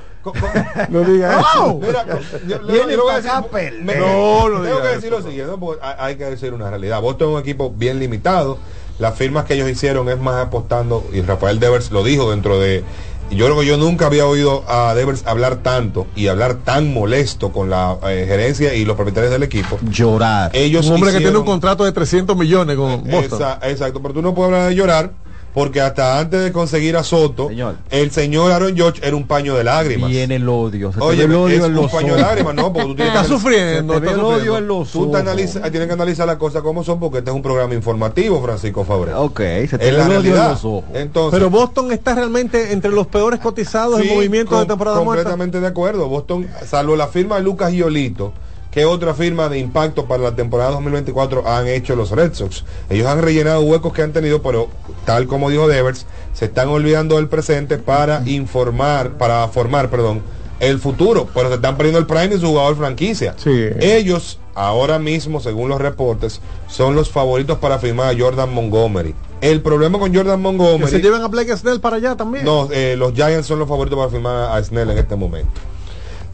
No 0.89 1.01
diga 1.01 1.39
eso. 1.39 1.47
¡Oh! 1.65 1.79
Mira, 1.79 2.05
yo- 2.47 2.59
voy 2.61 2.79
a 3.11 3.21
decir- 3.21 3.81
me- 3.84 3.95
No, 3.97 4.47
no 4.49 4.61
tengo 4.61 4.77
diga 4.77 4.81
que 4.81 4.95
decir 4.95 5.07
eso. 5.13 5.19
lo 5.19 5.27
siguiente. 5.29 5.53
Porque 5.59 5.86
hay, 5.86 5.95
hay 5.99 6.15
que 6.15 6.23
decir 6.25 6.53
una 6.53 6.69
realidad. 6.69 7.01
Boston 7.01 7.29
es 7.29 7.34
un 7.36 7.41
equipo 7.41 7.69
bien 7.75 7.99
limitado. 7.99 8.57
Las 9.00 9.16
firmas 9.16 9.46
que 9.46 9.56
ellos 9.56 9.70
hicieron 9.70 10.08
es 10.10 10.20
más 10.20 10.36
apostando, 10.46 11.04
y 11.14 11.22
Rafael 11.22 11.60
Devers 11.60 11.91
lo 11.91 12.04
dijo 12.04 12.30
dentro 12.32 12.60
de. 12.60 12.84
Yo 13.32 13.46
creo 13.46 13.60
que 13.62 13.66
yo 13.66 13.78
nunca 13.78 14.06
había 14.06 14.28
oído 14.28 14.64
a 14.68 14.94
Devers 14.94 15.26
hablar 15.26 15.56
tanto 15.64 16.06
y 16.16 16.28
hablar 16.28 16.56
tan 16.64 16.94
molesto 16.94 17.52
con 17.52 17.70
la 17.70 17.98
eh, 18.08 18.26
gerencia 18.28 18.76
y 18.76 18.86
los 18.86 18.96
propietarios 18.96 19.32
del 19.32 19.41
equipo. 19.44 19.80
Llorar. 19.89 20.52
Ellos 20.54 20.86
un 20.88 20.96
hombre 20.96 21.12
que 21.14 21.20
tiene 21.20 21.38
un 21.38 21.46
contrato 21.46 21.84
de 21.86 21.91
300 21.94 22.38
millones 22.38 22.76
con 22.76 23.04
Boston. 23.06 23.41
Esa- 23.41 23.60
exacto, 23.64 24.02
pero 24.02 24.14
tú 24.14 24.22
no 24.22 24.36
puedes 24.36 24.52
hablar 24.54 24.70
de 24.70 24.76
llorar 24.76 25.12
porque 25.54 25.82
hasta 25.82 26.20
antes 26.20 26.41
de 26.43 26.51
conseguir 26.51 26.97
a 26.97 27.04
Soto, 27.04 27.49
Señor. 27.49 27.76
el 27.91 28.12
señor 28.12 28.51
Aaron 28.51 28.76
George 28.76 28.99
era 29.06 29.16
un 29.16 29.28
paño 29.28 29.56
de 29.56 29.64
lágrimas. 29.64 30.10
Viene 30.10 30.38
el 30.38 30.49
odio. 30.49 30.91
se 30.91 30.99
Oye, 30.99 31.24
el 31.24 31.34
odio 31.36 31.58
es 31.58 31.64
en 31.64 31.72
un 31.72 31.76
los 31.84 31.91
paño 31.91 32.16
de 32.16 32.22
lágrimas, 32.22 32.56
no, 32.56 32.74
porque 32.74 32.88
tú 32.88 32.95
tienes 32.95 33.14
Está 33.14 33.28
que 33.28 33.34
sufriendo, 33.34 33.93
está 33.95 34.10
odio 34.12 34.22
sufriendo. 34.24 34.58
en 34.58 34.68
los 34.68 34.91
Tú 34.91 34.99
te 35.04 35.06
ojos. 35.10 35.20
analizas, 35.22 35.70
tienes 35.72 35.88
que 35.88 35.93
analizar 35.93 36.26
las 36.28 36.38
cosas 36.38 36.62
como 36.64 36.84
son 36.84 36.99
porque 36.99 37.20
este 37.20 37.30
es 37.30 37.36
un 37.36 37.41
programa 37.43 37.74
informativo, 37.74 38.41
Francisco 38.41 38.84
Fabre. 38.84 39.14
Ok, 39.14 39.39
se 39.70 39.78
te 39.78 39.89
Es 39.89 39.91
ve 39.91 39.91
la 39.91 40.06
el 40.06 40.10
odio 40.12 40.18
en 40.18 40.24
realidad. 40.24 40.49
los 40.51 40.66
ojos. 40.66 40.84
Entonces, 40.93 41.38
Pero 41.39 41.49
Boston 41.49 41.91
está 41.91 42.16
realmente 42.16 42.72
entre 42.74 42.91
los 42.91 43.08
peores 43.08 43.39
cotizados 43.39 44.01
sí, 44.01 44.08
en 44.10 44.16
movimientos 44.16 44.60
de 44.60 44.66
temporada 44.66 44.97
muerta. 45.01 45.24
completamente 45.24 45.60
de 45.60 45.68
acuerdo. 45.68 46.08
Boston, 46.10 46.47
salvo 46.66 46.95
la 46.95 47.08
firma 47.08 47.36
de 47.36 47.43
Lucas 47.43 47.72
Giolito, 47.72 48.34
que 48.74 48.86
otra 48.86 49.13
firma 49.13 49.49
de 49.49 49.59
impacto 49.59 50.05
para 50.05 50.24
la 50.24 50.36
temporada 50.36 50.71
2024 50.71 51.47
han 51.47 51.67
hecho 51.67 51.95
los 51.95 52.09
Red 52.11 52.34
Sox. 52.34 52.65
Ellos 52.89 53.05
han 53.07 53.21
rellenado 53.21 53.61
huecos 53.61 53.93
que 53.93 54.01
han 54.01 54.13
tenido, 54.13 54.41
pero 54.41 54.67
tal 55.05 55.28
como 55.28 55.49
dijo 55.51 55.67
Devers, 55.67 56.07
se 56.34 56.45
están 56.45 56.69
olvidando 56.69 57.17
del 57.17 57.28
presente 57.28 57.78
para 57.78 58.24
informar, 58.26 59.11
para 59.17 59.47
formar, 59.49 59.89
perdón, 59.91 60.24
el 60.59 60.80
futuro, 60.80 61.28
pero 61.36 61.49
se 61.49 61.55
están 61.55 61.78
perdiendo 61.78 61.99
el 61.99 62.07
prime 62.07 62.30
de 62.30 62.39
su 62.39 62.47
jugador 62.47 62.76
franquicia. 62.76 63.36
Sí. 63.38 63.67
Ellos, 63.80 64.39
ahora 64.55 64.97
mismo, 64.97 65.39
según 65.39 65.69
los 65.69 65.80
reportes, 65.80 66.41
son 66.67 66.95
los 66.95 67.09
favoritos 67.11 67.59
para 67.59 67.78
firmar 67.78 68.15
a 68.15 68.17
Jordan 68.17 68.51
Montgomery. 68.53 69.13
El 69.41 69.61
problema 69.61 69.99
con 69.99 70.15
Jordan 70.15 70.38
Que 70.38 70.41
Montgomery. 70.43 70.89
se 70.89 71.01
lleven 71.01 71.21
a 71.21 71.28
Blake 71.28 71.55
Snell 71.57 71.80
para 71.80 71.97
allá 71.97 72.15
también. 72.15 72.45
No, 72.45 72.69
eh, 72.71 72.95
los 72.97 73.13
Giants 73.13 73.45
son 73.45 73.59
los 73.59 73.67
favoritos 73.67 73.99
para 73.99 74.09
firmar 74.09 74.57
a 74.57 74.63
Snell 74.63 74.89
en 74.89 74.97
este 74.97 75.15
momento. 75.15 75.51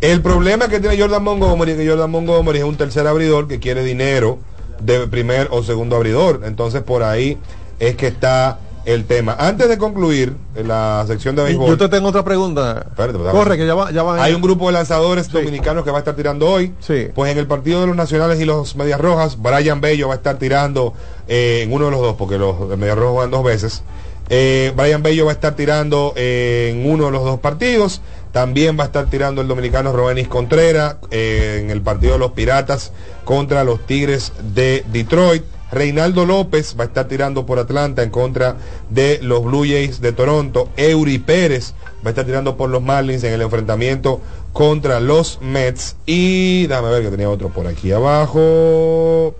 El 0.01 0.21
problema 0.21 0.69
que 0.69 0.79
tiene 0.79 0.97
Jordan 0.99 1.23
Montgomery 1.23 1.71
es 1.71 1.77
que 1.77 1.87
Jordan 1.87 2.09
Montgomery 2.09 2.59
es 2.59 2.63
un 2.63 2.77
tercer 2.77 3.05
abridor 3.05 3.47
que 3.47 3.59
quiere 3.59 3.83
dinero 3.83 4.39
de 4.81 5.07
primer 5.07 5.49
o 5.51 5.61
segundo 5.63 5.95
abridor. 5.97 6.41
Entonces 6.45 6.81
por 6.81 7.03
ahí 7.03 7.37
es 7.79 7.95
que 7.95 8.07
está 8.07 8.59
el 8.85 9.05
tema. 9.05 9.35
Antes 9.37 9.67
de 9.69 9.77
concluir 9.77 10.33
en 10.55 10.67
la 10.67 11.03
sección 11.05 11.35
de 11.35 11.43
béisbol. 11.43 11.69
Yo 11.69 11.77
te 11.77 11.89
tengo 11.89 12.09
otra 12.09 12.23
pregunta. 12.23 12.85
Espérate, 12.87 13.19
pues, 13.19 13.31
Corre, 13.31 13.57
que 13.57 13.67
ya 13.67 13.75
va, 13.75 13.91
ya 13.91 14.03
van. 14.03 14.19
Hay 14.19 14.33
un 14.33 14.41
grupo 14.41 14.67
de 14.67 14.73
lanzadores 14.73 15.29
dominicanos 15.31 15.83
que 15.83 15.91
va 15.91 15.97
a 15.97 15.99
estar 15.99 16.15
tirando 16.15 16.49
hoy. 16.49 16.73
Sí. 16.79 17.09
Pues 17.13 17.31
en 17.31 17.37
el 17.37 17.47
partido 17.47 17.81
de 17.81 17.87
los 17.87 17.95
Nacionales 17.95 18.39
y 18.39 18.45
los 18.45 18.75
Medias 18.75 18.99
Rojas, 18.99 19.37
Brian 19.41 19.81
Bello 19.81 20.07
va 20.07 20.15
a 20.15 20.17
estar 20.17 20.37
tirando 20.37 20.93
eh, 21.27 21.61
en 21.63 21.73
uno 21.73 21.85
de 21.85 21.91
los 21.91 22.01
dos, 22.01 22.15
porque 22.15 22.37
los 22.37 22.57
Medias 22.77 22.97
Rojas 22.97 23.13
juegan 23.13 23.31
dos 23.31 23.43
veces. 23.43 23.83
Eh, 24.29 24.71
Brian 24.75 25.01
Bello 25.01 25.25
va 25.25 25.31
a 25.31 25.33
estar 25.33 25.55
tirando 25.55 26.13
eh, 26.15 26.71
en 26.71 26.89
uno 26.89 27.05
de 27.05 27.11
los 27.11 27.23
dos 27.23 27.39
partidos. 27.39 28.01
También 28.31 28.77
va 28.77 28.83
a 28.83 28.87
estar 28.87 29.09
tirando 29.09 29.41
el 29.41 29.47
dominicano 29.47 29.91
Robenis 29.91 30.27
Contreras 30.27 30.97
eh, 31.09 31.59
en 31.63 31.71
el 31.71 31.81
partido 31.81 32.13
de 32.13 32.19
los 32.19 32.31
Piratas 32.31 32.91
contra 33.23 33.63
los 33.63 33.85
Tigres 33.85 34.31
de 34.53 34.85
Detroit. 34.91 35.43
Reinaldo 35.71 36.25
López 36.25 36.75
va 36.79 36.85
a 36.85 36.87
estar 36.87 37.07
tirando 37.07 37.45
por 37.45 37.59
Atlanta 37.59 38.01
en 38.01 38.09
contra 38.09 38.55
de 38.89 39.19
los 39.21 39.43
Blue 39.43 39.65
Jays 39.67 40.01
de 40.01 40.11
Toronto. 40.13 40.69
Eury 40.77 41.19
Pérez 41.19 41.73
va 42.03 42.07
a 42.07 42.09
estar 42.09 42.25
tirando 42.25 42.57
por 42.57 42.69
los 42.69 42.81
Marlins 42.81 43.23
en 43.23 43.33
el 43.33 43.41
enfrentamiento 43.41 44.21
contra 44.53 44.99
los 44.99 45.39
Mets. 45.41 45.95
Y 46.05 46.67
déjame 46.67 46.89
ver 46.89 47.03
que 47.03 47.09
tenía 47.09 47.29
otro 47.29 47.49
por 47.49 47.67
aquí 47.67 47.91
abajo. 47.91 49.35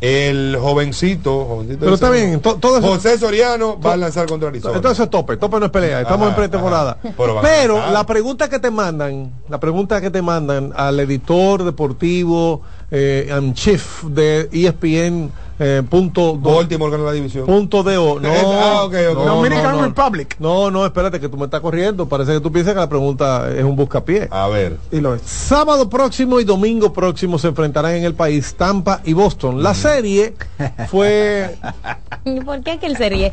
El 0.00 0.56
jovencito, 0.60 1.46
jovencito 1.46 1.78
Pero 1.80 1.94
está 1.94 2.10
bien, 2.10 2.40
to- 2.40 2.56
todo 2.56 2.78
eso- 2.78 2.86
José 2.88 3.16
Soriano 3.18 3.80
va 3.80 3.94
a 3.94 3.96
lanzar 3.96 4.26
contra 4.26 4.50
Arizona. 4.50 4.76
Entonces 4.76 5.02
es 5.04 5.10
tope, 5.10 5.38
tope 5.38 5.58
no 5.58 5.66
es 5.66 5.72
pelea, 5.72 6.02
estamos 6.02 6.28
Ajá, 6.28 6.36
en 6.36 6.42
pretemporada. 6.42 6.98
ajá. 7.02 7.14
Pero 7.16 7.40
Pero 7.40 7.90
la 7.90 8.04
pregunta 8.04 8.48
que 8.50 8.58
te 8.58 8.70
mandan, 8.70 9.32
la 9.48 9.58
pregunta 9.58 10.00
que 10.02 10.10
te 10.10 10.20
mandan 10.20 10.72
al 10.76 11.00
editor 11.00 11.64
deportivo 11.64 12.60
eh, 12.90 13.28
and 13.32 13.54
chief 13.54 14.04
de 14.04 14.48
ESPN 14.52 15.30
eh, 15.58 15.82
punto 15.88 16.36
Baltimore 16.36 16.90
ganó 16.90 17.04
la 17.04 17.12
división. 17.12 17.46
punto 17.46 17.82
de 17.82 17.96
o 17.96 18.20
no, 18.20 18.28
Ah, 18.30 18.84
ok, 18.84 18.94
ok. 19.10 19.16
no, 19.16 19.36
Dominican 19.36 19.72
no, 19.72 19.76
no. 19.78 19.82
Republic. 19.82 20.36
No, 20.38 20.70
no, 20.70 20.84
espérate 20.86 21.20
que 21.20 21.28
tú 21.28 21.36
me 21.36 21.44
estás 21.44 21.60
corriendo. 21.60 22.08
Parece 22.08 22.32
que 22.32 22.40
tú 22.40 22.52
piensas 22.52 22.74
que 22.74 22.80
la 22.80 22.88
pregunta 22.88 23.50
es 23.54 23.64
un 23.64 23.76
buscapié. 23.76 24.28
A 24.30 24.48
ver. 24.48 24.76
Y 24.90 25.00
lo 25.00 25.14
es. 25.14 25.22
Sábado 25.22 25.88
próximo 25.88 26.40
y 26.40 26.44
domingo 26.44 26.92
próximo 26.92 27.38
se 27.38 27.48
enfrentarán 27.48 27.94
en 27.94 28.04
el 28.04 28.14
país 28.14 28.54
Tampa 28.54 29.00
y 29.04 29.12
Boston. 29.12 29.62
La 29.62 29.74
serie 29.74 30.34
fue 30.88 31.56
¿Por 32.44 32.62
qué 32.62 32.78
que 32.78 32.86
él 32.86 32.96
se 32.96 33.08
ríe? 33.08 33.32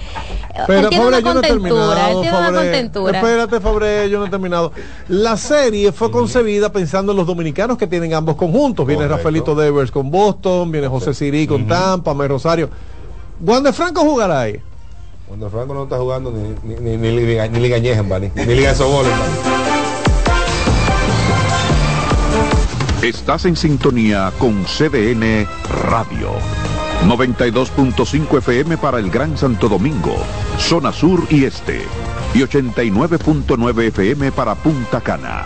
Pero, 0.67 0.91
Fabre, 0.91 1.07
una 1.07 1.19
yo 1.19 1.33
no 1.33 1.39
he 1.39 1.49
contentura, 1.49 1.49
él 1.49 1.61
terminado, 1.61 2.21
tiene 2.21 2.37
una 2.37 2.91
Fabre. 2.91 3.17
Espérate, 3.17 3.59
Fabre, 3.59 4.09
yo 4.09 4.19
no 4.19 4.25
he 4.25 4.29
terminado. 4.29 4.71
La 5.07 5.35
serie 5.35 5.91
fue 5.91 6.11
concebida 6.11 6.71
pensando 6.71 7.11
en 7.11 7.17
los 7.17 7.25
dominicanos 7.25 7.77
que 7.77 7.87
tienen 7.87 8.13
ambos 8.13 8.35
conjuntos. 8.35 8.85
Viene 8.85 9.03
Correcto. 9.03 9.17
Rafaelito 9.17 9.55
Devers 9.55 9.91
con 9.91 10.11
Boston, 10.11 10.71
viene 10.71 10.87
José 10.87 11.13
Sirí 11.13 11.47
con 11.47 11.67
Tampa, 11.67 12.12
Mel 12.13 12.29
Rosario. 12.29 12.69
Juan 13.45 13.63
de 13.63 13.73
Franco 13.73 14.01
jugará 14.01 14.41
ahí. 14.41 14.59
Cuando 15.27 15.49
Franco 15.49 15.73
no 15.73 15.83
está 15.83 15.97
jugando 15.97 16.31
ni, 16.31 16.49
ni, 16.63 16.79
ni, 16.79 16.97
ni, 16.97 17.11
Liga- 17.25 17.47
ni 17.47 17.59
Liga 17.59 17.77
Ñejen, 17.79 18.07
ni, 18.35 18.43
ni 18.45 18.55
Liga 18.55 18.69
de 18.69 18.75
Sobol. 18.75 19.05
Estás 23.01 23.45
en 23.45 23.55
sintonía 23.55 24.31
con 24.37 24.63
CDN 24.65 25.45
Radio. 25.89 26.31
92.5 27.05 28.37
FM 28.37 28.77
para 28.77 28.99
el 28.99 29.09
Gran 29.11 29.37
Santo 29.37 29.67
Domingo, 29.67 30.15
zona 30.57 30.93
sur 30.93 31.21
y 31.29 31.43
este. 31.43 31.81
Y 32.33 32.39
89.9 32.39 33.83
FM 33.87 34.31
para 34.31 34.55
Punta 34.55 35.01
Cana. 35.01 35.43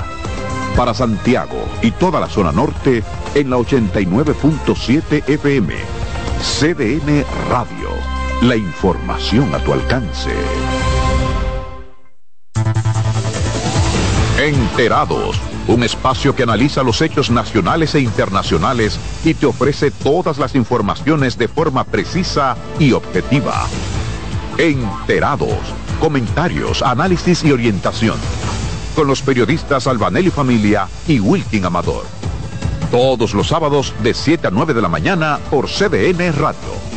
Para 0.76 0.93
Santiago 0.93 1.57
y 1.82 1.89
toda 1.91 2.20
la 2.20 2.28
zona 2.30 2.51
norte 2.51 3.03
en 3.34 3.49
la 3.49 3.57
89.7 3.57 5.24
FM. 5.28 5.74
CDN 6.41 7.25
Radio. 7.49 7.89
La 8.43 8.55
información 8.55 9.53
a 9.55 9.59
tu 9.59 9.73
alcance. 9.73 10.29
Enterados, 14.38 15.41
un 15.67 15.83
espacio 15.83 16.35
que 16.35 16.43
analiza 16.43 16.83
los 16.83 17.01
hechos 17.01 17.31
nacionales 17.31 17.95
e 17.95 18.01
internacionales 18.01 18.99
y 19.25 19.33
te 19.33 19.47
ofrece 19.47 19.89
todas 19.89 20.38
las 20.38 20.53
informaciones 20.53 21.39
de 21.39 21.47
forma 21.47 21.83
precisa 21.83 22.55
y 22.77 22.91
objetiva. 22.91 23.65
Enterados, 24.59 25.57
comentarios, 25.99 26.83
análisis 26.83 27.43
y 27.43 27.51
orientación. 27.51 28.17
Con 28.95 29.07
los 29.07 29.23
periodistas 29.23 29.88
Albanelli 29.88 30.29
Familia 30.29 30.88
y 31.07 31.19
Wilkin 31.19 31.65
Amador. 31.65 32.05
Todos 32.91 33.33
los 33.33 33.47
sábados 33.47 33.93
de 34.01 34.13
7 34.13 34.47
a 34.47 34.51
9 34.51 34.73
de 34.73 34.81
la 34.81 34.88
mañana 34.88 35.39
por 35.49 35.67
CDN 35.67 36.33
Radio. 36.33 36.88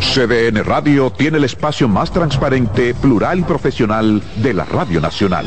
CDN 0.00 0.64
Radio 0.64 1.10
tiene 1.10 1.38
el 1.38 1.44
espacio 1.44 1.88
más 1.88 2.10
transparente, 2.10 2.94
plural 2.94 3.38
y 3.38 3.42
profesional 3.44 4.22
de 4.36 4.52
la 4.52 4.64
Radio 4.64 5.00
Nacional. 5.00 5.46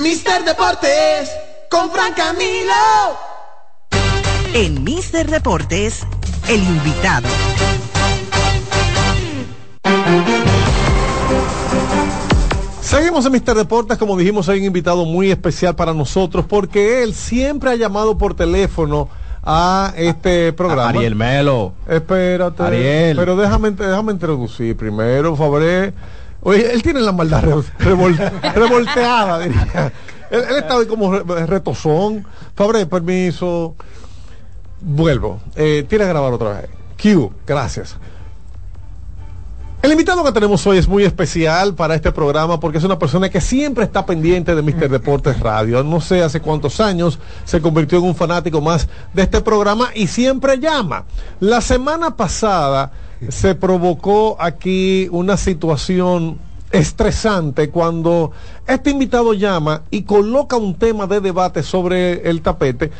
Mister 0.00 0.42
Deportes 0.46 1.30
con 1.70 1.90
Fran 1.90 2.14
Camilo. 2.14 2.72
En 4.54 4.82
Mister 4.82 5.30
Deportes, 5.30 6.06
el 6.48 6.62
invitado. 6.62 7.28
Seguimos 12.80 13.26
en 13.26 13.32
Mister 13.32 13.54
Deportes, 13.54 13.98
como 13.98 14.16
dijimos, 14.16 14.48
hay 14.48 14.60
un 14.60 14.64
invitado 14.64 15.04
muy 15.04 15.30
especial 15.30 15.76
para 15.76 15.92
nosotros 15.92 16.46
porque 16.48 17.02
él 17.02 17.12
siempre 17.12 17.68
ha 17.68 17.76
llamado 17.76 18.16
por 18.16 18.34
teléfono 18.34 19.10
a 19.42 19.92
este 19.98 20.54
programa. 20.54 20.88
Ariel 20.88 21.14
Melo. 21.14 21.74
Espérate. 21.86 22.62
Ariel. 22.62 23.18
Pero 23.18 23.36
déjame, 23.36 23.72
déjame 23.72 24.12
introducir 24.12 24.78
primero, 24.78 25.36
Fabre. 25.36 25.92
Oye, 26.42 26.72
él 26.72 26.82
tiene 26.82 27.00
la 27.00 27.12
maldad 27.12 27.42
re- 27.42 27.54
revol- 27.90 28.52
revolteada, 28.54 29.38
diría. 29.40 29.92
Él, 30.30 30.44
está 30.58 30.76
hoy 30.76 30.86
como 30.86 31.12
re- 31.12 31.46
retozón. 31.46 32.24
Fabre, 32.54 32.86
permiso. 32.86 33.74
Vuelvo. 34.80 35.40
Eh, 35.56 35.84
tiene 35.88 36.04
que 36.04 36.10
grabar 36.10 36.32
otra 36.32 36.50
vez. 36.60 36.70
Q, 37.00 37.32
gracias. 37.46 37.96
El 39.82 39.92
invitado 39.92 40.22
que 40.22 40.32
tenemos 40.32 40.66
hoy 40.66 40.76
es 40.76 40.86
muy 40.86 41.04
especial 41.04 41.74
para 41.74 41.94
este 41.94 42.12
programa 42.12 42.60
porque 42.60 42.76
es 42.76 42.84
una 42.84 42.98
persona 42.98 43.30
que 43.30 43.40
siempre 43.40 43.84
está 43.84 44.04
pendiente 44.04 44.54
de 44.54 44.60
Mister 44.60 44.90
Deportes 44.90 45.40
Radio. 45.40 45.82
No 45.82 46.02
sé 46.02 46.22
hace 46.22 46.40
cuántos 46.40 46.80
años 46.80 47.18
se 47.44 47.62
convirtió 47.62 47.96
en 47.98 48.04
un 48.04 48.14
fanático 48.14 48.60
más 48.60 48.88
de 49.14 49.22
este 49.22 49.40
programa 49.40 49.88
y 49.94 50.06
siempre 50.06 50.58
llama. 50.58 51.04
La 51.40 51.62
semana 51.62 52.14
pasada 52.14 52.92
se 53.28 53.54
provocó 53.54 54.36
aquí 54.40 55.08
una 55.10 55.36
situación 55.36 56.38
estresante 56.72 57.70
cuando 57.70 58.30
este 58.66 58.90
invitado 58.90 59.34
llama 59.34 59.82
y 59.90 60.02
coloca 60.02 60.56
un 60.56 60.74
tema 60.74 61.06
de 61.06 61.20
debate 61.20 61.62
sobre 61.62 62.28
el 62.28 62.42
tapete 62.42 62.90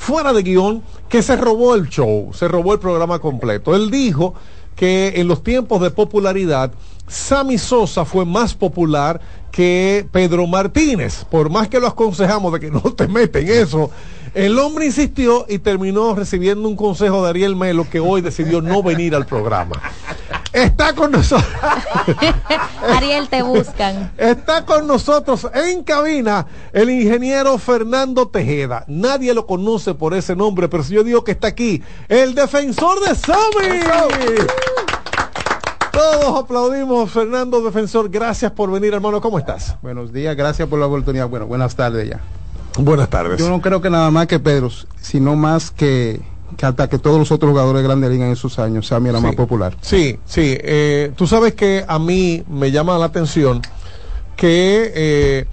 fuera 0.00 0.32
de 0.32 0.42
guion 0.42 0.82
que 1.08 1.22
se 1.22 1.36
robó 1.36 1.74
el 1.74 1.88
show, 1.88 2.30
se 2.32 2.48
robó 2.48 2.72
el 2.72 2.80
programa 2.80 3.18
completo. 3.18 3.76
Él 3.76 3.90
dijo 3.90 4.34
que 4.74 5.12
en 5.16 5.28
los 5.28 5.42
tiempos 5.42 5.82
de 5.82 5.90
popularidad, 5.90 6.72
Sammy 7.06 7.58
Sosa 7.58 8.06
fue 8.06 8.24
más 8.24 8.54
popular 8.54 9.20
que 9.52 10.06
Pedro 10.10 10.46
Martínez. 10.46 11.24
Por 11.24 11.50
más 11.50 11.68
que 11.68 11.80
lo 11.80 11.86
aconsejamos 11.86 12.52
de 12.54 12.60
que 12.60 12.70
no 12.70 12.80
te 12.80 13.08
metes 13.08 13.44
en 13.44 13.62
eso, 13.62 13.90
el 14.34 14.58
hombre 14.58 14.86
insistió 14.86 15.46
y 15.48 15.58
terminó 15.58 16.14
recibiendo 16.14 16.68
un 16.68 16.76
consejo 16.76 17.22
de 17.22 17.30
Ariel 17.30 17.56
Melo 17.56 17.88
que 17.88 18.00
hoy 18.00 18.20
decidió 18.20 18.60
no 18.60 18.82
venir 18.82 19.14
al 19.14 19.26
programa. 19.26 19.80
Está 20.52 20.94
con 20.94 21.12
nosotros. 21.12 21.46
Ariel, 22.88 23.28
te 23.28 23.42
buscan. 23.42 24.12
Está 24.18 24.64
con 24.64 24.86
nosotros 24.86 25.46
en 25.54 25.84
cabina 25.84 26.46
el 26.72 26.90
ingeniero 26.90 27.56
Fernando 27.58 28.28
Tejeda. 28.28 28.84
Nadie 28.88 29.32
lo 29.32 29.46
conoce 29.46 29.94
por 29.94 30.14
ese 30.14 30.34
nombre, 30.34 30.68
pero 30.68 30.82
si 30.82 30.94
yo 30.94 31.04
digo 31.04 31.22
que 31.22 31.32
está 31.32 31.48
aquí, 31.48 31.82
el 32.08 32.34
defensor 32.34 33.00
de 33.00 33.14
Sami. 33.14 33.80
Todos 35.92 36.44
aplaudimos, 36.44 37.10
Fernando 37.10 37.60
Defensor. 37.60 38.08
Gracias 38.08 38.50
por 38.52 38.70
venir, 38.70 38.94
hermano. 38.94 39.20
¿Cómo 39.20 39.38
estás? 39.38 39.76
Buenos 39.82 40.12
días, 40.12 40.36
gracias 40.36 40.68
por 40.68 40.78
la 40.78 40.86
oportunidad. 40.86 41.28
Bueno, 41.28 41.46
buenas 41.46 41.74
tardes 41.76 42.08
ya. 42.08 42.20
Buenas 42.78 43.10
tardes. 43.10 43.38
Yo 43.38 43.48
no 43.48 43.60
creo 43.60 43.80
que 43.80 43.90
nada 43.90 44.10
más 44.10 44.26
que 44.26 44.38
Pedro, 44.38 44.70
sino 45.00 45.36
más 45.36 45.70
que, 45.70 46.20
que 46.56 46.66
hasta 46.66 46.88
que 46.88 46.98
todos 46.98 47.18
los 47.18 47.32
otros 47.32 47.50
jugadores 47.50 47.82
de 47.82 47.88
Grande 47.88 48.08
Liga 48.08 48.26
en 48.26 48.32
esos 48.32 48.58
años, 48.58 48.86
Sammy 48.86 49.10
era 49.10 49.20
más 49.20 49.34
popular. 49.34 49.76
Sí, 49.80 50.18
sí. 50.24 50.56
eh, 50.60 51.12
tú 51.16 51.26
sabes 51.26 51.54
que 51.54 51.84
a 51.86 51.98
mí 51.98 52.44
me 52.48 52.70
llama 52.70 52.98
la 52.98 53.06
atención 53.06 53.60
que 54.36 54.92
eh, 54.94 55.46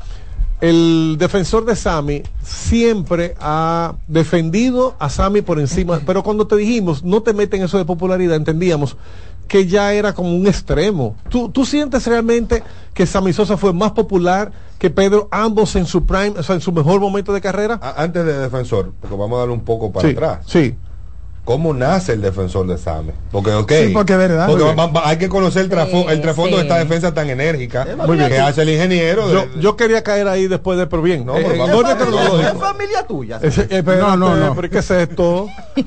el 0.62 1.18
defensor 1.20 1.66
de 1.66 1.76
Sami 1.76 2.24
siempre 2.42 3.36
ha 3.40 3.96
defendido 4.08 4.96
a 4.98 5.10
Sami 5.10 5.42
por 5.42 5.60
encima, 5.60 6.00
pero 6.06 6.24
cuando 6.24 6.48
te 6.48 6.56
dijimos 6.56 7.04
no 7.04 7.22
te 7.22 7.34
meten 7.34 7.62
eso 7.62 7.78
de 7.78 7.86
popularidad, 7.86 8.36
entendíamos 8.36 8.98
que 9.48 9.66
ya 9.68 9.94
era 9.94 10.14
como 10.14 10.36
un 10.36 10.46
extremo. 10.48 11.16
¿Tú, 11.30 11.50
tú 11.50 11.66
sientes 11.66 12.06
realmente 12.08 12.64
que 12.94 13.06
Sammy 13.06 13.34
Sosa 13.34 13.58
fue 13.58 13.74
más 13.74 13.92
popular 13.92 14.52
que 14.78 14.90
Pedro, 14.90 15.28
ambos 15.32 15.76
en 15.76 15.86
su 15.86 16.06
prime, 16.06 16.34
o 16.38 16.44
sea, 16.44 16.56
en 16.56 16.62
su 16.62 16.72
mejor 16.72 17.00
momento 17.00 17.34
de 17.34 17.42
carrera? 17.42 17.80
A- 17.82 18.04
Antes 18.04 18.26
de 18.26 18.38
defensor, 18.38 18.94
porque 19.00 19.16
vamos 19.16 19.38
a 19.38 19.40
darle 19.40 19.54
un 19.54 19.62
poco 19.62 19.92
para 19.92 20.08
Sí, 20.08 20.14
atrás. 20.14 20.40
sí. 20.46 20.76
¿Cómo 21.48 21.74
nace 21.74 22.12
el 22.12 22.22
defensor 22.22 22.68
de 22.68 22.78
Same? 22.78 23.14
Porque, 23.32 23.54
ok. 23.54 23.72
Sí, 23.72 23.92
porque 23.94 24.12
es 24.12 24.20
verdad. 24.20 24.48
porque 24.50 24.66
va- 24.66 24.88
va- 24.88 25.08
hay 25.08 25.18
que 25.18 25.30
conocer 25.30 25.62
el, 25.64 25.72
trasfo- 25.72 26.10
el 26.10 26.20
trasfondo 26.22 26.52
sí. 26.52 26.56
de 26.58 26.62
esta 26.64 26.78
defensa 26.78 27.14
tan 27.14 27.30
enérgica 27.30 27.88
Muy 28.06 28.18
bien. 28.18 28.28
que 28.28 28.38
hace 28.38 28.64
el 28.64 28.70
ingeniero. 28.72 29.30
de- 29.30 29.34
Yo, 29.34 29.46
yo 29.62 29.76
quería 29.78 30.04
caer 30.04 30.28
ahí 30.28 30.48
después 30.48 30.78
de, 30.78 30.88
pero 30.88 31.02
bien. 31.02 31.26
No, 31.26 31.38
eh, 31.38 31.56
vamos. 31.58 31.74
orden 31.74 31.98
Es 31.98 32.04
cronológico. 32.04 32.40
Es 32.50 32.54
familia 32.60 33.08
tuya. 33.08 33.40
Eh, 33.42 33.82
No, 33.98 34.18
no, 34.18 34.36
no. 34.36 34.56
pero 34.56 34.70
¿qué 34.70 34.80
es 34.80 34.92
esto? 34.92 35.48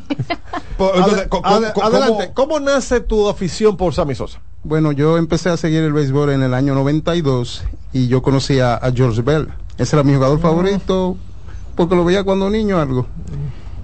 Entonces, 0.79 1.27
co- 1.29 1.43
adelante. 1.45 2.31
¿Cómo 2.33 2.59
nace 2.59 3.01
tu 3.01 3.29
afición 3.29 3.77
por 3.77 3.93
Sammy 3.93 4.15
Sosa? 4.15 4.41
Bueno, 4.65 4.93
yo 4.93 5.19
empecé 5.19 5.51
a 5.51 5.59
seguir 5.59 5.83
el 5.83 5.93
béisbol 5.93 6.31
en 6.31 6.43
el 6.43 6.55
año 6.55 6.75
92 6.75 7.65
y 7.93 8.09
yo 8.09 8.23
conocía 8.23 8.77
a 8.77 8.91
George 8.93 9.21
Bell. 9.21 9.49
Ese 9.77 9.95
era 9.97 10.03
mi 10.05 10.15
jugador 10.15 10.41
favorito 10.41 11.19
porque 11.77 11.95
lo 11.97 12.05
veía 12.07 12.25
cuando 12.25 12.49
niño 12.49 12.81
algo. 12.81 13.07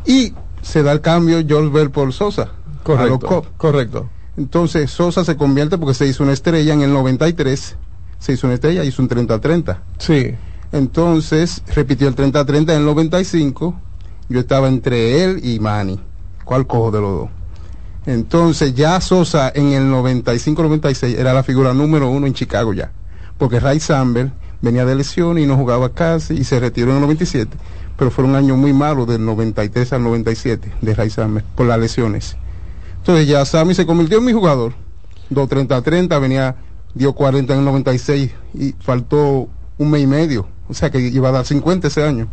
Y 0.06 0.32
se 0.66 0.82
da 0.82 0.90
el 0.90 1.00
cambio 1.00 1.44
George 1.46 1.70
Bell 1.70 1.90
por 1.90 2.12
Sosa. 2.12 2.42
a 2.42 2.46
los 2.46 2.82
Correcto. 2.82 3.18
Cubs. 3.28 3.48
Correcto. 3.56 4.08
Entonces 4.36 4.90
Sosa 4.90 5.24
se 5.24 5.36
convierte 5.36 5.78
porque 5.78 5.94
se 5.94 6.06
hizo 6.06 6.24
una 6.24 6.32
estrella 6.32 6.74
en 6.74 6.82
el 6.82 6.92
93. 6.92 7.76
Se 8.18 8.32
hizo 8.32 8.48
una 8.48 8.54
estrella, 8.54 8.82
hizo 8.82 9.00
un 9.00 9.08
30-30. 9.08 9.78
Sí. 9.98 10.34
Entonces 10.72 11.62
repitió 11.72 12.08
el 12.08 12.16
30-30 12.16 12.62
en 12.72 12.78
el 12.78 12.84
95. 12.84 13.80
Yo 14.28 14.40
estaba 14.40 14.66
entre 14.66 15.22
él 15.24 15.40
y 15.44 15.60
Manny. 15.60 16.00
¿Cuál 16.44 16.66
cojo 16.66 16.90
de 16.90 17.00
los 17.00 17.20
dos? 17.20 17.28
Entonces 18.06 18.74
ya 18.74 19.00
Sosa 19.00 19.52
en 19.54 19.72
el 19.72 19.84
95-96 19.84 21.16
era 21.16 21.32
la 21.32 21.44
figura 21.44 21.74
número 21.74 22.10
uno 22.10 22.26
en 22.26 22.34
Chicago 22.34 22.72
ya. 22.72 22.90
Porque 23.38 23.60
Ray 23.60 23.78
Samber 23.78 24.32
venía 24.62 24.84
de 24.84 24.96
lesión 24.96 25.38
y 25.38 25.46
no 25.46 25.56
jugaba 25.56 25.90
casi 25.90 26.34
y 26.34 26.42
se 26.44 26.58
retiró 26.58 26.90
en 26.90 26.96
el 26.96 27.02
97. 27.02 27.56
Pero 27.98 28.10
fue 28.10 28.24
un 28.24 28.34
año 28.36 28.56
muy 28.56 28.72
malo 28.72 29.06
del 29.06 29.24
93 29.24 29.92
al 29.94 30.02
97 30.02 30.72
de 30.82 30.94
Ray 30.94 31.10
Samber 31.10 31.44
por 31.54 31.66
las 31.66 31.78
lesiones. 31.78 32.36
Entonces 32.98 33.26
ya 33.26 33.44
Sammy 33.44 33.74
se 33.74 33.86
convirtió 33.86 34.18
en 34.18 34.24
mi 34.24 34.32
jugador. 34.32 34.74
2.30-30, 35.30 36.20
venía, 36.20 36.56
dio 36.94 37.12
40 37.14 37.52
en 37.54 37.58
el 37.60 37.64
96 37.64 38.30
y 38.54 38.72
faltó 38.80 39.48
un 39.78 39.90
mes 39.90 40.02
y 40.02 40.06
medio. 40.06 40.46
O 40.68 40.74
sea 40.74 40.90
que 40.90 41.00
iba 41.00 41.28
a 41.28 41.32
dar 41.32 41.46
50 41.46 41.88
ese 41.88 42.02
año. 42.04 42.28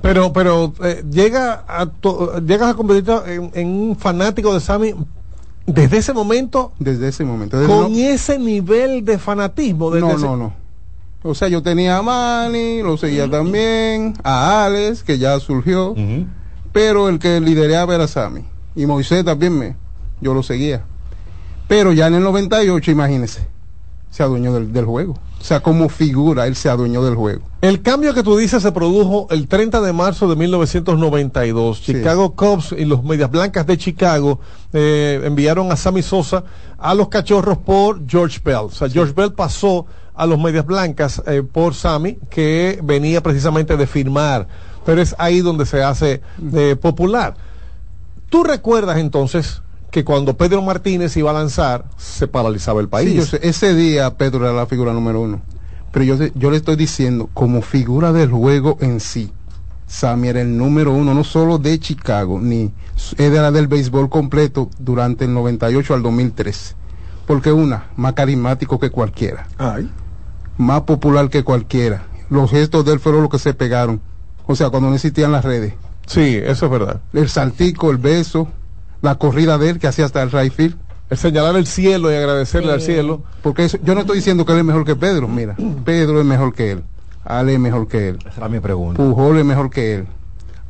Pero, 0.00 0.32
pero 0.32 0.72
eh, 0.82 1.04
llega 1.10 1.64
a 1.68 1.88
llegas 2.40 2.70
a 2.70 2.74
convertirte 2.74 3.34
en, 3.34 3.50
en 3.54 3.68
un 3.68 3.96
fanático 3.96 4.52
de 4.54 4.60
Sammy 4.60 4.94
desde 5.64 5.98
ese 5.98 6.12
momento 6.12 6.72
Desde 6.80 7.06
ese 7.08 7.24
momento. 7.24 7.56
Desde 7.60 7.72
con 7.72 7.92
no- 7.92 7.98
ese 7.98 8.38
nivel 8.38 9.04
de 9.04 9.18
fanatismo. 9.18 9.90
desde 9.92 10.06
no, 10.08 10.12
ese- 10.14 10.24
no, 10.26 10.36
no. 10.36 10.61
O 11.24 11.34
sea, 11.34 11.48
yo 11.48 11.62
tenía 11.62 11.98
a 11.98 12.02
Manny, 12.02 12.82
lo 12.82 12.96
seguía 12.96 13.30
también, 13.30 14.14
a 14.24 14.64
Alex, 14.64 15.02
que 15.04 15.18
ya 15.18 15.38
surgió, 15.38 15.94
pero 16.72 17.08
el 17.08 17.18
que 17.18 17.40
lideraba 17.40 17.94
era 17.94 18.08
Sammy. 18.08 18.44
Y 18.74 18.86
Moisés 18.86 19.24
también 19.24 19.56
me, 19.56 19.76
yo 20.20 20.34
lo 20.34 20.42
seguía. 20.42 20.84
Pero 21.68 21.92
ya 21.92 22.08
en 22.08 22.14
el 22.14 22.22
98, 22.22 22.90
imagínese, 22.90 23.46
se 24.10 24.22
adueñó 24.22 24.52
del, 24.52 24.72
del 24.72 24.84
juego. 24.84 25.14
O 25.40 25.44
sea, 25.44 25.60
como 25.60 25.88
figura, 25.88 26.46
él 26.46 26.54
se 26.54 26.68
adueñó 26.68 27.04
del 27.04 27.16
juego. 27.16 27.42
El 27.62 27.82
cambio 27.82 28.14
que 28.14 28.22
tú 28.22 28.36
dices 28.36 28.62
se 28.62 28.70
produjo 28.70 29.26
el 29.30 29.48
30 29.48 29.80
de 29.80 29.92
marzo 29.92 30.28
de 30.28 30.36
1992. 30.36 31.82
Chicago 31.82 32.34
Cubs 32.36 32.72
y 32.76 32.84
los 32.84 33.02
Medias 33.02 33.30
Blancas 33.30 33.66
de 33.66 33.76
Chicago 33.76 34.38
eh, 34.72 35.20
enviaron 35.24 35.72
a 35.72 35.76
Sammy 35.76 36.02
Sosa 36.02 36.44
a 36.78 36.94
los 36.94 37.08
Cachorros 37.08 37.58
por 37.58 38.08
George 38.08 38.40
Bell. 38.44 38.66
O 38.66 38.70
sea, 38.70 38.88
George 38.88 39.12
Bell 39.16 39.32
pasó 39.32 39.86
a 40.14 40.26
los 40.26 40.38
Medias 40.38 40.66
Blancas 40.66 41.22
eh, 41.26 41.42
por 41.42 41.74
Sammy, 41.74 42.18
que 42.30 42.78
venía 42.82 43.22
precisamente 43.22 43.76
de 43.76 43.86
firmar. 43.86 44.46
Pero 44.84 45.00
es 45.00 45.14
ahí 45.18 45.40
donde 45.40 45.66
se 45.66 45.82
hace 45.82 46.20
eh, 46.54 46.76
popular. 46.80 47.34
¿Tú 48.28 48.44
recuerdas 48.44 48.98
entonces 48.98 49.62
que 49.90 50.04
cuando 50.04 50.36
Pedro 50.36 50.62
Martínez 50.62 51.16
iba 51.16 51.30
a 51.30 51.34
lanzar, 51.34 51.84
se 51.96 52.26
paralizaba 52.26 52.80
el 52.80 52.88
país? 52.88 53.10
Sí, 53.10 53.16
yo 53.16 53.26
sé, 53.26 53.40
ese 53.42 53.74
día 53.74 54.16
Pedro 54.16 54.44
era 54.44 54.52
la 54.52 54.66
figura 54.66 54.92
número 54.92 55.20
uno. 55.20 55.42
Pero 55.92 56.04
yo, 56.04 56.16
yo 56.34 56.50
le 56.50 56.56
estoy 56.56 56.76
diciendo, 56.76 57.28
como 57.34 57.60
figura 57.60 58.12
del 58.12 58.30
juego 58.30 58.78
en 58.80 59.00
sí, 59.00 59.30
Sammy 59.92 60.28
era 60.28 60.40
el 60.40 60.56
número 60.56 60.94
uno, 60.94 61.12
no 61.12 61.22
solo 61.22 61.58
de 61.58 61.78
Chicago, 61.78 62.40
ni 62.40 62.72
era 63.18 63.52
del 63.52 63.66
béisbol 63.66 64.08
completo 64.08 64.70
durante 64.78 65.26
el 65.26 65.34
98 65.34 65.94
al 65.94 66.02
2003. 66.02 66.76
Porque 67.26 67.52
una, 67.52 67.90
más 67.96 68.14
carismático 68.14 68.80
que 68.80 68.90
cualquiera. 68.90 69.46
Más 70.62 70.82
popular 70.82 71.28
que 71.28 71.42
cualquiera. 71.42 72.04
Los 72.30 72.50
gestos 72.50 72.84
de 72.84 72.92
él 72.92 73.00
fueron 73.00 73.22
los 73.22 73.30
que 73.30 73.38
se 73.40 73.52
pegaron. 73.52 74.00
O 74.46 74.54
sea, 74.54 74.70
cuando 74.70 74.88
no 74.88 74.94
existían 74.94 75.32
las 75.32 75.44
redes. 75.44 75.74
Sí, 76.06 76.38
eso 76.42 76.66
es 76.66 76.70
verdad. 76.72 77.00
El 77.12 77.28
saltico, 77.28 77.90
el 77.90 77.98
beso, 77.98 78.48
la 79.00 79.16
corrida 79.16 79.58
de 79.58 79.70
él 79.70 79.78
que 79.78 79.88
hacía 79.88 80.04
hasta 80.04 80.22
el 80.22 80.30
right 80.30 80.52
field. 80.52 80.76
El 81.10 81.18
señalar 81.18 81.56
el 81.56 81.66
cielo 81.66 82.10
y 82.12 82.14
agradecerle 82.14 82.72
al 82.72 82.80
cielo. 82.80 83.22
Porque 83.42 83.64
eso- 83.64 83.78
yo 83.82 83.94
no 83.94 84.00
estoy 84.02 84.16
diciendo 84.18 84.46
que 84.46 84.52
él 84.52 84.58
es 84.60 84.64
mejor 84.64 84.84
que 84.84 84.94
Pedro, 84.96 85.26
mira, 85.28 85.56
Pedro 85.84 86.20
es 86.20 86.24
mejor 86.26 86.54
que 86.54 86.70
él, 86.72 86.84
Ale 87.24 87.54
es 87.54 87.60
mejor 87.60 87.86
que 87.88 88.08
él, 88.10 88.18
Esa 88.20 88.38
era 88.38 88.48
mi 88.48 88.60
pregunta. 88.60 89.02
Pujol 89.02 89.38
es 89.38 89.44
mejor 89.44 89.68
que 89.68 89.96
él, 89.96 90.06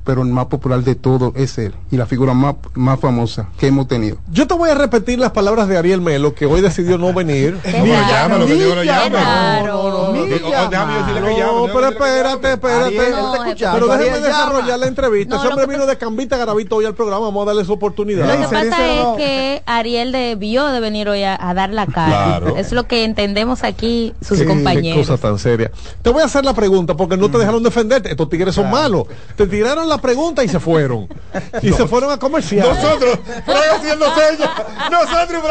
pero 0.05 0.23
el 0.23 0.29
más 0.29 0.47
popular 0.47 0.83
de 0.83 0.95
todo 0.95 1.33
es 1.37 1.59
él 1.59 1.75
y 1.91 1.97
la 1.97 2.07
figura 2.07 2.35
más, 2.35 2.57
más 2.75 2.99
famosa 2.99 3.49
que 3.59 3.69
hemos 3.69 3.89
tenido. 3.89 4.17
Yo 4.31 4.47
te 4.47 4.55
voy 4.55 4.71
a 4.71 4.75
repetir 4.75 5.19
las 5.19 5.33
palabras 5.33 5.69
de 5.69 5.79
Ariel 5.79 6.01
Melo, 6.01 6.35
que 6.35 6.47
hoy 6.47 6.61
decidió 6.61 6.99
no 6.99 7.13
venir. 7.13 7.59
Ni 7.65 7.89
lo 7.89 7.95
llama, 7.95 8.39
lo 8.39 8.47
que 8.47 8.55
digo 8.55 8.75
lo 8.75 8.85
llama. 8.85 9.63
No, 9.63 9.91
no, 9.91 10.13
no, 10.13 10.13
no, 10.13 10.27
déjame 10.27 10.99
decirle 10.99 11.35
que 11.35 11.41
No, 11.43 11.67
pero 11.73 11.89
espérate, 11.89 12.53
espérate. 12.53 13.42
Pero 13.59 13.87
déjeme 13.89 14.17
llama. 14.17 14.27
desarrollar 14.27 14.79
la 14.79 14.87
entrevista. 14.87 15.37
No, 15.37 15.43
hombre 15.51 15.67
vino 15.67 15.87
de 15.87 15.97
Cambita 15.99 16.37
Garavito 16.37 16.77
hoy 16.77 16.85
al 16.87 16.95
programa. 16.95 17.27
Vamos 17.27 17.43
a 17.43 17.47
darle 17.47 17.65
su 17.65 17.73
oportunidad. 17.73 18.27
Lo 18.27 18.49
que 18.49 18.55
pasa 18.55 18.91
es 18.93 19.07
que 19.17 19.63
Ariel 19.67 20.13
debió 20.13 20.67
de 20.67 20.81
venir 20.81 21.09
hoy 21.09 21.23
a, 21.23 21.37
a 21.41 21.55
dar 21.55 21.71
la 21.71 21.87
cara. 21.87 22.39
Claro. 22.39 22.57
Es 22.57 22.73
lo 22.73 22.87
que 22.87 23.05
entendemos 23.05 23.63
aquí 23.65 24.15
sus 24.21 24.39
Qué- 24.39 24.45
Qué 24.45 24.49
compañeros. 24.49 25.07
cosa 25.07 25.21
tan 25.21 25.39
seria. 25.39 25.71
Te 26.03 26.11
voy 26.11 26.23
a 26.23 26.27
hacer 26.27 26.45
la 26.45 26.55
pregunta 26.55 26.95
porque 26.97 27.17
no 27.17 27.31
te 27.31 27.39
dejaron 27.39 27.63
defenderte. 27.63 28.11
Estos 28.11 28.29
tigres 28.29 28.55
son 28.55 28.71
malos. 28.71 29.05
Te 29.37 29.47
tiraron 29.47 29.89
la 29.89 29.99
pregunta 29.99 30.43
y 30.45 30.49
se 30.49 30.61
fueron. 30.61 31.09
Y 31.63 31.73
se 31.73 31.87
fueron 31.87 32.11
a 32.11 32.19
comercial. 32.19 32.69
Nosotros, 32.69 33.19
Frank 33.45 33.59
haciendo 33.77 34.07
señas. 34.15 34.51
Nosotros, 34.91 35.43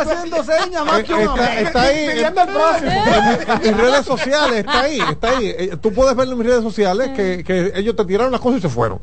haciendo 0.00 0.44
señas, 0.44 0.84
más 0.84 1.02
que 1.04 1.14
un 1.14 1.20
Está, 1.22 1.60
está 1.60 1.82
ahí 1.82 2.08
Pidiendo 2.12 2.40
el 2.42 2.48
próximo. 2.48 3.04
en, 3.62 3.66
en 3.66 3.78
redes 3.78 4.06
sociales, 4.06 4.58
está 4.60 4.80
ahí, 4.80 4.98
está 5.10 5.28
ahí. 5.38 5.46
Eh, 5.58 5.76
Tú 5.80 5.92
puedes 5.92 6.14
ver 6.16 6.28
en 6.28 6.38
mis 6.38 6.46
redes 6.46 6.62
sociales 6.62 7.10
que, 7.16 7.21
que 7.44 7.72
ellos 7.74 7.96
te 7.96 8.04
tiraron 8.04 8.32
las 8.32 8.40
cosas 8.40 8.58
y 8.58 8.62
se 8.62 8.68
fueron. 8.68 8.98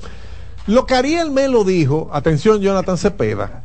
Lo 0.67 0.85
que 0.85 0.93
Ariel 0.93 1.31
Melo 1.31 1.63
dijo, 1.63 2.09
atención 2.13 2.61
Jonathan 2.61 2.97
Cepeda, 2.97 3.61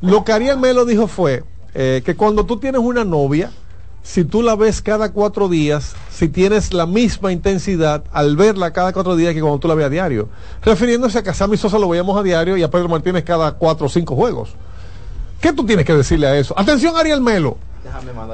lo 0.00 0.24
que 0.24 0.32
Ariel 0.32 0.58
Melo 0.58 0.84
dijo 0.84 1.08
fue 1.08 1.42
eh, 1.74 2.02
que 2.04 2.14
cuando 2.14 2.46
tú 2.46 2.58
tienes 2.58 2.80
una 2.80 3.04
novia, 3.04 3.50
si 4.04 4.22
tú 4.24 4.42
la 4.42 4.54
ves 4.54 4.80
cada 4.80 5.10
cuatro 5.10 5.48
días, 5.48 5.96
si 6.10 6.28
tienes 6.28 6.72
la 6.72 6.86
misma 6.86 7.32
intensidad 7.32 8.04
al 8.12 8.36
verla 8.36 8.72
cada 8.72 8.92
cuatro 8.92 9.16
días 9.16 9.34
que 9.34 9.40
cuando 9.40 9.58
tú 9.58 9.66
la 9.66 9.74
ves 9.74 9.86
a 9.86 9.90
diario, 9.90 10.28
refiriéndose 10.62 11.18
a 11.18 11.22
que 11.22 11.30
a 11.30 11.34
Sammy 11.34 11.56
Sosa 11.56 11.78
lo 11.78 11.88
veíamos 11.88 12.16
a 12.16 12.22
diario 12.22 12.56
y 12.56 12.62
a 12.62 12.70
Pedro 12.70 12.88
Martínez 12.88 13.24
cada 13.24 13.52
cuatro 13.52 13.86
o 13.86 13.88
cinco 13.88 14.14
juegos. 14.14 14.54
¿Qué 15.40 15.52
tú 15.52 15.66
tienes 15.66 15.84
que 15.84 15.94
decirle 15.94 16.26
a 16.26 16.38
eso? 16.38 16.54
Atención 16.56 16.96
Ariel 16.96 17.20
Melo. 17.20 17.58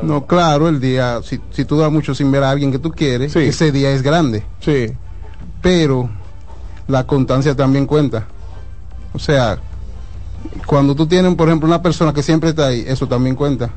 No, 0.02 0.26
claro, 0.26 0.68
el 0.68 0.80
día, 0.80 1.20
si, 1.22 1.40
si 1.50 1.64
tú 1.64 1.78
das 1.78 1.90
mucho 1.90 2.14
sin 2.14 2.30
ver 2.30 2.42
a 2.44 2.50
alguien 2.50 2.70
que 2.70 2.78
tú 2.78 2.90
quieres, 2.90 3.34
ese 3.34 3.72
día 3.72 3.90
es 3.92 4.02
grande. 4.02 4.44
Sí. 4.60 4.92
Pero 5.60 6.08
la 6.88 7.06
constancia 7.06 7.54
también 7.54 7.86
cuenta. 7.86 8.26
O 9.12 9.18
sea, 9.18 9.58
cuando 10.66 10.94
tú 10.94 11.06
tienes, 11.06 11.34
por 11.34 11.48
ejemplo, 11.48 11.66
una 11.68 11.82
persona 11.82 12.12
que 12.12 12.22
siempre 12.22 12.50
está 12.50 12.68
ahí, 12.68 12.84
eso 12.86 13.06
también 13.06 13.36
cuenta. 13.36 13.70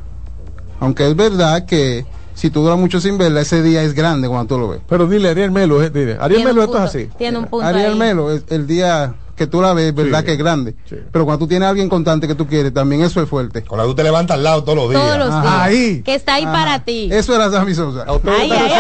Aunque 0.80 1.08
es 1.08 1.16
verdad 1.16 1.66
que 1.66 2.06
si 2.34 2.50
tú 2.50 2.62
duras 2.62 2.78
mucho 2.78 3.00
sin 3.00 3.18
verla, 3.18 3.42
ese 3.42 3.62
día 3.62 3.84
es 3.84 3.94
grande 3.94 4.28
cuando 4.28 4.56
tú 4.56 4.60
lo 4.60 4.70
ves. 4.70 4.82
Pero 4.88 5.08
dile, 5.08 5.30
Ariel 5.30 5.52
Melo, 5.52 5.82
eh, 5.82 5.90
dile, 5.90 6.18
Ariel 6.20 6.42
Tiene 6.44 6.52
un 6.52 6.58
Melo, 6.58 6.64
esto 6.64 6.78
es 6.78 6.84
así. 6.84 7.10
Tiene 7.18 7.38
un 7.38 7.46
punto 7.46 7.66
Ariel 7.66 7.94
ahí. 7.94 8.00
Melo, 8.00 8.32
es 8.32 8.44
el 8.50 8.68
día 8.68 9.16
que 9.36 9.48
tú 9.48 9.62
la 9.62 9.74
ves, 9.74 9.86
es 9.88 9.96
verdad 9.96 10.20
Sí. 10.20 10.26
que 10.26 10.32
es 10.34 10.38
grande. 10.38 10.76
Pero 11.12 11.26
cuando 11.26 11.40
tú 11.40 11.48
tienes 11.48 11.66
a 11.66 11.70
alguien 11.70 11.90
constante 11.90 12.28
que 12.28 12.36
tú 12.36 12.46
quieres, 12.48 12.74
también 12.74 13.02
eso 13.02 13.22
es 13.22 13.28
fuerte. 13.30 13.64
Cuando 13.64 13.88
tú 13.88 13.96
te 13.96 14.04
levantas 14.04 14.38
al 14.38 14.44
lado 14.44 14.64
todos 14.64 14.78
los 14.78 14.90
días. 14.90 15.02
Todos 15.02 15.18
los 15.18 15.30
días. 15.30 15.46
Ahí. 15.46 16.02
Que 16.04 16.16
está 16.16 16.36
ahí 16.36 16.44
Ajá. 16.44 16.52
para 16.54 16.80
ti. 16.86 17.10
Eso 17.12 17.34
era 17.36 17.50
Sammy 17.52 17.74
Sosa. 17.74 18.06
Ay, 18.26 18.52
ay, 18.52 18.72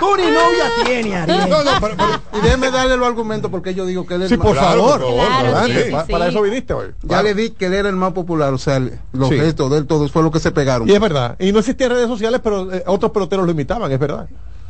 Tú 0.00 0.16
ni 0.16 0.22
novia 0.24 0.64
tiene, 0.84 1.16
Ariel. 1.16 1.48
No, 1.50 1.62
no, 1.64 1.70
pero- 1.80 1.94
pero- 1.96 2.20
y 2.38 2.40
déjeme 2.44 2.70
darle 2.70 2.96
los 2.96 3.06
argumentos 3.06 3.50
porque 3.50 3.74
yo 3.74 3.86
digo 3.86 4.06
que 4.06 4.14
él 4.14 4.22
es 4.22 4.28
Sí, 4.28 4.34
el 4.34 4.40
por 4.40 4.54
más- 4.56 4.64
favor. 4.64 5.00
Claro, 5.00 5.52
pa- 5.52 6.04
sí. 6.06 6.12
Para 6.12 6.28
eso 6.28 6.42
viniste 6.42 6.72
hoy. 6.74 6.88
Ya 7.02 7.22
le 7.22 7.34
di 7.34 7.50
que 7.50 7.66
él 7.66 7.74
era 7.74 7.88
el 7.88 7.96
más 7.96 8.12
popular, 8.12 8.52
o 8.52 8.58
sea, 8.58 8.78
los 9.12 9.28
Sí. 9.28 9.36
gestos 9.36 9.70
de 9.70 9.78
él, 9.78 9.86
todos 9.86 10.10
fue 10.10 10.22
lo 10.22 10.30
que 10.30 10.40
se 10.40 10.50
pegaron. 10.50 10.88
Y 10.88 10.92
es 10.92 11.00
verdad. 11.00 11.36
Y 11.38 11.52
no 11.52 11.58
existían 11.60 11.90
redes 11.90 12.08
sociales, 12.08 12.40
pero 12.42 12.72
eh, 12.72 12.82
otros 12.86 13.12
peloteros 13.12 13.44
lo 13.46 13.52
imitaban, 13.52 13.90
es 13.92 13.98
verdad. 13.98 14.26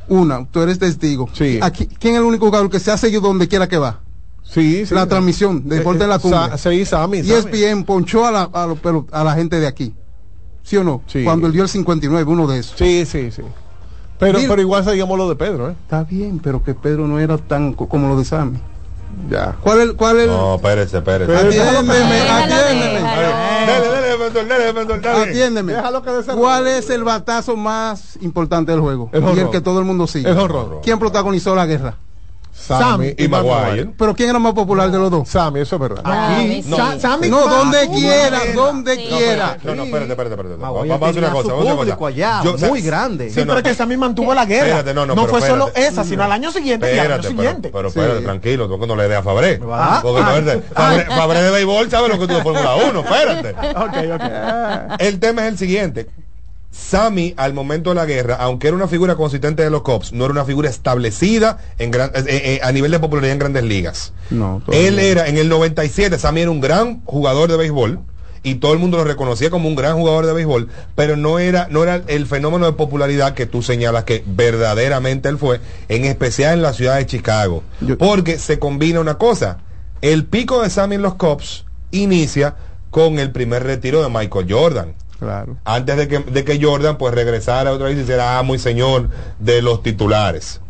Una, 0.08 0.46
tú 0.50 0.60
eres 0.60 0.78
testigo. 0.78 1.28
Sí. 1.32 1.58
Aquí, 1.62 1.86
¿Quién 1.86 2.14
es 2.14 2.20
el 2.20 2.26
único 2.26 2.46
jugador 2.46 2.68
que 2.70 2.80
se 2.80 2.90
ha 2.90 2.96
seguido 2.96 3.20
donde 3.22 3.46
quiera 3.48 3.68
que 3.68 3.78
va? 3.78 4.00
Sí, 4.42 4.84
sí. 4.84 4.94
La 4.94 5.06
transmisión 5.06 5.68
de 5.68 5.76
Eh, 5.76 5.78
Deporte 5.78 6.00
de 6.02 6.08
la 6.08 6.16
eh, 6.16 6.20
Cumbre. 6.20 6.38
Sa- 6.50 6.58
sí, 6.58 6.84
Sammy, 6.84 7.18
Y 7.18 7.24
Sammy. 7.24 7.34
ESPN 7.62 7.84
ponchó 7.84 8.26
a 8.26 8.32
la, 8.32 8.42
a, 8.52 8.66
los 8.66 8.78
pelo- 8.80 9.06
a 9.12 9.22
la 9.22 9.34
gente 9.34 9.60
de 9.60 9.66
aquí. 9.68 9.94
¿Sí 10.64 10.76
o 10.76 10.82
no? 10.84 11.02
Sí. 11.06 11.22
Cuando 11.24 11.46
él 11.46 11.52
dio 11.52 11.62
el 11.62 11.68
59, 11.68 12.30
uno 12.30 12.46
de 12.48 12.58
esos. 12.58 12.76
Sí, 12.76 13.04
sí, 13.06 13.30
sí. 13.30 13.42
Pero, 14.18 14.38
Dile- 14.40 14.48
pero 14.48 14.60
igual 14.60 14.84
seguimos 14.84 15.16
lo 15.16 15.28
de 15.28 15.36
Pedro, 15.36 15.70
¿eh? 15.70 15.74
Está 15.82 16.02
bien, 16.04 16.40
pero 16.42 16.62
que 16.64 16.74
Pedro 16.74 17.06
no 17.06 17.18
era 17.20 17.38
tan 17.38 17.72
co- 17.72 17.88
como 17.88 18.08
lo 18.08 18.16
de 18.18 18.24
Sammy. 18.24 18.58
Ya. 19.30 19.56
¿Cuál 19.60 19.80
es, 19.80 19.92
cuál 19.92 20.16
es 20.18 20.22
el- 20.24 20.30
No, 20.30 20.56
espérese, 20.56 20.98
espérese. 20.98 21.36
Atiéndeme, 21.36 22.20
atiéndeme. 22.30 23.00
Atiéndeme. 25.22 25.74
¿Cuál 26.34 26.66
es 26.66 26.90
el 26.90 27.04
batazo 27.04 27.56
más 27.56 28.18
importante 28.20 28.72
del 28.72 28.80
juego? 28.80 29.10
El 29.12 29.24
y 29.36 29.40
el 29.40 29.50
que 29.50 29.60
todo 29.60 29.78
el 29.78 29.84
mundo 29.84 30.06
sigue. 30.06 30.28
El. 30.28 30.80
¿Quién 30.82 30.98
protagonizó 30.98 31.54
la 31.54 31.66
guerra? 31.66 31.96
Sammy 32.60 33.14
y 33.16 33.26
Maguire. 33.28 33.90
¿Pero 33.96 34.14
quién 34.14 34.30
era 34.30 34.38
más 34.38 34.52
popular 34.54 34.90
de 34.90 34.98
los 34.98 35.10
dos? 35.10 35.28
Sammy, 35.28 35.60
eso 35.60 35.76
es 35.76 35.80
verdad. 35.82 36.02
Aquí. 36.04 36.62
No. 36.66 36.76
Sa- 36.76 37.00
Sammy 37.00 37.28
No, 37.28 37.46
donde 37.48 37.88
quiera, 37.88 38.40
Sí. 38.40 38.52
donde 38.52 38.96
Sí. 38.96 39.06
quiera. 39.08 39.56
No, 39.64 39.74
no, 39.74 39.84
espérate, 39.84 40.10
espérate, 40.12 40.34
espérate. 40.34 40.56
Maguire 40.60 40.88
Vamos 40.90 41.06
a 41.06 41.10
hacer 41.10 41.18
una 41.22 41.28
tenía 41.28 41.30
cosa, 41.30 41.42
su 41.42 41.48
vamos 41.48 41.50
a 41.50 41.60
hacer 41.60 41.72
una 41.72 41.76
público 41.76 41.98
cosa. 41.98 42.08
allá, 42.10 42.42
Yo- 42.58 42.68
muy 42.68 42.82
grande. 42.82 43.30
Sí, 43.30 43.40
no, 43.40 43.42
pero 43.42 43.52
no. 43.52 43.58
es 43.58 43.64
que 43.64 43.74
Sammy 43.74 43.96
mantuvo 43.96 44.34
la 44.34 44.44
guerra. 44.44 44.66
Espérate, 44.66 44.94
no, 44.94 45.06
no, 45.06 45.14
pero 45.14 45.28
fue 45.28 45.40
solo 45.40 45.66
espérate. 45.68 45.92
esa, 45.92 46.04
sino 46.04 46.22
al 46.24 46.32
año 46.32 46.52
siguiente 46.52 46.86
y 46.86 46.98
al 46.98 47.06
año 47.06 47.14
Espérate, 47.16 47.28
pero, 47.28 47.38
siguiente. 47.42 47.70
pero 47.72 47.90
Sí. 47.90 47.98
espérate, 47.98 48.24
tranquilo, 48.24 48.68
tú 48.68 48.86
no 48.86 48.96
le 48.96 49.08
des 49.08 49.18
a 49.18 49.22
Fabré. 49.22 49.60
Ah, 49.70 50.00
Porque 50.02 50.20
ah, 50.22 50.36
espérate, 50.38 50.62
Fabré, 50.74 51.04
Fabré 51.06 51.42
de 51.42 51.50
béisbol 51.50 51.90
sabe 51.90 52.08
lo 52.08 52.18
que 52.18 52.26
tú 52.26 52.34
de 52.34 52.42
Fórmula 52.42 52.74
1, 52.76 53.00
espérate. 53.00 53.50
Ok, 53.80 53.96
ok. 54.14 55.00
El 55.00 55.18
tema 55.20 55.42
es 55.46 55.52
el 55.52 55.58
siguiente. 55.58 56.08
Sammy, 56.70 57.34
al 57.36 57.52
momento 57.52 57.90
de 57.90 57.96
la 57.96 58.06
guerra, 58.06 58.36
aunque 58.36 58.68
era 58.68 58.76
una 58.76 58.86
figura 58.86 59.16
consistente 59.16 59.62
de 59.62 59.70
los 59.70 59.82
Cubs, 59.82 60.12
no 60.12 60.24
era 60.24 60.32
una 60.32 60.44
figura 60.44 60.70
establecida 60.70 61.58
en 61.78 61.90
gran- 61.90 62.12
eh, 62.14 62.22
eh, 62.26 62.60
a 62.62 62.70
nivel 62.72 62.90
de 62.92 63.00
popularidad 63.00 63.32
en 63.32 63.38
grandes 63.40 63.64
ligas. 63.64 64.12
No, 64.30 64.62
Él 64.72 64.98
era, 65.00 65.26
en 65.28 65.36
el 65.36 65.48
97, 65.48 66.18
Sammy 66.18 66.42
era 66.42 66.50
un 66.50 66.60
gran 66.60 67.00
jugador 67.04 67.50
de 67.50 67.56
béisbol 67.56 67.98
y 68.44 68.54
todo 68.54 68.72
el 68.72 68.78
mundo 68.78 68.96
lo 68.98 69.04
reconocía 69.04 69.50
como 69.50 69.68
un 69.68 69.74
gran 69.74 69.96
jugador 69.96 70.26
de 70.26 70.32
béisbol, 70.32 70.68
pero 70.94 71.16
no 71.16 71.40
era, 71.40 71.66
no 71.70 71.82
era 71.82 72.02
el 72.06 72.26
fenómeno 72.26 72.66
de 72.66 72.72
popularidad 72.72 73.34
que 73.34 73.46
tú 73.46 73.62
señalas 73.62 74.04
que 74.04 74.22
verdaderamente 74.26 75.28
él 75.28 75.38
fue, 75.38 75.60
en 75.88 76.04
especial 76.04 76.54
en 76.54 76.62
la 76.62 76.72
ciudad 76.72 76.96
de 76.96 77.06
Chicago. 77.06 77.64
Yo- 77.80 77.98
Porque 77.98 78.38
se 78.38 78.58
combina 78.60 79.00
una 79.00 79.18
cosa, 79.18 79.58
el 80.02 80.24
pico 80.24 80.62
de 80.62 80.70
Sammy 80.70 80.94
en 80.94 81.02
los 81.02 81.16
Cubs 81.16 81.64
inicia 81.90 82.54
con 82.90 83.18
el 83.18 83.32
primer 83.32 83.64
retiro 83.64 84.02
de 84.02 84.08
Michael 84.08 84.46
Jordan 84.48 84.94
Claro. 85.20 85.56
antes 85.64 85.96
de 85.96 86.08
que, 86.08 86.18
de 86.18 86.44
que 86.44 86.58
Jordan 86.60 86.98
pues 86.98 87.14
regresara 87.14 87.70
otra 87.72 87.86
vez 87.88 87.96
y 87.98 88.00
hiciera 88.00 88.38
amo 88.38 88.54
y 88.54 88.58
señor 88.58 89.08
de 89.38 89.62
los 89.62 89.82
titulares. 89.84 90.60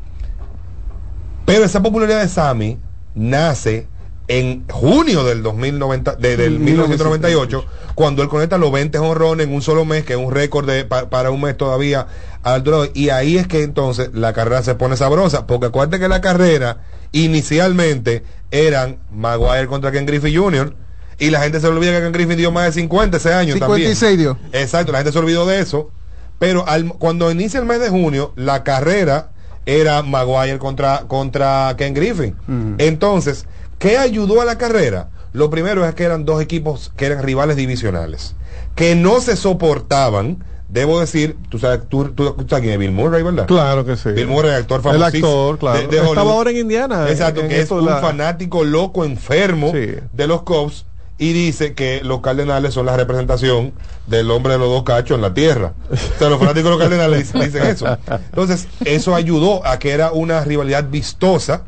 Pero 1.47 1.65
esa 1.65 1.83
popularidad 1.83 2.21
de 2.21 2.29
Sammy 2.29 2.79
nace 3.15 3.87
en 4.29 4.65
junio 4.69 5.25
del 5.25 5.43
2090, 5.43 6.15
de- 6.15 6.37
del 6.37 6.61
1998, 6.61 7.65
cuando 7.97 8.23
él 8.23 8.29
conecta 8.29 8.59
los 8.59 8.71
20 8.71 8.99
honrones 8.99 9.49
en 9.49 9.53
un 9.55 9.61
solo 9.63 9.85
mes, 9.85 10.05
que 10.05 10.13
es 10.13 10.19
un 10.19 10.31
récord 10.33 10.69
pa- 10.89 11.11
para 11.11 11.33
un 11.33 11.41
mes 11.41 11.57
todavía 11.57 12.07
al. 12.45 12.63
Y 12.95 13.09
ahí 13.11 13.37
es 13.39 13.49
que 13.49 13.65
entonces 13.65 14.11
la 14.15 14.33
carrera 14.33 14.63
se 14.63 14.77
pone 14.77 14.97
sabrosa, 14.97 15.49
porque 15.49 15.67
acuérdate 15.67 15.99
que 15.99 16.07
la 16.09 16.21
carrera 16.21 16.79
inicialmente 17.11 18.23
eran 18.53 18.99
Maguire 19.11 19.67
contra 19.67 19.91
Ken 19.91 20.07
Griffey 20.07 20.35
Jr. 20.37 20.75
Y 21.21 21.31
la 21.31 21.41
gente 21.43 21.61
se 21.61 21.67
olvida 21.69 21.93
que 21.93 22.03
Ken 22.03 22.13
Griffey 22.13 22.35
dio 22.37 22.51
más 22.51 22.67
de 22.67 22.73
50 22.81 23.17
ese 23.19 23.33
año 23.33 23.55
56 23.55 23.99
también. 24.01 24.19
dio. 24.19 24.39
Exacto, 24.61 24.91
la 24.91 24.99
gente 24.99 25.13
se 25.13 25.19
olvidó 25.19 25.47
de 25.47 25.61
eso. 25.61 25.91
Pero 26.39 26.67
al- 26.67 26.89
cuando 26.95 27.31
inicia 27.31 27.61
el 27.61 27.67
mes 27.67 27.81
de 27.81 27.91
junio, 27.91 28.33
la 28.37 28.65
carrera 28.65 29.31
era 29.67 30.03
Maguire 30.03 30.59
contra, 30.59 31.05
contra 31.07 31.75
Ken 31.77 31.93
Griffin. 31.95 32.35
Mm. 32.47 32.75
Entonces, 32.79 33.47
¿qué 33.79 33.99
ayudó 33.99 34.41
a 34.41 34.45
la 34.47 34.57
carrera? 34.59 35.11
Lo 35.33 35.51
primero 35.51 35.87
es 35.87 35.95
que 35.95 36.03
eran 36.05 36.25
dos 36.25 36.41
equipos 36.43 36.91
que 36.97 37.07
eran 37.07 37.23
rivales 37.23 37.57
divisionales, 37.57 38.35
que 38.75 38.95
no 38.97 39.21
se 39.21 39.37
soportaban. 39.37 40.43
Debo 40.71 41.01
decir, 41.01 41.37
tú 41.49 41.59
sabes, 41.59 41.81
tú, 41.89 42.05
tú, 42.13 42.33
tú 42.33 42.47
sabes 42.49 42.63
quién 42.63 42.73
es 42.75 42.79
Bill 42.79 42.93
Murray, 42.93 43.23
¿verdad? 43.25 43.47
Claro 43.47 43.85
que 43.85 43.97
sí. 43.97 44.11
Bill 44.11 44.29
Murray, 44.29 44.53
actor 44.53 44.77
El 44.79 44.83
famosísimo. 44.85 45.27
actor, 45.29 45.59
claro. 45.59 45.79
de- 45.81 45.87
de 45.89 45.97
Estaba 45.99 46.31
ahora 46.33 46.51
en 46.53 46.57
Indiana. 46.59 47.09
Exacto, 47.11 47.41
en 47.41 47.49
que 47.49 47.61
es 47.61 47.71
un 47.73 47.85
la- 47.85 47.99
fanático 47.99 48.63
loco 48.65 49.05
enfermo 49.05 49.73
Sí. 49.75 49.97
de 50.13 50.27
los 50.29 50.43
Cubs 50.43 50.87
y 51.21 51.33
dice 51.35 51.75
que 51.75 52.01
los 52.03 52.21
Cardenales 52.23 52.75
son 52.75 52.87
la 52.87 52.97
representación 52.97 53.73
del 54.07 54.31
hombre 54.31 54.55
de 54.55 54.59
los 54.59 54.69
dos 54.71 54.83
cachos 54.85 55.15
en 55.17 55.21
la 55.23 55.35
tierra. 55.35 55.75
O 55.93 56.19
sea, 56.19 56.29
los 56.31 56.39
fanáticos 56.41 56.65
de 56.65 56.71
los 56.71 56.79
Cardenales 56.81 57.33
dicen, 57.35 57.63
eso. 57.63 57.99
Entonces, 58.09 58.67
eso 58.85 59.15
ayudó 59.15 59.65
a 59.67 59.79
que 59.79 59.91
era 59.93 60.13
una 60.13 60.43
rivalidad 60.45 60.89
vistosa. 60.91 61.65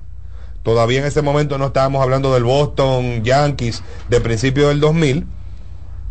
Todavía 0.63 1.01
en 1.01 1.05
ese 1.05 1.23
momento 1.23 1.59
no 1.59 1.67
estábamos 1.67 2.03
hablando 2.03 2.33
del 2.33 2.45
Boston 2.45 3.23
Yankees 3.25 3.83
de 4.09 4.21
principio 4.21 4.69
del 4.69 4.81
2000. 4.81 5.27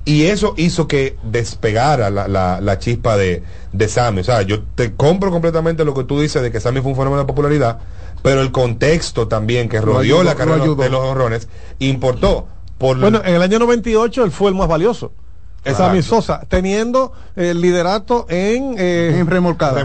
Y 0.04 0.24
eso 0.26 0.54
hizo 0.58 0.88
que 0.88 1.16
despegara 1.24 2.10
la, 2.10 2.28
la- 2.28 2.60
la 2.62 2.80
chispa 2.80 3.18
de, 3.18 3.44
de 3.72 3.88
Sammy. 3.88 4.22
O 4.22 4.24
sea, 4.24 4.42
yo 4.44 4.64
te 4.76 4.94
compro 4.94 5.32
completamente 5.32 5.86
lo 5.86 5.94
que 5.94 6.04
tú 6.04 6.20
dices 6.20 6.42
de 6.42 6.52
que 6.52 6.60
Sammy 6.60 6.82
fue 6.82 6.92
un 6.92 6.98
fenómeno 6.98 7.22
de 7.22 7.28
popularidad, 7.28 7.80
pero 8.24 8.42
el 8.42 8.52
contexto 8.52 9.28
también 9.28 9.70
que 9.70 9.80
rodeó 9.80 10.00
ayudó, 10.00 10.24
la 10.24 10.36
carrera 10.36 10.58
de 10.84 10.90
los 10.90 11.02
honrones 11.06 11.48
importó. 11.80 12.48
Por 12.82 13.00
Bueno, 13.00 13.22
en 13.24 13.36
el 13.36 13.42
año 13.44 13.60
98 13.60 14.24
él 14.26 14.32
fue 14.32 14.50
el 14.50 14.56
más 14.56 14.68
valioso. 14.68 15.12
Exacto. 15.64 15.84
Sammy 15.86 16.02
Sosa, 16.02 16.42
teniendo 16.50 17.12
el 17.36 17.62
liderato 17.62 18.26
en, 18.28 18.74
eh, 18.80 19.16
En 19.20 19.28
remolcadas. 19.28 19.78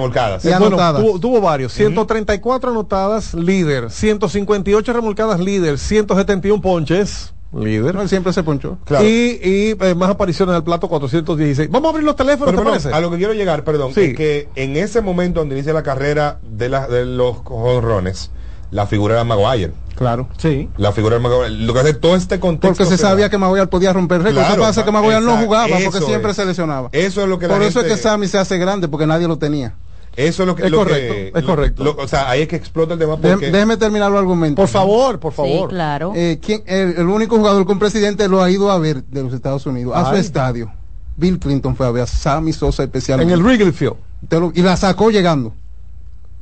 Y 0.43 0.48
Eh, 0.48 0.52
bueno, 0.52 0.66
anotadas. 0.68 1.02
tuvo, 1.02 1.20
tuvo 1.20 1.40
varios, 1.43 1.74
134 1.74 2.70
anotadas, 2.70 3.35
líder, 3.35 3.90
158 3.90 4.93
remolcadas, 4.94 5.39
líder, 5.39 5.78
171 5.78 6.62
ponches, 6.62 7.35
líder. 7.55 7.94
No, 7.94 8.01
él 8.01 8.09
siempre 8.09 8.32
se 8.32 8.43
ponchó. 8.43 8.78
Claro. 8.86 9.05
Y, 9.05 9.39
y, 9.43 9.77
eh, 9.78 9.94
más 9.94 10.09
apariciones 10.09 10.52
en 10.52 10.56
el 10.56 10.64
plato 10.64 10.89
416. 10.89 11.70
Vamos 11.70 11.89
a 11.89 11.90
abrir 11.90 12.06
los 12.06 12.16
teléfonos, 12.16 12.47
Pero, 12.55 12.62
¿te 12.62 12.64
perdón, 12.64 12.81
parece? 12.82 12.94
a 12.97 13.01
lo 13.02 13.10
que 13.10 13.18
quiero 13.18 13.35
llegar, 13.35 13.62
perdón, 13.62 13.93
Sí. 13.93 14.01
es 14.01 14.16
que 14.16 14.48
en 14.55 14.78
ese 14.78 15.02
momento 15.02 15.40
donde 15.40 15.56
inicia 15.56 15.74
la 15.74 15.82
carrera 15.82 16.39
de, 16.43 16.70
la- 16.70 16.89
de 16.89 17.05
los 17.05 17.36
honrones, 17.44 18.31
la 18.70 18.86
figura 18.86 19.14
era 19.14 19.24
Maguire. 19.24 19.72
Claro. 19.97 20.28
Sí. 20.36 20.68
La 20.76 20.93
figura 20.93 21.16
era 21.16 21.22
Maguire. 21.22 21.51
Lo 21.51 21.72
que 21.72 21.80
hace 21.80 21.94
todo 21.94 22.16
este 22.16 22.38
contexto. 22.40 22.84
Porque 22.84 22.97
se 22.97 23.02
sabía 23.02 23.30
que 23.30 23.38
Maguire 23.38 23.66
podía 23.68 23.93
romper 23.93 24.22
récord. 24.22 24.44
Claro, 24.44 24.62
pasa 24.62 24.80
es 24.80 24.84
que 24.86 24.93
Maguire 24.93 25.20
no 25.20 25.36
jugaba 25.38 25.66
porque 25.68 25.84
eso 25.86 26.01
siempre 26.06 26.30
es. 26.32 26.36
se 26.36 26.44
lesionaba. 26.44 26.88
Eso 26.93 27.22
es 27.22 27.28
lo 27.28 27.38
que 27.38 27.47
la 27.48 27.55
Por 27.55 27.62
eso 27.62 27.80
es 27.80 27.86
gente- 27.86 27.97
que 27.97 28.02
Sammy 28.02 28.28
se 28.28 28.38
hace 28.38 28.59
grande 28.59 28.88
porque 28.88 29.06
nadie 29.06 29.26
lo 29.28 29.38
tenía. 29.38 29.74
Eso 30.16 30.43
es 30.44 30.47
lo 30.47 30.56
que. 30.56 30.64
Es 30.64 30.70
lo 30.70 30.78
correcto, 30.78 31.12
que- 31.14 31.28
es 31.34 31.44
lo- 31.44 31.47
correcto. 31.47 31.84
lo- 31.84 31.97
o 31.97 32.09
sea, 32.09 32.30
ahí 32.30 32.40
es 32.43 32.48
que 32.48 32.56
explota 32.56 32.94
el 32.94 32.98
tema 32.98 33.16
porque. 33.18 33.51
Déjeme 33.51 33.76
terminar 33.76 34.10
los 34.10 34.18
argumentos. 34.18 34.62
Por 34.62 34.68
favor, 34.70 35.18
por 35.20 35.32
Sí, 35.32 35.36
favor. 35.36 35.68
claro. 35.68 36.12
Eh, 36.16 36.38
¿quién- 36.43 36.62
el, 36.66 36.94
el 36.97 37.06
único 37.06 37.36
jugador 37.36 37.66
con 37.66 37.78
presidente 37.78 38.26
lo 38.28 38.43
ha 38.43 38.51
ido 38.51 38.70
a 38.70 38.78
ver 38.78 39.05
de 39.05 39.22
los 39.22 39.32
Estados 39.34 39.66
Unidos, 39.66 39.94
a 39.94 40.09
su 40.09 40.16
estadio. 40.16 40.72
Bill 41.18 41.38
Clinton 41.38 41.76
fue 41.76 41.86
a 41.86 41.90
ver 41.90 42.02
a 42.02 42.06
Sammy 42.06 42.52
Sosa 42.52 42.82
en 42.82 42.88
especialmente. 42.88 43.32
el 43.34 43.43
Wrigley 43.43 43.72
Field. 43.72 43.94
Lo- 44.30 44.52
y 44.55 44.62
la 44.62 44.76
sacó 44.76 45.10
llegando. 45.10 45.55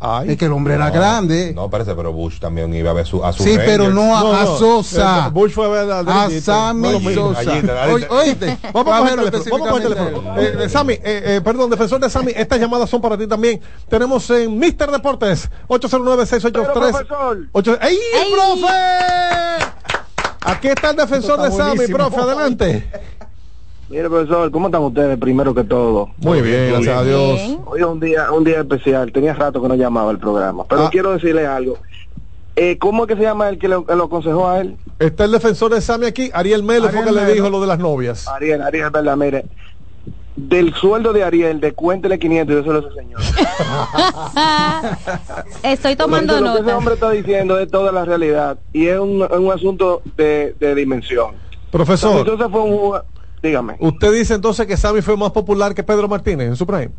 Ay. 0.00 0.32
Es 0.32 0.36
que 0.36 0.44
el 0.46 0.52
hombre 0.52 0.74
era 0.74 0.90
grande. 0.90 1.52
No, 1.54 1.70
parece, 1.70 1.94
pero 1.94 2.12
Bush 2.12 2.38
también 2.38 2.74
iba 2.74 2.90
a 2.90 2.92
ver 2.94 3.06
su, 3.06 3.24
a 3.24 3.32
su 3.32 3.42
sí, 3.42 3.52
pero 3.56 3.88
no 3.88 4.14
a, 4.14 4.20
No, 4.20 4.34
a 4.34 4.44
no, 4.44 4.58
Sosa. 4.58 5.26
eh, 5.28 5.30
Bush 5.32 5.52
fue 5.52 5.64
a 5.64 5.68
ver 5.68 5.90
a. 5.90 6.40
Sammy. 6.42 7.14
Sosa. 7.14 7.40
Allí, 7.40 7.62
dale, 7.62 7.92
Oy- 7.94 8.06
Oíste. 8.10 8.58
Vamos 8.74 8.92
a 8.92 9.00
verlo 9.02 9.22
el 9.24 9.30
teléfono. 9.30 9.64
Vamos 9.64 9.80
el 9.80 9.94
teléfono. 9.94 10.40
Eh, 10.40 10.56
eh, 10.64 10.68
Sammy, 10.68 10.92
eh, 10.94 11.00
eh, 11.04 11.40
perdón, 11.42 11.70
defensor 11.70 12.00
de 12.00 12.10
Sammy, 12.10 12.32
estas 12.36 12.60
llamadas 12.60 12.90
son 12.90 13.00
para 13.00 13.16
ti 13.16 13.26
también. 13.26 13.60
Tenemos 13.88 14.28
en 14.30 14.58
Mister 14.58 14.90
Deportes 14.90 15.48
809-683. 15.68 16.72
profesor. 16.72 17.38
Ocho- 17.52 17.78
¡Ey, 17.80 17.96
¡Ey! 17.96 18.32
profe! 18.32 19.94
Aquí 20.46 20.68
está 20.68 20.90
el 20.90 20.96
defensor 20.96 21.40
de 21.40 21.50
Sammy, 21.56 21.86
profe, 21.86 22.20
adelante. 22.20 22.90
Mire, 23.94 24.08
profesor, 24.10 24.50
¿cómo 24.50 24.66
están 24.66 24.82
ustedes 24.82 25.16
primero 25.18 25.54
que 25.54 25.62
todo? 25.62 26.10
Muy 26.18 26.42
bien, 26.42 26.70
gracias 26.72 26.98
a 26.98 27.04
Dios. 27.04 27.40
Hoy 27.64 27.78
es 27.80 27.86
un 27.86 28.00
día, 28.00 28.32
un 28.32 28.42
día 28.42 28.58
especial. 28.58 29.12
Tenía 29.12 29.34
rato 29.34 29.62
que 29.62 29.68
no 29.68 29.76
llamaba 29.76 30.10
el 30.10 30.18
programa. 30.18 30.64
Pero 30.68 30.86
Ah. 30.86 30.88
quiero 30.90 31.12
decirle 31.12 31.46
algo. 31.46 31.78
Eh, 32.56 32.76
¿Cómo 32.76 33.04
es 33.04 33.08
que 33.08 33.14
se 33.14 33.22
llama 33.22 33.48
el 33.48 33.56
que 33.56 33.68
lo, 33.68 33.86
que 33.86 33.94
lo 33.94 34.04
aconsejó 34.04 34.48
a 34.48 34.60
él? 34.62 34.76
Está 34.98 35.26
el 35.26 35.30
defensor 35.30 35.72
de 35.72 35.80
Sammy 35.80 36.06
aquí, 36.06 36.28
Ariel 36.34 36.64
Melo, 36.64 36.88
fue 36.88 37.04
que 37.04 37.12
le 37.12 37.34
dijo 37.34 37.48
lo 37.50 37.60
de 37.60 37.68
las 37.68 37.78
novias. 37.78 38.26
Ariel, 38.26 38.62
Ariel, 38.62 38.86
es 38.86 38.92
verdad, 38.92 39.16
mire. 39.16 39.44
Del 40.34 40.74
sueldo 40.74 41.12
de 41.12 41.22
Ariel, 41.22 41.60
de 41.60 41.70
cuéntele 41.72 42.18
500, 42.18 42.56
yo 42.56 42.62
se 42.64 42.68
lo 42.80 42.92
señor. 42.94 43.20
Estoy 45.62 45.94
tomando 45.94 46.32
Porque 46.32 46.44
Lo 46.48 46.52
que 46.54 46.58
ese 46.58 46.62
nota. 46.64 46.78
hombre 46.78 46.94
está 46.94 47.10
diciendo 47.10 47.60
es 47.60 47.70
toda 47.70 47.92
la 47.92 48.04
realidad. 48.04 48.58
Y 48.72 48.88
es 48.88 48.98
un, 48.98 49.22
es 49.22 49.38
un 49.38 49.52
asunto 49.52 50.02
de, 50.16 50.56
de 50.58 50.74
dimensión. 50.74 51.36
Profesor, 51.70 52.18
Entonces 52.18 52.48
fue 52.50 52.60
un 52.60 52.76
jugador- 52.76 53.04
Dígame. 53.44 53.76
usted 53.78 54.10
dice 54.12 54.34
entonces 54.34 54.66
que 54.66 54.76
Sammy 54.76 55.02
fue 55.02 55.18
más 55.18 55.30
popular 55.30 55.74
que 55.74 55.82
Pedro 55.82 56.08
Martínez 56.08 56.48
en 56.48 56.56
su 56.56 56.66
prime. 56.66 56.90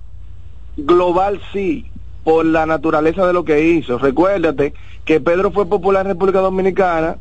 global 0.77 1.41
sí, 1.51 1.89
por 2.23 2.45
la 2.45 2.65
naturaleza 2.67 3.25
de 3.25 3.33
lo 3.33 3.43
que 3.43 3.59
hizo. 3.65 3.97
Recuérdate 3.97 4.73
que 5.05 5.19
Pedro 5.19 5.51
fue 5.51 5.65
popular 5.65 6.05
en 6.05 6.11
República 6.13 6.39
Dominicana 6.41 7.17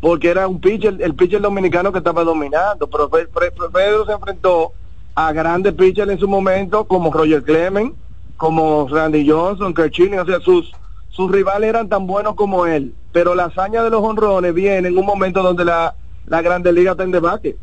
porque 0.00 0.28
era 0.30 0.48
un 0.48 0.60
pitcher, 0.60 0.96
el 1.00 1.14
pitcher 1.14 1.40
dominicano 1.40 1.92
que 1.92 1.98
estaba 1.98 2.24
dominando, 2.24 2.88
pero 2.88 3.08
Pe- 3.08 3.26
Pe- 3.28 3.52
Pe- 3.52 3.70
Pedro 3.72 4.04
se 4.04 4.12
enfrentó 4.12 4.72
a 5.14 5.32
grandes 5.32 5.72
pitchers 5.74 6.10
en 6.10 6.18
su 6.18 6.26
momento 6.28 6.84
como 6.84 7.12
Roger 7.12 7.42
Clemens, 7.44 7.92
como 8.36 8.88
Randy 8.88 9.28
Johnson, 9.28 9.74
Schilling, 9.74 10.18
o 10.18 10.26
sea, 10.26 10.40
sus 10.40 10.72
sus 11.08 11.30
rivales 11.30 11.68
eran 11.70 11.88
tan 11.88 12.06
buenos 12.06 12.34
como 12.34 12.66
él, 12.66 12.92
pero 13.12 13.34
la 13.34 13.44
hazaña 13.44 13.82
de 13.82 13.88
los 13.90 14.02
honrones 14.02 14.52
viene 14.52 14.88
en 14.88 14.98
un 14.98 15.06
momento 15.06 15.42
donde 15.42 15.64
la, 15.64 15.94
la 16.26 16.42
Grande 16.42 16.72
Liga 16.72 16.90
está 16.90 17.04
en 17.04 17.10
debate. 17.12 17.56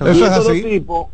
Eso 0.00 0.10
y 0.18 0.22
es 0.22 0.28
estos 0.30 0.44
dos 0.44 0.52
así. 0.52 0.62
tipos, 0.62 1.06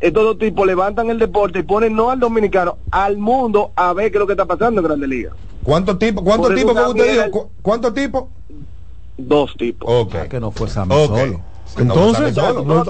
estos 0.00 0.22
dos 0.24 0.38
tipos 0.38 0.66
levantan 0.66 1.10
el 1.10 1.18
deporte 1.18 1.58
y 1.58 1.62
ponen 1.62 1.94
no 1.94 2.10
al 2.10 2.20
dominicano, 2.20 2.78
al 2.90 3.18
mundo 3.18 3.72
a 3.76 3.92
ver 3.92 4.10
qué 4.10 4.18
es 4.18 4.20
lo 4.20 4.26
que 4.26 4.32
está 4.34 4.46
pasando 4.46 4.80
en 4.80 4.86
Grandes 4.86 5.08
Ligas. 5.08 5.32
¿Cuántos 5.62 5.98
tipos? 5.98 6.22
¿Cuántos 6.24 6.54
tipos 6.54 6.74
que 6.74 6.82
usted 6.82 7.12
dijo? 7.26 7.30
¿Cu- 7.30 7.50
¿Cuántos 7.62 7.94
tipos? 7.94 8.24
dos 9.16 9.54
tipos. 9.58 10.06
que 10.30 10.40
no 10.40 10.50
fue 10.50 10.68
Sammy 10.68 10.94
Ok. 10.94 11.06
solo. 11.18 11.40
Entonces, 11.76 12.36
No, 12.36 12.52
no, 12.64 12.64
pero 12.64 12.84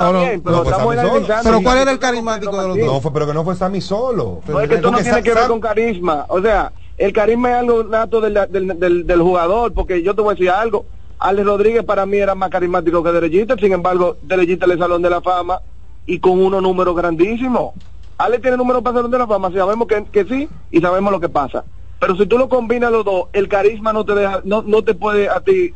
no 0.53 0.65
fue 0.81 0.97
solo. 0.97 1.27
Pero 1.43 1.62
¿cuál 1.62 1.79
era 1.79 1.91
el 1.91 1.99
carismático 1.99 2.57
de 2.62 2.69
los 2.69 2.79
dos? 2.79 2.87
No 2.87 3.01
fue, 3.01 3.12
pero 3.12 3.27
que 3.27 3.35
no 3.35 3.45
fue 3.45 3.57
Sammy 3.57 3.81
solo. 3.81 4.41
No 4.47 4.61
es 4.61 4.69
que 4.69 4.77
esto 4.77 4.87
no 4.91 4.97
Porque 4.99 5.03
tiene 5.05 5.19
Sa- 5.19 5.23
que 5.23 5.35
ver 5.35 5.49
con 5.49 5.61
carisma. 5.61 6.25
O 6.29 6.41
sea, 6.41 6.73
el 6.97 7.12
carisma 7.12 7.51
es 7.51 7.57
algo 7.57 7.83
nato 7.85 8.21
del, 8.21 8.35
del, 8.51 8.79
del, 8.79 9.07
del 9.07 9.21
jugador, 9.23 9.73
porque 9.75 10.03
yo 10.03 10.15
te 10.15 10.23
voy 10.23 10.33
a 10.33 10.35
decir 10.35 10.51
algo. 10.51 10.87
Alex 11.20 11.47
Rodríguez 11.47 11.84
para 11.84 12.06
mí 12.06 12.16
era 12.16 12.34
más 12.34 12.51
carismático 12.51 13.02
que 13.02 13.12
Derechita, 13.12 13.56
sin 13.56 13.72
embargo, 13.72 14.16
Derechita 14.22 14.66
le 14.66 14.78
Salón 14.78 15.02
de 15.02 15.10
la 15.10 15.20
Fama 15.20 15.60
y 16.06 16.18
con 16.18 16.42
unos 16.42 16.62
números 16.62 16.97
grandísimos. 16.97 17.74
Alex 18.18 18.42
tiene 18.42 18.56
números 18.56 18.82
para 18.82 18.97
Salón 18.97 19.10
de 19.10 19.18
la 19.18 19.26
Fama, 19.26 19.52
sabemos 19.52 19.86
que, 19.86 20.05
que 20.10 20.24
sí 20.24 20.48
y 20.70 20.80
sabemos 20.80 21.12
lo 21.12 21.20
que 21.20 21.28
pasa. 21.28 21.64
Pero 22.01 22.16
si 22.16 22.26
tú 22.26 22.38
lo 22.38 22.48
combinas 22.48 22.90
los 22.90 23.05
dos, 23.05 23.24
el 23.34 23.48
carisma 23.48 23.92
no 23.92 24.05
te 24.05 24.14
deja, 24.14 24.40
no, 24.44 24.62
no 24.62 24.82
te 24.82 24.94
puede 24.94 25.28
a 25.28 25.40
ti 25.40 25.74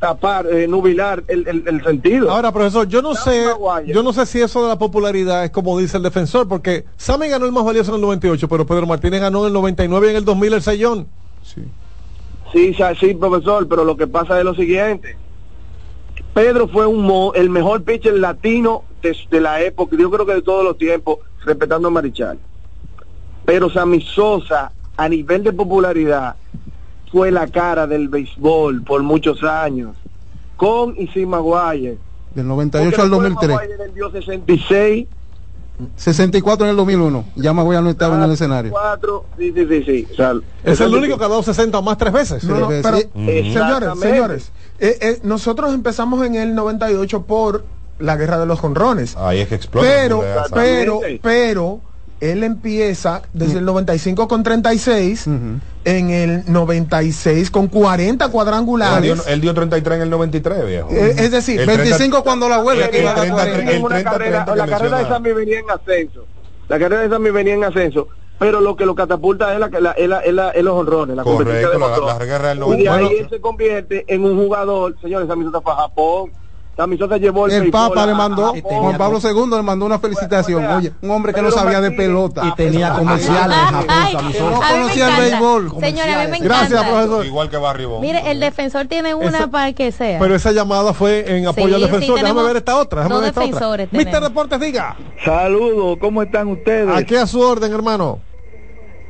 tapar, 0.00 0.46
eh, 0.48 0.66
nubilar 0.66 1.22
el, 1.28 1.46
el, 1.46 1.62
el 1.64 1.84
sentido. 1.84 2.28
Ahora, 2.32 2.50
profesor, 2.50 2.88
yo 2.88 3.00
no 3.02 3.14
Sammy 3.14 3.36
sé, 3.36 3.46
Maguire. 3.46 3.94
yo 3.94 4.02
no 4.02 4.12
sé 4.12 4.26
si 4.26 4.40
eso 4.40 4.60
de 4.64 4.68
la 4.68 4.76
popularidad 4.78 5.44
es 5.44 5.52
como 5.52 5.78
dice 5.78 5.96
el 5.96 6.02
defensor, 6.02 6.48
porque 6.48 6.84
Sammy 6.96 7.28
ganó 7.28 7.46
el 7.46 7.52
más 7.52 7.64
valioso 7.64 7.92
en 7.92 7.96
el 7.96 8.00
98, 8.00 8.48
pero 8.48 8.66
Pedro 8.66 8.84
Martínez 8.86 9.20
ganó 9.20 9.42
en 9.42 9.46
el 9.46 9.52
99 9.52 10.08
y 10.08 10.10
en 10.10 10.16
el 10.16 10.24
2000 10.24 10.54
el 10.54 10.62
sellón. 10.62 11.06
Sí, 11.44 11.62
sa- 12.76 12.94
sí, 12.94 13.14
profesor, 13.14 13.66
pero 13.68 13.84
lo 13.84 13.96
que 13.96 14.06
pasa 14.06 14.38
es 14.38 14.44
lo 14.44 14.54
siguiente. 14.54 15.16
Pedro 16.34 16.68
fue 16.68 16.86
un 16.86 17.02
mo- 17.02 17.32
el 17.34 17.50
mejor 17.50 17.82
pitcher 17.82 18.14
latino 18.14 18.84
de, 19.02 19.16
de 19.30 19.40
la 19.40 19.60
época, 19.60 19.96
yo 19.98 20.10
creo 20.10 20.24
que 20.26 20.34
de 20.34 20.42
todos 20.42 20.64
los 20.64 20.78
tiempos, 20.78 21.18
respetando 21.44 21.88
a 21.88 21.90
Marichal. 21.90 22.38
Pero 23.44 23.68
Sammy 23.70 24.00
Sosa, 24.00 24.72
a 24.96 25.08
nivel 25.08 25.42
de 25.42 25.52
popularidad, 25.52 26.36
fue 27.10 27.30
la 27.30 27.46
cara 27.48 27.86
del 27.86 28.08
béisbol 28.08 28.82
por 28.82 29.02
muchos 29.02 29.42
años, 29.42 29.96
con 30.56 30.94
y 30.96 31.08
sin 31.08 31.28
Maguire. 31.28 31.98
Del 32.34 32.46
Porque 32.46 32.48
98 32.48 33.02
al 33.02 33.10
después 33.10 33.10
2003. 33.10 33.56
Maguire 33.56 33.76
vendió 33.76 34.10
66, 34.10 35.06
64 35.96 36.66
en 36.66 36.70
el 36.70 36.76
2001. 36.76 37.24
Ya 37.36 37.52
Maguire 37.52 37.82
no 37.82 37.90
estaba 37.90 38.16
en 38.16 38.22
el 38.22 38.32
escenario. 38.32 38.70
4, 38.72 39.24
sí, 39.38 39.52
sí, 39.54 39.66
sí, 39.66 39.84
sí. 39.84 40.08
o 40.12 40.14
sea, 40.14 40.34
Es 40.64 40.80
el 40.80 40.94
único 40.94 41.18
que 41.18 41.24
ha 41.24 41.28
dado 41.28 41.42
60 41.42 41.78
o 41.78 41.82
más 41.82 41.98
tres 41.98 42.12
veces. 42.12 42.44
No, 42.44 42.58
no, 42.58 42.68
pero, 42.68 42.98
sí. 42.98 43.08
señores, 43.14 43.98
señores, 44.00 44.52
eh, 44.78 44.98
eh, 45.00 45.20
nosotros 45.22 45.72
empezamos 45.74 46.24
en 46.26 46.34
el 46.34 46.54
98 46.54 47.22
por 47.22 47.64
la 47.98 48.16
guerra 48.16 48.38
de 48.38 48.46
los 48.46 48.60
jonrones. 48.60 49.16
Ahí 49.16 49.40
es 49.40 49.48
que 49.48 49.54
explota. 49.54 49.86
Pero, 49.86 50.22
pero, 50.52 51.00
pero, 51.22 51.80
él 52.20 52.44
empieza 52.44 53.22
desde 53.32 53.58
el 53.58 53.64
95 53.64 54.28
con 54.28 54.42
36, 54.42 55.26
en 55.84 56.10
el 56.10 56.42
96 56.52 57.50
con 57.50 57.68
40 57.68 58.24
Él 58.24 58.30
cuadrangulares. 58.30 59.02
dio, 59.02 59.32
él 59.32 59.40
dio 59.40 59.54
33 59.54 59.96
en 59.96 60.02
el 60.02 60.10
93, 60.10 60.66
viejo. 60.66 60.88
Eh, 60.90 61.14
es 61.18 61.30
decir, 61.30 61.60
El 61.60 61.66
25 61.66 62.22
cuando 62.22 62.48
la 62.48 62.60
huelga 62.60 62.86
el 62.86 63.00
iba 63.00 63.10
a 63.10 63.14
dar 63.14 63.22
30, 63.24 63.34
40. 63.42 63.70
el 63.72 63.82
30, 63.84 64.10
carrera, 64.10 64.44
30 64.44 64.56
la 64.56 64.66
carrera 64.66 64.98
de. 64.98 65.08
Sammy 65.08 65.32
venía 65.32 65.58
en 65.58 65.70
ascenso. 65.70 66.26
La 66.68 66.78
carrera 66.78 67.02
de 67.02 67.08
Sammy 67.08 67.30
venía 67.30 67.54
en 67.54 67.64
ascenso. 67.64 68.08
Pero 68.38 68.60
lo 68.60 68.74
que 68.74 68.84
lo 68.86 68.94
catapulta 68.96 69.52
es, 69.54 69.60
la, 69.60 69.68
la, 69.68 69.90
es, 69.92 70.08
la- 70.08 70.18
es, 70.20 70.34
la- 70.34 70.50
es 70.50 70.64
los 70.64 70.74
honrones, 70.74 71.14
la 71.16 71.22
competencia 71.22 71.68
Correcto, 71.68 71.78
de 71.86 71.90
la, 71.96 72.00
motor. 72.02 72.18
la 72.18 72.24
guerra 72.26 72.48
del 72.48 72.58
Y 72.58 72.60
de 72.60 72.66
90. 72.66 72.94
ahí 72.94 73.04
Bueno, 73.04 73.18
él 73.20 73.26
se 73.30 73.40
convierte 73.40 74.04
en 74.08 74.24
un 74.24 74.36
jugador, 74.36 74.96
señores, 75.00 75.28
Sammy 75.28 75.44
Sosa 75.44 75.60
fue 75.60 75.72
a 75.72 75.76
Japón. 75.76 76.32
Llevó 76.86 77.46
el, 77.46 77.52
El 77.52 77.70
Papa 77.70 78.06
le 78.06 78.12
a 78.12 78.14
mandó. 78.14 78.54
Juan 78.62 78.96
Pablo 78.98 79.18
II 79.22 79.56
le 79.56 79.62
mandó 79.62 79.86
una 79.86 79.98
felicitación. 79.98 80.64
Oye, 80.66 80.92
un 81.02 81.10
hombre 81.10 81.32
que 81.32 81.42
no 81.42 81.50
sabía 81.50 81.80
de 81.80 81.90
pelota. 81.92 82.42
Y 82.46 82.54
tenía 82.54 82.92
comerciales 82.92 83.56
en 83.56 83.64
Japón, 83.88 84.32
no 84.52 84.60
conocía 84.60 85.08
el 85.16 85.22
béisbol. 85.22 85.70
Señora, 85.80 86.20
a 86.22 86.24
mí 86.24 86.30
me 86.30 86.36
encanta. 86.38 86.44
Gracias, 86.68 86.84
profesor. 86.84 87.26
igual 87.26 87.50
que 87.50 87.56
Barry 87.56 87.84
Bonds. 87.84 88.02
Mire, 88.02 88.30
el 88.30 88.40
defensor 88.40 88.86
tiene 88.86 89.14
una 89.14 89.38
Esa- 89.38 89.46
para 89.48 89.72
que 89.72 89.92
sea. 89.92 90.18
Pero 90.18 90.34
esa 90.34 90.52
llamada 90.52 90.92
fue 90.94 91.36
en 91.36 91.46
apoyo 91.46 91.68
Sí, 91.68 91.74
al 91.74 91.80
sí, 91.80 91.86
defensor. 91.86 92.14
Déjame 92.16 92.20
tenemos 92.22 92.46
ver 92.46 92.56
esta 92.56 92.76
otra. 92.76 92.98
Déjame 93.02 93.14
dos 93.14 93.22
ver 93.22 93.28
esta 93.44 93.66
otra. 93.68 93.88
Mister. 93.90 94.22
Deportes, 94.22 94.60
diga. 94.60 94.96
Saludos, 95.24 95.98
¿cómo 96.00 96.22
están 96.22 96.48
ustedes? 96.48 96.94
Aquí 96.94 97.14
a 97.16 97.26
su 97.26 97.40
orden, 97.40 97.72
hermano. 97.72 98.20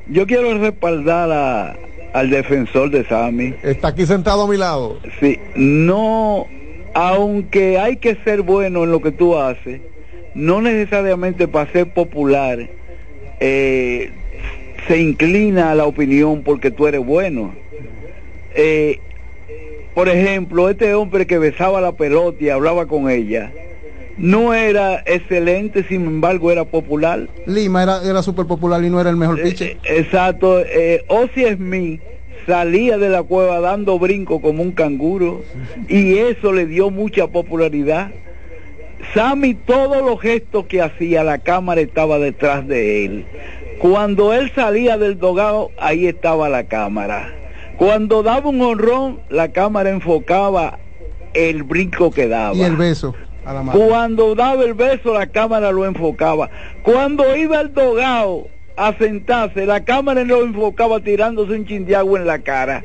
Yo 0.08 0.26
quiero 0.26 0.58
respaldar 0.58 1.30
a- 1.30 1.74
al 2.12 2.28
defensor 2.30 2.90
de 2.90 3.06
Sami. 3.08 3.54
Está 3.62 3.88
aquí 3.88 4.04
sentado 4.06 4.42
a 4.42 4.48
mi 4.48 4.56
lado. 4.56 4.98
Sí, 5.20 5.38
no, 5.54 6.44
aunque 6.94 7.78
hay 7.78 7.96
que 7.96 8.16
ser 8.24 8.42
bueno 8.42 8.84
en 8.84 8.90
lo 8.90 9.00
que 9.00 9.12
tú 9.12 9.36
haces, 9.36 9.80
no 10.34 10.60
necesariamente 10.60 11.48
para 11.48 11.70
ser 11.72 11.92
popular 11.92 12.68
eh, 13.40 14.10
se 14.86 14.98
inclina 14.98 15.72
a 15.72 15.74
la 15.74 15.86
opinión 15.86 16.42
porque 16.42 16.70
tú 16.70 16.86
eres 16.86 17.04
bueno. 17.04 17.54
Eh, 18.54 19.00
por 19.94 20.08
ejemplo, 20.08 20.68
este 20.70 20.94
hombre 20.94 21.26
que 21.26 21.38
besaba 21.38 21.80
la 21.80 21.92
pelota 21.92 22.42
y 22.42 22.48
hablaba 22.48 22.86
con 22.86 23.10
ella, 23.10 23.52
no 24.16 24.54
era 24.54 25.02
excelente, 25.06 25.84
sin 25.84 26.06
embargo 26.06 26.50
era 26.50 26.64
popular. 26.64 27.28
Lima 27.46 27.82
era, 27.82 28.00
era 28.04 28.22
súper 28.22 28.46
popular 28.46 28.82
y 28.84 28.90
no 28.90 29.00
era 29.00 29.10
el 29.10 29.16
mejor 29.16 29.42
pitcher. 29.42 29.78
Exacto, 29.84 30.60
eh, 30.60 31.04
Ozzy 31.08 31.44
Smith 31.56 32.00
salía 32.46 32.98
de 32.98 33.08
la 33.08 33.22
cueva 33.22 33.60
dando 33.60 33.98
brinco 33.98 34.40
como 34.40 34.62
un 34.62 34.72
canguro 34.72 35.42
y 35.88 36.18
eso 36.18 36.52
le 36.52 36.66
dio 36.66 36.90
mucha 36.90 37.26
popularidad. 37.28 38.10
Sammy 39.14 39.54
todos 39.54 40.02
los 40.02 40.20
gestos 40.20 40.66
que 40.66 40.80
hacía, 40.80 41.24
la 41.24 41.38
cámara 41.38 41.80
estaba 41.80 42.18
detrás 42.18 42.66
de 42.66 43.04
él. 43.04 43.26
Cuando 43.78 44.32
él 44.32 44.52
salía 44.54 44.96
del 44.96 45.18
dogado, 45.18 45.70
ahí 45.78 46.06
estaba 46.06 46.48
la 46.48 46.64
cámara. 46.64 47.34
Cuando 47.76 48.22
daba 48.22 48.48
un 48.48 48.60
honrón, 48.60 49.20
la 49.28 49.48
cámara 49.48 49.90
enfocaba 49.90 50.78
el 51.34 51.64
brinco 51.64 52.10
que 52.12 52.28
daba. 52.28 52.54
Y 52.54 52.62
el 52.62 52.76
beso 52.76 53.14
a 53.44 53.52
la 53.52 53.62
madre. 53.62 53.80
Cuando 53.84 54.34
daba 54.34 54.62
el 54.62 54.74
beso, 54.74 55.12
la 55.14 55.26
cámara 55.26 55.72
lo 55.72 55.84
enfocaba. 55.84 56.48
Cuando 56.82 57.36
iba 57.36 57.58
al 57.58 57.74
dogado 57.74 58.46
a 58.76 58.96
sentarse, 58.96 59.66
la 59.66 59.84
cámara 59.84 60.24
lo 60.24 60.42
enfocaba 60.44 61.00
tirándose 61.00 61.52
un 61.52 61.66
chin 61.66 61.84
de 61.84 61.96
agua 61.96 62.18
en 62.20 62.26
la 62.26 62.38
cara. 62.40 62.84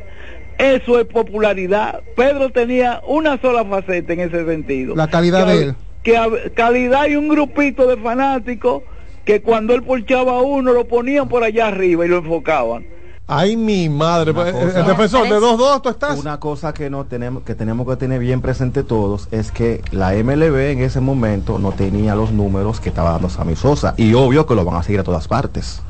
Eso 0.58 1.00
es 1.00 1.06
popularidad. 1.06 2.02
Pedro 2.16 2.50
tenía 2.50 3.02
una 3.08 3.40
sola 3.40 3.64
faceta 3.64 4.14
en 4.14 4.22
ese 4.22 4.46
sentido. 4.46 4.96
La 4.96 5.08
calidad 5.08 5.46
Que- 5.46 5.52
de 5.54 5.64
él. 5.64 5.76
Que 6.04 6.52
calidad 6.56 7.08
y 7.08 7.16
un 7.16 7.28
grupito 7.28 7.86
de 7.88 7.98
fanáticos 7.98 8.84
que 9.26 9.42
cuando 9.42 9.74
él 9.74 9.84
porchaba 9.84 10.34
a 10.34 10.42
uno 10.42 10.72
lo 10.74 10.88
ponían 10.88 11.28
por 11.28 11.44
allá 11.44 11.68
arriba 11.68 12.06
y 12.06 12.10
lo 12.10 12.18
enfocaban. 12.20 12.86
Ay, 13.30 13.58
mi 13.58 13.90
madre. 13.90 14.30
El, 14.32 14.36
cosa- 14.36 14.80
el 14.80 14.86
defensor 14.86 15.24
de 15.28 15.36
2-2, 15.38 15.82
tú 15.82 15.90
estás. 15.90 16.18
Una 16.18 16.40
cosa 16.40 16.74
que 16.74 16.90
no 16.90 17.04
tenemos 17.06 17.44
que 17.44 17.56
tenemos 17.56 17.86
que 17.86 17.98
tener 17.98 18.20
bien 18.22 18.40
presente 18.42 18.84
todos 18.84 19.28
es 19.32 19.52
que 19.52 19.82
la 19.92 20.12
MLB 20.14 20.56
en 20.72 20.80
ese 20.82 21.02
momento 21.02 21.60
no 21.60 21.74
tenía 21.74 22.16
los 22.16 22.32
números 22.32 22.80
que 22.80 22.88
estaba 22.90 23.12
dando 23.12 23.30
Sammy 23.30 23.56
Sosa 23.58 23.94
y 23.98 24.14
obvio 24.14 24.46
que 24.46 24.56
lo 24.56 24.64
van 24.64 24.78
a 24.78 24.84
seguir 24.84 25.02
a 25.02 25.04
todas 25.04 25.28
partes. 25.28 25.82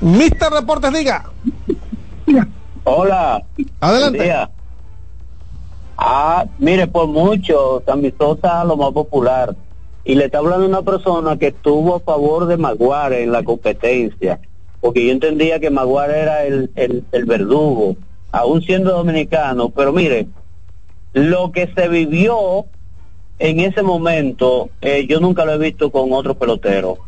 Mister 0.00 0.50
Deportes, 0.52 0.92
diga. 0.92 1.24
Hola. 2.84 3.42
Adelante. 3.80 4.32
Ah, 5.96 6.44
mire, 6.58 6.86
por 6.86 7.06
mucho, 7.08 7.82
Sammy 7.86 8.12
Sosa 8.16 8.64
lo 8.64 8.76
más 8.76 8.92
popular. 8.92 9.56
Y 10.04 10.14
le 10.16 10.26
está 10.26 10.38
hablando 10.38 10.66
una 10.66 10.82
persona 10.82 11.36
que 11.38 11.48
estuvo 11.48 11.96
a 11.96 12.00
favor 12.00 12.46
de 12.46 12.56
Maguire 12.58 13.22
en 13.22 13.32
la 13.32 13.42
competencia. 13.42 14.38
Porque 14.84 15.06
yo 15.06 15.12
entendía 15.12 15.58
que 15.60 15.70
Maguire 15.70 16.20
era 16.20 16.44
el, 16.44 16.70
el, 16.74 17.04
el 17.10 17.24
verdugo, 17.24 17.96
aún 18.30 18.60
siendo 18.60 18.90
dominicano. 18.92 19.70
Pero 19.70 19.94
mire, 19.94 20.26
lo 21.14 21.52
que 21.52 21.72
se 21.74 21.88
vivió 21.88 22.66
en 23.38 23.60
ese 23.60 23.82
momento, 23.82 24.68
eh, 24.82 25.06
yo 25.08 25.20
nunca 25.20 25.46
lo 25.46 25.54
he 25.54 25.58
visto 25.58 25.90
con 25.90 26.12
otro 26.12 26.34
pelotero. 26.34 26.98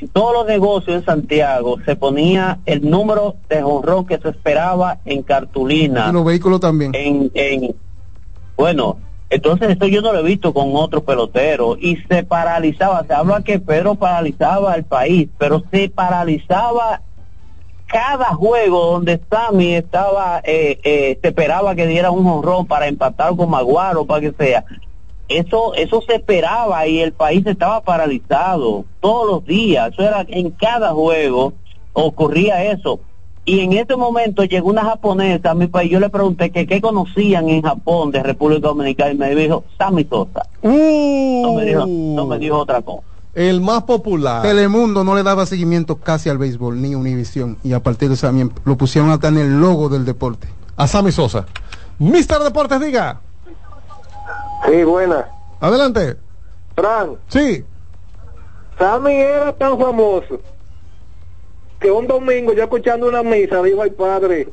En 0.00 0.08
todos 0.08 0.32
los 0.32 0.46
negocios 0.46 0.96
en 0.96 1.04
Santiago 1.04 1.76
se 1.84 1.94
ponía 1.94 2.58
el 2.66 2.90
número 2.90 3.36
de 3.48 3.62
jonrón 3.62 4.06
que 4.06 4.18
se 4.18 4.30
esperaba 4.30 4.98
en 5.04 5.22
cartulina 5.22 6.08
Y 6.10 6.12
los 6.14 6.24
vehículos 6.24 6.58
también. 6.58 6.90
en, 6.96 7.30
en 7.34 7.76
bueno 8.56 8.98
entonces 9.30 9.70
esto 9.70 9.86
yo 9.86 10.02
no 10.02 10.12
lo 10.12 10.20
he 10.20 10.24
visto 10.24 10.52
con 10.52 10.76
otro 10.76 11.02
pelotero 11.02 11.76
y 11.78 11.96
se 12.08 12.24
paralizaba 12.24 13.04
se 13.04 13.14
habla 13.14 13.42
que 13.42 13.58
Pedro 13.58 13.94
paralizaba 13.94 14.74
el 14.74 14.84
país 14.84 15.28
pero 15.38 15.62
se 15.70 15.88
paralizaba 15.88 17.00
cada 17.94 18.34
juego 18.34 18.86
donde 18.86 19.20
Sammy 19.30 19.74
estaba 19.74 20.40
eh, 20.42 20.80
eh, 20.82 21.18
se 21.22 21.28
esperaba 21.28 21.76
que 21.76 21.86
diera 21.86 22.10
un 22.10 22.26
honrón 22.26 22.66
para 22.66 22.88
empatar 22.88 23.36
con 23.36 23.50
Maguaro 23.50 24.04
para 24.04 24.20
que 24.20 24.32
sea. 24.32 24.64
Eso 25.28 25.74
eso 25.74 26.02
se 26.02 26.16
esperaba 26.16 26.86
y 26.88 27.00
el 27.00 27.12
país 27.12 27.46
estaba 27.46 27.82
paralizado 27.82 28.84
todos 29.00 29.26
los 29.30 29.44
días. 29.44 29.92
Eso 29.92 30.02
era 30.02 30.24
en 30.28 30.50
cada 30.50 30.90
juego 30.90 31.52
ocurría 31.92 32.64
eso 32.64 32.98
y 33.46 33.60
en 33.60 33.72
ese 33.74 33.96
momento 33.96 34.44
llegó 34.44 34.70
una 34.70 34.84
japonesa 34.84 35.50
a 35.50 35.54
mi 35.54 35.66
país. 35.66 35.90
Yo 35.90 36.00
le 36.00 36.08
pregunté 36.08 36.50
que 36.50 36.66
qué 36.66 36.80
conocían 36.80 37.48
en 37.48 37.62
Japón 37.62 38.10
de 38.10 38.22
República 38.22 38.68
Dominicana 38.68 39.10
y 39.12 39.16
me 39.16 39.34
dijo 39.34 39.64
Sammy 39.76 40.04
Sosa. 40.04 40.46
No 40.62 41.54
me 41.54 41.64
dijo, 41.64 41.84
no 41.86 42.26
me 42.26 42.38
dijo 42.38 42.58
otra 42.58 42.80
cosa. 42.80 43.02
El 43.34 43.60
más 43.60 43.82
popular. 43.82 44.42
Telemundo 44.42 45.02
no 45.04 45.14
le 45.14 45.22
daba 45.22 45.44
seguimiento 45.44 45.96
casi 45.96 46.30
al 46.30 46.38
béisbol, 46.38 46.80
ni 46.80 46.94
Univisión. 46.94 47.58
Y 47.64 47.72
a 47.72 47.80
partir 47.82 48.08
de 48.08 48.14
eso 48.14 48.26
también 48.28 48.52
lo 48.64 48.76
pusieron 48.76 49.10
hasta 49.10 49.28
en 49.28 49.38
el 49.38 49.60
logo 49.60 49.88
del 49.88 50.04
deporte. 50.04 50.48
A 50.76 50.86
Sammy 50.86 51.12
Sosa. 51.12 51.44
Mister 51.98 52.38
Deportes, 52.38 52.80
diga. 52.80 53.20
Sí, 54.66 54.84
buena. 54.84 55.26
Adelante. 55.60 56.16
Fran, 56.74 57.10
Sí. 57.28 57.64
Sammy 58.78 59.12
era 59.12 59.52
tan 59.52 59.78
famoso 59.78 60.40
que 61.84 61.90
un 61.90 62.06
domingo 62.06 62.54
yo 62.54 62.62
escuchando 62.62 63.06
una 63.06 63.22
misa 63.22 63.60
dijo 63.62 63.82
al 63.82 63.90
padre, 63.90 64.48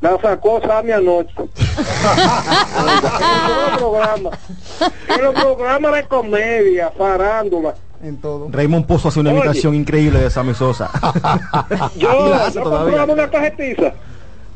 la 0.00 0.20
sacó 0.20 0.60
Sammy 0.60 0.90
anoche. 0.90 1.32
en 1.38 1.46
los 3.46 3.78
programas, 3.78 4.38
en 5.06 5.22
los 5.22 5.34
programas 5.34 5.94
de 5.94 6.02
comedia, 6.08 6.90
farándula. 6.98 7.76
En 8.02 8.16
todo. 8.16 8.48
Raymond 8.50 8.84
puso 8.84 9.06
así 9.06 9.20
una 9.20 9.30
Oye. 9.30 9.38
imitación 9.38 9.76
increíble 9.76 10.18
de 10.18 10.28
Sammy 10.28 10.54
Sosa. 10.54 10.90
Yo, 11.96 12.34
hace 12.34 12.58
yo 12.58 12.64
compraba 12.64 13.12
una 13.12 13.30
cajetilla. 13.30 13.94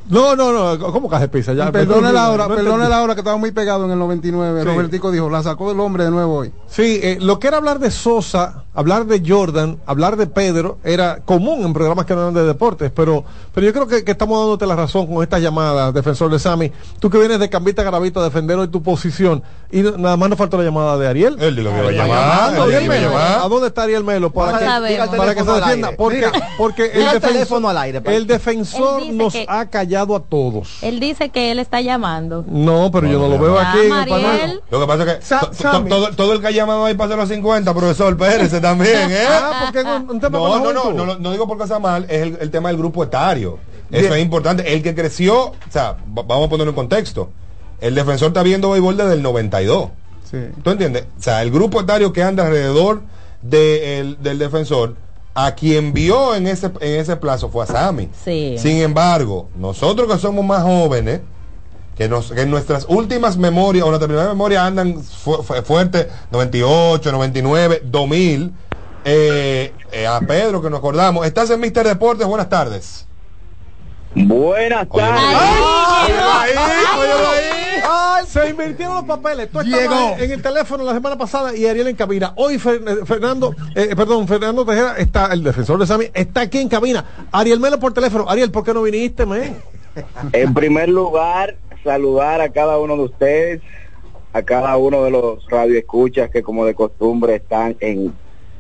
No, 0.09 0.37
no, 0.37 0.53
no. 0.53 0.93
¿Cómo 0.93 1.09
caje 1.09 1.29
pizza? 1.29 1.53
Ya, 1.53 1.73
Perdone 1.73 2.13
la 2.13 2.31
hora, 2.31 2.47
no 2.47 2.55
perdone 2.55 2.89
la 2.89 3.03
hora 3.03 3.15
que 3.15 3.21
estaba 3.21 3.37
muy 3.37 3.51
pegado 3.51 3.87
en 3.87 3.91
el 3.91 3.99
99. 3.99 4.63
Sí. 4.63 4.67
Robertico 4.67 5.11
dijo, 5.11 5.29
la 5.29 5.43
sacó 5.43 5.73
el 5.73 5.81
hombre 5.81 6.05
de 6.05 6.11
nuevo 6.11 6.37
hoy. 6.37 6.53
Sí, 6.69 7.01
eh, 7.03 7.19
lo 7.21 7.41
que 7.41 7.49
era 7.49 7.57
hablar 7.57 7.79
de 7.79 7.91
Sosa, 7.91 8.65
hablar 8.77 9.07
de 9.07 9.23
Jordan, 9.27 9.79
hablar 9.87 10.17
de 10.17 10.27
Pedro, 10.27 10.79
era 10.85 11.21
común 11.25 11.65
en 11.65 11.73
programas 11.73 12.07
que 12.07 12.15
no 12.15 12.21
eran 12.23 12.35
de 12.35 12.45
deportes, 12.45 12.93
pero, 12.95 13.25
pero 13.55 13.67
yo 13.67 13.73
creo 13.73 13.87
que, 13.89 14.05
que 14.05 14.13
estamos 14.13 14.39
dándote 14.39 14.67
la 14.67 14.77
razón 14.77 15.07
con 15.07 15.23
estas 15.23 15.41
llamadas, 15.43 15.93
defensor 15.95 16.31
de 16.31 16.39
Sami. 16.39 16.71
Tú 17.01 17.11
que 17.11 17.19
vienes 17.19 17.41
de 17.41 17.49
Cambita 17.49 17.83
Garavito 17.83 18.21
a 18.21 18.25
defender 18.25 18.57
hoy 18.59 18.69
tu 18.69 18.83
posición, 18.83 19.43
y 19.73 19.81
nada 19.83 20.17
más 20.17 20.29
nos 20.29 20.39
falta 20.39 20.57
la 20.59 20.63
llamada 20.65 20.97
de 20.99 21.09
Ariel. 21.09 21.37
Él 21.41 21.57
dijo 21.57 21.71
que 21.71 21.77
iba 21.79 21.89
a 21.89 21.91
Está 21.91 22.03
llamar, 22.07 22.51
llamando, 22.53 22.63
Ariel 22.63 22.89
Melo. 22.89 23.19
¿A 23.19 23.49
dónde 23.49 23.67
está 23.69 23.83
Ariel 23.83 24.05
Melo? 24.05 24.31
Para 24.31 24.59
que, 24.59 24.65
sabemos. 24.65 25.09
para 25.17 25.35
que 25.35 25.43
se 25.45 25.53
defienda. 25.53 25.91
Porque, 25.97 26.27
porque 26.59 26.85
el, 26.85 27.05
defensor, 27.05 27.21
teléfono 27.31 27.69
al 27.71 27.79
aire, 27.79 28.03
el 28.05 28.27
defensor 28.27 29.07
nos 29.07 29.33
que- 29.33 29.47
ha 29.49 29.67
callado 29.71 30.15
a 30.15 30.21
todos. 30.21 30.79
Él 30.83 31.01
dice 31.01 31.31
que 31.31 31.51
él 31.51 31.59
está 31.59 31.81
llamando. 31.81 32.45
No, 32.47 32.91
pero 32.93 33.07
yo 33.09 33.19
no 33.19 33.29
lo 33.29 33.39
veo 33.39 33.59
Ah, 33.59 33.73
aquí. 33.73 33.89
Lo 34.71 34.81
que 34.81 34.87
pasa 34.87 35.13
es 35.13 35.29
que 35.29 35.65
todo, 36.17 36.33
el 36.35 36.41
que 36.41 36.47
ha 36.47 36.51
llamado 36.51 36.85
ahí 36.85 36.95
pasa 36.95 37.17
los 37.17 37.29
50, 37.29 37.73
profesor, 37.75 38.13
espérese 38.13 38.61
también, 38.69 39.11
¿eh? 39.11 39.27
Ah, 39.29 39.61
porque 39.65 39.79
es 39.81 39.85
un, 39.85 40.11
un 40.11 40.21
tema 40.21 40.39
No, 40.39 40.59
no, 40.61 40.73
no, 40.73 40.93
no, 41.07 41.19
no 41.19 41.33
digo 41.33 41.47
porque 41.47 41.67
sea 41.67 41.79
mal, 41.79 42.05
es 42.09 42.23
el, 42.23 42.39
el 42.41 42.51
tema 42.51 42.69
del 42.69 42.79
grupo 42.79 43.03
etario. 43.05 43.59
Eso 43.91 44.01
Bien. 44.03 44.13
es 44.15 44.23
importante. 44.23 44.73
El 44.75 44.83
que 44.83 44.95
creció, 44.95 45.45
o 45.51 45.55
sea, 45.71 45.93
va- 46.17 46.23
vamos 46.23 46.47
a 46.47 46.51
ponerlo 46.51 46.71
en 46.71 46.77
contexto. 46.77 47.31
El 47.81 47.95
defensor 47.95 48.29
está 48.29 48.43
viendo 48.43 48.71
béisbol 48.71 48.97
desde 48.97 49.13
el 49.13 49.23
92. 49.23 49.91
Sí. 50.31 50.39
¿Tú 50.63 50.71
entiendes? 50.71 51.05
O 51.19 51.23
sea, 51.23 51.43
el 51.43 51.51
grupo 51.51 51.81
etario 51.81 52.13
que 52.13 52.23
anda 52.23 52.45
alrededor 52.47 53.03
de 53.43 54.01
el- 54.01 54.23
del 54.23 54.39
defensor, 54.39 54.97
a 55.35 55.55
quien 55.55 55.93
vio 55.93 56.35
en 56.35 56.47
ese, 56.47 56.67
en 56.81 56.99
ese 57.01 57.15
plazo 57.17 57.49
fue 57.51 57.63
a 57.65 57.67
Sammy. 57.67 58.09
Sí. 58.25 58.57
Sin 58.59 58.79
embargo, 58.79 59.49
nosotros 59.55 60.11
que 60.11 60.19
somos 60.19 60.45
más 60.45 60.63
jóvenes, 60.65 61.21
que, 61.97 62.09
nos, 62.09 62.31
que 62.33 62.43
en 62.43 62.51
nuestras 62.51 62.87
últimas 62.89 63.37
memorias 63.37 63.85
o 63.85 63.89
nuestras 63.89 64.09
primeras 64.09 64.29
memorias 64.31 64.63
andan 64.63 65.03
fu- 65.03 65.43
fu- 65.43 65.55
fuerte 65.63 66.09
98, 66.31 67.11
99, 67.13 67.83
2000, 67.85 68.53
eh, 69.05 69.73
eh, 69.93 70.07
a 70.07 70.21
Pedro 70.21 70.61
que 70.63 70.69
nos 70.71 70.79
acordamos. 70.79 71.25
Estás 71.27 71.49
en 71.51 71.61
Mister 71.61 71.87
Deportes, 71.87 72.27
buenas 72.27 72.49
tardes. 72.49 73.07
Buenas 74.15 74.89
tardes. 74.89 75.37
Ay, 77.89 78.27
se 78.27 78.49
invirtieron 78.51 78.95
los 78.97 79.05
papeles. 79.05 79.51
Tú 79.51 79.61
estabas 79.61 79.81
Llegó. 79.81 80.17
en 80.19 80.31
el 80.33 80.43
teléfono 80.43 80.85
la 80.85 80.95
semana 80.95 81.17
pasada 81.19 81.55
y 81.57 81.67
Ariel 81.67 81.89
en 81.89 81.97
cabina. 81.97 82.33
Hoy 82.37 82.55
eh, 82.55 82.59
Fernando, 83.05 83.55
eh, 83.75 83.95
perdón, 83.97 84.27
Fernando 84.27 84.65
Tejera 84.65 84.97
está, 84.97 85.27
el 85.33 85.43
defensor 85.43 85.79
de 85.79 85.87
Sami, 85.87 86.07
está 86.15 86.43
aquí 86.43 86.59
en 86.59 86.69
cabina. 86.69 87.05
Ariel 87.33 87.61
Melo 87.61 87.79
por 87.79 87.93
teléfono. 87.93 88.29
Ariel, 88.29 88.51
¿por 88.51 88.65
qué 88.65 88.73
no 88.75 88.83
viniste, 88.83 89.25
men? 89.27 89.57
En 90.33 90.53
primer 90.55 90.89
lugar, 90.89 91.57
saludar 91.87 92.41
a 92.41 92.51
cada 92.51 92.79
uno 92.79 92.97
de 92.97 93.03
ustedes, 93.05 93.63
a 94.33 94.43
cada 94.43 94.77
uno 94.77 95.05
de 95.05 95.11
los 95.11 95.49
radioescuchas 95.49 96.31
que 96.31 96.43
como 96.43 96.67
de 96.67 96.75
costumbre 96.75 97.37
están 97.37 97.77
en 97.81 98.13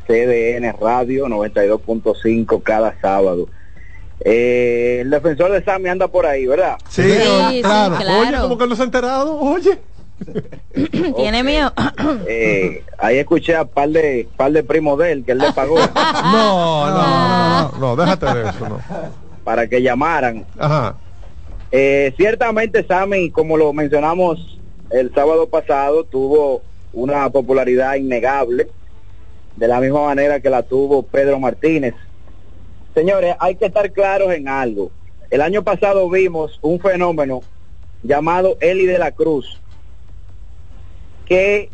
CDN 0.06 0.74
Radio 0.80 1.26
92.5 1.26 2.62
cada 2.62 2.98
sábado. 3.00 3.48
Eh, 4.20 5.00
el 5.02 5.10
defensor 5.10 5.52
de 5.52 5.62
Sammy 5.62 5.90
anda 5.90 6.08
por 6.08 6.24
ahí, 6.24 6.46
¿verdad? 6.46 6.78
Sí, 6.88 7.02
sí, 7.02 7.62
claro. 7.62 7.96
claro. 7.96 8.20
Oye, 8.20 8.40
como 8.40 8.58
que 8.58 8.66
no 8.66 8.76
se 8.76 8.82
ha 8.82 8.84
enterado. 8.86 9.38
Oye. 9.38 9.78
Tiene 11.16 11.42
miedo. 11.42 11.70
Eh, 12.26 12.82
ahí 12.96 13.18
escuché 13.18 13.54
a 13.54 13.66
par 13.66 13.90
de 13.90 14.26
par 14.34 14.50
de 14.50 14.62
primos 14.62 14.98
de 14.98 15.12
él 15.12 15.24
que 15.26 15.32
él 15.32 15.38
le 15.38 15.52
pagó 15.52 15.76
No, 15.96 16.86
no, 16.86 16.96
no, 16.96 17.72
no, 17.72 17.78
no, 17.78 17.96
déjate 17.96 18.26
de 18.32 18.48
eso, 18.48 18.66
no. 18.66 18.80
para 19.44 19.66
que 19.66 19.82
llamaran. 19.82 20.46
Ajá. 20.58 20.96
Eh, 21.72 22.12
ciertamente 22.16 22.84
Sammy, 22.84 23.30
como 23.30 23.56
lo 23.56 23.72
mencionamos 23.72 24.58
el 24.90 25.12
sábado 25.12 25.48
pasado, 25.48 26.04
tuvo 26.04 26.62
una 26.92 27.28
popularidad 27.30 27.96
innegable, 27.96 28.68
de 29.56 29.68
la 29.68 29.80
misma 29.80 30.04
manera 30.06 30.40
que 30.40 30.50
la 30.50 30.62
tuvo 30.62 31.02
Pedro 31.02 31.40
Martínez. 31.40 31.94
Señores, 32.94 33.36
hay 33.38 33.56
que 33.56 33.66
estar 33.66 33.90
claros 33.92 34.32
en 34.32 34.48
algo. 34.48 34.90
El 35.30 35.40
año 35.40 35.62
pasado 35.64 36.08
vimos 36.08 36.58
un 36.62 36.78
fenómeno 36.78 37.42
llamado 38.02 38.56
Eli 38.60 38.86
de 38.86 38.98
la 38.98 39.10
Cruz, 39.10 39.60
que 41.26 41.70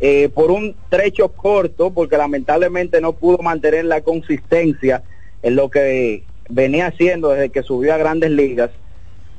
eh, 0.00 0.28
por 0.34 0.50
un 0.50 0.74
trecho 0.88 1.28
corto, 1.28 1.92
porque 1.92 2.16
lamentablemente 2.16 3.00
no 3.00 3.12
pudo 3.12 3.38
mantener 3.38 3.84
la 3.84 4.00
consistencia 4.00 5.04
en 5.42 5.54
lo 5.54 5.70
que 5.70 6.24
venía 6.48 6.88
haciendo 6.88 7.30
desde 7.30 7.50
que 7.50 7.62
subió 7.62 7.94
a 7.94 7.98
grandes 7.98 8.30
ligas, 8.30 8.70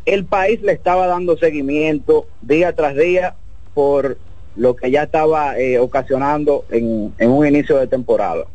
el 0.07 0.25
país 0.25 0.61
le 0.61 0.71
estaba 0.71 1.05
dando 1.05 1.37
seguimiento 1.37 2.25
día 2.41 2.73
tras 2.73 2.95
día 2.95 3.35
por 3.73 4.17
lo 4.55 4.75
que 4.75 4.89
ya 4.89 5.03
estaba 5.03 5.59
eh, 5.59 5.77
ocasionando 5.79 6.65
en, 6.71 7.13
en 7.19 7.29
un 7.29 7.45
inicio 7.45 7.77
de 7.77 7.87
temporada. 7.87 8.45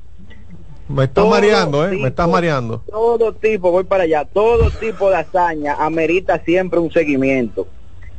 Me 0.89 1.05
estás 1.05 1.23
Todo 1.23 1.31
mareando, 1.31 1.87
¿eh? 1.87 1.91
tipo- 1.91 2.03
Me 2.03 2.09
estás 2.09 2.29
mareando. 2.29 2.83
Todo 2.91 3.33
tipo, 3.35 3.71
voy 3.71 3.85
para 3.85 4.05
allá, 4.05 4.25
todo 4.25 4.71
tipo 4.71 5.11
de 5.11 5.17
hazaña 5.17 5.75
amerita 5.75 6.43
siempre 6.45 6.79
un 6.81 6.91
seguimiento. 6.91 7.69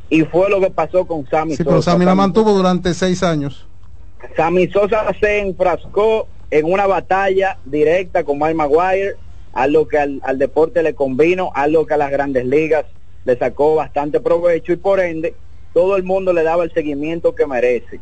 Y 0.09 0.21
fue 0.25 0.49
lo 0.49 0.59
que 0.61 0.69
pasó 0.69 1.05
con 1.05 1.27
Sammy 1.27 1.55
Sí, 1.55 1.63
pero 1.63 1.77
Sosa. 1.77 1.91
Sammy 1.91 2.05
la 2.05 2.15
mantuvo 2.15 2.53
durante 2.53 2.93
seis 2.93 3.23
años. 3.23 3.65
Sammy 4.37 4.67
Sosa 4.69 5.05
se 5.19 5.39
enfrascó 5.39 6.27
en 6.51 6.71
una 6.71 6.85
batalla 6.85 7.57
directa 7.65 8.23
con 8.23 8.37
Mike 8.37 8.53
Maguire, 8.53 9.15
algo 9.53 9.87
que 9.87 9.97
al, 9.97 10.21
al 10.23 10.37
deporte 10.37 10.83
le 10.83 10.93
convino, 10.93 11.51
algo 11.55 11.85
que 11.87 11.95
a 11.95 11.97
las 11.97 12.11
grandes 12.11 12.45
ligas 12.45 12.85
le 13.25 13.37
sacó 13.37 13.75
bastante 13.75 14.19
provecho 14.19 14.73
y 14.73 14.77
por 14.77 14.99
ende 14.99 15.35
todo 15.73 15.95
el 15.95 16.03
mundo 16.03 16.33
le 16.33 16.43
daba 16.43 16.63
el 16.63 16.73
seguimiento 16.73 17.33
que 17.35 17.47
merece. 17.47 17.99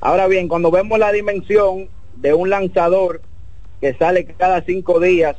Ahora 0.00 0.26
bien, 0.26 0.48
cuando 0.48 0.70
vemos 0.70 0.98
la 0.98 1.12
dimensión 1.12 1.88
de 2.16 2.34
un 2.34 2.50
lanzador 2.50 3.22
que 3.80 3.94
sale 3.94 4.24
cada 4.24 4.62
cinco 4.62 5.00
días, 5.00 5.36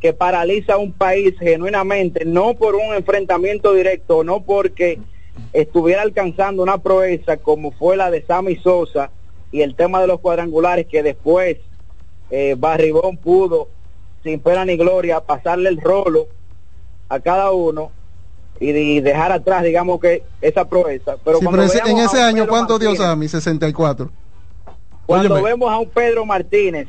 que 0.00 0.12
paraliza 0.12 0.74
a 0.74 0.78
un 0.78 0.92
país 0.92 1.34
genuinamente, 1.38 2.24
no 2.24 2.54
por 2.54 2.74
un 2.74 2.94
enfrentamiento 2.94 3.72
directo, 3.72 4.24
no 4.24 4.42
porque 4.42 4.98
estuviera 5.52 6.02
alcanzando 6.02 6.62
una 6.62 6.78
proeza 6.78 7.36
como 7.36 7.70
fue 7.70 7.96
la 7.96 8.10
de 8.10 8.22
Sammy 8.22 8.56
Sosa 8.56 9.10
y 9.52 9.62
el 9.62 9.76
tema 9.76 10.00
de 10.00 10.08
los 10.08 10.20
cuadrangulares 10.20 10.86
que 10.86 11.02
después 11.02 11.58
eh, 12.30 12.56
Barribón 12.58 13.16
pudo 13.16 13.68
sin 14.22 14.40
pena 14.40 14.64
ni 14.64 14.76
gloria 14.76 15.20
pasarle 15.20 15.68
el 15.68 15.80
rolo 15.80 16.28
a 17.08 17.20
cada 17.20 17.52
uno 17.52 17.92
y, 18.60 18.70
y 18.70 19.00
dejar 19.00 19.32
atrás 19.32 19.62
digamos 19.64 20.00
que 20.00 20.22
esa 20.40 20.64
proeza 20.64 21.16
pero 21.24 21.38
Sí, 21.38 21.44
cuando 21.44 21.62
pero 21.62 21.72
ese- 21.72 21.90
en 21.90 21.98
ese 21.98 22.20
año, 22.20 22.42
Pedro 22.42 22.50
¿cuánto 22.50 22.78
dio 22.78 22.90
Martínez, 22.90 23.08
Sammy? 23.08 23.28
64. 23.28 24.10
cuando 25.06 25.34
Óyeme. 25.34 25.48
vemos 25.50 25.70
a 25.70 25.78
un 25.78 25.88
Pedro 25.88 26.24
Martínez 26.26 26.88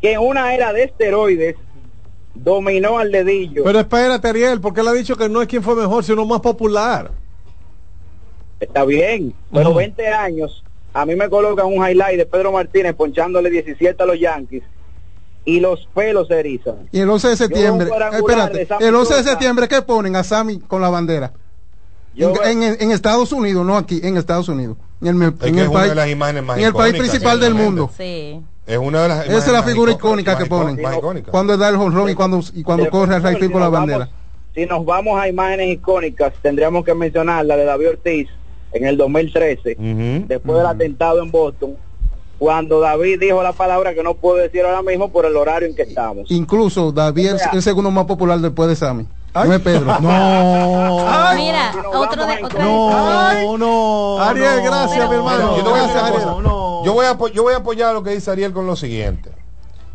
que 0.00 0.12
en 0.12 0.20
una 0.20 0.54
era 0.54 0.72
de 0.72 0.84
esteroides 0.84 1.56
dominó 2.34 2.98
al 2.98 3.10
dedillo 3.12 3.62
Pero 3.64 3.78
espérate, 3.80 4.28
Ariel, 4.28 4.60
porque 4.60 4.80
él 4.80 4.88
ha 4.88 4.92
dicho 4.92 5.16
que 5.16 5.28
no 5.28 5.40
es 5.40 5.48
quien 5.48 5.62
fue 5.62 5.74
mejor, 5.76 6.02
sino 6.04 6.24
más 6.26 6.40
popular. 6.40 7.10
Está 8.60 8.84
bien, 8.84 9.34
pero 9.52 9.70
Ujú. 9.70 9.78
20 9.78 10.08
años, 10.08 10.64
a 10.92 11.04
mí 11.06 11.14
me 11.16 11.28
colocan 11.28 11.66
un 11.66 11.74
highlight 11.86 12.16
de 12.18 12.26
Pedro 12.26 12.52
Martínez 12.52 12.94
ponchándole 12.94 13.50
17 13.50 14.02
a 14.02 14.06
los 14.06 14.18
Yankees 14.18 14.62
y 15.44 15.60
los 15.60 15.86
pelos 15.94 16.28
se 16.28 16.40
erizan. 16.40 16.88
Y 16.90 17.00
el 17.00 17.10
11 17.10 17.28
de 17.28 17.36
septiembre, 17.36 17.88
cuadrangular 17.88 18.50
espérate, 18.52 18.78
de 18.82 18.88
el 18.88 18.94
11 18.94 19.14
de 19.14 19.22
septiembre, 19.24 19.68
¿qué 19.68 19.82
ponen 19.82 20.16
a 20.16 20.24
Sammy 20.24 20.58
con 20.58 20.80
la 20.80 20.88
bandera? 20.88 21.32
Yo- 22.14 22.32
en, 22.44 22.62
en- 22.62 22.76
en 22.80 22.90
Estados 22.92 23.32
Unidos, 23.32 23.66
no 23.66 23.76
aquí, 23.76 24.00
en 24.02 24.16
Estados 24.16 24.48
Unidos. 24.48 24.76
En 25.02 25.20
el, 25.20 25.22
en 25.22 25.32
que 25.38 25.48
el 25.48 25.58
es 25.66 25.70
país, 25.70 25.88
de 25.90 25.94
las 25.96 26.08
imágenes 26.08 26.44
más 26.44 26.58
en 26.58 26.64
el 26.64 26.72
país 26.72 26.94
principal 26.96 27.40
del 27.40 27.54
mundo. 27.54 27.90
Sí. 27.96 28.40
Es 28.66 28.78
una 28.78 29.02
de 29.02 29.08
las 29.08 29.26
Esa 29.26 29.36
es 29.38 29.52
la 29.52 29.62
figura 29.62 29.92
icónica 29.92 30.38
que 30.38 30.46
ponen. 30.46 30.80
Más 30.80 30.96
icónica. 30.96 31.30
Cuando 31.30 31.56
da 31.58 31.68
el 31.68 31.74
honrón 31.74 32.08
y 32.08 32.14
cuando, 32.14 32.40
y 32.54 32.62
cuando 32.62 32.88
corre 32.88 33.16
al 33.16 33.22
right 33.22 33.38
Si 33.42 33.50
con 33.50 33.60
la 33.60 33.68
bandera. 33.68 33.98
vamos- 33.98 34.14
si 34.54 34.64
nos 34.66 34.86
vamos 34.86 35.20
a 35.20 35.28
imágenes 35.28 35.68
icónicas, 35.68 36.32
tendríamos 36.40 36.84
que 36.84 36.94
mencionar 36.94 37.44
la 37.44 37.56
de 37.56 37.64
David 37.64 37.88
Ortiz 37.90 38.28
en 38.72 38.86
el 38.86 38.96
2013, 38.96 39.72
Ujú. 39.78 40.26
después 40.28 40.56
del 40.58 40.66
atentado 40.66 41.20
en 41.22 41.30
Boston, 41.30 41.76
cuando 42.38 42.80
David 42.80 43.20
dijo 43.20 43.42
la 43.42 43.52
palabra 43.52 43.94
que 43.94 44.02
no 44.02 44.14
puedo 44.14 44.36
decir 44.36 44.62
ahora 44.64 44.82
mismo 44.82 45.10
por 45.10 45.24
el 45.26 45.36
horario 45.36 45.68
en 45.68 45.74
que 45.74 45.82
estamos. 45.82 46.30
Incluso 46.30 46.92
David 46.92 47.34
O 47.34 47.38
sea- 47.38 47.48
es 47.48 47.54
el 47.54 47.62
segundo 47.62 47.90
más 47.90 48.04
popular 48.06 48.38
después 48.40 48.68
de 48.68 48.76
Sammy. 48.76 49.06
No 49.34 49.52
es 49.52 49.60
Pedro. 49.60 49.86
No, 50.00 51.08
Ay. 51.08 51.36
Mira, 51.38 51.72
otro 51.92 52.24
de 52.26 52.44
otro 52.44 52.58
No, 52.62 53.58
no. 53.58 54.20
Ariel, 54.22 54.60
gracias, 54.62 55.08
mi 55.10 55.16
hermano. 55.16 55.56
Yo 55.56 55.64
voy 55.70 55.80
a. 55.80 56.84
Yo 56.84 56.92
voy, 56.92 57.06
a, 57.06 57.10
apo- 57.16 57.28
yo 57.28 57.42
voy 57.42 57.54
a 57.54 57.56
apoyar 57.58 57.94
lo 57.94 58.02
que 58.02 58.10
dice 58.10 58.30
Ariel 58.30 58.52
con 58.52 58.66
lo 58.66 58.76
siguiente. 58.76 59.30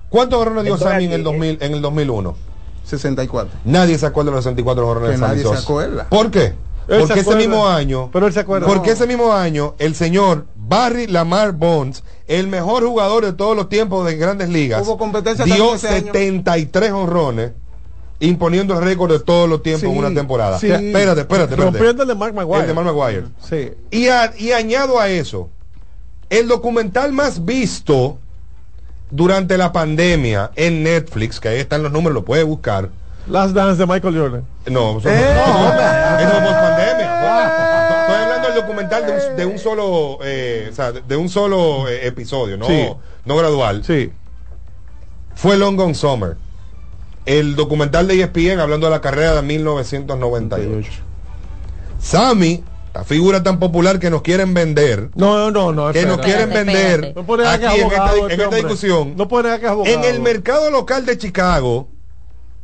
¿Cuántos 0.10 0.40
jorrones 0.40 0.64
dio 0.64 0.76
Sammy 0.78 1.06
en 1.06 1.14
el, 1.14 1.24
2000, 1.24 1.60
en 1.62 1.74
el 1.74 1.82
2001? 1.82 2.36
64. 2.84 3.60
Nadie 3.66 3.98
se 4.00 4.08
acuerda 4.08 4.32
de 4.32 4.36
los 4.38 4.44
64 4.44 4.86
jorrones 4.86 5.10
Que 5.10 5.12
de 5.14 5.18
Sammy 5.20 5.44
nadie 5.44 5.56
se 5.58 5.64
acuerda. 5.64 6.08
¿Por 6.10 6.32
qué? 6.32 6.54
Él 6.88 7.00
Porque 7.02 7.14
se 7.14 7.20
ese 7.20 7.36
mismo 7.36 7.68
año, 7.68 8.10
Pero 8.12 8.26
él 8.26 8.34
se 8.34 8.40
acuerda. 8.40 8.66
porque 8.66 8.88
No. 8.88 8.94
ese 8.94 9.06
mismo 9.06 9.32
año, 9.32 9.76
el 9.78 9.94
señor 9.94 10.46
Barry 10.70 11.08
Lamar 11.08 11.52
Bonds, 11.54 12.04
el 12.28 12.48
mejor 12.48 12.86
jugador 12.86 13.26
de 13.26 13.34
todos 13.34 13.56
los 13.58 13.68
tiempos 13.70 14.06
de 14.06 14.16
grandes 14.16 14.50
ligas, 14.50 14.86
Hubo 14.86 14.98
competencia 14.98 15.44
dio 15.46 15.56
también 15.56 15.76
ese 15.76 15.88
año. 15.88 16.06
73 16.06 16.92
honrones, 16.92 17.52
imponiendo 18.20 18.78
el 18.78 18.84
récord 18.86 19.12
de 19.12 19.20
todos 19.20 19.50
los 19.50 19.64
tiempos 19.64 19.84
en 19.90 19.98
una 19.98 20.14
temporada. 20.14 20.60
sí. 20.60 20.68
Espérate, 20.68 21.22
espérate, 21.22 21.54
espérate. 21.54 21.56
Rompiendo 21.56 22.04
el 22.04 22.08
de 22.10 22.16
Mark 22.16 22.34
Maguire. 22.36 22.62
El 22.62 22.68
de 22.68 22.74
Mark 22.74 22.86
Maguire. 22.96 23.24
Sí. 23.42 23.72
Y, 23.92 24.08
a- 24.10 24.32
y 24.38 24.52
añado 24.52 25.00
a 25.00 25.10
eso, 25.10 25.50
el 26.30 26.48
documental 26.48 27.12
más 27.14 27.44
visto 27.46 28.20
durante 29.10 29.58
la 29.58 29.72
pandemia 29.72 30.52
en 30.56 30.84
Netflix, 30.84 31.40
que 31.40 31.48
ahí 31.50 31.60
están 31.60 31.82
los 31.82 31.92
números, 31.92 32.14
lo 32.14 32.24
puede 32.26 32.44
buscar. 32.44 32.90
Last 33.28 33.54
Dance 33.54 33.78
de 33.80 33.86
Michael 33.92 34.18
Jordan. 34.18 34.44
No, 34.68 35.00
eso 35.00 35.10
Eh. 35.10 35.14
no, 35.36 36.20
eso 36.20 36.38
es 36.38 36.44
post 36.44 36.60
pandemia. 36.60 37.10
Del 37.20 37.59
documental 38.62 39.06
de 39.06 39.12
un, 39.14 39.36
de 39.38 39.46
un 39.46 39.60
solo, 39.60 40.20
eh, 40.24 40.68
o 40.72 40.76
sea, 40.76 40.92
de 40.92 41.16
un 41.16 41.30
solo 41.30 41.88
eh, 41.88 42.08
episodio, 42.08 42.58
no, 42.58 42.66
Sí. 42.66 42.90
no 43.26 43.36
gradual. 43.38 43.84
Sí. 43.86 44.12
Fue 45.36 45.58
Long 45.58 45.76
Gone 45.78 45.94
Summer. 45.96 46.38
El 47.26 47.56
documental 47.56 48.08
de 48.08 48.22
ESPN 48.22 48.60
hablando 48.60 48.88
de 48.88 48.92
la 48.92 49.02
carrera 49.02 49.36
de 49.36 49.42
1998. 49.44 50.92
Sammy, 52.00 52.64
la 52.94 53.04
figura 53.04 53.44
tan 53.44 53.60
popular 53.60 54.00
que 54.00 54.10
nos 54.10 54.22
quieren 54.22 54.54
vender, 54.54 55.10
No, 55.16 55.52
no, 55.52 55.72
no. 55.72 55.92
que 55.92 56.06
nos 56.06 56.18
quieren 56.20 56.50
Espérate, 56.52 56.66
vender 56.66 57.06
espérate. 57.06 57.14
No 57.14 57.50
aquí 57.50 57.76
que 57.76 57.82
en 57.82 57.88
esta, 57.92 58.16
en 58.16 58.32
este 58.32 58.44
esta 58.44 58.56
discusión. 58.56 59.14
No 59.16 59.28
que 59.28 59.68
abogado. 59.68 59.86
En 59.86 60.04
el 60.06 60.22
mercado 60.22 60.72
local 60.72 61.06
de 61.06 61.18
Chicago, 61.18 61.90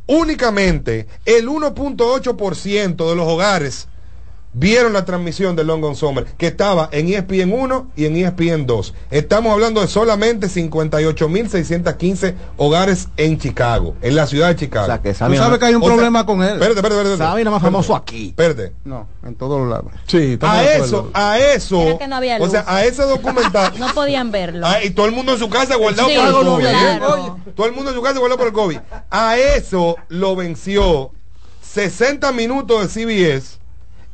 únicamente 0.06 1.06
el 1.24 1.48
1.8% 1.48 3.08
de 3.08 3.14
los 3.16 3.26
hogares 3.26 3.88
vieron 4.58 4.94
la 4.94 5.04
transmisión 5.04 5.54
de 5.54 5.64
Long 5.64 5.82
Gone 5.82 5.94
Summer, 5.94 6.24
que 6.38 6.46
estaba 6.46 6.88
en 6.90 7.08
ESPN 7.12 7.52
1 7.52 7.90
y 7.94 8.06
en 8.06 8.16
ESPN 8.16 8.66
2. 8.66 8.94
Estamos 9.10 9.52
hablando 9.52 9.82
de 9.82 9.86
solamente 9.88 10.46
58.615 10.48 12.34
hogares 12.56 13.08
en 13.18 13.38
Chicago, 13.38 13.94
en 14.00 14.16
la 14.16 14.26
ciudad 14.26 14.48
de 14.48 14.56
Chicago. 14.56 14.84
O 14.84 14.88
sea, 14.88 15.02
que 15.02 15.12
Tú 15.12 15.18
Sammy 15.18 15.36
sabes 15.36 15.58
que 15.58 15.66
hay 15.66 15.74
un 15.74 15.82
O 15.82 15.86
sea, 15.86 15.94
problema 15.94 16.24
con 16.24 16.42
él. 16.42 16.54
Espérate, 16.54 16.76
espérate, 16.76 17.00
espérate. 17.02 17.18
Sammy 17.18 17.44
más 17.44 17.62
famoso 17.62 17.94
aquí. 17.94 18.28
Espérate. 18.28 18.72
No, 18.84 19.06
en 19.24 19.34
todos 19.34 19.60
los 19.60 19.68
lados. 19.68 19.92
Sí, 20.06 20.38
A 20.40 20.64
eso, 20.64 21.10
a 21.12 21.38
eso, 21.38 21.98
que 21.98 22.08
no 22.08 22.16
había 22.16 22.38
o 22.38 22.48
sea, 22.48 22.64
a 22.66 22.84
ese 22.84 23.02
documental, 23.02 23.74
No 23.78 23.88
podían 23.92 24.30
verlo. 24.32 24.66
Ah, 24.66 24.82
y 24.82 24.90
todo 24.90 25.04
el 25.04 25.12
mundo 25.12 25.32
en 25.34 25.38
su 25.38 25.50
casa 25.50 25.76
guardado 25.76 26.08
Sí, 26.08 26.16
por 26.16 26.26
el 26.26 26.32
COVID. 26.32 26.60
claro. 26.66 27.12
Oye, 27.12 27.32
todo 27.54 27.66
el 27.66 27.72
mundo 27.74 27.90
en 27.90 27.96
su 27.96 28.02
casa 28.02 28.18
guardado 28.18 28.38
por 28.38 28.46
el 28.46 28.52
COVID. 28.54 28.78
A 29.10 29.36
eso 29.36 29.96
lo 30.08 30.34
venció 30.34 31.10
60 31.60 32.32
minutos 32.32 32.94
de 32.94 33.04
CBS 33.04 33.58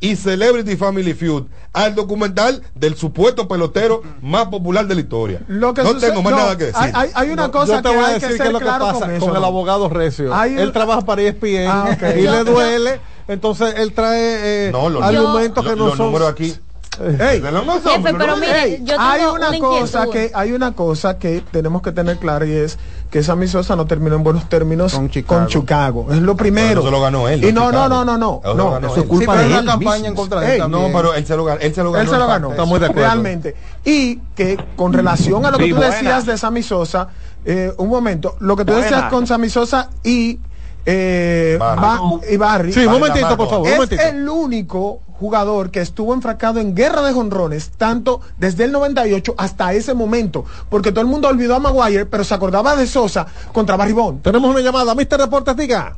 y 0.03 0.17
Celebrity 0.17 0.75
Family 0.75 1.13
Feud 1.13 1.43
al 1.71 1.95
documental 1.95 2.61
del 2.75 2.95
supuesto 2.95 3.47
pelotero 3.47 4.03
más 4.21 4.47
popular 4.47 4.85
de 4.85 4.95
la 4.95 5.01
historia. 5.01 5.39
Lo 5.47 5.73
que 5.73 5.81
no 5.81 5.93
sucede- 5.93 6.09
tengo 6.09 6.21
más 6.21 6.31
no, 6.33 6.39
nada 6.39 6.57
que 6.57 6.65
decir. 6.65 6.91
Hay, 6.93 7.29
una 7.29 7.43
No, 7.47 7.51
cosa 7.53 7.75
yo 7.77 7.81
te 7.81 7.89
que 7.89 7.95
voy 7.95 8.03
a 8.03 8.07
hay 8.09 8.13
decir 8.15 8.37
que 8.37 8.43
es 8.43 8.51
lo 8.51 8.59
que 8.59 8.65
claro 8.65 8.85
pasa 8.85 9.17
con 9.19 9.35
el 9.37 9.43
abogado 9.45 9.87
Recio. 9.87 10.33
Hay 10.35 10.51
un- 10.53 10.59
Él 10.59 10.71
trabaja 10.73 11.01
para 11.01 11.21
ESPN 11.21 11.67
Ah, 11.69 11.85
ok. 11.93 12.03
y 12.17 12.21
le 12.21 12.43
duele, 12.43 12.99
entonces 13.29 13.75
él 13.77 13.93
trae 13.93 14.67
eh, 14.67 14.71
no, 14.73 14.89
los, 14.89 15.01
argumentos 15.01 15.63
que 15.63 15.75
no 15.77 15.85
los 15.87 15.95
son. 15.97 16.07
números 16.07 16.29
aquí. 16.29 16.53
Ey, 16.99 17.39
de 17.39 17.51
los 17.51 17.65
no 17.65 17.73
son, 17.81 17.93
Jefe, 17.93 18.11
los 18.11 18.21
pero 18.21 18.35
números- 18.35 18.39
mire, 18.39 18.79
yo 18.83 18.95
hay 18.99 19.21
una, 19.25 19.49
una 19.49 19.59
cosa 19.59 20.07
que 20.11 20.31
hay 20.33 20.51
una 20.51 20.71
cosa 20.73 21.17
que 21.17 21.43
tenemos 21.51 21.81
que 21.81 21.91
tener 21.91 22.17
clara 22.17 22.45
y 22.45 22.51
es 22.51 22.77
que 23.09 23.23
Sammy 23.23 23.47
Sosa 23.47 23.75
no 23.75 23.85
terminó 23.85 24.15
en 24.15 24.23
buenos 24.23 24.47
términos 24.49 24.93
Con 24.93 25.01
con 25.03 25.09
Chicago. 25.09 25.47
Chicago. 25.47 26.07
Es 26.11 26.17
lo 26.19 26.35
primero. 26.35 26.81
eso 26.81 26.91
lo 26.91 27.01
ganó 27.01 27.27
él, 27.29 27.43
Y 27.43 27.51
no 27.53 27.71
no, 27.71 27.87
no, 27.89 28.05
Chicago. 28.05 28.05
no, 28.05 28.17
no, 28.17 28.41
no, 28.55 28.79
no. 28.79 28.87
Eso 28.87 29.01
es 29.01 29.05
culpa 29.07 29.33
Sí, 29.33 29.37
pero 29.37 29.39
de 29.39 29.45
hay 29.45 29.53
él. 29.53 29.59
una 29.63 29.71
campaña 29.73 30.07
en 30.07 30.15
contra 30.15 30.39
de 30.41 30.55
él. 30.57 30.71
No, 30.71 30.89
pero 30.93 31.13
él 31.13 31.25
se 31.25 31.35
lo 31.35 31.45
ganó. 31.45 31.59
Él 31.61 31.73
se 31.73 31.83
lo 31.83 31.91
ganó. 31.91 32.03
Él 32.03 32.09
se 32.09 32.17
lo 32.17 32.27
ganó. 32.27 32.51
Estamos 32.51 32.79
de 32.79 32.85
acuerdo. 32.85 33.01
realmente. 33.09 33.55
Y 33.85 34.17
que 34.35 34.57
con 34.75 34.93
relación 34.93 35.45
a 35.45 35.51
lo 35.51 35.57
que 35.57 35.65
Sí, 35.65 35.69
tú 35.71 35.75
buena. 35.77 35.93
decías 35.95 36.25
de 36.25 36.37
Sammy 36.37 36.63
Sosa, 36.63 37.07
eh, 37.45 37.73
un 37.77 37.89
momento, 37.89 38.35
lo 38.39 38.55
que 38.55 38.65
tú 38.65 38.71
Buena. 38.73 38.87
decías 38.87 39.09
con 39.09 39.27
Sammy 39.27 39.49
Sosa 39.49 39.89
y, 40.03 40.39
eh, 40.85 41.57
Barry. 41.59 41.81
Ba- 41.81 41.99
y 42.31 42.37
Barry, 42.37 42.73
Sí, 42.73 42.85
un 42.85 42.93
momentito, 42.93 43.35
por 43.37 43.49
favor, 43.49 43.67
es 43.67 43.73
momentito. 43.75 44.01
el 44.01 44.27
único 44.29 44.99
jugador 45.23 45.71
que 45.71 45.79
estuvo 45.79 46.13
enfrascado 46.13 46.59
en 46.59 46.75
guerra 46.75 47.01
de 47.01 47.13
jonrones, 47.13 47.69
tanto 47.77 48.19
desde 48.37 48.65
el 48.65 48.73
98 48.73 49.35
hasta 49.37 49.71
ese 49.73 49.93
momento, 49.93 50.43
porque 50.69 50.91
todo 50.91 50.99
el 50.99 51.07
mundo 51.07 51.29
olvidó 51.29 51.55
a 51.55 51.59
Maguire, 51.59 52.05
pero 52.05 52.25
se 52.25 52.33
acordaba 52.33 52.75
de 52.75 52.85
Sosa 52.87 53.25
contra 53.53 53.77
Barry 53.77 53.93
Bond. 53.93 54.21
Tenemos 54.21 54.51
una 54.51 54.59
llamada. 54.59 54.93
Mr. 54.93 55.17
Deportes, 55.17 55.55
diga. 55.55 55.95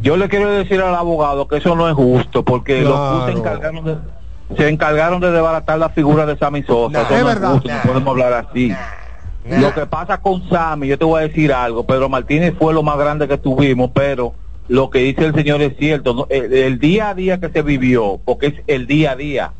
Yo 0.00 0.16
le 0.16 0.28
quiero 0.28 0.48
decir 0.52 0.80
al 0.80 0.94
abogado 0.94 1.48
que 1.48 1.56
eso 1.56 1.74
no 1.74 1.88
es 1.88 1.94
justo, 1.96 2.44
porque 2.44 2.82
Claro. 2.82 3.16
los 3.18 3.26
se 3.26 3.32
encargaron 3.32 3.84
de, 3.84 3.96
se 4.56 4.68
encargaron 4.68 5.20
de 5.20 5.30
desbaratar 5.32 5.78
la 5.80 5.88
figura 5.88 6.24
de 6.24 6.38
Sammy 6.38 6.62
Sosa. 6.62 6.92
Nah, 7.02 7.10
es 7.10 7.20
no 7.20 7.26
verdad. 7.26 7.52
justo, 7.54 7.68
no 7.68 7.82
podemos 7.82 8.08
hablar 8.12 8.46
así. 8.48 8.72
Lo 9.50 9.74
que 9.74 9.86
pasa 9.86 10.18
con 10.18 10.48
Sammy, 10.48 10.86
yo 10.88 10.98
te 10.98 11.04
voy 11.04 11.22
a 11.22 11.26
decir 11.26 11.52
algo, 11.52 11.84
Pedro 11.84 12.08
Martínez 12.08 12.54
fue 12.58 12.72
lo 12.72 12.82
más 12.84 12.98
grande 12.98 13.26
que 13.26 13.38
tuvimos, 13.38 13.90
pero 13.92 14.34
lo 14.68 14.90
que 14.90 14.98
dice 15.00 15.24
el 15.24 15.34
señor 15.34 15.62
es 15.62 15.76
cierto, 15.78 16.14
¿no? 16.14 16.26
el, 16.30 16.52
el 16.52 16.78
día 16.78 17.10
a 17.10 17.14
día 17.14 17.40
que 17.40 17.48
se 17.48 17.62
vivió, 17.62 18.20
porque 18.24 18.46
es 18.48 18.54
el 18.66 18.86
día 18.86 19.12
a 19.12 19.16
día. 19.16 19.52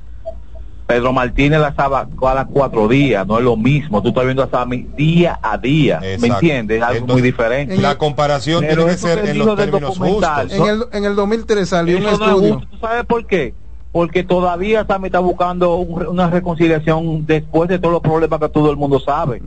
Pedro 0.87 1.13
Martínez 1.13 1.61
la 1.61 1.69
estaba 1.69 2.09
cada 2.19 2.47
cuatro 2.47 2.89
días, 2.89 3.27
no 3.27 3.37
es 3.37 3.45
lo 3.45 3.59
mismo. 3.59 4.01
Tú 4.03 4.09
estás 4.09 4.25
viendo 4.25 4.43
a 4.43 4.49
Sammy 4.49 4.87
día 4.97 5.39
a 5.43 5.59
día, 5.59 6.01
¿me 6.19 6.29
entiendes? 6.29 6.79
Es 6.79 6.83
algo 6.83 7.01
Entonces, 7.01 7.13
muy 7.15 7.23
diferente. 7.23 7.77
La 7.77 7.99
comparación 7.99 8.61
Pero 8.63 8.85
tiene 8.85 8.93
que 8.93 8.97
ser 8.99 9.23
que 9.23 9.31
en 9.33 9.39
los 9.39 9.55
términos 9.57 9.99
justos. 9.99 10.51
En 10.53 10.63
el, 10.67 10.85
en 10.93 11.05
el 11.05 11.15
2003 11.15 11.69
salió 11.69 11.99
un 11.99 12.05
Eso 12.07 12.17
no 12.19 12.25
es 12.25 12.31
estudio. 12.31 12.55
justo. 12.55 12.69
¿Tú 12.71 12.79
sabes 12.79 13.05
por 13.05 13.27
qué? 13.27 13.55
Porque 13.93 14.25
todavía 14.25 14.87
Sammy 14.87 15.07
está 15.07 15.19
buscando 15.19 15.77
un- 15.77 16.07
una 16.07 16.31
reconciliación 16.31 17.27
después 17.27 17.69
de 17.69 17.79
todos 17.79 17.93
los 17.93 18.03
problemas 18.03 18.41
que 18.41 18.49
todo 18.49 18.71
el 18.71 18.77
mundo 18.79 18.99
sabe. 18.99 19.43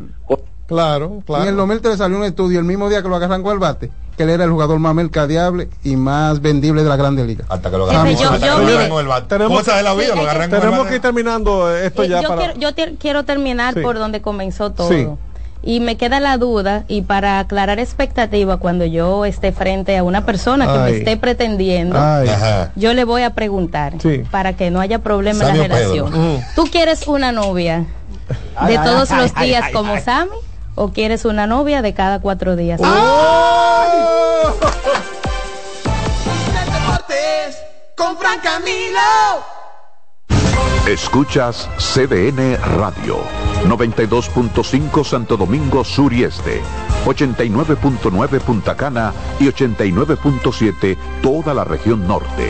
Claro, 0.71 1.05
En 1.07 1.17
el 1.17 1.23
claro. 1.25 1.51
2003 1.57 1.97
salió 1.97 2.17
un 2.17 2.23
estudio 2.23 2.59
el 2.59 2.65
mismo 2.65 2.87
día 2.89 3.01
que 3.03 3.09
lo 3.09 3.15
agarran 3.17 3.43
con 3.43 3.51
el 3.51 3.59
bate, 3.59 3.91
que 4.15 4.23
él 4.23 4.29
era 4.29 4.45
el 4.45 4.51
jugador 4.51 4.79
más 4.79 4.95
mercadeable 4.95 5.67
y 5.83 5.97
más 5.97 6.41
vendible 6.41 6.81
de 6.83 6.87
la 6.89 6.95
Grande 6.95 7.25
Liga. 7.25 7.43
Hasta 7.49 7.69
que 7.69 7.77
lo 7.77 7.83
agarran 7.89 8.15
con 8.89 9.01
el 9.01 9.07
bate. 9.07 9.27
tenemos- 9.27 9.57
Cosas 9.59 9.75
de 9.77 9.83
la 9.83 9.93
vida, 9.93 10.03
Sí, 10.05 10.07
lo 10.07 10.13
hay 10.13 10.19
que- 10.21 10.29
agarran 10.29 10.49
con 10.49 10.55
el 10.55 10.61
Tenemos 10.61 10.79
bate. 10.79 10.89
que 10.89 10.95
ir 10.95 11.01
terminando 11.01 11.75
esto 11.75 12.03
Eh, 12.03 12.07
ya 12.09 12.21
yo 12.21 12.29
para. 12.29 12.41
quiero, 12.41 12.59
yo 12.59 12.73
te- 12.73 12.95
quiero 12.95 13.23
terminar 13.25 13.73
Sí. 13.73 13.81
por 13.81 13.97
donde 13.99 14.21
comenzó 14.21 14.71
todo. 14.71 14.87
Sí. 14.89 15.07
Y 15.63 15.79
me 15.81 15.95
queda 15.97 16.19
la 16.21 16.37
duda, 16.37 16.85
y 16.87 17.01
para 17.03 17.37
aclarar 17.37 17.77
expectativa, 17.77 18.57
cuando 18.57 18.85
yo 18.85 19.25
esté 19.25 19.51
frente 19.51 19.95
a 19.97 20.03
una 20.03 20.25
persona 20.25 20.65
que 20.65 20.71
Ay. 20.79 20.91
me 20.93 20.97
esté 20.99 21.17
pretendiendo, 21.17 21.97
Ay. 21.99 22.29
Yo 22.77 22.93
le 22.95 23.03
voy 23.03 23.23
a 23.23 23.31
preguntar 23.35 23.93
Sí. 24.01 24.23
para 24.31 24.53
que 24.53 24.71
no 24.71 24.79
haya 24.79 24.99
problema 24.99 25.41
en 25.43 25.47
Sammy 25.47 25.59
la 25.59 25.67
relación. 25.67 26.11
Mm. 26.37 26.39
¿Tú 26.55 26.63
quieres 26.71 27.07
una 27.07 27.31
novia 27.33 27.85
de 28.67 28.77
todos 28.79 29.11
los 29.11 29.35
días 29.35 29.65
como 29.71 29.99
Sammy 29.99 30.31
o 30.75 30.91
quieres 30.91 31.25
una 31.25 31.47
novia 31.47 31.81
de 31.81 31.93
cada 31.93 32.19
cuatro 32.21 32.55
días? 32.55 32.79
Deportes 36.65 37.57
con 37.95 38.17
Fran 38.17 38.39
Camilo. 38.39 38.99
Escuchas 40.87 41.69
CDN 41.77 42.57
Radio, 42.77 43.19
92.5 43.65 45.03
Santo 45.05 45.37
Domingo 45.37 45.83
Sur 45.83 46.11
y 46.11 46.23
Este, 46.23 46.61
89.9 47.05 48.39
Punta 48.39 48.75
Cana 48.75 49.13
y 49.39 49.45
89.7 49.45 50.97
toda 51.21 51.53
la 51.53 51.63
región 51.63 52.07
norte. 52.07 52.49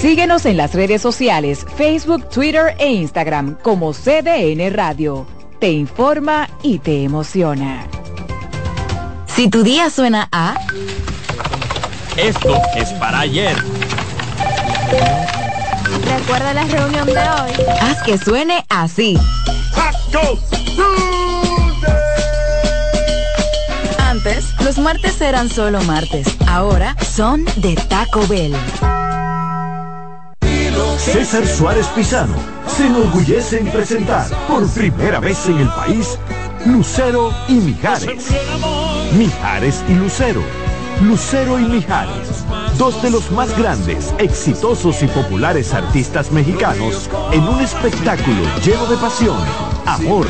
Síguenos 0.00 0.46
en 0.46 0.56
las 0.56 0.74
redes 0.74 1.02
sociales, 1.02 1.66
Facebook, 1.76 2.28
Twitter 2.30 2.74
e 2.78 2.90
Instagram 2.90 3.58
como 3.62 3.92
CDN 3.92 4.72
Radio. 4.72 5.26
Te 5.58 5.70
informa 5.70 6.48
y 6.62 6.78
te 6.78 7.04
emociona. 7.04 7.86
Si 9.26 9.48
tu 9.48 9.62
día 9.62 9.90
suena 9.90 10.28
a... 10.32 10.54
Esto 12.16 12.60
es 12.76 12.90
para 12.94 13.20
ayer. 13.20 13.56
Recuerda 16.04 16.54
la 16.54 16.64
reunión 16.64 17.06
de 17.06 17.12
hoy. 17.12 17.52
Haz 17.80 18.02
que 18.02 18.18
suene 18.18 18.64
así. 18.68 19.18
Los 24.62 24.76
martes 24.76 25.18
eran 25.22 25.48
solo 25.48 25.80
martes. 25.84 26.26
Ahora 26.46 26.94
son 27.02 27.46
de 27.56 27.74
Taco 27.88 28.26
Bell. 28.26 28.54
César 30.98 31.46
Suárez 31.46 31.86
Pisano 31.88 32.34
se 32.66 32.86
enorgullece 32.86 33.60
en 33.60 33.70
presentar 33.70 34.28
por 34.46 34.68
primera 34.72 35.20
vez 35.20 35.46
en 35.46 35.60
el 35.60 35.68
país 35.68 36.18
Lucero 36.66 37.32
y 37.48 37.54
Mijares. 37.54 38.26
Mijares 39.16 39.82
y 39.88 39.94
Lucero. 39.94 40.42
Lucero 41.02 41.58
y 41.58 41.62
Mijares, 41.62 42.44
dos 42.76 43.00
de 43.02 43.10
los 43.10 43.30
más 43.30 43.56
grandes, 43.56 44.12
exitosos 44.18 45.02
y 45.02 45.06
populares 45.06 45.72
artistas 45.72 46.30
mexicanos 46.30 47.08
en 47.32 47.42
un 47.48 47.58
espectáculo 47.60 48.42
lleno 48.62 48.84
de 48.84 48.98
pasión, 48.98 49.38
amor, 49.86 50.26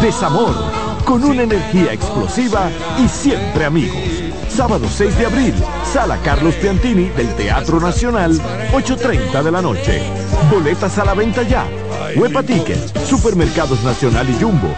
desamor, 0.00 0.54
con 1.04 1.22
una 1.24 1.42
energía 1.42 1.92
explosiva 1.92 2.70
y 2.98 3.08
siempre 3.08 3.64
amigos. 3.64 3.98
Sábado 4.48 4.86
6 4.88 5.18
de 5.18 5.26
abril, 5.26 5.54
Sala 5.92 6.18
Carlos 6.22 6.54
Piantini 6.54 7.08
del 7.10 7.28
Teatro 7.34 7.80
Nacional, 7.80 8.32
8.30 8.72 9.42
de 9.42 9.50
la 9.50 9.62
noche. 9.62 10.02
Boletas 10.50 10.98
a 10.98 11.04
la 11.04 11.14
venta 11.14 11.42
ya. 11.42 11.66
Huepa 12.16 12.42
Ticket, 12.42 12.78
Supermercados 13.06 13.82
Nacional 13.82 14.28
y 14.30 14.42
Jumbo. 14.42 14.74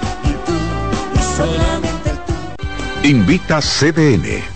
Invita 3.03 3.61
CDN. 3.61 4.56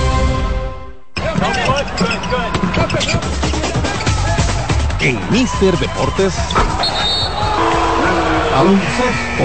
En 5.03 5.17
Mister 5.31 5.75
Deportes. 5.79 6.35
Baloncesto. 8.51 9.43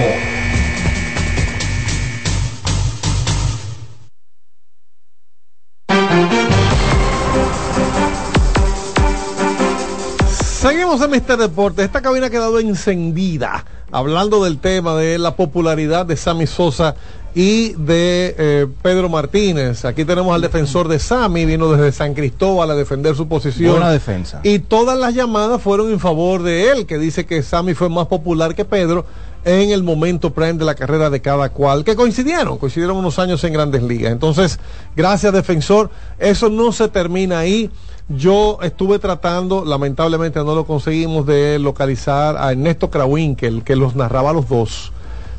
Seguimos 10.59 11.01
en 11.01 11.09
Mister 11.09 11.37
Deportes. 11.37 11.85
Esta 11.85 12.03
cabina 12.03 12.27
ha 12.27 12.29
quedado 12.29 12.59
encendida 12.59 13.65
hablando 13.91 14.43
del 14.43 14.59
tema 14.59 14.93
de 14.93 15.17
la 15.17 15.35
popularidad 15.35 16.05
de 16.05 16.17
Sammy 16.17 16.45
Sosa 16.45 16.95
y 17.37 17.73
de 17.73 18.33
eh, 18.35 18.67
Pedro 18.81 19.09
Martínez. 19.09 19.85
Aquí 19.85 20.05
tenemos 20.05 20.33
al 20.33 20.41
defensor 20.41 20.87
de 20.87 20.97
Sammy, 20.97 21.45
vino 21.45 21.71
desde 21.71 21.91
San 21.91 22.15
Cristóbal 22.15 22.71
a 22.71 22.73
defender 22.73 23.15
su 23.15 23.27
posición. 23.27 23.73
Buena 23.73 23.91
defensa. 23.91 24.39
Y 24.41 24.57
todas 24.57 24.97
las 24.97 25.13
llamadas 25.13 25.61
fueron 25.61 25.91
en 25.91 25.99
favor 25.99 26.41
de 26.41 26.71
él, 26.71 26.87
que 26.87 26.97
dice 26.97 27.27
que 27.27 27.43
Sammy 27.43 27.75
fue 27.75 27.89
más 27.89 28.07
popular 28.07 28.55
que 28.55 28.65
Pedro 28.65 29.05
en 29.45 29.69
el 29.69 29.83
momento 29.83 30.33
prime 30.33 30.53
de 30.53 30.65
la 30.65 30.73
carrera 30.73 31.11
de 31.11 31.21
cada 31.21 31.49
cual, 31.49 31.83
que 31.83 31.95
coincidieron, 31.95 32.57
coincidieron 32.57 32.97
unos 32.97 33.19
años 33.19 33.43
en 33.43 33.53
grandes 33.53 33.83
ligas. 33.83 34.11
Entonces, 34.11 34.59
gracias 34.95 35.31
defensor, 35.31 35.91
eso 36.17 36.49
no 36.49 36.71
se 36.71 36.87
termina 36.87 37.37
ahí. 37.37 37.69
Yo 38.09 38.57
estuve 38.63 38.97
tratando, 38.97 39.63
lamentablemente 39.63 40.39
no 40.39 40.55
lo 40.55 40.65
conseguimos, 40.65 41.27
de 41.27 41.59
localizar 41.59 42.35
a 42.35 42.51
Ernesto 42.51 42.89
Krawinkel, 42.89 43.63
que 43.63 43.75
los 43.75 43.95
narraba 43.95 44.31
a 44.31 44.33
los 44.33 44.49
dos, 44.49 44.91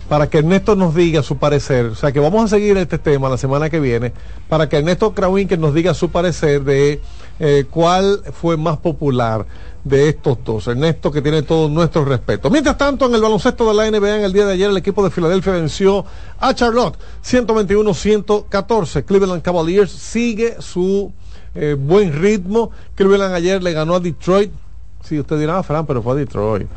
para 0.09 0.30
que 0.30 0.39
Ernesto 0.39 0.74
nos 0.74 0.94
diga 0.94 1.22
su 1.22 1.36
parecer. 1.36 1.86
O 1.86 1.94
sea 1.94 2.12
que 2.12 2.20
vamos 2.20 2.44
a 2.44 2.48
seguir 2.48 2.76
este 2.78 2.98
tema 2.98 3.28
la 3.28 3.36
semana 3.36 3.68
que 3.68 3.80
viene, 3.80 4.12
para 4.48 4.68
que 4.68 4.78
Ernesto 4.78 5.12
Krawinkel 5.12 5.60
nos 5.60 5.74
diga 5.74 5.94
su 5.94 6.10
parecer 6.10 6.64
de 6.64 7.01
eh, 7.39 7.66
cuál 7.70 8.22
fue 8.32 8.56
más 8.56 8.78
popular 8.78 9.47
de 9.85 10.09
estos 10.09 10.39
dos. 10.44 10.66
Ernesto, 10.66 11.10
que 11.10 11.22
tiene 11.22 11.43
todo 11.43 11.68
nuestro 11.68 12.05
respeto. 12.05 12.51
Mientras 12.51 12.76
tanto, 12.78 13.06
en 13.06 13.14
el 13.14 13.20
baloncesto 13.20 13.68
de 13.68 13.74
la 13.74 13.90
NBA, 13.90 14.16
en 14.16 14.24
el 14.24 14.32
día 14.32 14.47
de 14.47 14.55
ayer, 14.55 14.70
el 14.70 14.76
equipo 14.76 15.05
de 15.05 15.10
Filadelfia 15.10 15.52
venció 15.52 16.05
a 16.39 16.55
Charlotte 16.55 16.98
121-114. 17.24 19.05
Cleveland 19.05 19.43
Cavaliers 19.43 19.90
sigue 19.90 20.56
su 20.60 21.12
eh, 21.55 21.76
buen 21.78 22.12
ritmo. 22.20 22.70
Cleveland 22.94 23.35
ayer 23.35 23.62
le 23.62 23.72
ganó 23.72 23.94
a 23.94 24.01
Detroit. 24.01 24.52
Sí, 25.05 25.19
usted 25.19 25.39
dirá, 25.39 25.59
ah, 25.59 25.62
Fran, 25.62 25.87
pero 25.87 26.03
fue 26.03 26.12
a 26.12 26.16
Detroit. 26.16 26.69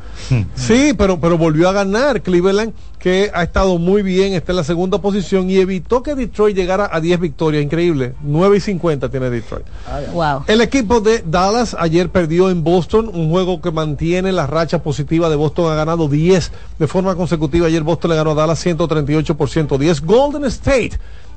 sí, 0.56 0.94
pero, 0.98 1.20
pero 1.20 1.38
volvió 1.38 1.68
a 1.68 1.74
ganar 1.74 2.22
Cleveland, 2.22 2.74
que 2.98 3.30
ha 3.34 3.44
estado 3.44 3.78
muy 3.78 4.04
bien, 4.04 4.34
está 4.34 4.52
en 4.54 4.58
la 4.58 4.64
segunda 4.64 5.00
posición 5.00 5.50
y 5.50 5.58
evitó 5.58 6.02
que 6.02 6.16
Detroit 6.16 6.56
llegara 6.56 6.90
a 6.92 7.02
10 7.02 7.20
victorias. 7.20 7.64
Increíble. 7.64 8.14
9 8.22 8.58
y 8.58 8.60
50 8.60 9.10
tiene 9.10 9.30
Detroit. 9.30 9.66
Wow. 10.14 10.44
El 10.48 10.62
equipo 10.62 11.02
de 11.02 11.24
Dallas 11.26 11.76
ayer 11.78 12.10
perdió 12.10 12.50
en 12.50 12.64
Boston, 12.64 13.10
un 13.14 13.30
juego 13.32 13.62
que 13.62 13.72
mantiene 13.72 14.32
la 14.32 14.48
racha 14.48 14.82
positiva 14.82 15.30
de 15.30 15.36
Boston, 15.36 15.72
ha 15.72 15.76
ganado 15.76 16.08
10 16.08 16.52
de 16.80 16.88
forma 16.88 17.16
consecutiva. 17.16 17.68
Ayer 17.68 17.84
Boston 17.84 18.12
le 18.12 18.18
ganó 18.18 18.32
a 18.32 18.36
Dallas 18.36 18.60
138 18.60 19.36
por 19.36 19.50
110. 19.50 20.02
Golden 20.06 20.46
State, 20.46 20.92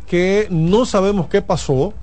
que 0.06 0.46
no 0.50 0.84
sabemos 0.86 1.28
qué 1.28 1.42
pasó, 1.42 1.94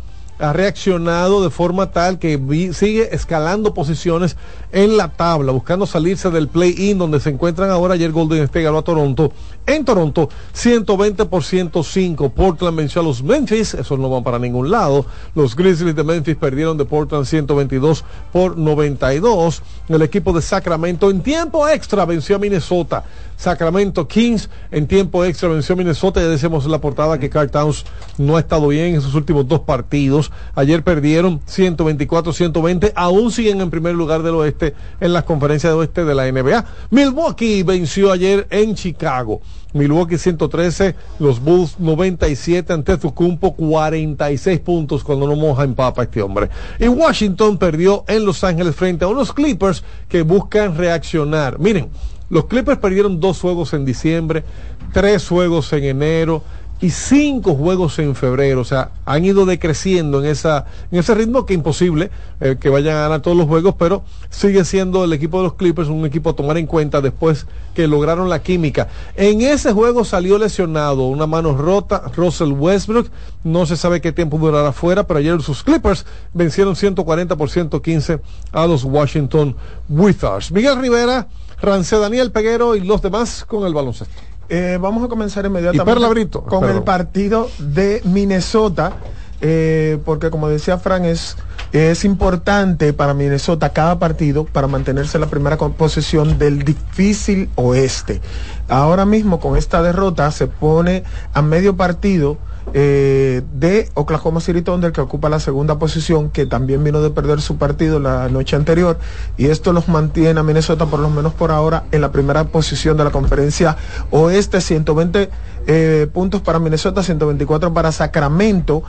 ha 0.42 0.54
reaccionado 0.54 1.44
de 1.44 1.50
forma 1.50 1.92
tal 1.92 2.20
que 2.20 2.40
sigue 2.74 3.14
escalando 3.16 3.74
posiciones 3.74 4.38
en 4.72 4.98
la 4.98 5.10
tabla, 5.10 5.52
buscando 5.52 5.86
salirse 5.86 6.30
del 6.32 6.48
play-in 6.48 6.98
donde 6.98 7.20
se 7.20 7.30
encuentran 7.30 7.70
ahora. 7.70 7.94
Ayer 7.94 8.12
Golden 8.12 8.44
State 8.44 8.64
ganó 8.64 8.80
a 8.80 8.84
Toronto. 8.84 9.32
En 9.66 9.86
Toronto, 9.86 10.30
120 10.54 11.26
por 11.26 11.44
105. 11.44 12.30
Portland 12.30 12.78
venció 12.78 13.02
a 13.02 13.04
los 13.04 13.22
Memphis, 13.22 13.74
esos 13.76 14.00
no 14.00 14.10
van 14.10 14.24
para 14.24 14.40
ningún 14.40 14.72
lado. 14.72 15.06
Los 15.36 15.56
Grizzlies 15.56 15.96
de 15.96 16.04
Memphis 16.04 16.36
perdieron 16.36 16.78
de 16.78 16.86
Portland 16.86 17.26
122 17.26 18.04
por 18.32 18.58
92. 18.58 19.62
El 19.90 20.02
equipo 20.02 20.34
de 20.34 20.42
Sacramento 20.42 21.12
en 21.12 21.22
tiempo 21.22 21.68
extra 21.68 22.06
venció 22.06 22.38
a 22.38 22.40
Minnesota. 22.40 23.04
Sacramento 23.42 24.08
Kings 24.08 24.52
en 24.70 24.86
tiempo 24.86 25.26
extra 25.26 25.50
venció 25.50 25.76
Minnesota. 25.76 26.22
Ya 26.22 26.28
decíamos 26.28 26.64
en 26.66 26.72
la 26.72 26.80
portada 26.80 27.18
que 27.18 27.32
Carl 27.32 27.50
Towns 27.50 27.86
no 28.20 28.38
ha 28.38 28.40
estado 28.40 28.68
bien 28.68 28.94
en 28.94 29.02
sus 29.02 29.16
últimos 29.16 29.48
dos 29.48 29.62
partidos. 29.62 30.32
Ayer 30.54 30.84
perdieron 30.84 31.42
124-120, 31.48 32.94
aún 32.96 33.32
siguen 33.32 33.60
en 33.62 33.72
primer 33.72 33.96
lugar 33.96 34.22
del 34.22 34.36
oeste 34.36 34.76
en 35.00 35.12
las 35.12 35.24
conferencias 35.24 35.74
de 35.74 35.80
oeste 35.80 36.06
de 36.06 36.14
la 36.14 36.32
NBA. 36.32 36.66
Milwaukee 36.92 37.64
venció 37.64 38.12
ayer 38.12 38.46
en 38.52 38.76
Chicago. 38.76 39.42
Milwaukee 39.74 40.20
113, 40.20 40.94
los 41.18 41.40
Bulls 41.40 41.80
97 41.80 42.74
ante 42.74 42.98
Tucumpo 42.98 43.56
46 43.56 44.60
puntos 44.60 45.04
cuando 45.04 45.26
no 45.26 45.36
moja 45.36 45.64
en 45.64 45.74
papa 45.74 46.04
este 46.04 46.22
hombre. 46.22 46.50
Y 46.78 46.88
Washington 46.88 47.58
perdió 47.58 48.04
en 48.08 48.24
Los 48.24 48.44
Ángeles 48.44 48.76
frente 48.76 49.04
a 49.04 49.08
unos 49.08 49.34
Clippers 49.34 49.84
que 50.08 50.22
buscan 50.22 50.78
reaccionar. 50.78 51.58
Miren, 51.58 51.90
los 52.32 52.46
Clippers 52.46 52.80
perdieron 52.80 53.20
dos 53.20 53.42
juegos 53.42 53.74
en 53.74 53.84
diciembre, 53.84 54.46
tres 54.94 55.28
juegos 55.28 55.72
en 55.74 55.84
enero 55.84 56.42
y 56.80 56.90
cinco 56.90 57.56
juegos 57.56 58.00
en 58.00 58.16
febrero. 58.16 58.62
O 58.62 58.64
sea, 58.64 58.92
han 59.06 59.24
ido 59.24 59.46
decreciendo 59.46 60.24
en, 60.24 60.30
esa, 60.30 60.66
en 60.92 61.00
ese 61.00 61.14
ritmo 61.14 61.46
que 61.46 61.54
imposible 61.54 62.10
eh, 62.40 62.56
que 62.60 62.70
vayan 62.70 62.96
a 62.96 63.02
ganar 63.02 63.22
todos 63.22 63.36
los 63.36 63.48
juegos, 63.48 63.76
pero 63.78 64.04
sigue 64.30 64.64
siendo 64.64 65.04
el 65.04 65.14
equipo 65.14 65.38
de 65.38 65.44
los 65.44 65.54
Clippers 65.56 65.90
un 65.90 66.06
equipo 66.06 66.30
a 66.30 66.34
tomar 66.34 66.58
en 66.58 66.66
cuenta 66.68 67.02
después 67.02 67.46
que 67.76 67.86
lograron 67.86 68.30
la 68.30 68.42
química. 68.42 68.88
En 69.16 69.42
ese 69.42 69.74
juego 69.74 70.06
salió 70.06 70.38
lesionado, 70.38 71.08
una 71.08 71.28
mano 71.28 71.56
rota, 71.56 72.04
Russell 72.16 72.54
Westbrook. 72.54 73.10
No 73.44 73.66
se 73.66 73.76
sabe 73.76 74.02
qué 74.02 74.12
tiempo 74.12 74.38
durará 74.38 74.72
fuera, 74.72 75.06
pero 75.06 75.20
ayer 75.20 75.42
sus 75.42 75.64
Clippers 75.64 76.06
vencieron 76.34 76.76
140 76.76 77.36
por 77.36 77.50
115 77.50 78.22
a 78.54 78.66
los 78.68 78.86
Washington 78.86 79.56
Wizards. 79.90 80.52
Miguel 80.52 80.80
Rivera, 80.80 81.28
Rance 81.62 81.98
Daniel 81.98 82.32
Peguero 82.32 82.76
y 82.76 82.82
los 82.82 83.02
demás 83.02 83.46
con 83.46 83.66
el 83.66 83.74
baloncesto. 83.74 84.14
Eh, 84.50 84.78
vamos 84.82 85.04
a 85.04 85.08
comenzar 85.08 85.46
inmediatamente 85.46 86.08
Brito, 86.10 86.44
con 86.44 86.70
el 86.70 86.84
partido 86.84 87.50
de 87.58 88.02
Minnesota, 88.04 88.94
eh, 89.40 89.98
porque 90.04 90.30
como 90.30 90.50
decía 90.50 90.78
Fran, 90.78 91.06
es, 91.06 91.38
es 91.72 92.04
importante 92.04 92.92
para 92.92 93.14
Minnesota 93.14 93.70
cada 93.70 93.98
partido 93.98 94.44
para 94.44 94.68
mantenerse 94.68 95.18
en 95.18 95.22
la 95.22 95.28
primera 95.28 95.58
posición 95.58 96.38
del 96.38 96.64
difícil 96.64 97.50
oeste. 97.56 98.20
Ahora 98.68 99.06
mismo 99.06 99.40
con 99.40 99.56
esta 99.56 99.82
derrota 99.82 100.30
se 100.32 100.48
pone 100.48 101.04
a 101.34 101.42
medio 101.42 101.78
partido 101.78 102.38
eh, 102.74 103.42
de 103.54 103.90
Oklahoma 103.96 104.40
City 104.40 104.62
Thunder 104.62 104.92
que 104.92 105.02
ocupa 105.02 105.30
la 105.30 105.40
segunda 105.40 105.78
posición 105.80 106.30
que 106.30 106.46
también 106.46 106.84
vino 106.84 107.02
de 107.02 107.10
perder 107.10 107.42
su 107.42 107.58
partido 107.58 108.00
la 108.00 108.30
noche 108.30 108.56
anterior 108.56 108.98
y 109.36 109.48
esto 109.48 109.74
los 109.74 109.88
mantiene 109.88 110.40
a 110.40 110.44
Minnesota 110.44 110.86
por 110.86 111.00
lo 111.00 111.10
menos 111.10 111.34
por 111.34 111.52
ahora 111.52 111.84
en 111.92 112.02
la 112.02 112.12
primera 112.12 112.46
posición 112.46 112.98
de 112.98 113.04
la 113.04 113.12
conferencia 113.12 113.78
oeste. 114.12 114.62
120 114.62 115.30
eh, 115.68 116.08
puntos 116.14 116.42
para 116.42 116.60
Minnesota 116.60 117.04
124 117.04 117.74
para 117.74 117.92
Sacramento. 117.92 118.84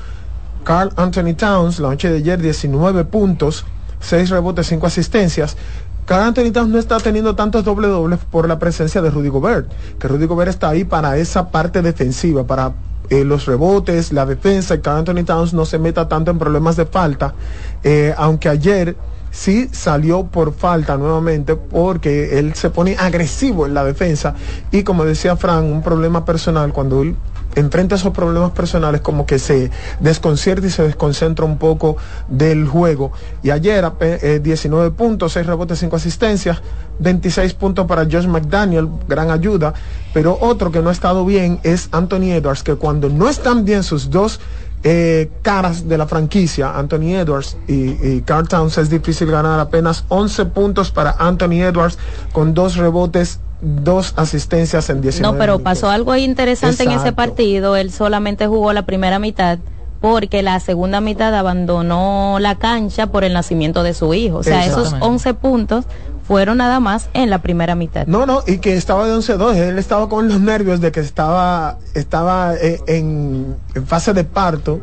Carl 0.64 0.92
Anthony 0.96 1.34
Towns 1.34 1.80
la 1.80 1.88
noche 1.88 2.08
de 2.08 2.18
ayer 2.18 2.40
19 2.40 3.04
puntos 3.06 3.64
6 4.02 4.30
rebotes 4.30 4.66
5 4.66 4.86
asistencias 4.86 5.56
Carl 6.06 6.24
Anthony 6.24 6.50
Towns 6.50 6.68
no 6.70 6.78
está 6.78 6.98
teniendo 6.98 7.36
tantos 7.36 7.64
doble 7.64 7.88
dobles 7.88 8.18
por 8.30 8.48
la 8.48 8.58
presencia 8.58 9.00
de 9.00 9.10
Rudy 9.10 9.28
Gobert, 9.28 9.70
que 9.98 10.08
Rudy 10.08 10.26
Gobert 10.26 10.50
está 10.50 10.70
ahí 10.70 10.84
para 10.84 11.16
esa 11.16 11.50
parte 11.50 11.80
defensiva, 11.80 12.44
para 12.44 12.72
eh, 13.08 13.24
los 13.24 13.46
rebotes, 13.46 14.12
la 14.12 14.26
defensa, 14.26 14.80
Carl 14.80 14.98
Anthony 14.98 15.24
Towns 15.24 15.52
no 15.52 15.64
se 15.64 15.78
meta 15.78 16.08
tanto 16.08 16.30
en 16.30 16.38
problemas 16.38 16.76
de 16.76 16.86
falta, 16.86 17.34
eh, 17.84 18.14
aunque 18.16 18.48
ayer 18.48 18.96
sí 19.30 19.68
salió 19.72 20.24
por 20.24 20.52
falta 20.54 20.96
nuevamente 20.96 21.56
porque 21.56 22.38
él 22.38 22.54
se 22.54 22.70
pone 22.70 22.96
agresivo 22.98 23.66
en 23.66 23.74
la 23.74 23.84
defensa 23.84 24.34
y 24.70 24.82
como 24.82 25.04
decía 25.04 25.36
Fran, 25.36 25.64
un 25.64 25.82
problema 25.82 26.24
personal 26.24 26.72
cuando 26.72 27.02
él 27.02 27.16
enfrenta 27.54 27.96
esos 27.96 28.12
problemas 28.12 28.52
personales 28.52 29.00
como 29.00 29.26
que 29.26 29.38
se 29.38 29.70
desconcierta 30.00 30.66
y 30.66 30.70
se 30.70 30.82
desconcentra 30.84 31.44
un 31.44 31.58
poco 31.58 31.96
del 32.28 32.66
juego. 32.66 33.12
Y 33.42 33.50
ayer 33.50 33.84
ape- 33.84 34.18
eh, 34.22 34.40
19 34.42 34.90
puntos, 34.92 35.32
6 35.32 35.46
rebotes, 35.46 35.78
5 35.78 35.96
asistencias, 35.96 36.62
26 36.98 37.54
puntos 37.54 37.86
para 37.86 38.04
Josh 38.04 38.26
McDaniel, 38.26 38.88
gran 39.08 39.30
ayuda. 39.30 39.74
Pero 40.14 40.36
otro 40.40 40.70
que 40.72 40.80
no 40.82 40.88
ha 40.88 40.92
estado 40.92 41.24
bien 41.24 41.60
es 41.62 41.88
Anthony 41.92 42.32
Edwards, 42.32 42.62
que 42.62 42.74
cuando 42.76 43.08
no 43.08 43.28
están 43.28 43.64
bien 43.64 43.82
sus 43.82 44.10
dos 44.10 44.40
eh, 44.84 45.30
caras 45.42 45.88
de 45.88 45.96
la 45.96 46.06
franquicia, 46.06 46.76
Anthony 46.76 47.14
Edwards 47.14 47.56
y, 47.68 47.90
y 48.04 48.22
Carl 48.26 48.48
Towns, 48.48 48.78
es 48.78 48.90
difícil 48.90 49.30
ganar 49.30 49.60
apenas 49.60 50.04
11 50.08 50.46
puntos 50.46 50.90
para 50.90 51.12
Anthony 51.18 51.62
Edwards 51.62 51.98
con 52.32 52.52
dos 52.52 52.76
rebotes, 52.76 53.38
dos 53.62 54.12
asistencias 54.16 54.90
en 54.90 55.00
19 55.00 55.32
No, 55.32 55.38
pero 55.38 55.54
minutos. 55.54 55.64
pasó 55.64 55.88
algo 55.90 56.14
interesante 56.16 56.82
en 56.82 56.90
ese 56.90 57.12
partido. 57.12 57.76
Él 57.76 57.90
solamente 57.92 58.46
jugó 58.46 58.72
la 58.72 58.84
primera 58.84 59.18
mitad 59.18 59.58
porque 60.00 60.42
la 60.42 60.58
segunda 60.58 61.00
mitad 61.00 61.32
abandonó 61.34 62.38
la 62.40 62.56
cancha 62.58 63.06
por 63.06 63.22
el 63.22 63.32
nacimiento 63.32 63.84
de 63.84 63.94
su 63.94 64.12
hijo. 64.14 64.38
O 64.38 64.42
sea, 64.42 64.66
esos 64.66 64.86
Exactamente. 64.92 65.06
11 65.06 65.34
puntos 65.34 65.84
fueron 66.26 66.58
nada 66.58 66.80
más 66.80 67.08
en 67.14 67.30
la 67.30 67.38
primera 67.38 67.76
mitad. 67.76 68.06
No, 68.08 68.26
no, 68.26 68.42
y 68.46 68.58
que 68.58 68.76
estaba 68.76 69.06
de 69.06 69.14
11-2. 69.14 69.54
Él 69.54 69.78
estaba 69.78 70.08
con 70.08 70.28
los 70.28 70.40
nervios 70.40 70.80
de 70.80 70.90
que 70.90 71.00
estaba, 71.00 71.78
estaba 71.94 72.54
eh, 72.56 72.80
en, 72.88 73.56
en 73.76 73.86
fase 73.86 74.12
de 74.12 74.24
parto 74.24 74.80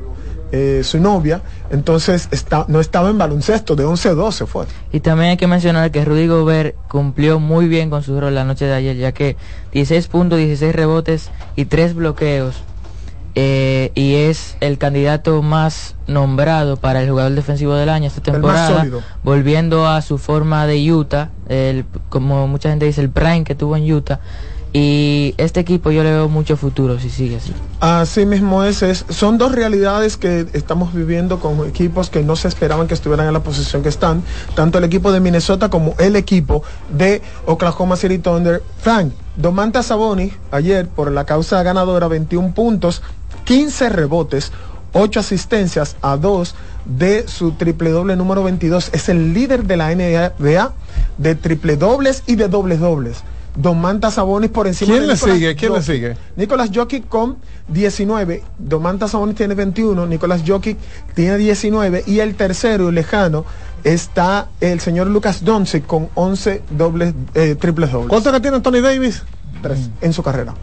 eh, 0.51 0.81
su 0.83 0.99
novia. 0.99 1.41
Entonces 1.71 2.27
está, 2.31 2.65
no 2.67 2.79
estaba 2.79 3.09
en 3.09 3.17
baloncesto. 3.17 3.75
De 3.75 3.85
11-2 3.85 4.31
se 4.31 4.45
fue. 4.45 4.65
Y 4.91 4.99
también 5.01 5.31
hay 5.31 5.37
que 5.37 5.47
mencionar 5.47 5.91
que 5.91 6.03
Rudy 6.05 6.27
Gobert 6.27 6.75
cumplió 6.87 7.39
muy 7.39 7.67
bien 7.67 7.89
con 7.89 8.03
su 8.03 8.19
rol 8.19 8.35
la 8.35 8.43
noche 8.43 8.65
de 8.65 8.73
ayer, 8.73 8.97
ya 8.97 9.11
que 9.11 9.37
16 9.73 10.07
puntos, 10.07 10.39
16 10.39 10.75
rebotes 10.75 11.29
y 11.55 11.65
3 11.65 11.93
bloqueos. 11.95 12.55
eh, 13.35 13.91
y 13.93 14.15
es 14.15 14.57
el 14.59 14.77
candidato 14.77 15.41
más 15.43 15.95
nombrado 16.07 16.77
para 16.77 17.01
el 17.03 17.09
jugador 17.09 17.33
defensivo 17.33 17.75
del 17.75 17.87
año 17.89 18.07
esta 18.07 18.21
temporada, 18.21 18.85
volviendo 19.23 19.87
a 19.87 20.01
su 20.01 20.17
forma 20.17 20.65
de 20.65 20.91
Utah, 20.91 21.29
el, 21.47 21.85
como 22.09 22.47
mucha 22.47 22.69
gente 22.69 22.85
dice, 22.85 23.01
el 23.01 23.11
prime 23.11 23.43
que 23.43 23.55
tuvo 23.55 23.77
en 23.77 23.89
Utah. 23.93 24.19
Y 24.71 25.33
este 25.37 25.59
equipo 25.61 25.89
yo 25.89 26.03
le 26.03 26.11
veo 26.11 26.29
mucho 26.29 26.55
futuro 26.55 26.99
si 26.99 27.09
sigue 27.09 27.37
así. 27.37 27.53
Así 27.79 28.25
mismo 28.27 28.63
es, 28.63 28.83
es- 28.83 29.03
son 29.09 29.39
dos 29.39 29.51
realidades 29.51 30.15
que 30.15 30.45
estamos 30.53 30.93
viviendo 30.93 31.39
con 31.39 31.67
equipos 31.67 32.11
que 32.11 32.21
no 32.21 32.35
se 32.35 32.47
esperaban 32.49 32.87
que 32.87 32.93
estuvieran 32.93 33.25
en 33.25 33.33
la 33.33 33.41
posición 33.41 33.81
que 33.81 33.89
están, 33.89 34.21
tanto 34.55 34.77
el 34.77 34.83
equipo 34.83 35.11
de 35.11 35.21
Minnesota 35.21 35.69
como 35.69 35.95
el 35.97 36.15
equipo 36.15 36.61
de 36.95 37.23
Oklahoma 37.47 37.95
City 37.95 38.19
Thunder. 38.19 38.61
Frank, 38.79 39.11
Domantas 39.37 39.87
Sabonis 39.87 40.33
ayer 40.51 40.87
por 40.87 41.11
la 41.11 41.25
causa 41.25 41.63
ganadora 41.63 42.07
21 42.07 42.53
puntos, 42.53 43.01
15 43.45 43.89
rebotes, 43.89 44.51
8 44.93 45.19
asistencias 45.19 45.95
a 46.03 46.15
2 46.17 46.53
de 46.85 47.27
su 47.27 47.53
triple 47.53 47.89
doble 47.89 48.15
número 48.15 48.43
22. 48.43 48.89
Es 48.93 49.09
el 49.09 49.33
líder 49.33 49.63
de 49.65 49.77
la 49.77 49.89
NBA 49.95 50.73
de 51.17 51.35
triple 51.35 51.75
dobles 51.75 52.21
y 52.27 52.35
de 52.35 52.47
dobles 52.49 52.79
dobles. 52.79 53.23
Domantas 53.61 54.13
Sabonis 54.13 54.49
por 54.49 54.67
encima 54.67 54.93
¿Quién 54.93 55.01
de 55.01 55.07
le 55.07 55.13
Nicolas 55.15 55.35
sigue? 55.35 55.55
¿Quién 55.55 55.73
le 55.73 55.81
sigue? 55.81 56.17
Nicolas 56.37 56.69
Jokic 56.73 57.09
con 57.09 57.37
19, 57.67 58.41
Domantas 58.57 59.11
Sabonis 59.11 59.35
tiene 59.35 59.53
21, 59.53 60.07
Nicolas 60.07 60.43
Jokic 60.47 60.77
tiene 61.13 61.37
19 61.37 62.05
y 62.07 62.19
el 62.19 62.35
tercero 62.35 62.89
y 62.89 62.93
lejano 62.93 63.43
está 63.83 64.47
el 64.61 64.79
señor 64.79 65.07
Lucas 65.07 65.43
Doncic 65.43 65.85
con 65.85 66.07
11 66.15 66.61
dobles, 66.69 67.13
eh, 67.33 67.55
triples 67.59 67.91
dobles. 67.91 68.09
¿Cuánto 68.09 68.31
que 68.31 68.39
tiene 68.39 68.55
Anthony 68.55 68.81
Davis? 68.81 69.23
Tres 69.61 69.89
en 69.99 70.13
su 70.13 70.23
carrera. 70.23 70.53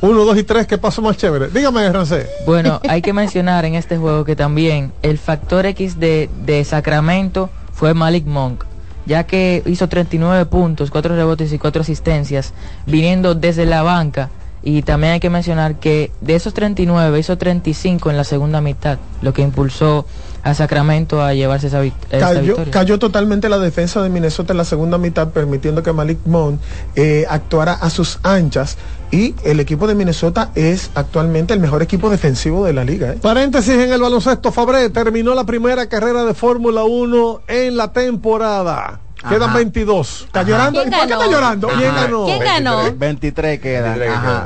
Uno, 0.00 0.24
dos 0.24 0.36
y 0.36 0.42
tres, 0.42 0.66
¿qué 0.66 0.78
pasó 0.78 1.02
más 1.02 1.16
chévere? 1.16 1.48
Dígame, 1.48 1.92
Rancé. 1.92 2.26
Bueno, 2.44 2.80
hay 2.88 3.02
que 3.02 3.12
mencionar 3.12 3.64
en 3.66 3.76
este 3.76 3.98
juego 3.98 4.24
que 4.24 4.34
también 4.34 4.92
el 5.02 5.16
factor 5.16 5.64
X 5.66 6.00
de, 6.00 6.28
de 6.44 6.64
Sacramento 6.64 7.50
fue 7.72 7.94
Malik 7.94 8.26
Monk, 8.26 8.64
ya 9.06 9.24
que 9.24 9.62
hizo 9.66 9.88
39 9.88 10.46
puntos, 10.46 10.90
4 10.90 11.16
rebotes 11.16 11.52
y 11.52 11.58
4 11.58 11.82
asistencias, 11.82 12.52
viniendo 12.86 13.34
desde 13.34 13.66
la 13.66 13.82
banca. 13.82 14.30
Y 14.62 14.82
también 14.82 15.14
hay 15.14 15.20
que 15.20 15.30
mencionar 15.30 15.76
que 15.76 16.12
de 16.20 16.34
esos 16.34 16.52
39 16.52 17.18
hizo 17.18 17.38
35 17.38 18.10
en 18.10 18.16
la 18.18 18.24
segunda 18.24 18.60
mitad, 18.60 18.98
lo 19.22 19.32
que 19.32 19.40
impulsó 19.40 20.04
a 20.42 20.54
Sacramento 20.54 21.22
a 21.22 21.32
llevarse 21.32 21.68
esa, 21.68 21.80
Cayó, 22.10 22.40
victoria. 22.40 22.70
cayó 22.70 22.98
totalmente 22.98 23.48
la 23.48 23.58
defensa 23.58 24.02
de 24.02 24.10
Minnesota 24.10 24.52
en 24.52 24.58
la 24.58 24.64
segunda 24.64 24.98
mitad, 24.98 25.30
permitiendo 25.30 25.82
que 25.82 25.92
Malik 25.92 26.18
Monk 26.26 26.60
eh, 26.94 27.24
actuara 27.28 27.72
a 27.72 27.88
sus 27.88 28.18
anchas. 28.22 28.76
Y 29.12 29.34
el 29.44 29.58
equipo 29.58 29.86
de 29.88 29.94
Minnesota 29.96 30.50
es 30.54 30.90
actualmente 30.94 31.52
el 31.52 31.60
mejor 31.60 31.82
equipo 31.82 32.10
defensivo 32.10 32.64
de 32.64 32.72
la 32.72 32.84
liga. 32.84 33.10
¿eh? 33.12 33.18
Paréntesis 33.20 33.74
en 33.74 33.92
el 33.92 34.00
baloncesto, 34.00 34.52
Fabré 34.52 34.88
terminó 34.90 35.34
la 35.34 35.44
primera 35.44 35.88
carrera 35.88 36.24
de 36.24 36.32
Fórmula 36.34 36.84
1 36.84 37.40
en 37.48 37.76
la 37.76 37.92
temporada. 37.92 39.00
Quedan 39.28 39.50
Ajá. 39.50 39.56
22. 39.58 40.22
¿Está 40.28 40.42
llorando? 40.44 40.80
¿Y 40.80 40.88
por 40.90 40.98
qué 41.06 41.12
está 41.12 41.26
llorando? 41.26 41.68
¿Quién 41.76 41.94
ganó? 41.94 42.24
¿Quién 42.24 42.38
ganó? 42.38 42.92
23 42.96 43.60
quedan. 43.60 43.98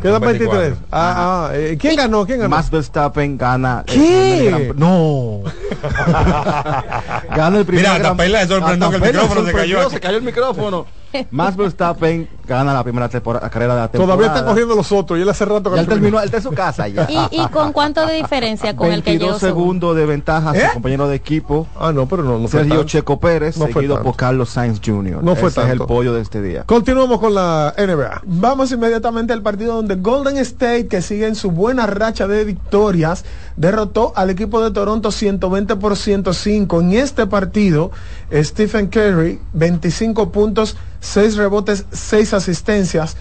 Quedan 0.03 0.21
23. 0.21 0.75
Ah, 0.91 1.15
ah, 1.51 1.51
eh, 1.55 1.77
¿Quién 1.79 1.95
ganó? 1.95 2.27
¿Quién 2.27 2.41
ganó? 2.41 2.57
Max 2.57 2.71
Verstappen 2.71 3.39
gana. 3.39 3.85
¿Qué? 3.87 4.47
gran- 4.51 4.73
No. 4.77 5.43
gana 7.37 7.59
el 7.59 7.65
primer 7.67 7.85
Mira, 7.85 7.99
gran- 7.99 8.17
Tapela 8.17 8.43
le 8.43 8.49
sorprendió 8.49 8.89
a 8.89 8.91
que 8.91 8.97
el 8.97 9.03
micrófono 9.03 9.47
se 9.47 9.53
cayó. 9.53 9.91
Se 9.91 10.01
cayó 10.01 10.17
el 10.17 10.23
micrófono. 10.25 10.87
Max 11.31 11.57
Verstappen 11.57 12.29
gana 12.47 12.75
la 12.75 12.83
primera 12.83 13.09
temporada, 13.09 13.49
carrera 13.49 13.75
de 13.75 13.81
la 13.81 13.89
temporada. 13.89 14.15
Todavía 14.17 14.35
están 14.35 14.47
corriendo 14.49 14.75
los 14.75 14.93
otros 14.93 15.19
y 15.19 15.23
él 15.23 15.29
hace 15.29 15.45
rato 15.45 15.71
que 15.71 15.77
Ya 15.77 15.77
no 15.77 15.81
él 15.83 15.87
terminó, 15.89 16.19
él 16.19 16.25
está 16.27 16.37
en 16.39 16.43
su 16.43 16.51
casa 16.53 16.89
ya. 16.89 17.07
¿Y, 17.31 17.41
y 17.41 17.49
con 17.49 17.73
cuánto 17.73 18.07
de 18.07 18.15
diferencia 18.15 18.77
con 18.77 18.93
el 18.93 19.03
que 19.03 19.11
22 19.11 19.29
llegó 19.29 19.39
segundo? 19.39 19.65
segundos 19.65 19.97
de 19.97 20.07
ventaja 20.07 20.53
¿Eh? 20.57 20.67
su 20.67 20.73
compañero 20.75 21.09
de 21.09 21.17
equipo. 21.17 21.67
Ah, 21.79 21.93
no, 21.93 22.07
pero 22.07 22.23
no, 22.23 22.39
no 22.39 22.49
fue 22.49 22.61
Sergio 22.61 22.77
tanto. 22.77 22.89
Checo 22.89 23.21
Pérez, 23.21 23.57
No 23.57 23.65
fue 23.67 23.75
seguido 23.75 24.03
por 24.03 24.17
Carlos 24.17 24.51
Sainz 24.51 24.81
Jr. 24.85 25.23
No 25.23 25.37
fue 25.37 25.49
Ese 25.49 25.63
es 25.63 25.69
el 25.71 25.79
pollo 25.81 26.13
de 26.15 26.21
este 26.23 26.43
día. 26.43 26.65
Continuamos 26.65 27.19
con 27.21 27.35
la 27.35 27.75
NBA. 27.79 28.23
Vamos 28.25 28.73
inmediatamente 28.73 29.33
al 29.33 29.43
partido 29.43 29.77
donde 29.77 29.95
Golden 29.97 30.37
State, 30.39 30.89
que 30.89 31.01
sigue 31.03 31.27
en 31.27 31.35
su 31.35 31.51
buena 31.51 31.87
racha 31.87 32.27
de 32.27 32.45
victorias, 32.45 33.25
derrotó 33.57 34.13
al 34.17 34.31
equipo 34.31 34.63
de 34.63 34.71
Toronto 34.71 35.11
120 35.11 35.77
por 35.77 35.97
105. 35.97 36.81
En 36.81 36.93
este 36.93 37.27
partido, 37.27 37.91
Stephen 38.33 38.89
Curry, 38.89 39.41
25 39.53 40.33
puntos, 40.33 40.77
6 41.01 41.37
rebotes, 41.37 41.87
6 41.93 42.35
asistencias. 42.35 43.17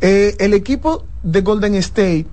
Eh, 0.00 0.36
el 0.38 0.54
equipo 0.54 1.04
de 1.22 1.40
Golden 1.40 1.74
State 1.76 2.26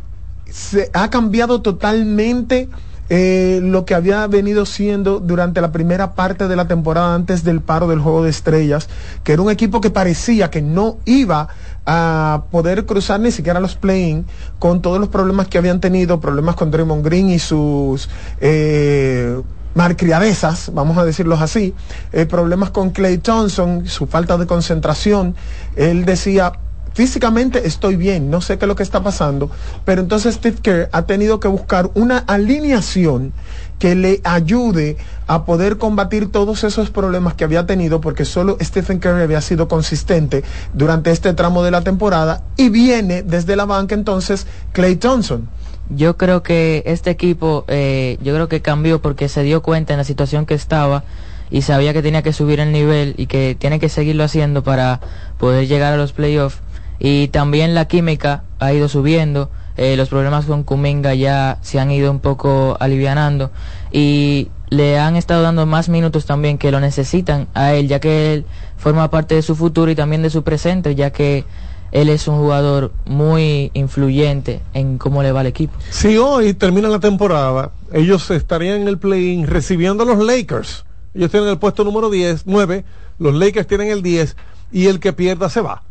se 0.50 0.90
ha 0.94 1.10
cambiado 1.10 1.62
totalmente 1.62 2.70
eh, 3.14 3.60
lo 3.62 3.84
que 3.84 3.94
había 3.94 4.26
venido 4.28 4.66
siendo 4.66 5.20
durante 5.20 5.60
la 5.60 5.74
primera 5.74 6.14
parte 6.14 6.48
de 6.48 6.56
la 6.56 6.70
temporada 6.70 7.14
antes 7.14 7.44
del 7.44 7.60
paro 7.60 7.88
del 7.90 8.00
juego 8.00 8.24
de 8.24 8.30
estrellas, 8.30 8.88
que 9.26 9.34
era 9.34 9.42
un 9.42 9.52
equipo 9.52 9.82
que 9.82 9.90
parecía 9.90 10.50
que 10.50 10.62
no 10.62 10.98
iba 11.04 11.50
a 11.86 12.44
poder 12.52 12.86
cruzar 12.86 13.20
ni 13.20 13.32
siquiera 13.32 13.60
los 13.60 13.76
play-in 13.76 14.26
con 14.60 14.82
todos 14.82 14.98
los 14.98 15.10
problemas 15.10 15.50
que 15.50 15.58
habían 15.58 15.82
tenido, 15.82 16.22
problemas 16.22 16.56
con 16.56 16.72
Draymond 16.72 17.04
Green 17.04 17.30
y 17.30 17.40
sus 17.40 18.08
eh, 18.40 19.42
malcriadezas, 19.74 20.72
vamos 20.74 20.98
a 20.98 21.06
decirlos 21.06 21.42
así, 21.42 21.74
eh, 22.12 22.26
problemas 22.26 22.72
con 22.72 22.92
Clay 22.92 23.18
Thompson, 23.18 23.88
su 23.88 24.08
falta 24.08 24.38
de 24.38 24.48
concentración. 24.48 25.36
Él 25.76 26.06
decía, 26.06 26.54
físicamente 26.94 27.68
estoy 27.68 27.96
bien, 27.96 28.30
no 28.30 28.42
sé 28.42 28.58
qué 28.58 28.66
es 28.66 28.68
lo 28.68 28.76
que 28.76 28.84
está 28.84 29.02
pasando, 29.02 29.50
pero 29.86 30.02
entonces 30.02 30.36
Steve 30.36 30.58
Kerr 30.62 30.90
ha 30.92 31.04
tenido 31.04 31.40
que 31.40 31.48
buscar 31.48 31.90
una 31.94 32.18
alineación 32.20 33.34
que 33.80 33.96
le 33.96 34.22
ayude 34.24 34.98
a 35.26 35.44
poder 35.44 35.80
combatir 35.80 36.32
todos 36.32 36.64
esos 36.64 36.92
problemas 36.92 37.34
que 37.34 37.44
había 37.44 37.66
tenido 37.66 38.00
porque 38.00 38.26
solo 38.26 38.58
Stephen 38.62 39.00
Curry 39.00 39.24
había 39.24 39.42
sido 39.42 39.68
consistente 39.68 40.44
durante 40.74 41.10
este 41.10 41.34
tramo 41.34 41.64
de 41.64 41.72
la 41.72 41.82
temporada 41.82 42.44
y 42.58 42.70
viene 42.70 43.24
desde 43.24 43.56
la 43.56 43.66
banca 43.66 43.96
entonces 43.96 44.46
Clay 44.72 44.98
Thompson. 44.98 45.50
Yo 45.90 46.18
creo 46.18 46.44
que 46.44 46.84
este 46.86 47.10
equipo, 47.10 47.66
eh, 47.68 48.18
yo 48.22 48.34
creo 48.34 48.48
que 48.48 48.62
cambió 48.62 49.02
porque 49.02 49.28
se 49.28 49.44
dio 49.44 49.62
cuenta 49.62 49.94
en 49.94 49.98
la 49.98 50.04
situación 50.04 50.46
que 50.46 50.54
estaba 50.54 51.04
y 51.50 51.64
sabía 51.64 51.94
que 51.94 52.02
tenía 52.02 52.22
que 52.22 52.32
subir 52.32 52.60
el 52.60 52.72
nivel 52.72 53.14
y 53.18 53.28
que 53.28 53.56
tiene 53.60 53.80
que 53.80 53.90
seguirlo 53.90 54.24
haciendo 54.24 54.64
para 54.64 55.02
poder 55.38 55.68
llegar 55.68 55.94
a 55.94 55.98
los 55.98 56.14
playoffs. 56.14 56.60
Y 56.98 57.28
también 57.30 57.74
la 57.76 57.86
química 57.86 58.44
ha 58.60 58.72
ido 58.74 58.88
subiendo, 58.88 59.50
eh, 59.76 59.98
los 59.98 60.10
problemas 60.10 60.46
con 60.46 60.64
Kuminga 60.64 61.14
ya 61.14 61.58
se 61.62 61.80
han 61.80 61.92
ido 61.92 62.12
un 62.12 62.20
poco 62.20 62.78
alivianando 62.80 63.52
y 63.92 64.50
le 64.70 65.00
han 65.00 65.16
estado 65.16 65.42
dando 65.42 65.66
más 65.66 65.90
minutos 65.90 66.26
también 66.26 66.58
que 66.58 66.72
lo 66.72 66.80
necesitan 66.80 67.48
a 67.54 67.74
él, 67.74 67.88
ya 67.88 68.00
que 68.00 68.34
él 68.34 68.46
forma 68.78 69.10
parte 69.10 69.36
de 69.36 69.42
su 69.42 69.56
futuro 69.56 69.92
y 69.92 69.96
también 69.96 70.22
de 70.22 70.30
su 70.30 70.44
presente, 70.44 70.96
ya 70.96 71.12
que 71.12 71.44
él 71.92 72.10
es 72.10 72.28
un 72.28 72.38
jugador 72.38 72.92
muy 73.06 73.72
influyente 73.74 74.62
en 74.74 74.98
cómo 74.98 75.24
le 75.24 75.32
va 75.32 75.42
al 75.42 75.48
equipo. 75.48 75.74
Si 75.90 76.18
hoy 76.18 76.54
termina 76.54 76.88
la 76.88 77.00
temporada, 77.00 77.72
ellos 77.92 78.30
estarían 78.32 78.82
en 78.82 78.88
el 78.88 78.98
play-in 78.98 79.48
recibiendo 79.48 80.04
a 80.04 80.06
los 80.06 80.24
Lakers. 80.24 80.86
Ellos 81.14 81.32
tienen 81.32 81.50
el 81.50 81.60
puesto 81.60 81.84
número 81.84 82.10
10, 82.10 82.44
9, 82.46 82.86
los 83.20 83.36
Lakers 83.36 83.68
tienen 83.68 83.90
el 83.90 84.02
10 84.02 84.36
y 84.72 84.88
el 84.88 85.00
que 85.00 85.14
pierda 85.14 85.50
se 85.50 85.62
va. 85.62 85.84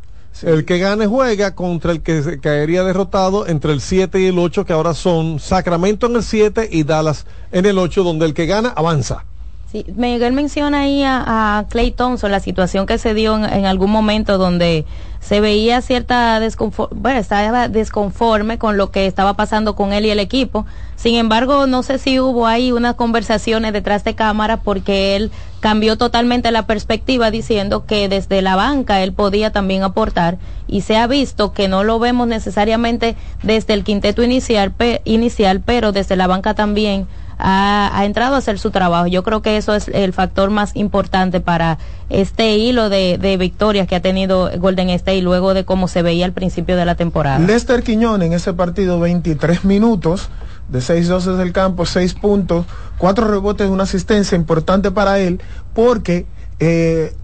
El 0.42 0.64
que 0.64 0.78
gane 0.78 1.06
juega 1.06 1.54
contra 1.54 1.92
el 1.92 2.02
que 2.02 2.22
se 2.22 2.40
caería 2.40 2.82
derrotado 2.82 3.46
entre 3.46 3.72
el 3.72 3.80
7 3.80 4.20
y 4.20 4.26
el 4.26 4.38
8, 4.38 4.64
que 4.64 4.72
ahora 4.72 4.94
son 4.94 5.38
Sacramento 5.38 6.06
en 6.06 6.16
el 6.16 6.22
7 6.22 6.68
y 6.70 6.84
Dallas 6.84 7.26
en 7.52 7.66
el 7.66 7.76
8, 7.76 8.02
donde 8.04 8.24
el 8.24 8.32
que 8.32 8.46
gana 8.46 8.70
avanza. 8.70 9.24
Sí, 9.70 9.86
Miguel 9.94 10.32
menciona 10.32 10.80
ahí 10.80 11.04
a, 11.04 11.64
Clay 11.68 11.92
Thompson, 11.92 12.32
la 12.32 12.40
situación 12.40 12.86
que 12.86 12.98
se 12.98 13.14
dio 13.14 13.36
en, 13.36 13.44
en 13.44 13.66
algún 13.66 13.92
momento 13.92 14.36
donde 14.36 14.84
se 15.20 15.40
veía 15.40 15.80
cierta 15.80 16.40
desconforme, 16.40 16.98
bueno, 17.00 17.20
estaba 17.20 17.68
desconforme 17.68 18.58
con 18.58 18.76
lo 18.76 18.90
que 18.90 19.06
estaba 19.06 19.34
pasando 19.34 19.76
con 19.76 19.92
él 19.92 20.06
y 20.06 20.10
el 20.10 20.18
equipo. 20.18 20.66
Sin 20.96 21.14
embargo, 21.14 21.68
no 21.68 21.84
sé 21.84 21.98
si 21.98 22.18
hubo 22.18 22.48
ahí 22.48 22.72
unas 22.72 22.96
conversaciones 22.96 23.72
detrás 23.72 24.02
de 24.02 24.16
cámara 24.16 24.56
porque 24.56 25.14
él 25.14 25.30
cambió 25.60 25.96
totalmente 25.96 26.50
la 26.50 26.66
perspectiva 26.66 27.30
diciendo 27.30 27.84
que 27.86 28.08
desde 28.08 28.42
la 28.42 28.56
banca 28.56 29.02
él 29.02 29.12
podía 29.12 29.50
también 29.52 29.82
aportar 29.82 30.38
y 30.66 30.80
se 30.80 30.96
ha 30.96 31.06
visto 31.06 31.52
que 31.52 31.68
no 31.68 31.84
lo 31.84 31.98
vemos 31.98 32.26
necesariamente 32.26 33.14
desde 33.42 33.74
el 33.74 33.84
quinteto 33.84 34.22
inicial, 34.22 34.72
pe- 34.72 35.02
inicial 35.04 35.60
pero 35.60 35.92
desde 35.92 36.16
la 36.16 36.26
banca 36.26 36.54
también 36.54 37.06
ha, 37.42 38.02
entrado 38.04 38.34
a 38.34 38.38
hacer 38.38 38.58
su 38.58 38.70
trabajo. 38.70 39.06
Yo 39.06 39.22
creo 39.22 39.40
que 39.42 39.56
eso 39.56 39.74
es 39.74 39.88
el 39.88 40.12
factor 40.12 40.50
más 40.50 40.76
importante 40.76 41.40
para 41.40 41.78
este 42.10 42.56
hilo 42.56 42.88
de, 42.90 43.16
de 43.18 43.36
victorias 43.38 43.86
que 43.86 43.96
ha 43.96 44.00
tenido 44.02 44.50
Golden 44.58 44.90
State 44.90 45.22
luego 45.22 45.54
de 45.54 45.64
cómo 45.64 45.88
se 45.88 46.02
veía 46.02 46.26
al 46.26 46.32
principio 46.32 46.76
de 46.76 46.84
la 46.84 46.96
temporada. 46.96 47.38
Lester 47.38 47.82
Quiñón 47.82 48.22
en 48.22 48.32
ese 48.34 48.52
partido 48.52 49.00
23 49.00 49.64
minutos 49.64 50.28
de 50.70 50.78
6-12 50.78 51.36
del 51.36 51.52
campo, 51.52 51.84
6 51.84 52.14
puntos, 52.14 52.66
4 52.98 53.28
rebotes, 53.28 53.68
una 53.68 53.82
asistencia 53.84 54.36
importante 54.36 54.90
para 54.90 55.18
él 55.18 55.40
porque 55.74 56.26
eh, 56.58 57.14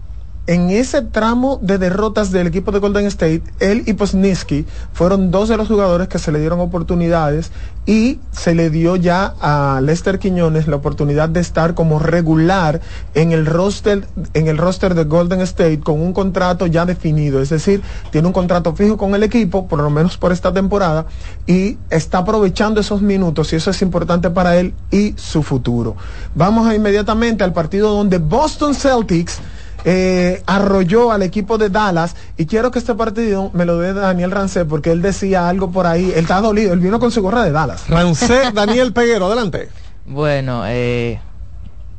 en 0.47 0.69
ese 0.69 1.01
tramo 1.01 1.59
de 1.61 1.77
derrotas 1.77 2.31
del 2.31 2.47
equipo 2.47 2.71
de 2.71 2.79
Golden 2.79 3.05
State, 3.05 3.43
él 3.59 3.83
y 3.85 3.93
Posniski 3.93 4.65
fueron 4.93 5.29
dos 5.29 5.49
de 5.49 5.57
los 5.57 5.67
jugadores 5.67 6.07
que 6.07 6.19
se 6.19 6.31
le 6.31 6.39
dieron 6.39 6.61
oportunidades 6.61 7.51
y 7.85 8.19
se 8.31 8.55
le 8.55 8.69
dio 8.69 8.95
ya 8.95 9.33
a 9.41 9.81
Lester 9.81 10.19
Quiñones 10.19 10.67
la 10.67 10.77
oportunidad 10.77 11.27
de 11.27 11.41
estar 11.41 11.73
como 11.73 11.99
regular 11.99 12.81
en 13.13 13.33
el 13.33 13.45
roster 13.45 14.07
en 14.33 14.47
el 14.47 14.57
roster 14.57 14.95
de 14.95 15.03
Golden 15.03 15.41
State 15.41 15.81
con 15.81 16.01
un 16.01 16.13
contrato 16.13 16.65
ya 16.65 16.85
definido, 16.85 17.41
es 17.41 17.49
decir, 17.49 17.81
tiene 18.11 18.27
un 18.27 18.33
contrato 18.33 18.73
fijo 18.73 18.97
con 18.97 19.15
el 19.15 19.23
equipo 19.23 19.67
por 19.67 19.79
lo 19.81 19.89
menos 19.89 20.17
por 20.17 20.31
esta 20.31 20.53
temporada 20.53 21.05
y 21.45 21.77
está 21.89 22.19
aprovechando 22.19 22.79
esos 22.79 23.01
minutos 23.01 23.51
y 23.51 23.57
eso 23.57 23.71
es 23.71 23.81
importante 23.81 24.29
para 24.29 24.55
él 24.57 24.73
y 24.91 25.13
su 25.17 25.43
futuro. 25.43 25.97
Vamos 26.35 26.73
inmediatamente 26.73 27.43
al 27.43 27.51
partido 27.51 27.93
donde 27.93 28.17
Boston 28.17 28.75
Celtics 28.75 29.41
eh, 29.89 30.43
arrolló 30.45 31.13
al 31.13 31.23
equipo 31.23 31.57
de 31.57 31.69
Dallas 31.69 32.15
y 32.35 32.45
quiero 32.45 32.71
que 32.71 32.79
este 32.79 32.93
partido 32.93 33.51
me 33.53 33.63
lo 33.63 33.77
dé 33.79 33.93
Daniel 33.93 34.31
Rancé 34.31 34.65
porque 34.65 34.91
él 34.91 35.01
decía 35.01 35.47
algo 35.47 35.71
por 35.71 35.87
ahí, 35.87 36.11
él 36.13 36.23
está 36.23 36.41
dolido, 36.41 36.73
él 36.73 36.79
vino 36.79 36.99
con 36.99 37.09
su 37.09 37.21
gorra 37.21 37.43
de 37.45 37.51
Dallas. 37.53 37.87
Rancé 37.87 38.41
Daniel 38.53 38.91
Peguero, 38.91 39.27
adelante. 39.27 39.69
Bueno, 40.05 40.63
eh, 40.65 41.21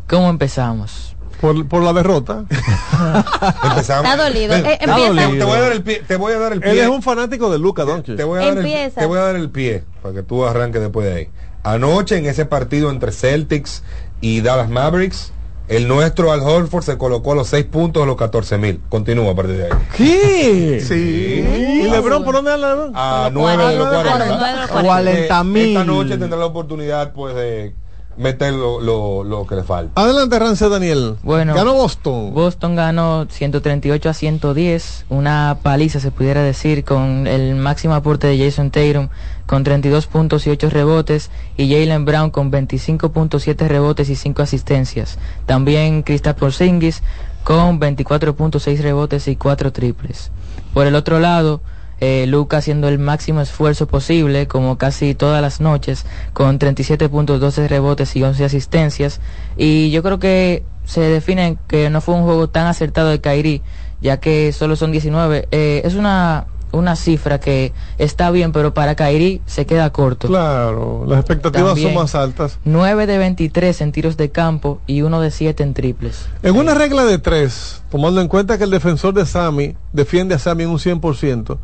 ¿cómo 0.07 0.29
empezamos? 0.29 1.17
Por, 1.41 1.67
por 1.67 1.83
la 1.83 1.93
derrota. 1.95 2.45
Empezamos. 3.63 4.11
Está 4.11 4.17
dolido. 4.23 4.55
Ven, 4.55 4.67
Eh, 4.67 4.79
te, 4.79 4.85
empieza. 4.85 5.31
te 5.39 5.45
voy 5.45 5.57
a 5.57 5.61
dar 5.61 5.73
el 5.73 5.83
pie. 5.83 6.03
Te 6.07 6.17
voy 6.17 6.33
a 6.33 6.39
dar 6.39 6.53
el 6.53 6.61
pie. 6.61 6.71
Él 6.73 6.79
es 6.81 6.89
un 6.89 7.01
fanático 7.03 7.51
de 7.51 7.59
Luca 7.59 7.85
Doncic. 7.85 8.17
Te 8.17 8.25
voy 8.25 8.43
a 8.43 8.47
dar 8.47 8.59
el, 8.59 8.93
te 8.93 9.07
voy 9.07 9.19
a 9.19 9.23
dar 9.23 9.37
el 9.37 9.49
pie 9.51 9.85
para 10.03 10.15
que 10.15 10.23
tú 10.23 10.45
arranques 10.45 10.81
después 10.83 11.07
de 11.07 11.15
ahí. 11.15 11.29
Anoche 11.63 12.17
en 12.19 12.27
ese 12.27 12.45
partido 12.45 12.91
entre 12.91 13.13
Celtics 13.13 13.83
y 14.21 14.41
Dallas 14.41 14.69
Mavericks, 14.69 15.33
el 15.69 15.87
nuestro 15.87 16.33
Al 16.33 16.41
Horford 16.41 16.83
se 16.83 16.99
colocó 16.99 17.33
a 17.33 17.35
los 17.37 17.49
6 17.49 17.67
puntos 17.67 18.03
de 18.03 18.07
los 18.07 18.17
14 18.17 18.59
mil. 18.59 18.81
Continúa 18.89 19.33
a 19.33 19.35
partir 19.35 19.57
de 19.57 19.65
ahí. 19.65 19.71
¿Qué? 19.97 20.81
Sí. 20.81 21.85
¿Y 21.85 21.91
Lebron 21.91 22.25
por 22.25 22.35
dónde 22.37 22.53
anda 22.53 22.69
Lebron? 22.69 22.93
A 22.95 23.31
9 23.33 23.67
de 23.67 23.77
los 23.77 23.89
40. 23.89 24.27
nueve 24.27 24.53
de 24.53 24.61
los 24.61 24.71
40 24.71 25.45
mil. 25.45 25.69
Esta 25.69 25.85
noche 25.85 26.17
tendrá 26.17 26.39
la 26.39 26.47
oportunidad 26.47 27.13
pues 27.13 27.35
de 27.35 27.75
meter 28.19 28.53
lo, 28.53 28.81
lo, 28.81 29.25
lo 29.25 29.47
que 29.47 29.55
le 29.55 29.63
falta. 29.63 30.01
Adelante, 30.01 30.39
Rancé 30.39 30.69
Daniel. 30.69 31.17
Bueno. 31.23 31.55
Ganó 31.55 31.75
Boston. 31.75 32.35
Boston 32.35 32.77
ganó 32.77 33.27
138 33.31 34.09
a 34.09 34.13
110, 34.13 35.07
una 35.09 35.59
paliza 35.63 36.01
se 36.01 36.11
pudiera 36.11 36.43
decir 36.43 36.85
con 36.85 37.27
el 37.27 37.55
máximo 37.55 37.95
aporte 37.95 38.27
de 38.27 38.39
Jason 38.39 38.71
Tatum 38.71 39.09
con 39.47 39.65
32 39.65 40.07
puntos 40.09 40.47
y 40.47 40.51
8 40.51 40.69
rebotes 40.69 41.31
y 41.57 41.71
Jalen 41.73 42.05
Brown 42.05 42.31
con 42.31 42.53
25.7 42.53 43.67
rebotes 43.67 44.11
y 44.11 44.17
5 44.17 44.43
asistencias. 44.43 45.19
También 45.47 46.03
Kristaps 46.03 46.39
Porzingis 46.39 47.03
con 47.45 47.81
24.6 47.81 48.81
rebotes 48.81 49.27
y 49.29 49.37
4 49.37 49.73
triples. 49.73 50.31
Por 50.75 50.87
el 50.87 50.95
otro 50.95 51.19
lado, 51.19 51.63
eh, 52.01 52.27
Luca 52.27 52.59
haciendo 52.59 52.89
el 52.89 52.99
máximo 52.99 53.41
esfuerzo 53.41 53.87
posible, 53.87 54.47
como 54.47 54.79
casi 54.79 55.15
todas 55.15 55.43
las 55.43 55.61
noches, 55.61 56.07
con 56.33 56.59
37.12 56.59 57.69
rebotes 57.69 58.17
y 58.17 58.23
11 58.23 58.45
asistencias. 58.45 59.21
Y 59.57 59.91
yo 59.91 60.03
creo 60.03 60.19
que 60.19 60.63
se 60.85 61.01
define 61.01 61.59
que 61.69 61.91
no 61.91 62.01
fue 62.01 62.15
un 62.15 62.25
juego 62.25 62.49
tan 62.49 62.67
acertado 62.67 63.09
de 63.11 63.21
Kairi, 63.21 63.63
ya 64.01 64.19
que 64.19 64.53
solo 64.53 64.77
son 64.77 64.93
19. 64.93 65.49
Eh, 65.51 65.83
es 65.85 65.95
una 65.95 66.47
una 66.73 66.97
cifra 66.97 67.41
que 67.41 67.73
está 67.99 68.31
bien, 68.31 68.53
pero 68.53 68.75
para 68.75 68.95
Kairi 68.95 69.41
se 69.47 69.67
queda 69.67 69.91
corto. 69.91 70.29
Claro, 70.29 71.05
las 71.07 71.21
expectativas 71.21 71.71
También. 71.71 71.89
son 71.89 72.03
más 72.03 72.15
altas. 72.15 72.59
9 72.65 73.07
de 73.07 73.19
23 73.19 73.81
en 73.81 73.93
tiros 73.93 74.17
de 74.17 74.31
campo 74.31 74.81
y 74.87 75.03
1 75.03 75.21
de 75.21 75.31
7 75.31 75.63
en 75.63 75.75
triples. 75.75 76.27
En 76.43 76.57
una 76.57 76.75
regla 76.75 77.05
de 77.05 77.19
tres, 77.19 77.83
tomando 77.91 78.21
en 78.21 78.29
cuenta 78.29 78.59
que 78.59 78.65
el 78.65 78.71
defensor 78.71 79.15
de 79.15 79.27
Sammy 79.27 79.77
defiende 79.93 80.35
a 80.35 80.39
Sammy 80.39 80.65
en 80.65 80.71
un 80.71 80.79
100%, 80.79 81.59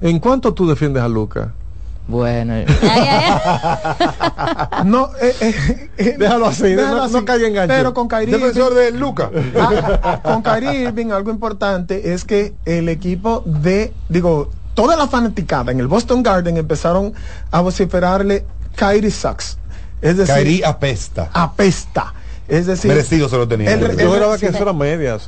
¿en 0.00 0.20
cuánto 0.20 0.54
tú 0.54 0.68
defiendes 0.68 1.02
a 1.02 1.08
Luca? 1.08 1.52
Bueno, 2.08 2.54
No, 4.84 5.10
eh, 5.20 5.34
eh, 5.40 5.88
eh, 5.98 6.16
Déjalo 6.18 6.46
así, 6.46 6.62
déjalo 6.74 6.96
no- 6.98 7.02
así. 7.04 7.14
no 7.14 7.24
caiga 7.24 7.48
en 7.48 7.54
gancho. 7.54 7.74
Pero 7.74 7.94
con 7.94 8.08
Kyrie 8.08 8.36
Defensor 8.36 8.72
Irving- 8.72 8.76
de 8.76 8.90
Luca. 8.92 9.30
Ah, 9.58 10.20
con 10.22 10.42
Kyrie 10.42 10.82
Irving 10.82 11.10
algo 11.10 11.30
importante 11.30 12.12
es 12.12 12.24
que 12.24 12.54
el 12.64 12.88
equipo 12.88 13.42
de, 13.44 13.92
digo, 14.08 14.50
toda 14.74 14.96
la 14.96 15.08
fanaticada 15.08 15.72
en 15.72 15.80
el 15.80 15.88
Boston 15.88 16.22
Garden 16.22 16.56
empezaron 16.56 17.12
a 17.50 17.60
vociferarle 17.60 18.44
Kyrie 18.76 19.10
sucks. 19.10 19.58
Es 20.02 20.16
decir, 20.18 20.34
Kairi 20.34 20.62
apesta. 20.62 21.30
apesta. 21.32 22.12
Es 22.48 22.66
decir, 22.66 22.90
Merecido 22.90 23.28
se 23.28 23.36
lo 23.36 23.48
tenía. 23.48 23.72
el- 23.72 23.82
el- 23.82 23.96
Yo 23.98 24.10
juraba 24.10 24.38
que 24.38 24.46
eso 24.46 24.62
era 24.62 24.72
media. 24.72 25.18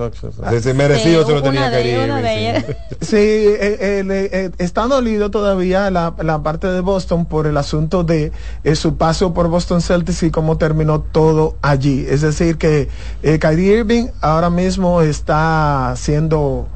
Ese 0.52 0.74
merecido 0.74 1.26
se 1.26 1.32
lo 1.32 1.42
tenía 1.42 1.68
Irving, 1.80 2.62
sí. 3.00 3.16
eh, 3.16 3.78
eh, 3.80 4.28
eh, 4.32 4.50
está 4.58 4.86
dolido 4.86 5.30
todavía 5.30 5.90
la, 5.90 6.14
la 6.22 6.42
parte 6.42 6.68
de 6.68 6.80
Boston 6.80 7.26
por 7.26 7.46
el 7.46 7.56
asunto 7.56 8.04
de 8.04 8.30
eh, 8.64 8.74
su 8.76 8.96
paso 8.96 9.34
por 9.34 9.48
Boston 9.48 9.80
Celtics 9.82 10.22
y 10.22 10.30
cómo 10.30 10.58
terminó 10.58 11.00
todo 11.00 11.56
allí. 11.62 12.06
Es 12.08 12.20
decir, 12.20 12.56
que 12.56 12.88
eh, 13.22 13.38
Kyrie 13.38 13.78
Irving 13.78 14.06
ahora 14.20 14.50
mismo 14.50 15.02
está 15.02 15.94
siendo 15.96 16.68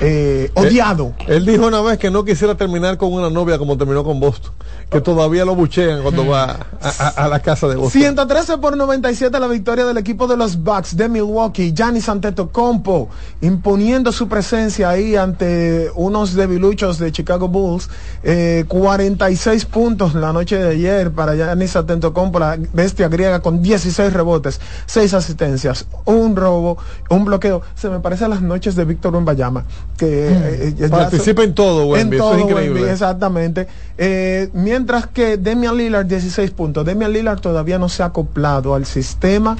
eh, 0.00 0.50
odiado. 0.54 1.12
Él 1.26 1.44
dijo 1.44 1.66
una 1.66 1.80
vez 1.80 1.98
que 1.98 2.10
no 2.10 2.24
quisiera 2.24 2.54
terminar 2.54 2.96
con 2.98 3.12
una 3.12 3.30
novia 3.30 3.58
como 3.58 3.76
terminó 3.76 4.04
con 4.04 4.20
Boston, 4.20 4.52
que 4.90 5.00
todavía 5.02 5.44
lo 5.44 5.54
buchean 5.54 6.02
cuando 6.02 6.26
va 6.26 6.44
a, 6.80 6.88
a- 6.98 7.24
a 7.24 7.28
la 7.28 7.40
casa 7.40 7.68
de 7.68 7.76
Boston. 7.76 8.00
113 8.00 8.56
por 8.58 8.74
97 8.76 9.38
la 9.38 9.46
victoria 9.46 9.84
del 9.84 9.98
equipo 9.98 10.26
de 10.26 10.36
los 10.36 10.56
Bucks 10.62 10.96
de 10.96 11.08
Milwaukee, 11.10 11.72
Giannis 11.74 12.08
Antetokounmpo 12.08 13.08
imponiendo 13.42 14.12
su 14.12 14.28
presencia 14.28 14.88
ahí 14.88 15.14
ante 15.14 15.90
unos 15.94 16.34
debiluchos 16.34 16.98
de 16.98 17.12
Chicago 17.12 17.48
Bulls, 17.48 17.90
eh, 18.22 18.64
46 18.68 19.64
puntos 19.66 20.14
la 20.14 20.32
noche 20.32 20.56
de 20.56 20.70
ayer 20.70 21.10
para 21.10 21.34
Giannis 21.34 21.76
Antetokounmpo, 21.76 22.38
la 22.38 22.56
bestia 22.72 23.08
griega 23.08 23.40
con 23.40 23.62
16 23.62 24.12
rebotes, 24.12 24.58
6 24.86 25.12
asistencias, 25.14 25.86
un 26.06 26.34
robo, 26.34 26.78
un 27.10 27.24
bloqueo. 27.26 27.60
Se 27.74 27.90
me 27.90 28.00
parece 28.00 28.24
a 28.24 28.28
las 28.28 28.40
noches 28.40 28.74
de 28.74 28.84
Víctor 28.86 29.14
Wembanyama 29.14 29.64
que 29.98 30.28
eh, 30.30 30.74
ya- 30.78 30.88
Participa 30.88 31.42
en 31.42 31.54
todo, 31.54 31.82
en 31.96 32.08
Wemby, 32.08 32.16
eso 32.16 32.24
todo, 32.24 32.36
es 32.38 32.44
increíble. 32.44 32.80
Wemby, 32.80 32.92
exactamente. 32.92 33.68
Eh, 33.98 34.48
mientras 34.78 35.08
que 35.08 35.36
Demian 35.36 35.76
Lillard 35.76 36.06
16 36.06 36.52
puntos. 36.52 36.84
Demian 36.84 37.12
Lillard 37.12 37.40
todavía 37.40 37.80
no 37.80 37.88
se 37.88 38.04
ha 38.04 38.06
acoplado 38.06 38.76
al 38.76 38.86
sistema 38.86 39.56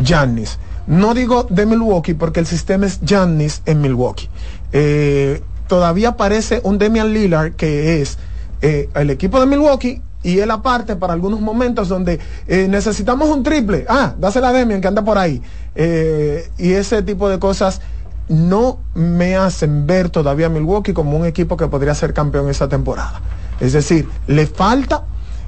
Giannis. 0.00 0.60
No 0.86 1.12
digo 1.12 1.44
de 1.50 1.66
Milwaukee 1.66 2.14
porque 2.14 2.38
el 2.38 2.46
sistema 2.46 2.86
es 2.86 3.00
Giannis 3.00 3.62
en 3.66 3.80
Milwaukee. 3.80 4.28
Eh, 4.72 5.42
todavía 5.66 6.16
parece 6.16 6.60
un 6.62 6.78
Demian 6.78 7.12
Lillard 7.12 7.54
que 7.54 8.00
es 8.00 8.16
eh, 8.62 8.88
el 8.94 9.10
equipo 9.10 9.40
de 9.40 9.46
Milwaukee 9.46 10.02
y 10.22 10.38
él 10.38 10.52
aparte 10.52 10.94
para 10.94 11.14
algunos 11.14 11.40
momentos 11.40 11.88
donde 11.88 12.20
eh, 12.46 12.68
necesitamos 12.70 13.28
un 13.28 13.42
triple. 13.42 13.86
Ah, 13.88 14.14
dásela 14.20 14.50
a 14.50 14.52
Demian 14.52 14.80
que 14.80 14.86
anda 14.86 15.02
por 15.04 15.18
ahí. 15.18 15.42
Y 15.74 16.72
ese 16.74 17.02
tipo 17.02 17.28
de 17.28 17.40
cosas 17.40 17.80
no 18.28 18.78
me 18.94 19.34
hacen 19.34 19.88
ver 19.88 20.10
todavía 20.10 20.46
a 20.46 20.48
Milwaukee 20.48 20.92
como 20.92 21.16
un 21.16 21.26
equipo 21.26 21.56
que 21.56 21.66
podría 21.66 21.96
ser 21.96 22.14
campeón 22.14 22.48
esa 22.48 22.68
temporada. 22.68 23.20
Es 23.60 23.72
decir, 23.72 24.08
le 24.26 24.46
falta 24.46 25.04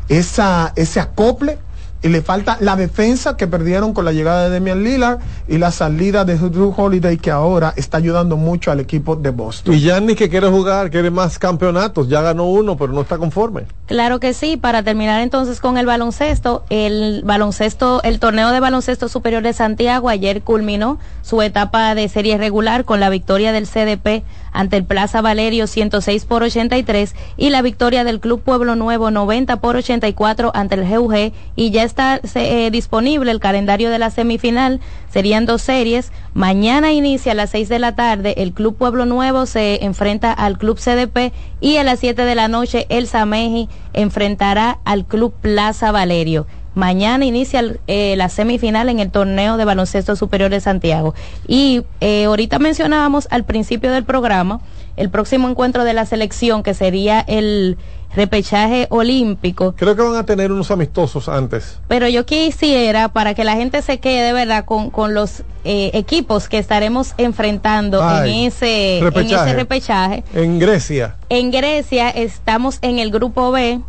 esa, 0.08 0.72
ese 0.76 1.00
acople 1.00 1.58
y 2.02 2.08
le 2.08 2.20
falta 2.20 2.56
la 2.60 2.76
defensa 2.76 3.36
que 3.36 3.46
perdieron 3.46 3.94
con 3.94 4.04
la 4.04 4.12
llegada 4.12 4.44
de 4.44 4.50
Demian 4.50 4.82
Lillard 4.82 5.20
y 5.46 5.58
la 5.58 5.70
salida 5.70 6.24
de 6.24 6.36
Drew 6.36 6.74
Holiday 6.76 7.16
que 7.16 7.30
ahora 7.30 7.72
está 7.76 7.98
ayudando 7.98 8.36
mucho 8.36 8.72
al 8.72 8.80
equipo 8.80 9.14
de 9.14 9.30
Boston. 9.30 9.72
Y 9.72 9.80
Giannis 9.80 10.16
que 10.16 10.28
quiere 10.28 10.48
jugar, 10.48 10.90
quiere 10.90 11.10
más 11.10 11.38
campeonatos, 11.38 12.08
ya 12.08 12.20
ganó 12.20 12.46
uno, 12.46 12.76
pero 12.76 12.92
no 12.92 13.02
está 13.02 13.18
conforme. 13.18 13.66
Claro 13.86 14.18
que 14.18 14.34
sí, 14.34 14.56
para 14.56 14.82
terminar 14.82 15.20
entonces 15.20 15.60
con 15.60 15.78
el 15.78 15.86
baloncesto, 15.86 16.64
el 16.70 17.22
baloncesto, 17.24 18.02
el 18.02 18.18
torneo 18.18 18.50
de 18.50 18.58
baloncesto 18.58 19.08
superior 19.08 19.42
de 19.44 19.52
Santiago 19.52 20.08
ayer 20.08 20.42
culminó 20.42 20.98
su 21.22 21.40
etapa 21.40 21.94
de 21.94 22.08
serie 22.08 22.36
regular 22.36 22.84
con 22.84 22.98
la 22.98 23.10
victoria 23.10 23.52
del 23.52 23.68
CDP 23.68 24.24
ante 24.52 24.76
el 24.76 24.84
Plaza 24.84 25.20
Valerio 25.20 25.66
106 25.66 26.24
por 26.24 26.42
83 26.42 27.14
y 27.36 27.50
la 27.50 27.62
victoria 27.62 28.04
del 28.04 28.20
Club 28.20 28.42
Pueblo 28.42 28.76
Nuevo 28.76 29.10
90 29.10 29.60
por 29.60 29.76
84 29.76 30.52
ante 30.54 30.74
el 30.74 30.88
GUG 30.88 31.32
y 31.56 31.70
ya 31.70 31.82
está 31.82 32.20
eh, 32.34 32.70
disponible 32.70 33.30
el 33.30 33.40
calendario 33.40 33.90
de 33.90 33.98
la 33.98 34.10
semifinal, 34.10 34.80
serían 35.10 35.46
dos 35.46 35.62
series, 35.62 36.12
mañana 36.34 36.92
inicia 36.92 37.32
a 37.32 37.34
las 37.34 37.50
6 37.50 37.68
de 37.68 37.78
la 37.78 37.94
tarde, 37.94 38.34
el 38.38 38.52
Club 38.52 38.76
Pueblo 38.76 39.06
Nuevo 39.06 39.46
se 39.46 39.84
enfrenta 39.84 40.32
al 40.32 40.58
Club 40.58 40.78
CDP 40.78 41.32
y 41.60 41.76
a 41.76 41.84
las 41.84 42.00
7 42.00 42.24
de 42.24 42.34
la 42.34 42.48
noche 42.48 42.86
el 42.88 43.06
Sameji 43.06 43.68
enfrentará 43.92 44.78
al 44.84 45.04
Club 45.04 45.34
Plaza 45.40 45.92
Valerio. 45.92 46.46
Mañana 46.74 47.24
inicia 47.24 47.60
el- 47.60 47.80
eh, 47.86 48.14
la 48.16 48.28
semifinal 48.28 48.88
en 48.88 48.98
el 49.00 49.10
torneo 49.10 49.56
de 49.56 49.64
baloncesto 49.64 50.16
superior 50.16 50.50
de 50.50 50.60
Santiago. 50.60 51.14
Y 51.46 51.82
eh, 52.00 52.24
ahorita 52.24 52.58
mencionábamos 52.58 53.28
al 53.30 53.44
principio 53.44 53.90
del 53.92 54.04
programa 54.04 54.60
el 54.96 55.08
próximo 55.10 55.48
encuentro 55.48 55.84
de 55.84 55.94
la 55.94 56.04
selección, 56.06 56.62
que 56.62 56.74
sería 56.74 57.20
el 57.20 57.78
repechaje 58.14 58.86
olímpico. 58.90 59.74
Creo 59.74 59.96
que 59.96 60.02
van 60.02 60.16
a 60.16 60.26
tener 60.26 60.52
unos 60.52 60.70
amistosos 60.70 61.30
antes. 61.30 61.78
Pero 61.88 62.08
yo 62.08 62.26
quisiera, 62.26 63.08
para 63.08 63.32
que 63.32 63.42
la 63.42 63.56
gente 63.56 63.80
se 63.80 64.00
quede, 64.00 64.34
¿verdad?, 64.34 64.66
con, 64.66 64.90
con 64.90 65.14
los 65.14 65.44
eh, 65.64 65.90
equipos 65.94 66.48
que 66.50 66.58
estaremos 66.58 67.14
enfrentando 67.16 68.02
Ay, 68.02 68.30
en, 68.42 68.46
ese, 68.48 68.98
en 68.98 69.04
repechaje. 69.04 69.50
ese 69.50 69.56
repechaje. 69.58 70.24
En 70.34 70.58
Grecia. 70.58 71.16
En 71.30 71.50
Grecia 71.50 72.10
estamos 72.10 72.78
en 72.82 72.98
el 72.98 73.10
grupo 73.10 73.50
B 73.50 73.80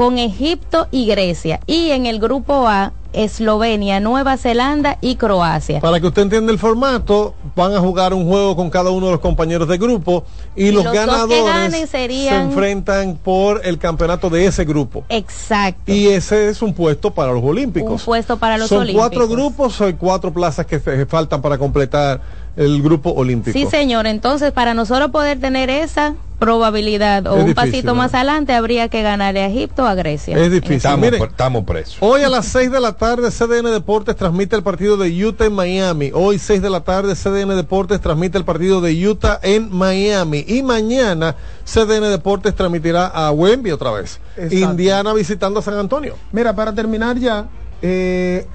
con 0.00 0.16
Egipto 0.16 0.88
y 0.90 1.04
Grecia. 1.04 1.60
Y 1.66 1.90
en 1.90 2.06
el 2.06 2.20
grupo 2.20 2.66
A, 2.66 2.94
Eslovenia, 3.12 4.00
Nueva 4.00 4.38
Zelanda 4.38 4.96
y 5.02 5.16
Croacia. 5.16 5.78
Para 5.80 6.00
que 6.00 6.06
usted 6.06 6.22
entienda 6.22 6.50
el 6.50 6.58
formato, 6.58 7.34
van 7.54 7.74
a 7.74 7.80
jugar 7.80 8.14
un 8.14 8.26
juego 8.26 8.56
con 8.56 8.70
cada 8.70 8.88
uno 8.88 9.04
de 9.04 9.12
los 9.12 9.20
compañeros 9.20 9.68
de 9.68 9.76
grupo 9.76 10.24
y, 10.56 10.68
Y 10.68 10.72
los, 10.72 10.84
los 10.84 10.94
ganadores 10.94 11.90
serían- 11.90 12.34
se 12.46 12.50
enfrentan 12.50 13.18
por 13.22 13.60
el 13.62 13.76
campeonato 13.76 14.30
de 14.30 14.46
ese 14.46 14.64
grupo. 14.64 15.04
Exacto. 15.10 15.92
Y 15.92 16.06
ese 16.08 16.48
es 16.48 16.62
un 16.62 16.72
puesto 16.72 17.10
para 17.10 17.32
los 17.34 17.44
Olímpicos. 17.44 18.00
Un 18.00 18.06
puesto 18.06 18.38
para 18.38 18.56
los 18.56 18.70
Son 18.70 18.78
Olímpicos. 18.78 19.06
cuatro 19.06 19.28
grupos, 19.28 19.78
hay 19.82 19.92
cuatro 19.92 20.32
plazas 20.32 20.64
que 20.64 20.80
faltan 21.06 21.42
para 21.42 21.58
completar 21.58 22.22
el 22.56 22.80
grupo 22.80 23.10
olímpico. 23.10 23.58
Sí, 23.58 23.66
señor. 23.66 24.06
Entonces, 24.06 24.50
para 24.52 24.72
nosotros 24.72 25.10
poder 25.10 25.38
tener 25.40 25.68
esa 25.68 26.14
probabilidad 26.40 27.26
o 27.28 27.34
Es 27.36 27.40
un 27.42 27.46
difícil, 27.46 27.54
pasito 27.54 27.86
¿no? 27.88 27.94
más 27.96 28.14
adelante, 28.14 28.52
habría 28.52 28.88
que 28.88 29.02
ganarle 29.02 29.42
a 29.42 29.46
Egipto 29.46 29.84
o 29.84 29.86
a 29.86 29.94
Grecia. 29.94 30.36
Es 30.36 30.50
difícil. 30.50 30.76
Estamos, 30.78 31.00
Miren, 31.00 31.22
estamos 31.22 31.64
presos. 31.64 31.98
Hoy 32.00 32.22
a 32.22 32.28
las 32.28 32.46
6 32.46 32.72
de 32.72 32.80
la 32.80 32.94
tarde 32.94 33.30
CDN 33.30 33.70
Deportes 33.70 34.16
transmite 34.16 34.56
el 34.56 34.64
partido 34.64 34.96
de 34.96 35.24
Utah 35.24 35.44
en 35.44 35.52
Miami. 35.52 36.10
Hoy 36.12 36.38
6 36.38 36.60
de 36.62 36.70
la 36.70 36.80
tarde 36.80 37.14
CDN 37.14 37.54
Deportes 37.54 38.00
transmite 38.00 38.38
el 38.38 38.44
partido 38.44 38.80
de 38.80 39.06
Utah 39.06 39.38
en 39.42 39.70
Miami. 39.70 40.44
Y 40.48 40.62
mañana 40.62 41.36
CDN 41.64 42.10
Deportes 42.10 42.54
transmitirá 42.54 43.06
a 43.06 43.30
Wemby 43.30 43.70
otra 43.70 43.92
vez. 43.92 44.18
Exacto. 44.36 44.56
Indiana 44.56 45.12
visitando 45.12 45.60
a 45.60 45.62
San 45.62 45.74
Antonio. 45.74 46.16
Mira, 46.32 46.54
para 46.56 46.74
terminar 46.74 47.18
ya, 47.18 47.46
eh, 47.82 48.46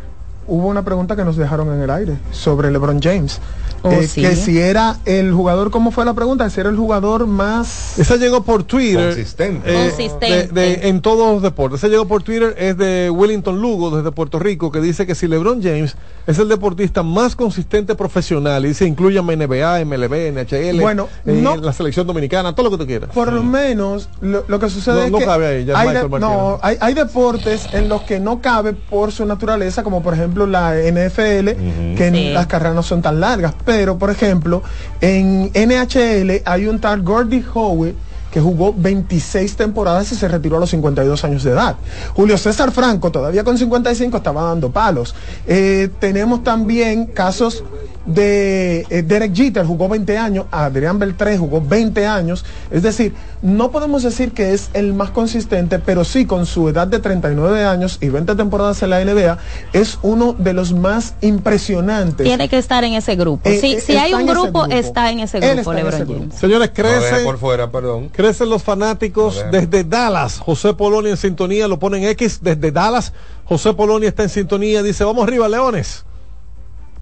hubo 0.48 0.68
una 0.68 0.84
pregunta 0.84 1.16
que 1.16 1.24
nos 1.26 1.36
dejaron 1.38 1.74
en 1.74 1.82
el 1.82 1.90
aire 1.90 2.18
sobre 2.32 2.72
LeBron 2.72 3.02
James. 3.02 3.40
Oh, 3.82 3.92
Eh, 3.92 4.08
sí. 4.08 4.22
Que 4.22 4.36
si 4.36 4.58
era 4.60 4.98
el 5.06 5.32
jugador, 5.32 5.70
¿cómo 5.70 5.92
fue 5.92 6.06
la 6.06 6.14
pregunta? 6.16 6.50
Si 6.50 6.60
era 6.60 6.70
el 6.72 6.76
jugador 6.76 7.28
más... 7.28 8.00
Esa 8.00 8.16
llegó 8.16 8.42
por 8.44 8.64
Twitter. 8.64 9.10
Consistente. 9.10 9.70
eh, 9.72 9.90
Consistente. 9.90 10.48
de- 10.54 10.62
de- 10.78 10.88
en 10.90 11.02
todos 11.02 11.34
los 11.34 11.44
deportes. 11.44 11.80
Esa 11.80 11.88
llegó 11.88 12.08
por 12.08 12.24
Twitter, 12.24 12.56
es 12.58 12.78
de 12.78 13.12
Wellington 13.12 13.62
Lugo, 13.62 13.96
desde 13.96 14.12
Puerto 14.12 14.40
Rico, 14.40 14.72
que 14.72 14.82
dice 14.82 15.06
que 15.06 15.14
si 15.14 15.28
LeBron 15.28 15.62
James 15.62 15.96
es 16.26 16.40
el 16.40 16.50
deportista 16.50 17.04
más 17.04 17.36
consistente 17.36 17.94
profesional, 17.94 18.66
y 18.66 18.70
dice 18.70 18.86
incluye 18.88 19.22
NBA, 19.22 19.86
MLB, 19.86 20.32
NHL, 20.32 20.82
Bueno, 20.82 21.08
eh, 21.26 21.40
no- 21.40 21.56
la 21.58 21.72
selección 21.74 22.08
dominicana, 22.08 22.56
todo 22.56 22.72
lo 22.72 22.72
que 22.72 22.84
tú 22.84 22.88
quieras. 22.88 23.12
Por 23.14 23.32
lo 23.32 23.44
menos, 23.44 24.10
lo, 24.22 24.44
lo 24.48 24.60
que 24.60 24.68
sucede 24.72 24.96
No- 24.96 25.04
es 25.06 25.12
no 25.12 25.18
que 25.20 25.26
cabe 25.26 25.46
ahí, 25.46 25.66
ya 25.66 25.78
hay, 25.80 25.94
de- 25.94 26.10
no, 26.20 26.58
hay, 26.64 26.78
hay 26.80 26.94
deportes 26.96 27.68
en 27.72 27.88
los 27.88 28.02
que 28.02 28.20
no 28.20 28.42
cabe 28.42 28.74
por 28.74 29.12
su 29.12 29.26
naturaleza, 29.28 29.84
como 29.84 30.02
por 30.02 30.16
ejemplo 30.16 30.35
la 30.46 30.76
NFL, 30.76 31.96
que 31.96 32.12
Sí. 32.14 32.30
las 32.34 32.48
carreras 32.48 32.76
no 32.76 32.84
son 32.84 33.02
tan 33.02 33.20
largas. 33.20 33.54
Pero, 33.64 33.98
por 33.98 34.10
ejemplo, 34.10 34.62
en 35.02 35.52
NHL 35.54 36.42
hay 36.46 36.68
un 36.68 36.80
tal 36.80 37.02
Gordy 37.02 37.44
Howe 37.54 37.94
que 38.32 38.42
jugó 38.42 38.74
26 38.76 39.56
temporadas 39.56 40.12
y 40.12 40.16
se 40.16 40.28
retiró 40.28 40.58
a 40.58 40.60
los 40.60 40.70
52 40.70 41.24
años 41.24 41.44
de 41.44 41.52
edad. 41.52 41.78
Julio 42.14 42.38
César 42.38 42.72
Franco, 42.72 43.10
todavía 43.10 43.46
con 43.46 43.58
55, 43.58 44.18
estaba 44.18 44.44
dando 44.44 44.72
palos. 44.72 45.16
Eh, 45.48 45.88
tenemos 46.00 46.44
también 46.44 47.06
casos 47.06 47.64
de 48.06 48.86
eh, 48.90 49.04
Derek 49.04 49.34
Jeter 49.34 49.66
jugó 49.66 49.90
20 49.90 50.18
años, 50.18 50.46
Adrián 50.52 51.00
Beltré 51.00 51.38
jugó 51.38 51.62
20 51.62 52.06
años. 52.06 52.46
Es 52.72 52.84
decir, 52.84 53.14
no 53.42 53.72
podemos 53.72 54.04
decir 54.04 54.32
que 54.32 54.54
es 54.54 54.70
el 54.74 54.94
más 54.94 55.12
consistente, 55.12 55.80
pero 55.80 56.04
sí 56.04 56.26
con 56.26 56.46
su 56.46 56.70
edad 56.70 56.88
de 56.88 57.00
39 57.00 57.64
años 57.64 57.98
y 58.02 58.10
20 58.10 58.36
temporadas 58.36 58.82
en 58.84 58.90
la 58.90 59.04
NBA, 59.04 59.38
es 59.74 60.00
uno 60.02 60.34
de 60.34 60.54
los 60.54 60.74
más 60.74 61.16
impresionantes. 61.22 62.26
Tiene 62.26 62.50
que 62.50 62.58
estar 62.58 62.84
en 62.84 62.94
ese 62.94 63.16
grupo. 63.16 63.50
Eh, 63.50 63.60
si 63.60 63.74
eh, 63.74 63.82
si 63.82 63.96
hay 63.96 64.14
un 64.14 64.22
ese 64.22 64.32
grupo, 64.32 64.62
grupo. 64.62 64.76
está 64.76 65.12
en 65.12 65.20
ese 65.20 65.40
grupo, 65.40 65.62
ese 65.62 65.74
LeBron 65.74 66.00
grupo. 66.00 66.14
James. 66.14 66.36
Señores, 66.36 66.70
por 67.24 67.38
fuera, 67.38 67.72
perdón. 67.72 68.10
crecen 68.10 68.50
los 68.50 68.64
fanáticos 68.64 69.44
desde 69.52 69.84
Dallas. 69.84 70.40
José 70.40 70.74
Polonia 70.74 71.12
en 71.12 71.18
sintonía, 71.18 71.68
lo 71.68 71.80
ponen 71.80 72.04
X 72.04 72.40
desde 72.42 72.72
Dallas. 72.72 73.14
José 73.46 73.74
Polonia 73.74 74.10
está 74.10 74.24
en 74.24 74.30
sintonía, 74.30 74.82
dice, 74.82 75.04
vamos 75.04 75.28
arriba, 75.28 75.48
Leones. 75.48 76.04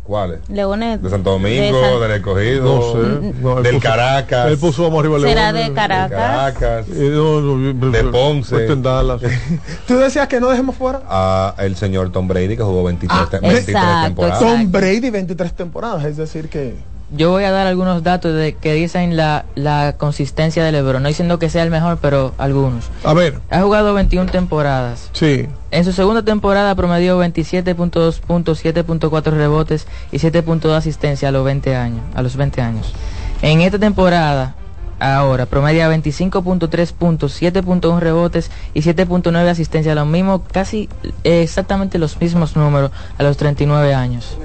¿Cuáles? 0.03 0.39
Leones. 0.49 1.01
De 1.01 1.09
Santo 1.09 1.31
Domingo, 1.31 1.77
de 1.77 1.89
San- 1.91 2.01
del 2.01 2.11
Escogido, 2.11 2.63
No 2.75 2.81
sé. 2.91 3.34
No, 3.41 3.57
él 3.59 3.63
del 3.63 3.75
puso- 3.75 3.84
Caracas, 3.88 4.47
Él 4.51 4.57
puso 4.57 4.84
vamos 4.84 4.99
arriba, 4.99 5.19
¿Será 5.21 5.51
Leones. 5.53 5.69
de 5.69 5.73
Caracas? 5.73 6.19
Caracas, 6.19 6.85
Eh, 6.89 7.09
no, 7.13 7.39
no, 7.39 7.91
de 7.91 8.03
Ponce. 8.05 8.55
puesto 8.55 8.73
en 8.73 8.84
Dallas. 8.84 9.21
Tú 9.88 9.95
decías 9.97 10.27
que 10.27 10.41
no 10.41 10.49
dejemos 10.49 10.75
fuera. 10.75 11.01
a 11.07 11.55
el 11.59 11.77
señor 11.77 12.11
Tom 12.11 12.27
Brady 12.27 12.57
que 12.57 12.63
jugó 12.63 12.84
23, 12.84 13.17
Ah, 13.17 13.27
te- 13.31 13.39
23 13.39 13.69
exacto, 13.69 14.03
temporadas. 14.05 14.41
exacto. 14.41 14.57
Tom 14.61 14.71
Brady 14.73 15.09
23 15.09 15.53
temporadas, 15.53 16.03
es 16.03 16.17
decir 16.17 16.49
que 16.49 16.75
Yo 17.15 17.30
voy 17.30 17.44
a 17.44 17.52
dar 17.52 17.68
algunos 17.68 18.02
datos 18.02 18.35
de 18.35 18.53
que 18.53 18.73
dicen 18.73 19.15
la, 19.15 19.45
la 19.56 19.95
consistencia 19.98 20.64
de 20.64 20.72
LeBron. 20.72 21.02
No 21.03 21.10
diciendo 21.10 21.38
que 21.40 21.49
sea 21.49 21.61
el 21.64 21.69
mejor, 21.69 21.99
pero 22.02 22.34
algunos. 22.38 22.90
A 23.03 23.14
ver, 23.14 23.40
Ha 23.49 23.61
jugado 23.61 23.94
21 23.94 24.31
temporadas. 24.31 25.10
sí. 25.14 25.48
En 25.72 25.85
su 25.85 25.91
segunda 25.91 26.22
temporada 26.22 26.76
promedió 26.76 27.19
27.2 27.19 28.19
puntos, 28.19 28.64
7.4 28.64 29.23
rebotes 29.31 29.88
y 30.11 30.18
7.2 30.19 30.72
asistencia 30.76 31.30
a 31.30 31.31
los 31.31 31.44
20 31.44 31.76
años, 31.76 32.02
a 32.14 32.22
los 32.22 32.35
20 32.35 32.61
años. 32.61 32.94
En 33.41 33.61
esta 33.61 33.80
temporada 33.80 34.56
ahora 34.99 35.48
promedia 35.48 35.90
25.3 35.91 36.94
puntos, 36.94 37.41
7.1 37.41 37.99
rebotes 37.99 38.52
y 38.76 38.81
7.9 38.81 39.48
asistencia, 39.49 39.95
lo 39.95 40.06
mismo 40.06 40.44
casi 40.44 40.90
eh, 41.23 41.41
exactamente 41.41 41.98
los 41.98 42.19
mismos 42.22 42.56
números 42.56 42.91
a 43.18 43.23
los 43.23 43.35
39 43.38 43.94
años. 43.95 44.38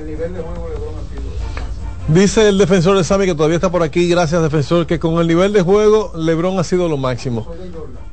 Dice 2.09 2.49
el 2.49 2.57
defensor 2.57 2.97
de 2.97 3.05
Sami 3.05 3.27
que 3.27 3.35
todavía 3.35 3.57
está 3.57 3.71
por 3.71 3.83
aquí, 3.83 4.09
gracias 4.09 4.41
defensor, 4.43 4.87
que 4.87 4.99
con 4.99 5.21
el 5.21 5.27
nivel 5.27 5.53
de 5.53 5.61
juego 5.61 6.13
Lebron 6.17 6.59
ha 6.59 6.65
sido 6.65 6.89
lo 6.89 6.97
máximo. 6.97 7.47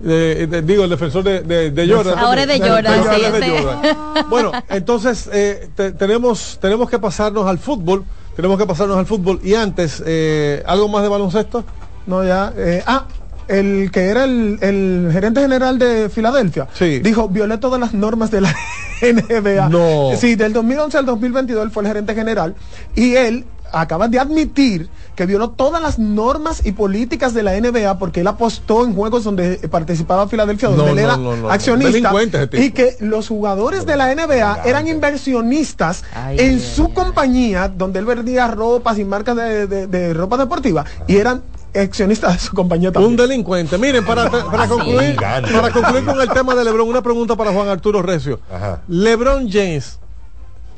Eh, 0.05 0.47
eh, 0.51 0.61
digo, 0.65 0.84
el 0.84 0.89
defensor 0.89 1.23
de, 1.23 1.41
de, 1.41 1.72
de 1.72 1.93
Jordan. 1.93 2.19
Ahora 2.19 2.41
es 2.43 2.47
de 2.49 2.59
Jordan, 2.59 3.03
sí, 3.03 3.22
de. 3.39 3.49
Jordan. 3.57 3.95
Bueno, 4.30 4.51
entonces 4.69 5.30
eh, 5.31 5.69
te- 5.76 5.93
tenemos, 5.93 6.57
tenemos 6.61 6.89
que 6.89 6.99
pasarnos 6.99 7.47
al 7.47 7.57
fútbol, 7.57 8.03
tenemos 8.35 8.57
que 8.59 8.65
pasarnos 8.65 8.97
al 8.97 9.05
fútbol 9.05 9.39
y 9.41 9.53
antes, 9.53 10.03
eh, 10.05 10.61
¿algo 10.67 10.89
más 10.89 11.01
de 11.01 11.09
baloncesto? 11.09 11.63
no 12.05 12.23
ya. 12.23 12.53
eh, 12.57 12.84
ah, 12.85 13.05
el 13.47 13.89
que 13.91 14.01
era 14.09 14.26
el, 14.26 14.57
el 14.61 15.09
gerente 15.13 15.39
general 15.39 15.80
de 15.80 16.09
Filadelfia 16.09 16.67
Sí. 16.73 16.99
dijo 16.99 17.30
violé 17.30 17.57
todas 17.59 17.80
las 17.80 17.93
normas 17.93 18.30
de 18.31 18.41
la 18.41 18.53
NBA. 19.01 19.69
No. 19.69 20.09
Sí, 20.17 20.35
del 20.35 20.51
2011 20.51 20.97
al 20.97 21.05
2022 21.05 21.63
él 21.63 21.72
fue 21.72 21.84
el 21.84 21.88
gerente 21.88 22.13
general 22.13 22.55
y 22.95 23.15
él 23.15 23.45
acaba 23.71 24.07
de 24.07 24.19
admitir 24.19 24.89
que 25.15 25.25
violó 25.25 25.49
todas 25.51 25.81
las 25.81 25.97
normas 25.97 26.65
y 26.65 26.73
políticas 26.73 27.33
de 27.33 27.43
la 27.43 27.59
NBA 27.59 27.97
porque 27.99 28.19
él 28.21 28.27
apostó 28.27 28.83
en 28.85 28.93
juegos 28.93 29.23
donde 29.23 29.57
participaba 29.69 30.27
Filadelfia, 30.27 30.69
donde 30.69 30.83
No, 30.83 30.89
él 30.89 30.95
no, 30.95 31.01
era 31.01 31.17
no, 31.17 31.35
no, 31.37 31.49
accionista 31.49 32.11
y 32.53 32.71
que 32.71 32.97
los 32.99 33.27
jugadores 33.29 33.85
de 33.85 33.95
la 33.95 34.13
NBA 34.13 34.61
eran 34.65 34.87
inversionistas 34.87 36.03
Ay, 36.13 36.37
en 36.39 36.53
ay, 36.55 36.59
su 36.59 36.93
compañía 36.93 37.67
donde 37.69 37.99
él 37.99 38.05
vendía 38.05 38.47
ropas 38.47 38.97
y 38.99 39.05
marcas 39.05 39.35
de, 39.37 39.67
de- 39.67 39.87
de 39.87 40.13
ropa 40.13 40.37
deportiva 40.37 40.85
y 41.07 41.15
eran 41.17 41.41
accionistas 41.73 42.33
de 42.33 42.39
su 42.39 42.55
compañía 42.55 42.91
también. 42.91 43.11
Un 43.11 43.17
delincuente. 43.17 43.77
Miren, 43.77 44.05
para, 44.05 44.29
para 44.31 44.67
concluir, 44.67 45.15
para 45.17 45.71
concluir 45.71 46.05
con 46.05 46.21
el 46.21 46.29
tema 46.29 46.55
de 46.55 46.63
Lebron, 46.63 46.87
una 46.87 47.01
pregunta 47.01 47.35
para 47.35 47.51
Juan 47.51 47.67
Arturo 47.67 48.01
Recio. 48.01 48.39
Ajá. 48.49 48.81
Lebron 48.87 49.49
James, 49.51 49.99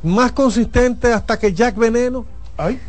más 0.03 0.31
consistente 0.31 1.13
hasta 1.13 1.37
que 1.37 1.53
Jack 1.53 1.75
Veneno. 1.75 2.25
Ay. 2.57 2.79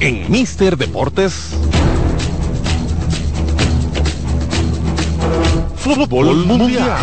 En 0.00 0.30
Mister 0.30 0.76
Deportes. 0.76 1.54
Fútbol 5.76 6.46
Mundial. 6.46 6.98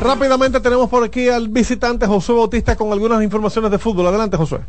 Rápidamente 0.00 0.60
tenemos 0.60 0.88
por 0.88 1.04
aquí 1.04 1.28
al 1.28 1.48
visitante 1.48 2.06
Josué 2.06 2.34
Bautista 2.34 2.76
con 2.76 2.92
algunas 2.92 3.22
informaciones 3.22 3.70
de 3.70 3.78
fútbol. 3.78 4.06
Adelante, 4.06 4.36
Josué. 4.36 4.60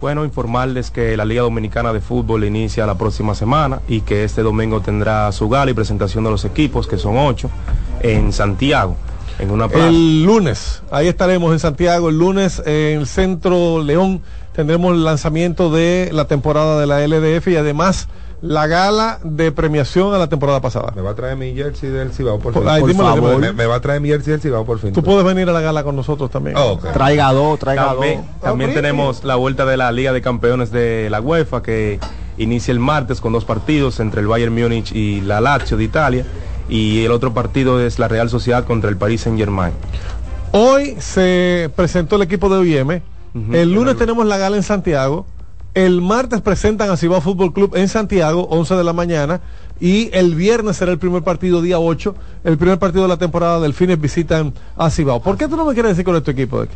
Bueno, 0.00 0.24
informarles 0.24 0.92
que 0.92 1.16
la 1.16 1.24
Liga 1.24 1.42
Dominicana 1.42 1.92
de 1.92 2.00
Fútbol 2.00 2.44
inicia 2.44 2.86
la 2.86 2.96
próxima 2.96 3.34
semana 3.34 3.80
y 3.88 4.02
que 4.02 4.22
este 4.22 4.42
domingo 4.42 4.80
tendrá 4.80 5.30
su 5.32 5.48
gala 5.48 5.72
y 5.72 5.74
presentación 5.74 6.22
de 6.22 6.30
los 6.30 6.44
equipos, 6.44 6.86
que 6.86 6.98
son 6.98 7.16
ocho, 7.16 7.50
en 8.00 8.32
Santiago, 8.32 8.94
en 9.40 9.50
una 9.50 9.68
plaza. 9.68 9.88
El 9.88 10.22
lunes, 10.22 10.82
ahí 10.92 11.08
estaremos 11.08 11.52
en 11.52 11.58
Santiago. 11.58 12.10
El 12.10 12.18
lunes 12.18 12.62
en 12.64 13.00
el 13.00 13.06
Centro 13.08 13.82
León 13.82 14.22
tendremos 14.52 14.94
el 14.94 15.04
lanzamiento 15.04 15.68
de 15.70 16.10
la 16.12 16.26
temporada 16.26 16.78
de 16.78 16.86
la 16.86 17.04
LDF 17.04 17.48
y 17.48 17.56
además 17.56 18.08
la 18.40 18.66
gala 18.68 19.18
de 19.24 19.50
premiación 19.50 20.14
a 20.14 20.18
la 20.18 20.28
temporada 20.28 20.60
pasada. 20.60 20.92
Me 20.94 21.02
va 21.02 21.10
a 21.10 21.14
traer 21.14 21.36
mi 21.36 21.54
jersey 21.54 21.90
del 21.90 22.12
Cibao 22.12 22.38
por 22.38 22.52
Por- 22.52 22.62
fin. 22.62 22.70
ay, 22.72 22.80
Por 22.80 22.90
dímelo, 22.90 23.08
favor. 23.08 23.30
dímelo. 23.30 23.40
Me, 23.40 23.52
me 23.52 23.66
va 23.66 23.74
a 23.76 23.80
traer 23.80 24.00
mi 24.00 24.08
jersey 24.08 24.30
del 24.32 24.40
Cibao 24.40 24.64
por 24.64 24.78
fin. 24.78 24.92
Tú 24.92 25.02
puedes 25.02 25.24
venir 25.24 25.48
a 25.48 25.52
la 25.52 25.60
gala 25.60 25.82
con 25.82 25.96
nosotros 25.96 26.30
también. 26.30 26.56
Oh, 26.56 26.72
ok. 26.74 26.92
Traiga 26.92 27.32
dos, 27.32 27.58
traiga 27.58 27.86
También, 27.88 28.20
dos. 28.20 28.40
también 28.40 28.74
tenemos 28.74 29.24
la 29.24 29.34
vuelta 29.34 29.64
de 29.66 29.76
la 29.76 29.90
Liga 29.90 30.12
de 30.12 30.22
Campeones 30.22 30.70
de 30.70 31.08
la 31.10 31.20
UEFA 31.20 31.62
que 31.62 31.98
inicia 32.36 32.70
el 32.70 32.78
martes 32.78 33.20
con 33.20 33.32
dos 33.32 33.44
partidos 33.44 33.98
entre 33.98 34.20
el 34.20 34.28
Bayern 34.28 34.54
Múnich 34.54 34.92
y 34.92 35.20
la 35.22 35.40
Lazio 35.40 35.76
de 35.76 35.82
Italia 35.84 36.24
y 36.68 37.04
el 37.04 37.10
otro 37.10 37.34
partido 37.34 37.80
es 37.80 37.98
la 37.98 38.06
Real 38.06 38.30
Sociedad 38.30 38.64
contra 38.64 38.88
el 38.90 38.96
Paris 38.96 39.22
Saint 39.22 39.36
Germain. 39.38 39.72
Hoy 40.52 40.94
se 41.00 41.70
presentó 41.74 42.16
el 42.16 42.22
equipo 42.22 42.48
de 42.48 42.56
OIM. 42.58 43.00
El 43.52 43.72
lunes 43.74 43.96
tenemos 43.96 44.24
la 44.26 44.38
gala 44.38 44.56
en 44.56 44.62
Santiago. 44.62 45.26
El 45.78 46.02
martes 46.02 46.40
presentan 46.40 46.90
a 46.90 46.96
Cibao 46.96 47.20
Fútbol 47.20 47.52
Club 47.52 47.76
en 47.76 47.86
Santiago, 47.86 48.48
11 48.50 48.74
de 48.74 48.82
la 48.82 48.92
mañana. 48.92 49.40
Y 49.78 50.10
el 50.12 50.34
viernes 50.34 50.76
será 50.76 50.90
el 50.90 50.98
primer 50.98 51.22
partido, 51.22 51.62
día 51.62 51.78
8. 51.78 52.16
El 52.42 52.58
primer 52.58 52.80
partido 52.80 53.02
de 53.04 53.08
la 53.08 53.16
temporada 53.16 53.60
del 53.60 53.74
Fines 53.74 54.00
visitan 54.00 54.52
a 54.76 54.90
Cibao. 54.90 55.22
¿Por 55.22 55.38
qué 55.38 55.46
tú 55.46 55.56
no 55.56 55.64
me 55.64 55.74
quieres 55.74 55.90
decir 55.92 56.04
con 56.04 56.16
este 56.16 56.32
equipo? 56.32 56.62
De 56.62 56.68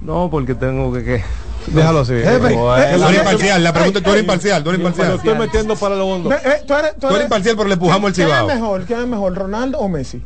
No, 0.00 0.28
porque 0.32 0.56
tengo 0.56 0.92
que... 0.92 1.04
que- 1.04 1.24
Déjalo 1.68 2.00
así. 2.00 2.14
Jefe, 2.14 2.32
eh, 2.34 2.56
Tú 2.56 2.72
eh, 2.72 2.94
eres 3.08 3.18
imparcial, 3.18 3.62
la 3.62 3.72
pregunta 3.72 3.98
es 4.00 4.04
tú 4.04 4.10
eres 4.10 4.22
imparcial, 4.22 4.64
tú 4.64 4.70
eres 4.70 4.80
Lo 4.82 4.88
imparcial. 4.88 5.16
estoy 5.18 5.38
metiendo 5.38 5.76
para 5.76 5.94
lo 5.94 6.08
hondo. 6.08 6.28
Ve, 6.30 6.36
eh, 6.44 6.62
tú 6.66 6.74
eres, 6.74 6.94
tú 6.94 7.00
Tú 7.02 7.06
eres 7.06 7.16
eres- 7.18 7.24
imparcial, 7.26 7.54
pero 7.56 7.68
le 7.68 7.74
empujamos 7.74 8.08
el 8.08 8.14
¿Quién 8.16 8.26
es 8.26 8.34
Cibao. 8.34 8.46
mejor? 8.48 8.82
¿Quién 8.84 9.00
es 9.00 9.06
mejor, 9.06 9.34
Ronaldo 9.36 9.78
o 9.78 9.88
Messi? 9.88 10.22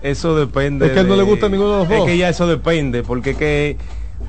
Eso 0.00 0.36
depende. 0.36 0.86
Es 0.86 0.92
que 0.92 1.02
no 1.02 1.16
le 1.16 1.24
gusta 1.24 1.48
ninguno 1.48 1.72
de 1.72 1.78
los 1.78 1.90
Es 1.90 1.98
dos. 1.98 2.06
que 2.06 2.16
ya 2.18 2.28
eso 2.28 2.46
depende, 2.46 3.02
porque 3.02 3.30
es 3.30 3.36
que 3.36 3.76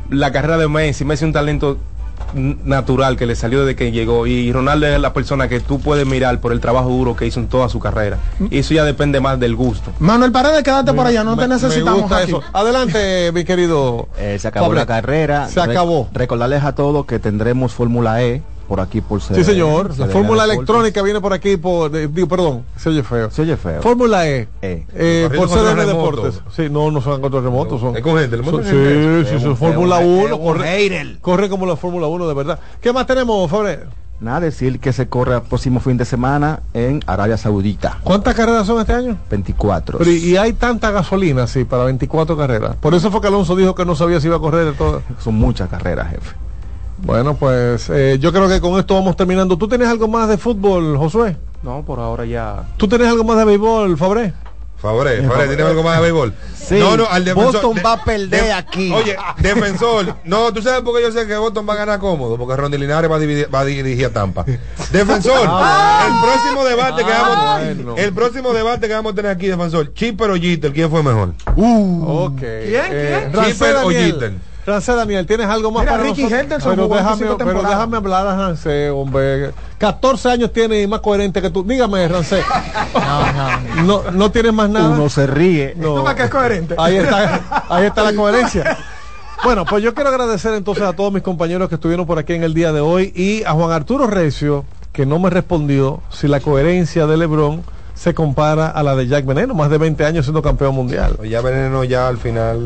la 0.10 0.32
carrera 0.32 0.58
de 0.58 0.68
Messi, 0.68 1.06
Messi 1.06 1.26
es 1.26 1.28
un 1.28 1.34
talento 1.34 1.78
natural 2.34 3.18
que 3.18 3.26
le 3.26 3.36
salió 3.36 3.62
desde 3.66 3.76
que 3.76 3.92
llegó 3.92 4.28
y 4.28 4.52
Ronaldo 4.52 4.88
es 4.88 5.00
la 5.00 5.14
persona 5.14 5.48
que 5.48 5.60
tú 5.60 5.80
puedes 5.80 6.06
mirar 6.06 6.40
por 6.42 6.52
el 6.52 6.60
trabajo 6.60 6.90
duro 6.90 7.16
que 7.16 7.26
hizo 7.26 7.40
en 7.40 7.48
toda 7.48 7.70
su 7.70 7.80
carrera. 7.80 8.18
Y 8.50 8.60
eso 8.60 8.74
ya 8.74 8.84
depende 8.84 9.20
más 9.22 9.40
del 9.40 9.56
gusto. 9.56 9.92
Manuel 10.00 10.32
Paredes, 10.32 10.64
quédate 10.64 10.94
por 10.94 11.06
allá, 11.08 11.24
no 11.24 11.36
Me- 11.36 11.44
te 11.44 11.48
me 11.48 11.56
necesitamos 11.56 12.02
gusta 12.02 12.18
aquí. 12.18 12.32
eso. 12.32 12.42
Adelante, 12.54 13.32
mi 13.34 13.44
querido. 13.46 14.08
Eh, 14.18 14.38
se 14.40 14.48
acabó 14.48 14.74
la 14.74 14.86
carrera. 14.86 15.48
Se 15.50 15.62
acabó. 15.62 16.10
Recordarles 16.14 16.64
a 16.64 16.74
todos 16.76 17.06
que 17.06 17.20
tendremos 17.20 17.74
Fórmula 17.74 18.22
E 18.24 18.42
por 18.68 18.80
aquí 18.80 19.02
por 19.02 19.22
Sí, 19.22 19.44
señor. 19.44 19.98
La 19.98 20.08
fórmula 20.08 20.44
electrónica 20.46 21.02
viene 21.02 21.22
por 21.22 21.34
aquí 21.34 21.58
por. 21.58 21.96
eh, 21.96 22.08
digo, 22.12 22.28
perdón, 22.28 22.64
se 22.76 22.90
oye 22.90 23.04
feo. 23.04 23.30
Se 23.32 23.42
oye 23.44 23.56
feo. 23.58 23.82
Fórmula 23.82 24.28
E. 24.28 24.48
E. 24.62 24.86
Eh, 24.94 25.30
por 25.36 25.48
CDN 25.50 25.76
remoto. 25.76 26.22
Deportes. 26.22 26.42
Sí, 26.56 26.68
no, 26.70 26.92
no 26.92 27.02
son 27.02 27.22
control 27.22 27.44
remoto. 27.44 27.80
Son, 27.80 27.96
Es 27.96 28.02
con 28.02 28.18
gente, 28.18 28.38
son- 28.44 28.64
sí, 28.64 28.70
sí, 29.30 29.36
Es 29.36 29.42
son 29.42 29.56
Fórmula 29.58 30.02
es 30.02 30.06
un- 30.08 30.14
1. 30.14 30.26
es 30.28 30.32
un 30.34 30.40
Corre, 30.46 31.18
corre 31.22 31.50
como 31.50 31.66
la 31.66 31.76
Fórmula 31.76 32.08
1, 32.08 32.28
de 32.28 32.34
verdad. 32.34 32.60
¿Qué 32.82 32.92
más 32.94 33.06
tenemos, 33.08 33.50
Fabre? 33.50 33.80
Nada, 34.22 34.40
decir 34.40 34.80
que 34.80 34.94
se 34.94 35.10
corre 35.10 35.36
el 35.36 35.42
próximo 35.42 35.82
fin 35.82 35.98
de 35.98 36.06
semana 36.06 36.62
en 36.74 37.04
Arabia 37.06 37.36
Saudita. 37.36 38.00
¿Cuántas 38.02 38.34
carreras 38.34 38.66
son 38.66 38.80
este 38.80 38.94
año? 38.94 39.18
24. 39.30 39.98
Pero, 39.98 40.10
y, 40.10 40.16
y 40.16 40.38
hay 40.38 40.54
tanta 40.54 40.90
gasolina, 40.92 41.48
sí, 41.48 41.66
para 41.66 41.84
24 41.84 42.38
carreras. 42.38 42.78
Por 42.78 42.96
eso 42.96 43.12
fue 43.12 43.20
que 43.20 43.28
Alonso 43.28 43.58
dijo 43.58 43.76
que 43.76 43.84
no 43.84 43.94
sabía 43.94 44.22
si 44.22 44.28
iba 44.28 44.38
a 44.38 44.40
correr 44.40 44.68
de 44.68 44.72
todo. 44.72 45.02
Son 45.22 45.36
muchas 45.36 45.68
carreras, 45.70 46.12
jefe. 46.12 46.34
Bueno, 47.06 47.36
pues 47.36 47.90
eh, 47.90 48.18
yo 48.20 48.32
creo 48.34 48.48
que 48.50 48.60
con 48.60 48.80
esto 48.80 48.96
vamos 48.96 49.16
terminando. 49.16 49.58
¿Tú 49.58 49.68
tienes 49.68 49.88
algo 49.88 50.08
más 50.08 50.28
de 50.28 50.38
fútbol, 50.38 50.98
Josué? 50.98 51.38
No, 51.62 51.84
por 51.86 52.00
ahora 52.00 52.26
ya. 52.26 52.64
¿Tú 52.78 52.88
tienes 52.88 53.08
algo 53.08 53.24
más 53.24 53.38
de 53.38 53.46
béisbol, 53.46 53.98
Fabre? 53.98 54.34
Favoré, 54.78 55.22
Favoré, 55.24 55.48
¿tienes 55.48 55.66
algo 55.66 55.82
más 55.84 55.96
de 55.96 56.02
béisbol? 56.04 56.34
Sí, 56.56 56.76
no, 56.78 56.98
no, 56.98 57.06
al 57.10 57.24
defensor. 57.26 57.54
Boston 57.54 57.76
de- 57.76 57.82
va 57.82 57.94
a 57.94 58.04
perder 58.04 58.44
de- 58.44 58.54
aquí. 58.54 58.92
Oye, 58.92 59.16
defensor. 59.40 60.16
No, 60.26 60.52
tú 60.54 60.62
sabes 60.62 60.82
por 60.82 60.96
qué 60.96 61.02
yo 61.04 61.12
sé 61.12 61.26
que 61.26 61.36
Boston 61.38 61.66
va 61.68 61.74
a 61.74 61.78
ganar 61.78 62.00
cómodo. 62.00 62.38
Porque 62.38 62.56
Rondy 62.56 62.78
Linares 62.78 63.10
va 63.10 63.16
a, 63.16 63.20
dividir- 63.20 63.54
va 63.54 63.62
a 63.62 63.66
dirigir 63.66 64.06
a 64.08 64.10
Tampa. 64.12 64.44
Defensor, 64.92 65.34
Ah, 65.48 66.08
el 66.08 66.30
próximo 66.30 66.66
debate 66.66 67.04
que 67.04 67.10
vamos 67.12 67.64
bueno. 67.66 67.96
el 67.98 68.14
próximo 68.14 68.54
debate 68.54 68.88
que 68.88 68.94
vamos 68.94 69.14
a 69.14 69.16
tener 69.16 69.32
aquí, 69.32 69.48
defensor, 69.48 69.94
Chipper 69.94 70.30
o 70.32 70.36
Jeter, 70.36 70.72
¿quién 70.74 70.90
fue 70.92 71.02
mejor? 71.02 71.34
Ok. 71.56 72.40
Eh, 72.44 73.30
Rancé 73.34 73.52
Chipper 73.54 73.76
o 73.78 73.80
Daniel. 73.92 74.14
Jeter. 74.14 74.34
Rancé 74.66 74.96
Daniel, 74.96 75.28
¿tienes 75.28 75.48
algo 75.48 75.72
más 75.72 75.84
Mira, 75.84 75.92
para 75.94 76.04
Ricky 76.04 76.24
nosotros? 76.24 76.42
Henderson 76.42 76.76
pero 76.76 76.88
déjame, 76.88 77.10
25 77.26 77.38
pero 77.38 77.62
déjame 77.62 77.98
hablar 77.98 78.28
a 78.28 78.36
Rancé, 78.36 78.90
hombre. 78.90 79.52
14 79.78 80.30
años 80.30 80.52
tiene 80.52 80.82
y 80.82 80.88
más 80.88 81.02
coherente 81.02 81.40
que 81.42 81.50
tú. 81.52 81.64
Dígame, 81.64 82.08
Rancé. 82.08 82.42
No, 83.86 84.02
no 84.12 84.32
tienes 84.32 84.54
más 84.54 84.70
nada. 84.70 84.90
Uno 84.90 85.10
se 85.10 85.28
ríe. 85.28 85.74
No. 85.76 85.96
Toma 85.96 86.16
que 86.16 86.24
es 86.24 86.30
coherente. 86.30 86.76
Ahí 86.78 86.96
está, 86.98 87.42
ahí 87.70 87.86
está 87.86 88.04
la 88.04 88.14
coherencia. 88.16 88.78
Bueno, 89.44 89.66
pues 89.66 89.84
yo 89.84 89.94
quiero 89.94 90.10
agradecer 90.10 90.54
entonces 90.56 90.84
a 90.84 90.94
todos 90.94 91.14
mis 91.14 91.22
compañeros 91.22 91.70
que 91.70 91.76
estuvieron 91.76 92.06
por 92.08 92.18
aquí 92.18 92.34
en 92.34 92.44
el 92.44 92.54
día 92.54 92.72
de 92.72 92.80
hoy 92.80 93.12
y 93.16 93.44
a 93.44 93.52
Juan 93.52 93.72
Arturo 93.72 94.08
Recio, 94.08 94.66
que 94.92 95.06
no 95.06 95.20
me 95.20 95.30
respondió 95.30 96.02
si 96.10 96.28
la 96.28 96.40
coherencia 96.40 97.06
de 97.06 97.18
Lebron 97.18 97.64
se 97.96 98.14
compara 98.14 98.68
a 98.68 98.84
la 98.84 98.96
de 98.96 99.08
Jack 99.08 99.26
Veneno, 99.26 99.54
más 99.56 99.70
de 99.70 99.78
20 99.78 100.06
años 100.06 100.26
siendo 100.26 100.42
campeón 100.42 100.76
mundial. 100.76 101.18
Ya 101.28 101.42
Veneno 101.42 101.84
ya 101.86 102.08
al 102.08 102.18
final 102.18 102.58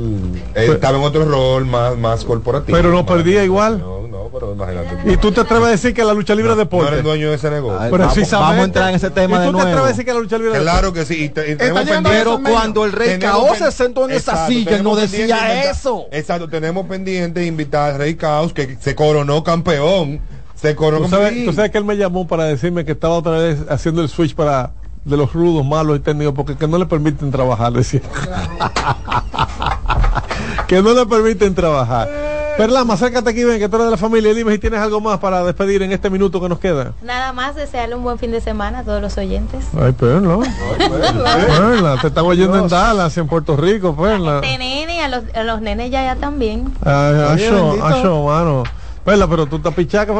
él 0.56 0.72
estaba 0.72 0.97
en 0.97 1.03
otro 1.03 1.23
rol 1.23 1.65
más, 1.65 1.95
más 1.97 2.26
corporativo. 2.26 2.76
Pero 2.76 2.91
no 2.91 3.06
perdía 3.06 3.43
igual. 3.43 3.80
No, 3.80 4.07
no, 4.07 4.30
pero 4.34 4.53
imagínate. 4.53 5.11
Y 5.14 5.18
tú 5.18 5.31
te 5.31 5.41
atreves 5.41 5.68
a 5.68 5.69
decir 5.69 5.93
que 5.93 6.03
la 6.03 6.14
lucha 6.14 6.34
libre 6.34 6.51
es 6.51 6.57
No 6.57 6.64
deporte. 6.64 6.91
eres 6.93 7.03
dueño 7.03 7.30
de 7.30 7.35
ese 7.35 7.49
negocio. 7.51 7.80
Ay, 7.80 7.91
Precisamente. 7.91 8.31
vamos- 8.35 8.49
vamos 8.49 8.60
a 8.61 8.65
entrar 8.65 8.89
en 8.89 8.95
ese 8.95 9.10
tema 9.11 9.38
¿Y 9.38 9.39
de 9.39 9.45
tú 9.51 9.53
te 9.57 9.61
atreves 9.61 9.84
a 9.84 9.88
decir 9.88 10.06
que 10.06 10.14
la 10.14 10.19
lucha 10.19 10.38
libre 10.39 10.53
es 10.56 10.61
Claro 10.61 10.93
que 10.93 11.06
sí. 11.06 11.23
Y 11.26 11.30
te- 11.30 11.51
y 11.51 11.56
Pero 11.56 12.39
cuando 12.43 12.85
el 12.85 12.91
rey 12.91 13.19
Caos 13.19 13.57
se 13.60 13.72
sentó 13.72 14.06
en 14.10 14.15
esa 14.15 14.47
silla, 14.47 14.81
no 14.81 14.95
decía 14.95 15.69
eso. 15.69 16.07
Exacto, 16.11 16.47
tenemos 16.49 16.88
pendiente 16.88 17.41
de 17.41 17.45
invitar 17.45 17.93
a 17.93 17.97
Rey 17.97 18.15
Caos, 18.15 18.51
que 18.51 18.77
se 18.80 18.95
coronó 18.95 19.43
campeón. 19.43 20.19
Se 20.56 20.76
coronó 20.76 21.06
¿Tú 21.06 21.11
sabes, 21.11 21.27
campeón. 21.27 21.45
tú 21.45 21.53
sabes 21.53 21.72
que 21.72 21.77
él 21.77 21.85
me 21.85 21.95
llamó 21.95 22.27
para 22.27 22.43
decirme 22.45 22.84
que 22.84 22.91
estaba 22.91 23.14
otra 23.15 23.38
vez 23.38 23.60
haciendo 23.69 24.01
el 24.01 24.10
switch 24.10 24.35
para 24.35 24.72
de 25.05 25.17
los 25.17 25.34
rudos, 25.34 25.65
malos 25.65 25.97
y 25.97 25.99
técnicos, 25.99 26.34
porque 26.35 26.55
que 26.55 26.67
no 26.67 26.77
le 26.77 26.85
permiten 26.85 27.31
trabajar, 27.31 27.71
decía. 27.73 28.01
que 30.67 30.81
no 30.81 30.93
le 30.93 31.05
permiten 31.05 31.55
trabajar. 31.55 32.07
Perlama, 32.57 32.95
acércate 32.95 33.30
aquí, 33.30 33.45
ven, 33.45 33.57
que 33.57 33.69
tú 33.69 33.77
eres 33.77 33.85
de 33.85 33.91
la 33.91 33.97
familia. 33.97 34.31
y 34.31 34.35
Dime 34.35 34.51
si 34.51 34.59
tienes 34.59 34.81
algo 34.81 34.99
más 34.99 35.17
para 35.19 35.41
despedir 35.45 35.81
en 35.81 35.93
este 35.93 36.09
minuto 36.09 36.41
que 36.41 36.49
nos 36.49 36.59
queda. 36.59 36.91
Nada 37.01 37.31
más 37.31 37.55
desearle 37.55 37.95
un 37.95 38.03
buen 38.03 38.19
fin 38.19 38.31
de 38.31 38.41
semana 38.41 38.80
a 38.80 38.84
todos 38.84 39.01
los 39.01 39.17
oyentes. 39.17 39.63
Ay, 39.80 39.93
Perla. 39.93 40.39
Perla, 40.77 41.97
te 42.01 42.07
están 42.07 42.26
oyendo 42.26 42.57
en 42.59 42.67
Dallas, 42.67 43.17
en 43.17 43.27
Puerto 43.27 43.55
Rico, 43.55 43.95
Perla. 43.95 44.41
Este 44.43 44.57
nene, 44.57 45.01
a 45.01 45.07
los, 45.07 45.23
a 45.34 45.43
los 45.43 45.61
nenes 45.61 45.89
ya, 45.89 46.03
ya 46.03 46.17
también. 46.17 46.65
Ay, 46.84 47.45
acho, 47.45 47.65
bendito. 47.67 47.85
acho, 47.85 48.23
mano. 48.26 48.63
Pero 49.10 49.48
tú 49.48 49.56
estás 49.56 49.73
pichaca. 49.73 50.14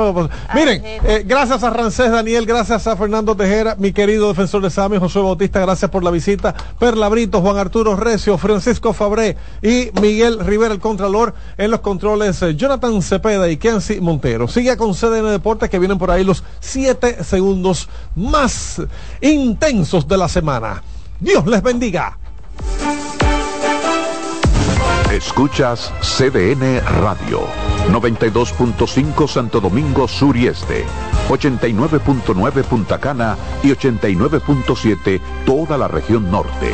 Miren, 0.56 0.82
eh, 0.84 1.24
gracias 1.24 1.64
a 1.64 1.70
Rancés 1.70 2.10
Daniel, 2.10 2.48
gracias 2.48 2.88
a 2.88 2.96
Fernando 2.96 3.36
Tejera, 3.36 3.76
mi 3.78 3.94
querido 3.94 4.30
defensor 4.30 4.64
de 4.64 4.72
Sami, 4.72 4.98
José 4.98 5.20
Bautista, 5.20 5.60
gracias 5.60 5.92
por 5.92 6.04
la 6.04 6.10
visita. 6.10 6.56
Perla 6.80 7.08
Brito, 7.08 7.40
Juan 7.40 7.58
Arturo 7.58 7.96
Recio, 7.96 8.40
Francisco 8.40 8.92
Fabré 8.94 9.38
y 9.62 9.92
Miguel 10.02 10.40
Rivera, 10.40 10.74
el 10.74 10.80
Contralor, 10.80 11.36
en 11.58 11.70
los 11.70 11.82
controles, 11.82 12.42
eh, 12.42 12.56
Jonathan 12.56 13.00
Cepeda 13.04 13.48
y 13.48 13.58
Kenzie 13.58 14.02
Montero. 14.02 14.48
Sigue 14.48 14.76
con 14.76 14.96
CDN 14.96 15.30
Deportes 15.30 15.70
que 15.70 15.78
vienen 15.78 16.00
por 16.00 16.10
ahí 16.10 16.24
los 16.24 16.44
siete 16.60 17.24
segundos 17.24 17.90
más 18.16 18.82
intensos 19.22 20.08
de 20.08 20.18
la 20.18 20.28
semana. 20.28 20.82
Dios 21.20 21.46
les 21.46 21.62
bendiga. 21.62 22.18
Escuchas 25.12 25.92
CDN 26.02 26.82
Radio, 27.02 27.48
92.5 27.90 29.28
Santo 29.28 29.60
Domingo 29.60 30.08
Sur 30.08 30.38
y 30.38 30.46
Este, 30.46 30.86
89.9 31.30 32.64
Punta 32.64 33.00
Cana 33.00 33.36
y 33.64 33.70
89.7 33.70 35.20
toda 35.48 35.80
la 35.80 35.88
región 35.88 36.30
norte. 36.30 36.72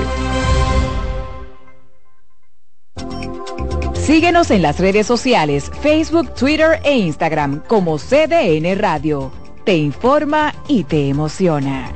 Síguenos 3.94 4.52
en 4.52 4.62
las 4.62 4.80
redes 4.82 5.08
sociales, 5.08 5.72
Facebook, 5.82 6.34
Twitter 6.36 6.82
e 6.84 6.98
Instagram 6.98 7.62
como 7.66 7.98
CDN 7.98 8.78
Radio. 8.78 9.32
Te 9.64 9.78
informa 9.78 10.54
y 10.68 10.84
te 10.84 11.08
emociona. 11.08 11.96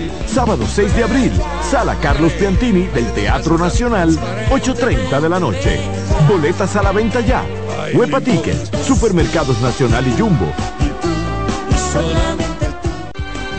Sábado 0.33 0.65
6 0.65 0.95
de 0.95 1.03
abril, 1.03 1.31
Sala 1.69 1.97
Carlos 1.99 2.31
Piantini 2.31 2.87
del 2.87 3.05
Teatro 3.11 3.57
Nacional, 3.57 4.17
8.30 4.49 5.19
de 5.19 5.29
la 5.29 5.41
noche. 5.41 5.81
Boletas 6.25 6.73
a 6.77 6.83
la 6.83 6.93
venta 6.93 7.19
ya. 7.19 7.43
Huepa 7.93 8.21
Ticket, 8.21 8.73
Supermercados 8.85 9.59
Nacional 9.59 10.07
y 10.07 10.17
Jumbo. 10.17 10.45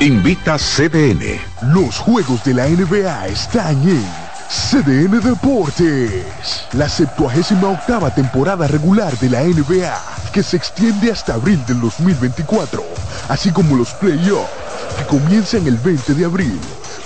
Invita 0.01 0.57
CDN. 0.57 1.39
Los 1.75 1.99
juegos 1.99 2.43
de 2.45 2.55
la 2.55 2.67
NBA 2.67 3.27
están 3.29 3.77
en 3.87 4.05
CDN 4.49 5.21
Deportes. 5.21 6.25
La 6.73 6.89
78 6.89 7.71
octava 7.71 8.15
temporada 8.15 8.67
regular 8.67 9.17
de 9.19 9.29
la 9.29 9.43
NBA, 9.43 9.95
que 10.33 10.43
se 10.43 10.57
extiende 10.57 11.13
hasta 11.13 11.35
abril 11.35 11.63
del 11.67 11.83
2024, 11.83 12.83
así 13.29 13.51
como 13.51 13.77
los 13.77 13.91
playoffs, 13.95 14.62
que 14.97 15.05
comienzan 15.07 15.67
el 15.67 15.77
20 15.77 16.15
de 16.15 16.25
abril. 16.25 16.59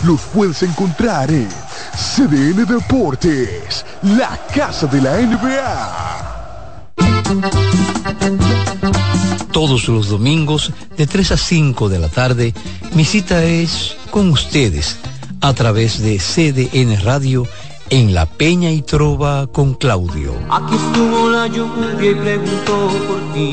Los 0.04 0.20
puedes 0.32 0.62
encontrar 0.62 1.30
en 1.30 1.48
CDN 1.94 2.66
Deportes, 2.66 3.84
la 4.02 4.38
casa 4.54 4.86
de 4.86 5.00
la 5.00 5.16
NBA. 5.16 6.36
Todos 9.52 9.88
los 9.88 10.08
domingos 10.08 10.72
de 10.96 11.06
3 11.06 11.32
a 11.32 11.36
5 11.36 11.88
de 11.88 11.98
la 11.98 12.08
tarde, 12.08 12.52
mi 12.92 13.04
cita 13.04 13.42
es 13.42 13.96
con 14.10 14.30
ustedes 14.30 14.98
a 15.40 15.54
través 15.54 16.02
de 16.02 16.18
CDN 16.18 17.02
Radio 17.02 17.46
en 17.90 18.14
La 18.14 18.26
Peña 18.26 18.70
y 18.70 18.82
Trova 18.82 19.46
con 19.46 19.74
Claudio. 19.74 20.34
Aquí 20.50 20.74
estuvo 20.74 21.30
la 21.30 21.46
lluvia 21.46 22.10
y 22.10 22.14
preguntó 22.14 22.88
por 23.08 23.32
ti. 23.32 23.52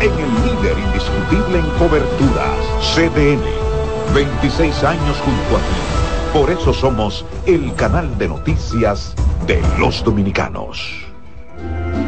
en 0.00 0.12
el 0.12 0.34
líder 0.44 0.78
indiscutible 0.78 1.58
en 1.58 1.70
coberturas, 1.78 2.56
CDN. 2.94 3.42
26 4.14 4.82
años 4.84 5.16
junto 5.18 5.56
a 5.56 5.60
ti. 5.60 6.32
Por 6.32 6.50
eso 6.50 6.72
somos 6.72 7.24
el 7.46 7.74
canal 7.74 8.16
de 8.18 8.28
noticias 8.28 9.14
de 9.46 9.62
los 9.78 10.02
dominicanos. 10.02 11.04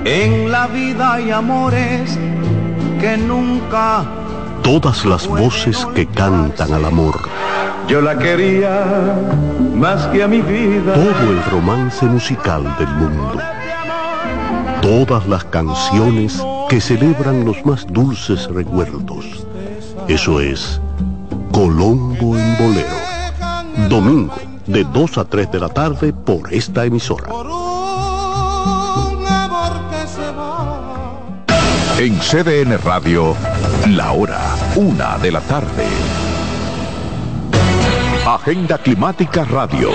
En 0.04 0.50
la 0.50 0.66
vida 0.66 1.14
hay 1.14 1.30
amores 1.30 2.18
que 3.00 3.16
nunca 3.16 4.04
Todas 4.62 5.04
las 5.04 5.26
voces 5.26 5.84
que 5.94 6.06
cantan 6.06 6.72
al 6.72 6.84
amor. 6.84 7.20
yo 7.88 8.00
la 8.00 8.16
quería 8.16 9.16
más 9.74 10.06
que 10.06 10.22
a 10.22 10.28
mi 10.28 10.40
vida. 10.40 10.94
Todo 10.94 11.30
el 11.32 11.42
romance 11.50 12.06
musical 12.06 12.62
del 12.78 12.88
mundo. 12.88 13.38
Todas 14.80 15.26
las 15.26 15.44
canciones 15.44 16.40
que 16.72 16.80
celebran 16.80 17.44
los 17.44 17.66
más 17.66 17.86
dulces 17.86 18.46
recuerdos. 18.46 19.26
Eso 20.08 20.40
es 20.40 20.80
Colombo 21.52 22.34
en 22.38 22.56
Bolero. 22.56 23.90
Domingo, 23.90 24.34
de 24.66 24.82
2 24.82 25.18
a 25.18 25.24
3 25.26 25.52
de 25.52 25.60
la 25.60 25.68
tarde 25.68 26.14
por 26.14 26.50
esta 26.50 26.86
emisora. 26.86 27.28
En 31.98 32.18
CDN 32.20 32.78
Radio, 32.82 33.36
la 33.90 34.12
hora, 34.12 34.40
una 34.74 35.18
de 35.18 35.30
la 35.30 35.42
tarde. 35.42 35.84
Agenda 38.26 38.78
Climática 38.78 39.44
Radio. 39.44 39.90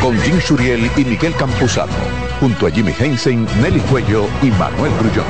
Con 0.00 0.18
Jim 0.22 0.40
Suriel 0.40 0.90
y 0.96 1.04
Miguel 1.04 1.34
Campuzano. 1.34 2.19
Junto 2.40 2.66
a 2.66 2.70
Jimmy 2.70 2.94
Hensen, 2.98 3.46
Nelly 3.60 3.80
Cuello 3.80 4.26
y 4.40 4.50
Manuel 4.52 4.90
Grullón. 4.98 5.26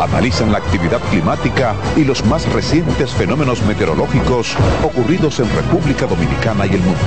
Analizan 0.00 0.52
la 0.52 0.58
actividad 0.58 1.00
climática 1.10 1.74
y 1.96 2.04
los 2.04 2.24
más 2.26 2.50
recientes 2.52 3.10
fenómenos 3.10 3.60
meteorológicos 3.62 4.54
ocurridos 4.84 5.40
en 5.40 5.52
República 5.52 6.06
Dominicana 6.06 6.64
y 6.66 6.74
el 6.74 6.80
mundo. 6.80 7.00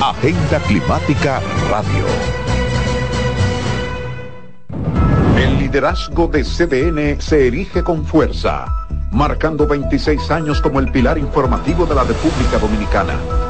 Agenda 0.00 0.58
Climática 0.66 1.42
Radio. 1.70 2.06
El 5.36 5.58
liderazgo 5.58 6.26
de 6.26 6.42
CDN 6.42 7.20
se 7.20 7.48
erige 7.48 7.82
con 7.82 8.06
fuerza, 8.06 8.64
marcando 9.12 9.66
26 9.66 10.30
años 10.30 10.62
como 10.62 10.80
el 10.80 10.90
pilar 10.90 11.18
informativo 11.18 11.84
de 11.84 11.94
la 11.94 12.04
República 12.04 12.58
Dominicana. 12.58 13.49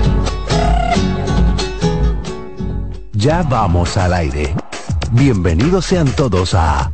Ya 3.21 3.43
vamos 3.43 3.97
al 3.97 4.15
aire. 4.15 4.55
Bienvenidos 5.11 5.85
sean 5.85 6.07
todos 6.07 6.55
a 6.55 6.91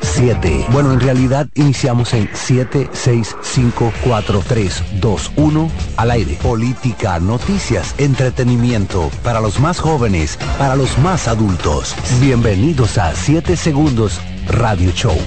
7. 0.00 0.64
Bueno, 0.72 0.94
en 0.94 1.00
realidad 1.00 1.46
iniciamos 1.56 2.14
en 2.14 2.30
7, 2.32 2.88
6, 2.90 3.36
5, 3.42 3.92
4, 4.02 4.42
3, 4.48 4.82
2, 4.98 5.32
1 5.36 5.70
al 5.98 6.10
aire. 6.10 6.38
Política, 6.42 7.20
noticias, 7.20 7.94
entretenimiento, 7.98 9.10
para 9.22 9.42
los 9.42 9.60
más 9.60 9.78
jóvenes, 9.78 10.38
para 10.56 10.74
los 10.74 10.96
más 11.00 11.28
adultos. 11.28 11.94
Bienvenidos 12.18 12.96
a 12.96 13.14
7 13.14 13.54
segundos 13.54 14.22
Radio 14.46 14.90
Show. 14.92 15.18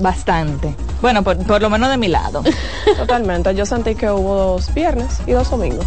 bastante. 0.00 0.74
Bueno, 1.00 1.22
por, 1.22 1.36
por 1.38 1.62
lo 1.62 1.70
menos 1.70 1.88
de 1.90 1.96
mi 1.98 2.08
lado. 2.08 2.42
Totalmente, 2.96 3.54
yo 3.54 3.64
sentí 3.66 3.94
que 3.94 4.10
hubo 4.10 4.34
dos 4.34 4.74
viernes 4.74 5.18
y 5.26 5.32
dos 5.32 5.50
domingos. 5.50 5.86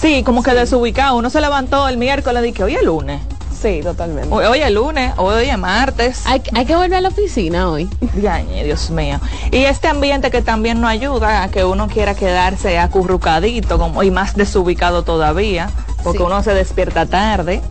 Sí, 0.00 0.22
como 0.22 0.42
que 0.42 0.52
desubicado. 0.54 1.16
Uno 1.16 1.28
se 1.30 1.40
levantó 1.40 1.88
el 1.88 1.98
miércoles 1.98 2.44
y 2.46 2.52
que 2.52 2.64
hoy 2.64 2.74
es 2.74 2.82
lunes. 2.82 3.20
Sí, 3.60 3.80
totalmente. 3.82 4.28
Hoy, 4.34 4.44
hoy 4.44 4.60
es 4.60 4.70
lunes, 4.70 5.12
hoy 5.16 5.48
es 5.48 5.58
martes. 5.58 6.22
Hay, 6.26 6.42
hay 6.54 6.64
que 6.66 6.74
volver 6.76 6.94
a 6.96 7.00
la 7.00 7.08
oficina 7.08 7.70
hoy. 7.70 7.88
Ay, 8.28 8.46
Dios 8.64 8.90
mío. 8.90 9.18
Y 9.50 9.58
este 9.64 9.88
ambiente 9.88 10.30
que 10.30 10.42
también 10.42 10.80
no 10.80 10.88
ayuda 10.88 11.42
a 11.42 11.48
que 11.50 11.64
uno 11.64 11.88
quiera 11.88 12.14
quedarse 12.14 12.78
acurrucadito 12.78 13.78
como, 13.78 14.02
y 14.02 14.10
más 14.10 14.34
desubicado 14.36 15.02
todavía, 15.04 15.70
porque 16.04 16.18
Sí. 16.18 16.24
uno 16.24 16.42
se 16.42 16.54
despierta 16.54 17.06
tarde. 17.06 17.62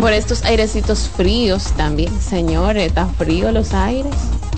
Por 0.00 0.12
estos 0.12 0.44
airecitos 0.44 1.08
fríos 1.08 1.72
también, 1.76 2.10
señores, 2.20 2.92
tan 2.92 3.14
frío 3.14 3.52
los 3.52 3.72
aires. 3.74 4.12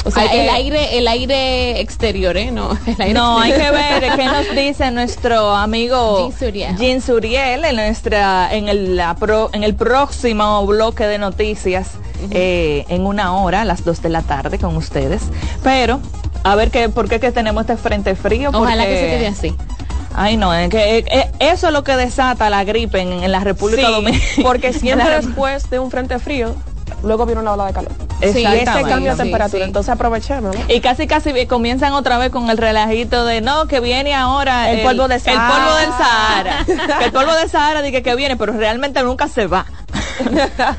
O 0.07 0.11
sea, 0.13 0.23
Hay 0.23 0.29
que- 0.31 0.45
el 0.45 0.51
aire, 0.51 0.99
el 0.99 1.09
aire 1.09 1.81
exterior, 1.81 2.37
¿eh? 2.37 2.53
No, 2.53 2.71
el 2.87 2.95
aire 3.01 3.13
No, 3.15 3.41
hay 3.41 3.53
que 3.53 3.71
ver 3.73 4.13
qué 4.17 4.25
nos 4.27 4.49
dice 4.55 4.91
nuestro 4.93 5.51
amigo 5.55 6.31
Jean 6.79 7.01
Suriel. 7.03 7.65
En 7.65 7.75
nuestra 7.77 8.55
en 8.55 8.69
el 8.69 8.97
la 8.97 9.17
pro- 9.17 9.51
en 9.53 9.65
el 9.65 9.75
próximo 9.75 10.65
bloque 10.65 11.07
de 11.07 11.19
noticias 11.19 11.89
eh, 12.31 12.85
en 12.89 13.05
una 13.05 13.37
hora 13.37 13.63
a 13.63 13.65
las 13.65 13.85
2 13.85 14.01
de 14.01 14.09
la 14.09 14.23
tarde 14.23 14.59
con 14.59 14.77
ustedes. 14.77 15.23
Pero 15.65 15.99
a 16.45 16.55
ver 16.55 16.71
qué 16.71 16.89
por 16.89 17.09
qué 17.09 17.19
que 17.19 17.33
tenemos 17.33 17.63
este 17.63 17.77
frente 17.77 18.15
frío 18.15 18.51
Ojalá 18.55 18.85
porque- 18.85 18.89
que 18.95 19.01
se 19.01 19.07
quede 19.09 19.27
así. 19.27 19.55
Ay, 20.19 20.37
no, 20.39 20.55
es 20.55 20.71
que 20.71 20.99
eh, 20.99 21.31
eso 21.41 21.67
es 21.67 21.73
lo 21.73 21.83
que 21.85 21.95
desata 21.97 22.49
la 22.49 22.65
gripe 22.65 23.01
en, 23.01 23.13
en 23.25 23.33
la 23.33 23.41
República 23.41 23.89
Sí, 23.89 23.93
Dominicana. 23.93 24.31
porque 24.45 24.73
siempre 24.73 25.11
después 25.11 25.69
de 25.69 25.79
un 25.79 25.91
frente 25.91 26.19
frío, 26.19 26.55
luego 27.03 27.27
viene 27.27 27.41
una 27.41 27.53
ola 27.53 27.67
de 27.67 27.73
calor. 27.73 27.93
Sí, 28.21 28.27
y 28.27 28.29
ese 28.29 28.41
exactamente. 28.41 28.91
cambio 28.91 29.11
de 29.13 29.23
temperatura, 29.23 29.65
sí. 29.65 29.69
entonces 29.69 29.91
aprovechemos. 29.93 30.57
¿no? 30.57 30.63
Y 30.69 30.81
casi 30.81 31.07
casi 31.07 31.47
comienzan 31.47 31.93
otra 31.93 32.19
vez 32.19 32.31
con 32.31 32.49
el 32.51 32.57
relajito 32.57 33.25
de 33.25 33.41
no, 33.41 33.67
que 33.67 33.81
viene 33.81 34.15
ahora 34.15 34.71
El 34.71 34.83
polvo 34.83 35.09
de 35.09 35.17
El 35.17 35.21
Sahara. 35.21 35.55
polvo 35.55 35.77
del 35.77 35.91
Sahara. 35.91 36.99
que 36.99 37.05
el 37.05 37.13
polvo 37.13 37.33
del 37.35 37.51
Sahara 37.51 37.83
dice 37.83 38.03
que 38.03 38.15
viene, 38.15 38.37
pero 38.37 38.53
realmente 38.53 39.03
nunca 39.03 39.29
se 39.29 39.47
va. 39.47 39.67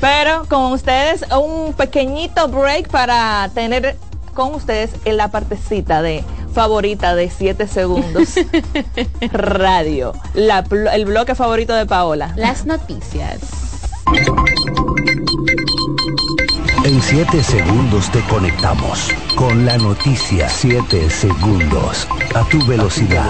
pero 0.00 0.44
con 0.48 0.72
ustedes 0.72 1.24
un 1.30 1.72
pequeñito 1.74 2.48
break 2.48 2.88
para 2.88 3.48
tener 3.54 3.96
con 4.34 4.54
ustedes 4.54 4.90
en 5.04 5.16
la 5.16 5.28
partecita 5.30 6.02
de 6.02 6.24
favorita 6.52 7.14
de 7.14 7.30
7 7.30 7.66
segundos 7.68 8.34
radio. 9.32 10.14
La 10.34 10.64
el 10.92 11.04
bloque 11.04 11.34
favorito 11.34 11.74
de 11.74 11.86
Paola. 11.86 12.32
Las 12.36 12.66
noticias. 12.66 13.40
En 16.86 17.02
7 17.02 17.42
segundos 17.42 18.12
te 18.12 18.20
conectamos 18.28 19.10
con 19.34 19.66
la 19.66 19.76
noticia. 19.76 20.48
7 20.48 21.10
segundos 21.10 22.06
a 22.32 22.48
tu 22.48 22.64
velocidad. 22.64 23.28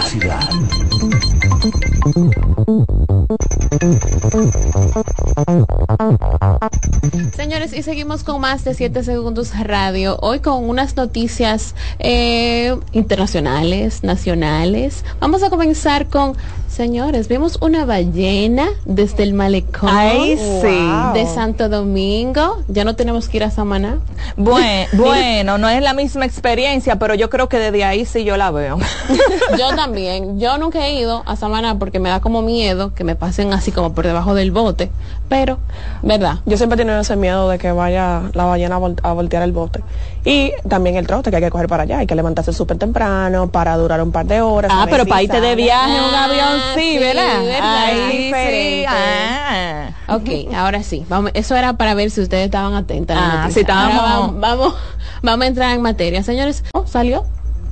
Señores, 7.35 7.73
y 7.73 7.83
seguimos 7.83 8.24
con 8.24 8.43
más 8.43 8.62
de 8.65 8.74
7 8.74 9.03
segundos 9.03 9.59
radio. 9.59 10.19
Hoy 10.20 10.41
con 10.41 10.69
unas 10.69 10.95
noticias 10.95 11.74
eh, 11.99 12.77
internacionales, 12.93 14.03
nacionales. 14.03 15.03
Vamos 15.19 15.43
a 15.43 15.49
comenzar 15.49 16.09
con, 16.09 16.37
señores, 16.68 17.28
vimos 17.28 17.59
una 17.60 17.84
ballena 17.84 18.66
desde 18.84 19.22
el 19.22 19.34
malecón 19.34 19.88
Ay, 19.93 20.36
sí. 20.36 20.88
de 21.14 21.26
Santo 21.26 21.68
Domingo. 21.68 22.59
Ya 22.68 22.84
no 22.84 22.94
tenemos 22.97 23.28
que 23.28 23.38
ir 23.38 23.44
a 23.44 23.51
Samaná. 23.51 23.98
Bueno, 24.36 24.86
bueno, 24.94 25.59
no 25.59 25.68
es 25.68 25.82
la 25.82 25.94
misma 25.94 26.24
experiencia, 26.26 26.98
pero 26.98 27.14
yo 27.14 27.30
creo 27.30 27.48
que 27.48 27.59
desde 27.59 27.84
ahí 27.84 28.05
sí 28.05 28.24
yo 28.24 28.36
la 28.36 28.51
veo. 28.51 28.78
Yo 29.59 29.68
también. 29.76 30.38
Yo 30.40 30.59
nunca 30.59 30.86
he 30.86 30.98
ido 30.98 31.22
a 31.26 31.36
Samaná 31.36 31.78
porque 31.78 31.98
me 32.01 32.09
da 32.09 32.20
como 32.20 32.43
miedo 32.43 32.93
que 32.94 33.05
me 33.05 33.14
pasen 33.16 33.52
así 33.52 33.70
como 33.72 33.93
por 33.94 34.06
debajo 34.06 34.34
del 34.34 34.51
bote. 34.51 34.90
Pero, 35.28 35.59
¿verdad? 36.02 36.40
Yo 36.47 36.56
siempre 36.56 36.74
he 36.74 36.78
tenido 36.84 37.01
ese 37.01 37.16
miedo 37.16 37.48
de 37.48 37.59
que 37.59 37.72
vaya 37.72 38.22
la 38.34 38.44
ballena 38.44 38.76
a, 38.76 38.78
vol- 38.80 39.01
a 39.02 39.12
voltear 39.12 39.43
el 39.43 39.52
bote. 39.52 39.80
Y 40.28 40.53
también 40.69 40.97
el 40.97 41.07
trote 41.07 41.31
que 41.31 41.36
hay 41.36 41.43
que 41.43 41.51
coger 41.51 41.69
para 41.69 41.85
allá. 41.85 41.98
Hay 41.98 42.07
que 42.09 42.16
levantarse 42.16 42.53
súper 42.53 42.78
temprano 42.78 43.48
para 43.48 43.77
durar 43.77 44.03
un 44.03 44.11
par 44.11 44.27
de 44.27 44.40
horas. 44.40 44.73
Ah, 44.74 44.89
pero 44.90 45.05
si 45.05 45.11
para 45.11 45.23
irte 45.23 45.40
de 45.40 45.55
viaje 45.55 45.97
en 45.97 46.03
un 46.03 46.15
Ah, 46.15 46.24
avión, 46.24 46.61
sí, 46.74 46.81
sí, 46.94 46.98
¿verdad? 46.98 47.44
¿verdad? 47.44 47.85
Ahí 47.86 48.85
ah. 48.89 49.90
Ok, 50.09 50.53
ahora 50.57 50.82
sí. 50.82 51.05
Vamos, 51.09 51.31
eso 51.35 51.55
era 51.55 51.74
para 51.74 51.94
ver 51.94 52.11
si 52.11 52.20
ustedes 52.23 52.47
estaban 52.47 52.74
atentas. 52.74 53.16
la 53.16 53.44
Ah, 53.44 53.51
sí, 53.53 53.61
estábamos- 53.61 53.94
Ahora 54.01 54.12
vamos, 54.19 54.40
vamos, 54.40 54.74
vamos 55.23 55.44
a 55.44 55.47
entrar 55.47 55.74
en 55.77 55.82
materia. 55.82 56.23
Señores, 56.24 56.65
oh, 56.73 56.85
salió. 56.89 57.24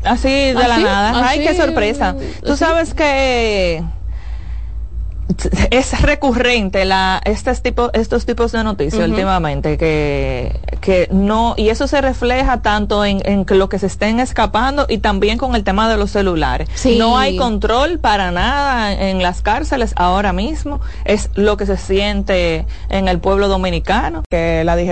Así 0.05 0.29
de 0.29 0.55
la 0.55 0.75
¿Así? 0.77 0.85
nada. 0.85 1.29
Ay, 1.29 1.41
qué 1.41 1.57
sorpresa. 1.57 2.15
Tú 2.47 2.57
sabes 2.57 2.95
que 2.95 3.83
es 5.71 6.01
recurrente 6.03 6.85
la 6.85 7.21
estos 7.25 7.63
tipos 7.63 7.91
estos 7.95 8.27
tipos 8.27 8.53
de 8.53 8.65
noticias 8.65 9.09
últimamente 9.09 9.79
que 9.79 10.59
que 10.81 11.09
no 11.11 11.55
y 11.57 11.69
eso 11.69 11.87
se 11.87 12.01
refleja 12.01 12.63
tanto 12.63 13.05
en, 13.05 13.23
en 13.25 13.47
lo 13.59 13.69
que 13.69 13.79
se 13.79 13.87
estén 13.87 14.21
escapando 14.21 14.87
y 14.89 14.99
también 14.99 15.39
con 15.39 15.55
el 15.55 15.65
tema 15.65 15.89
de 15.89 15.97
los 15.97 16.11
celulares. 16.11 16.69
Sí. 16.75 16.99
no 16.99 17.19
hay 17.19 17.37
control 17.37 17.99
para 17.99 18.31
nada 18.31 18.93
en 18.93 19.23
las 19.23 19.43
cárceles 19.43 19.93
ahora 19.97 20.33
mismo. 20.33 20.81
Es 21.05 21.31
lo 21.35 21.57
que 21.57 21.67
se 21.67 21.77
siente 21.77 22.67
en 22.89 23.09
el 23.09 23.19
pueblo 23.19 23.49
dominicano 23.49 24.23
Que 24.29 24.63
la 24.65 24.77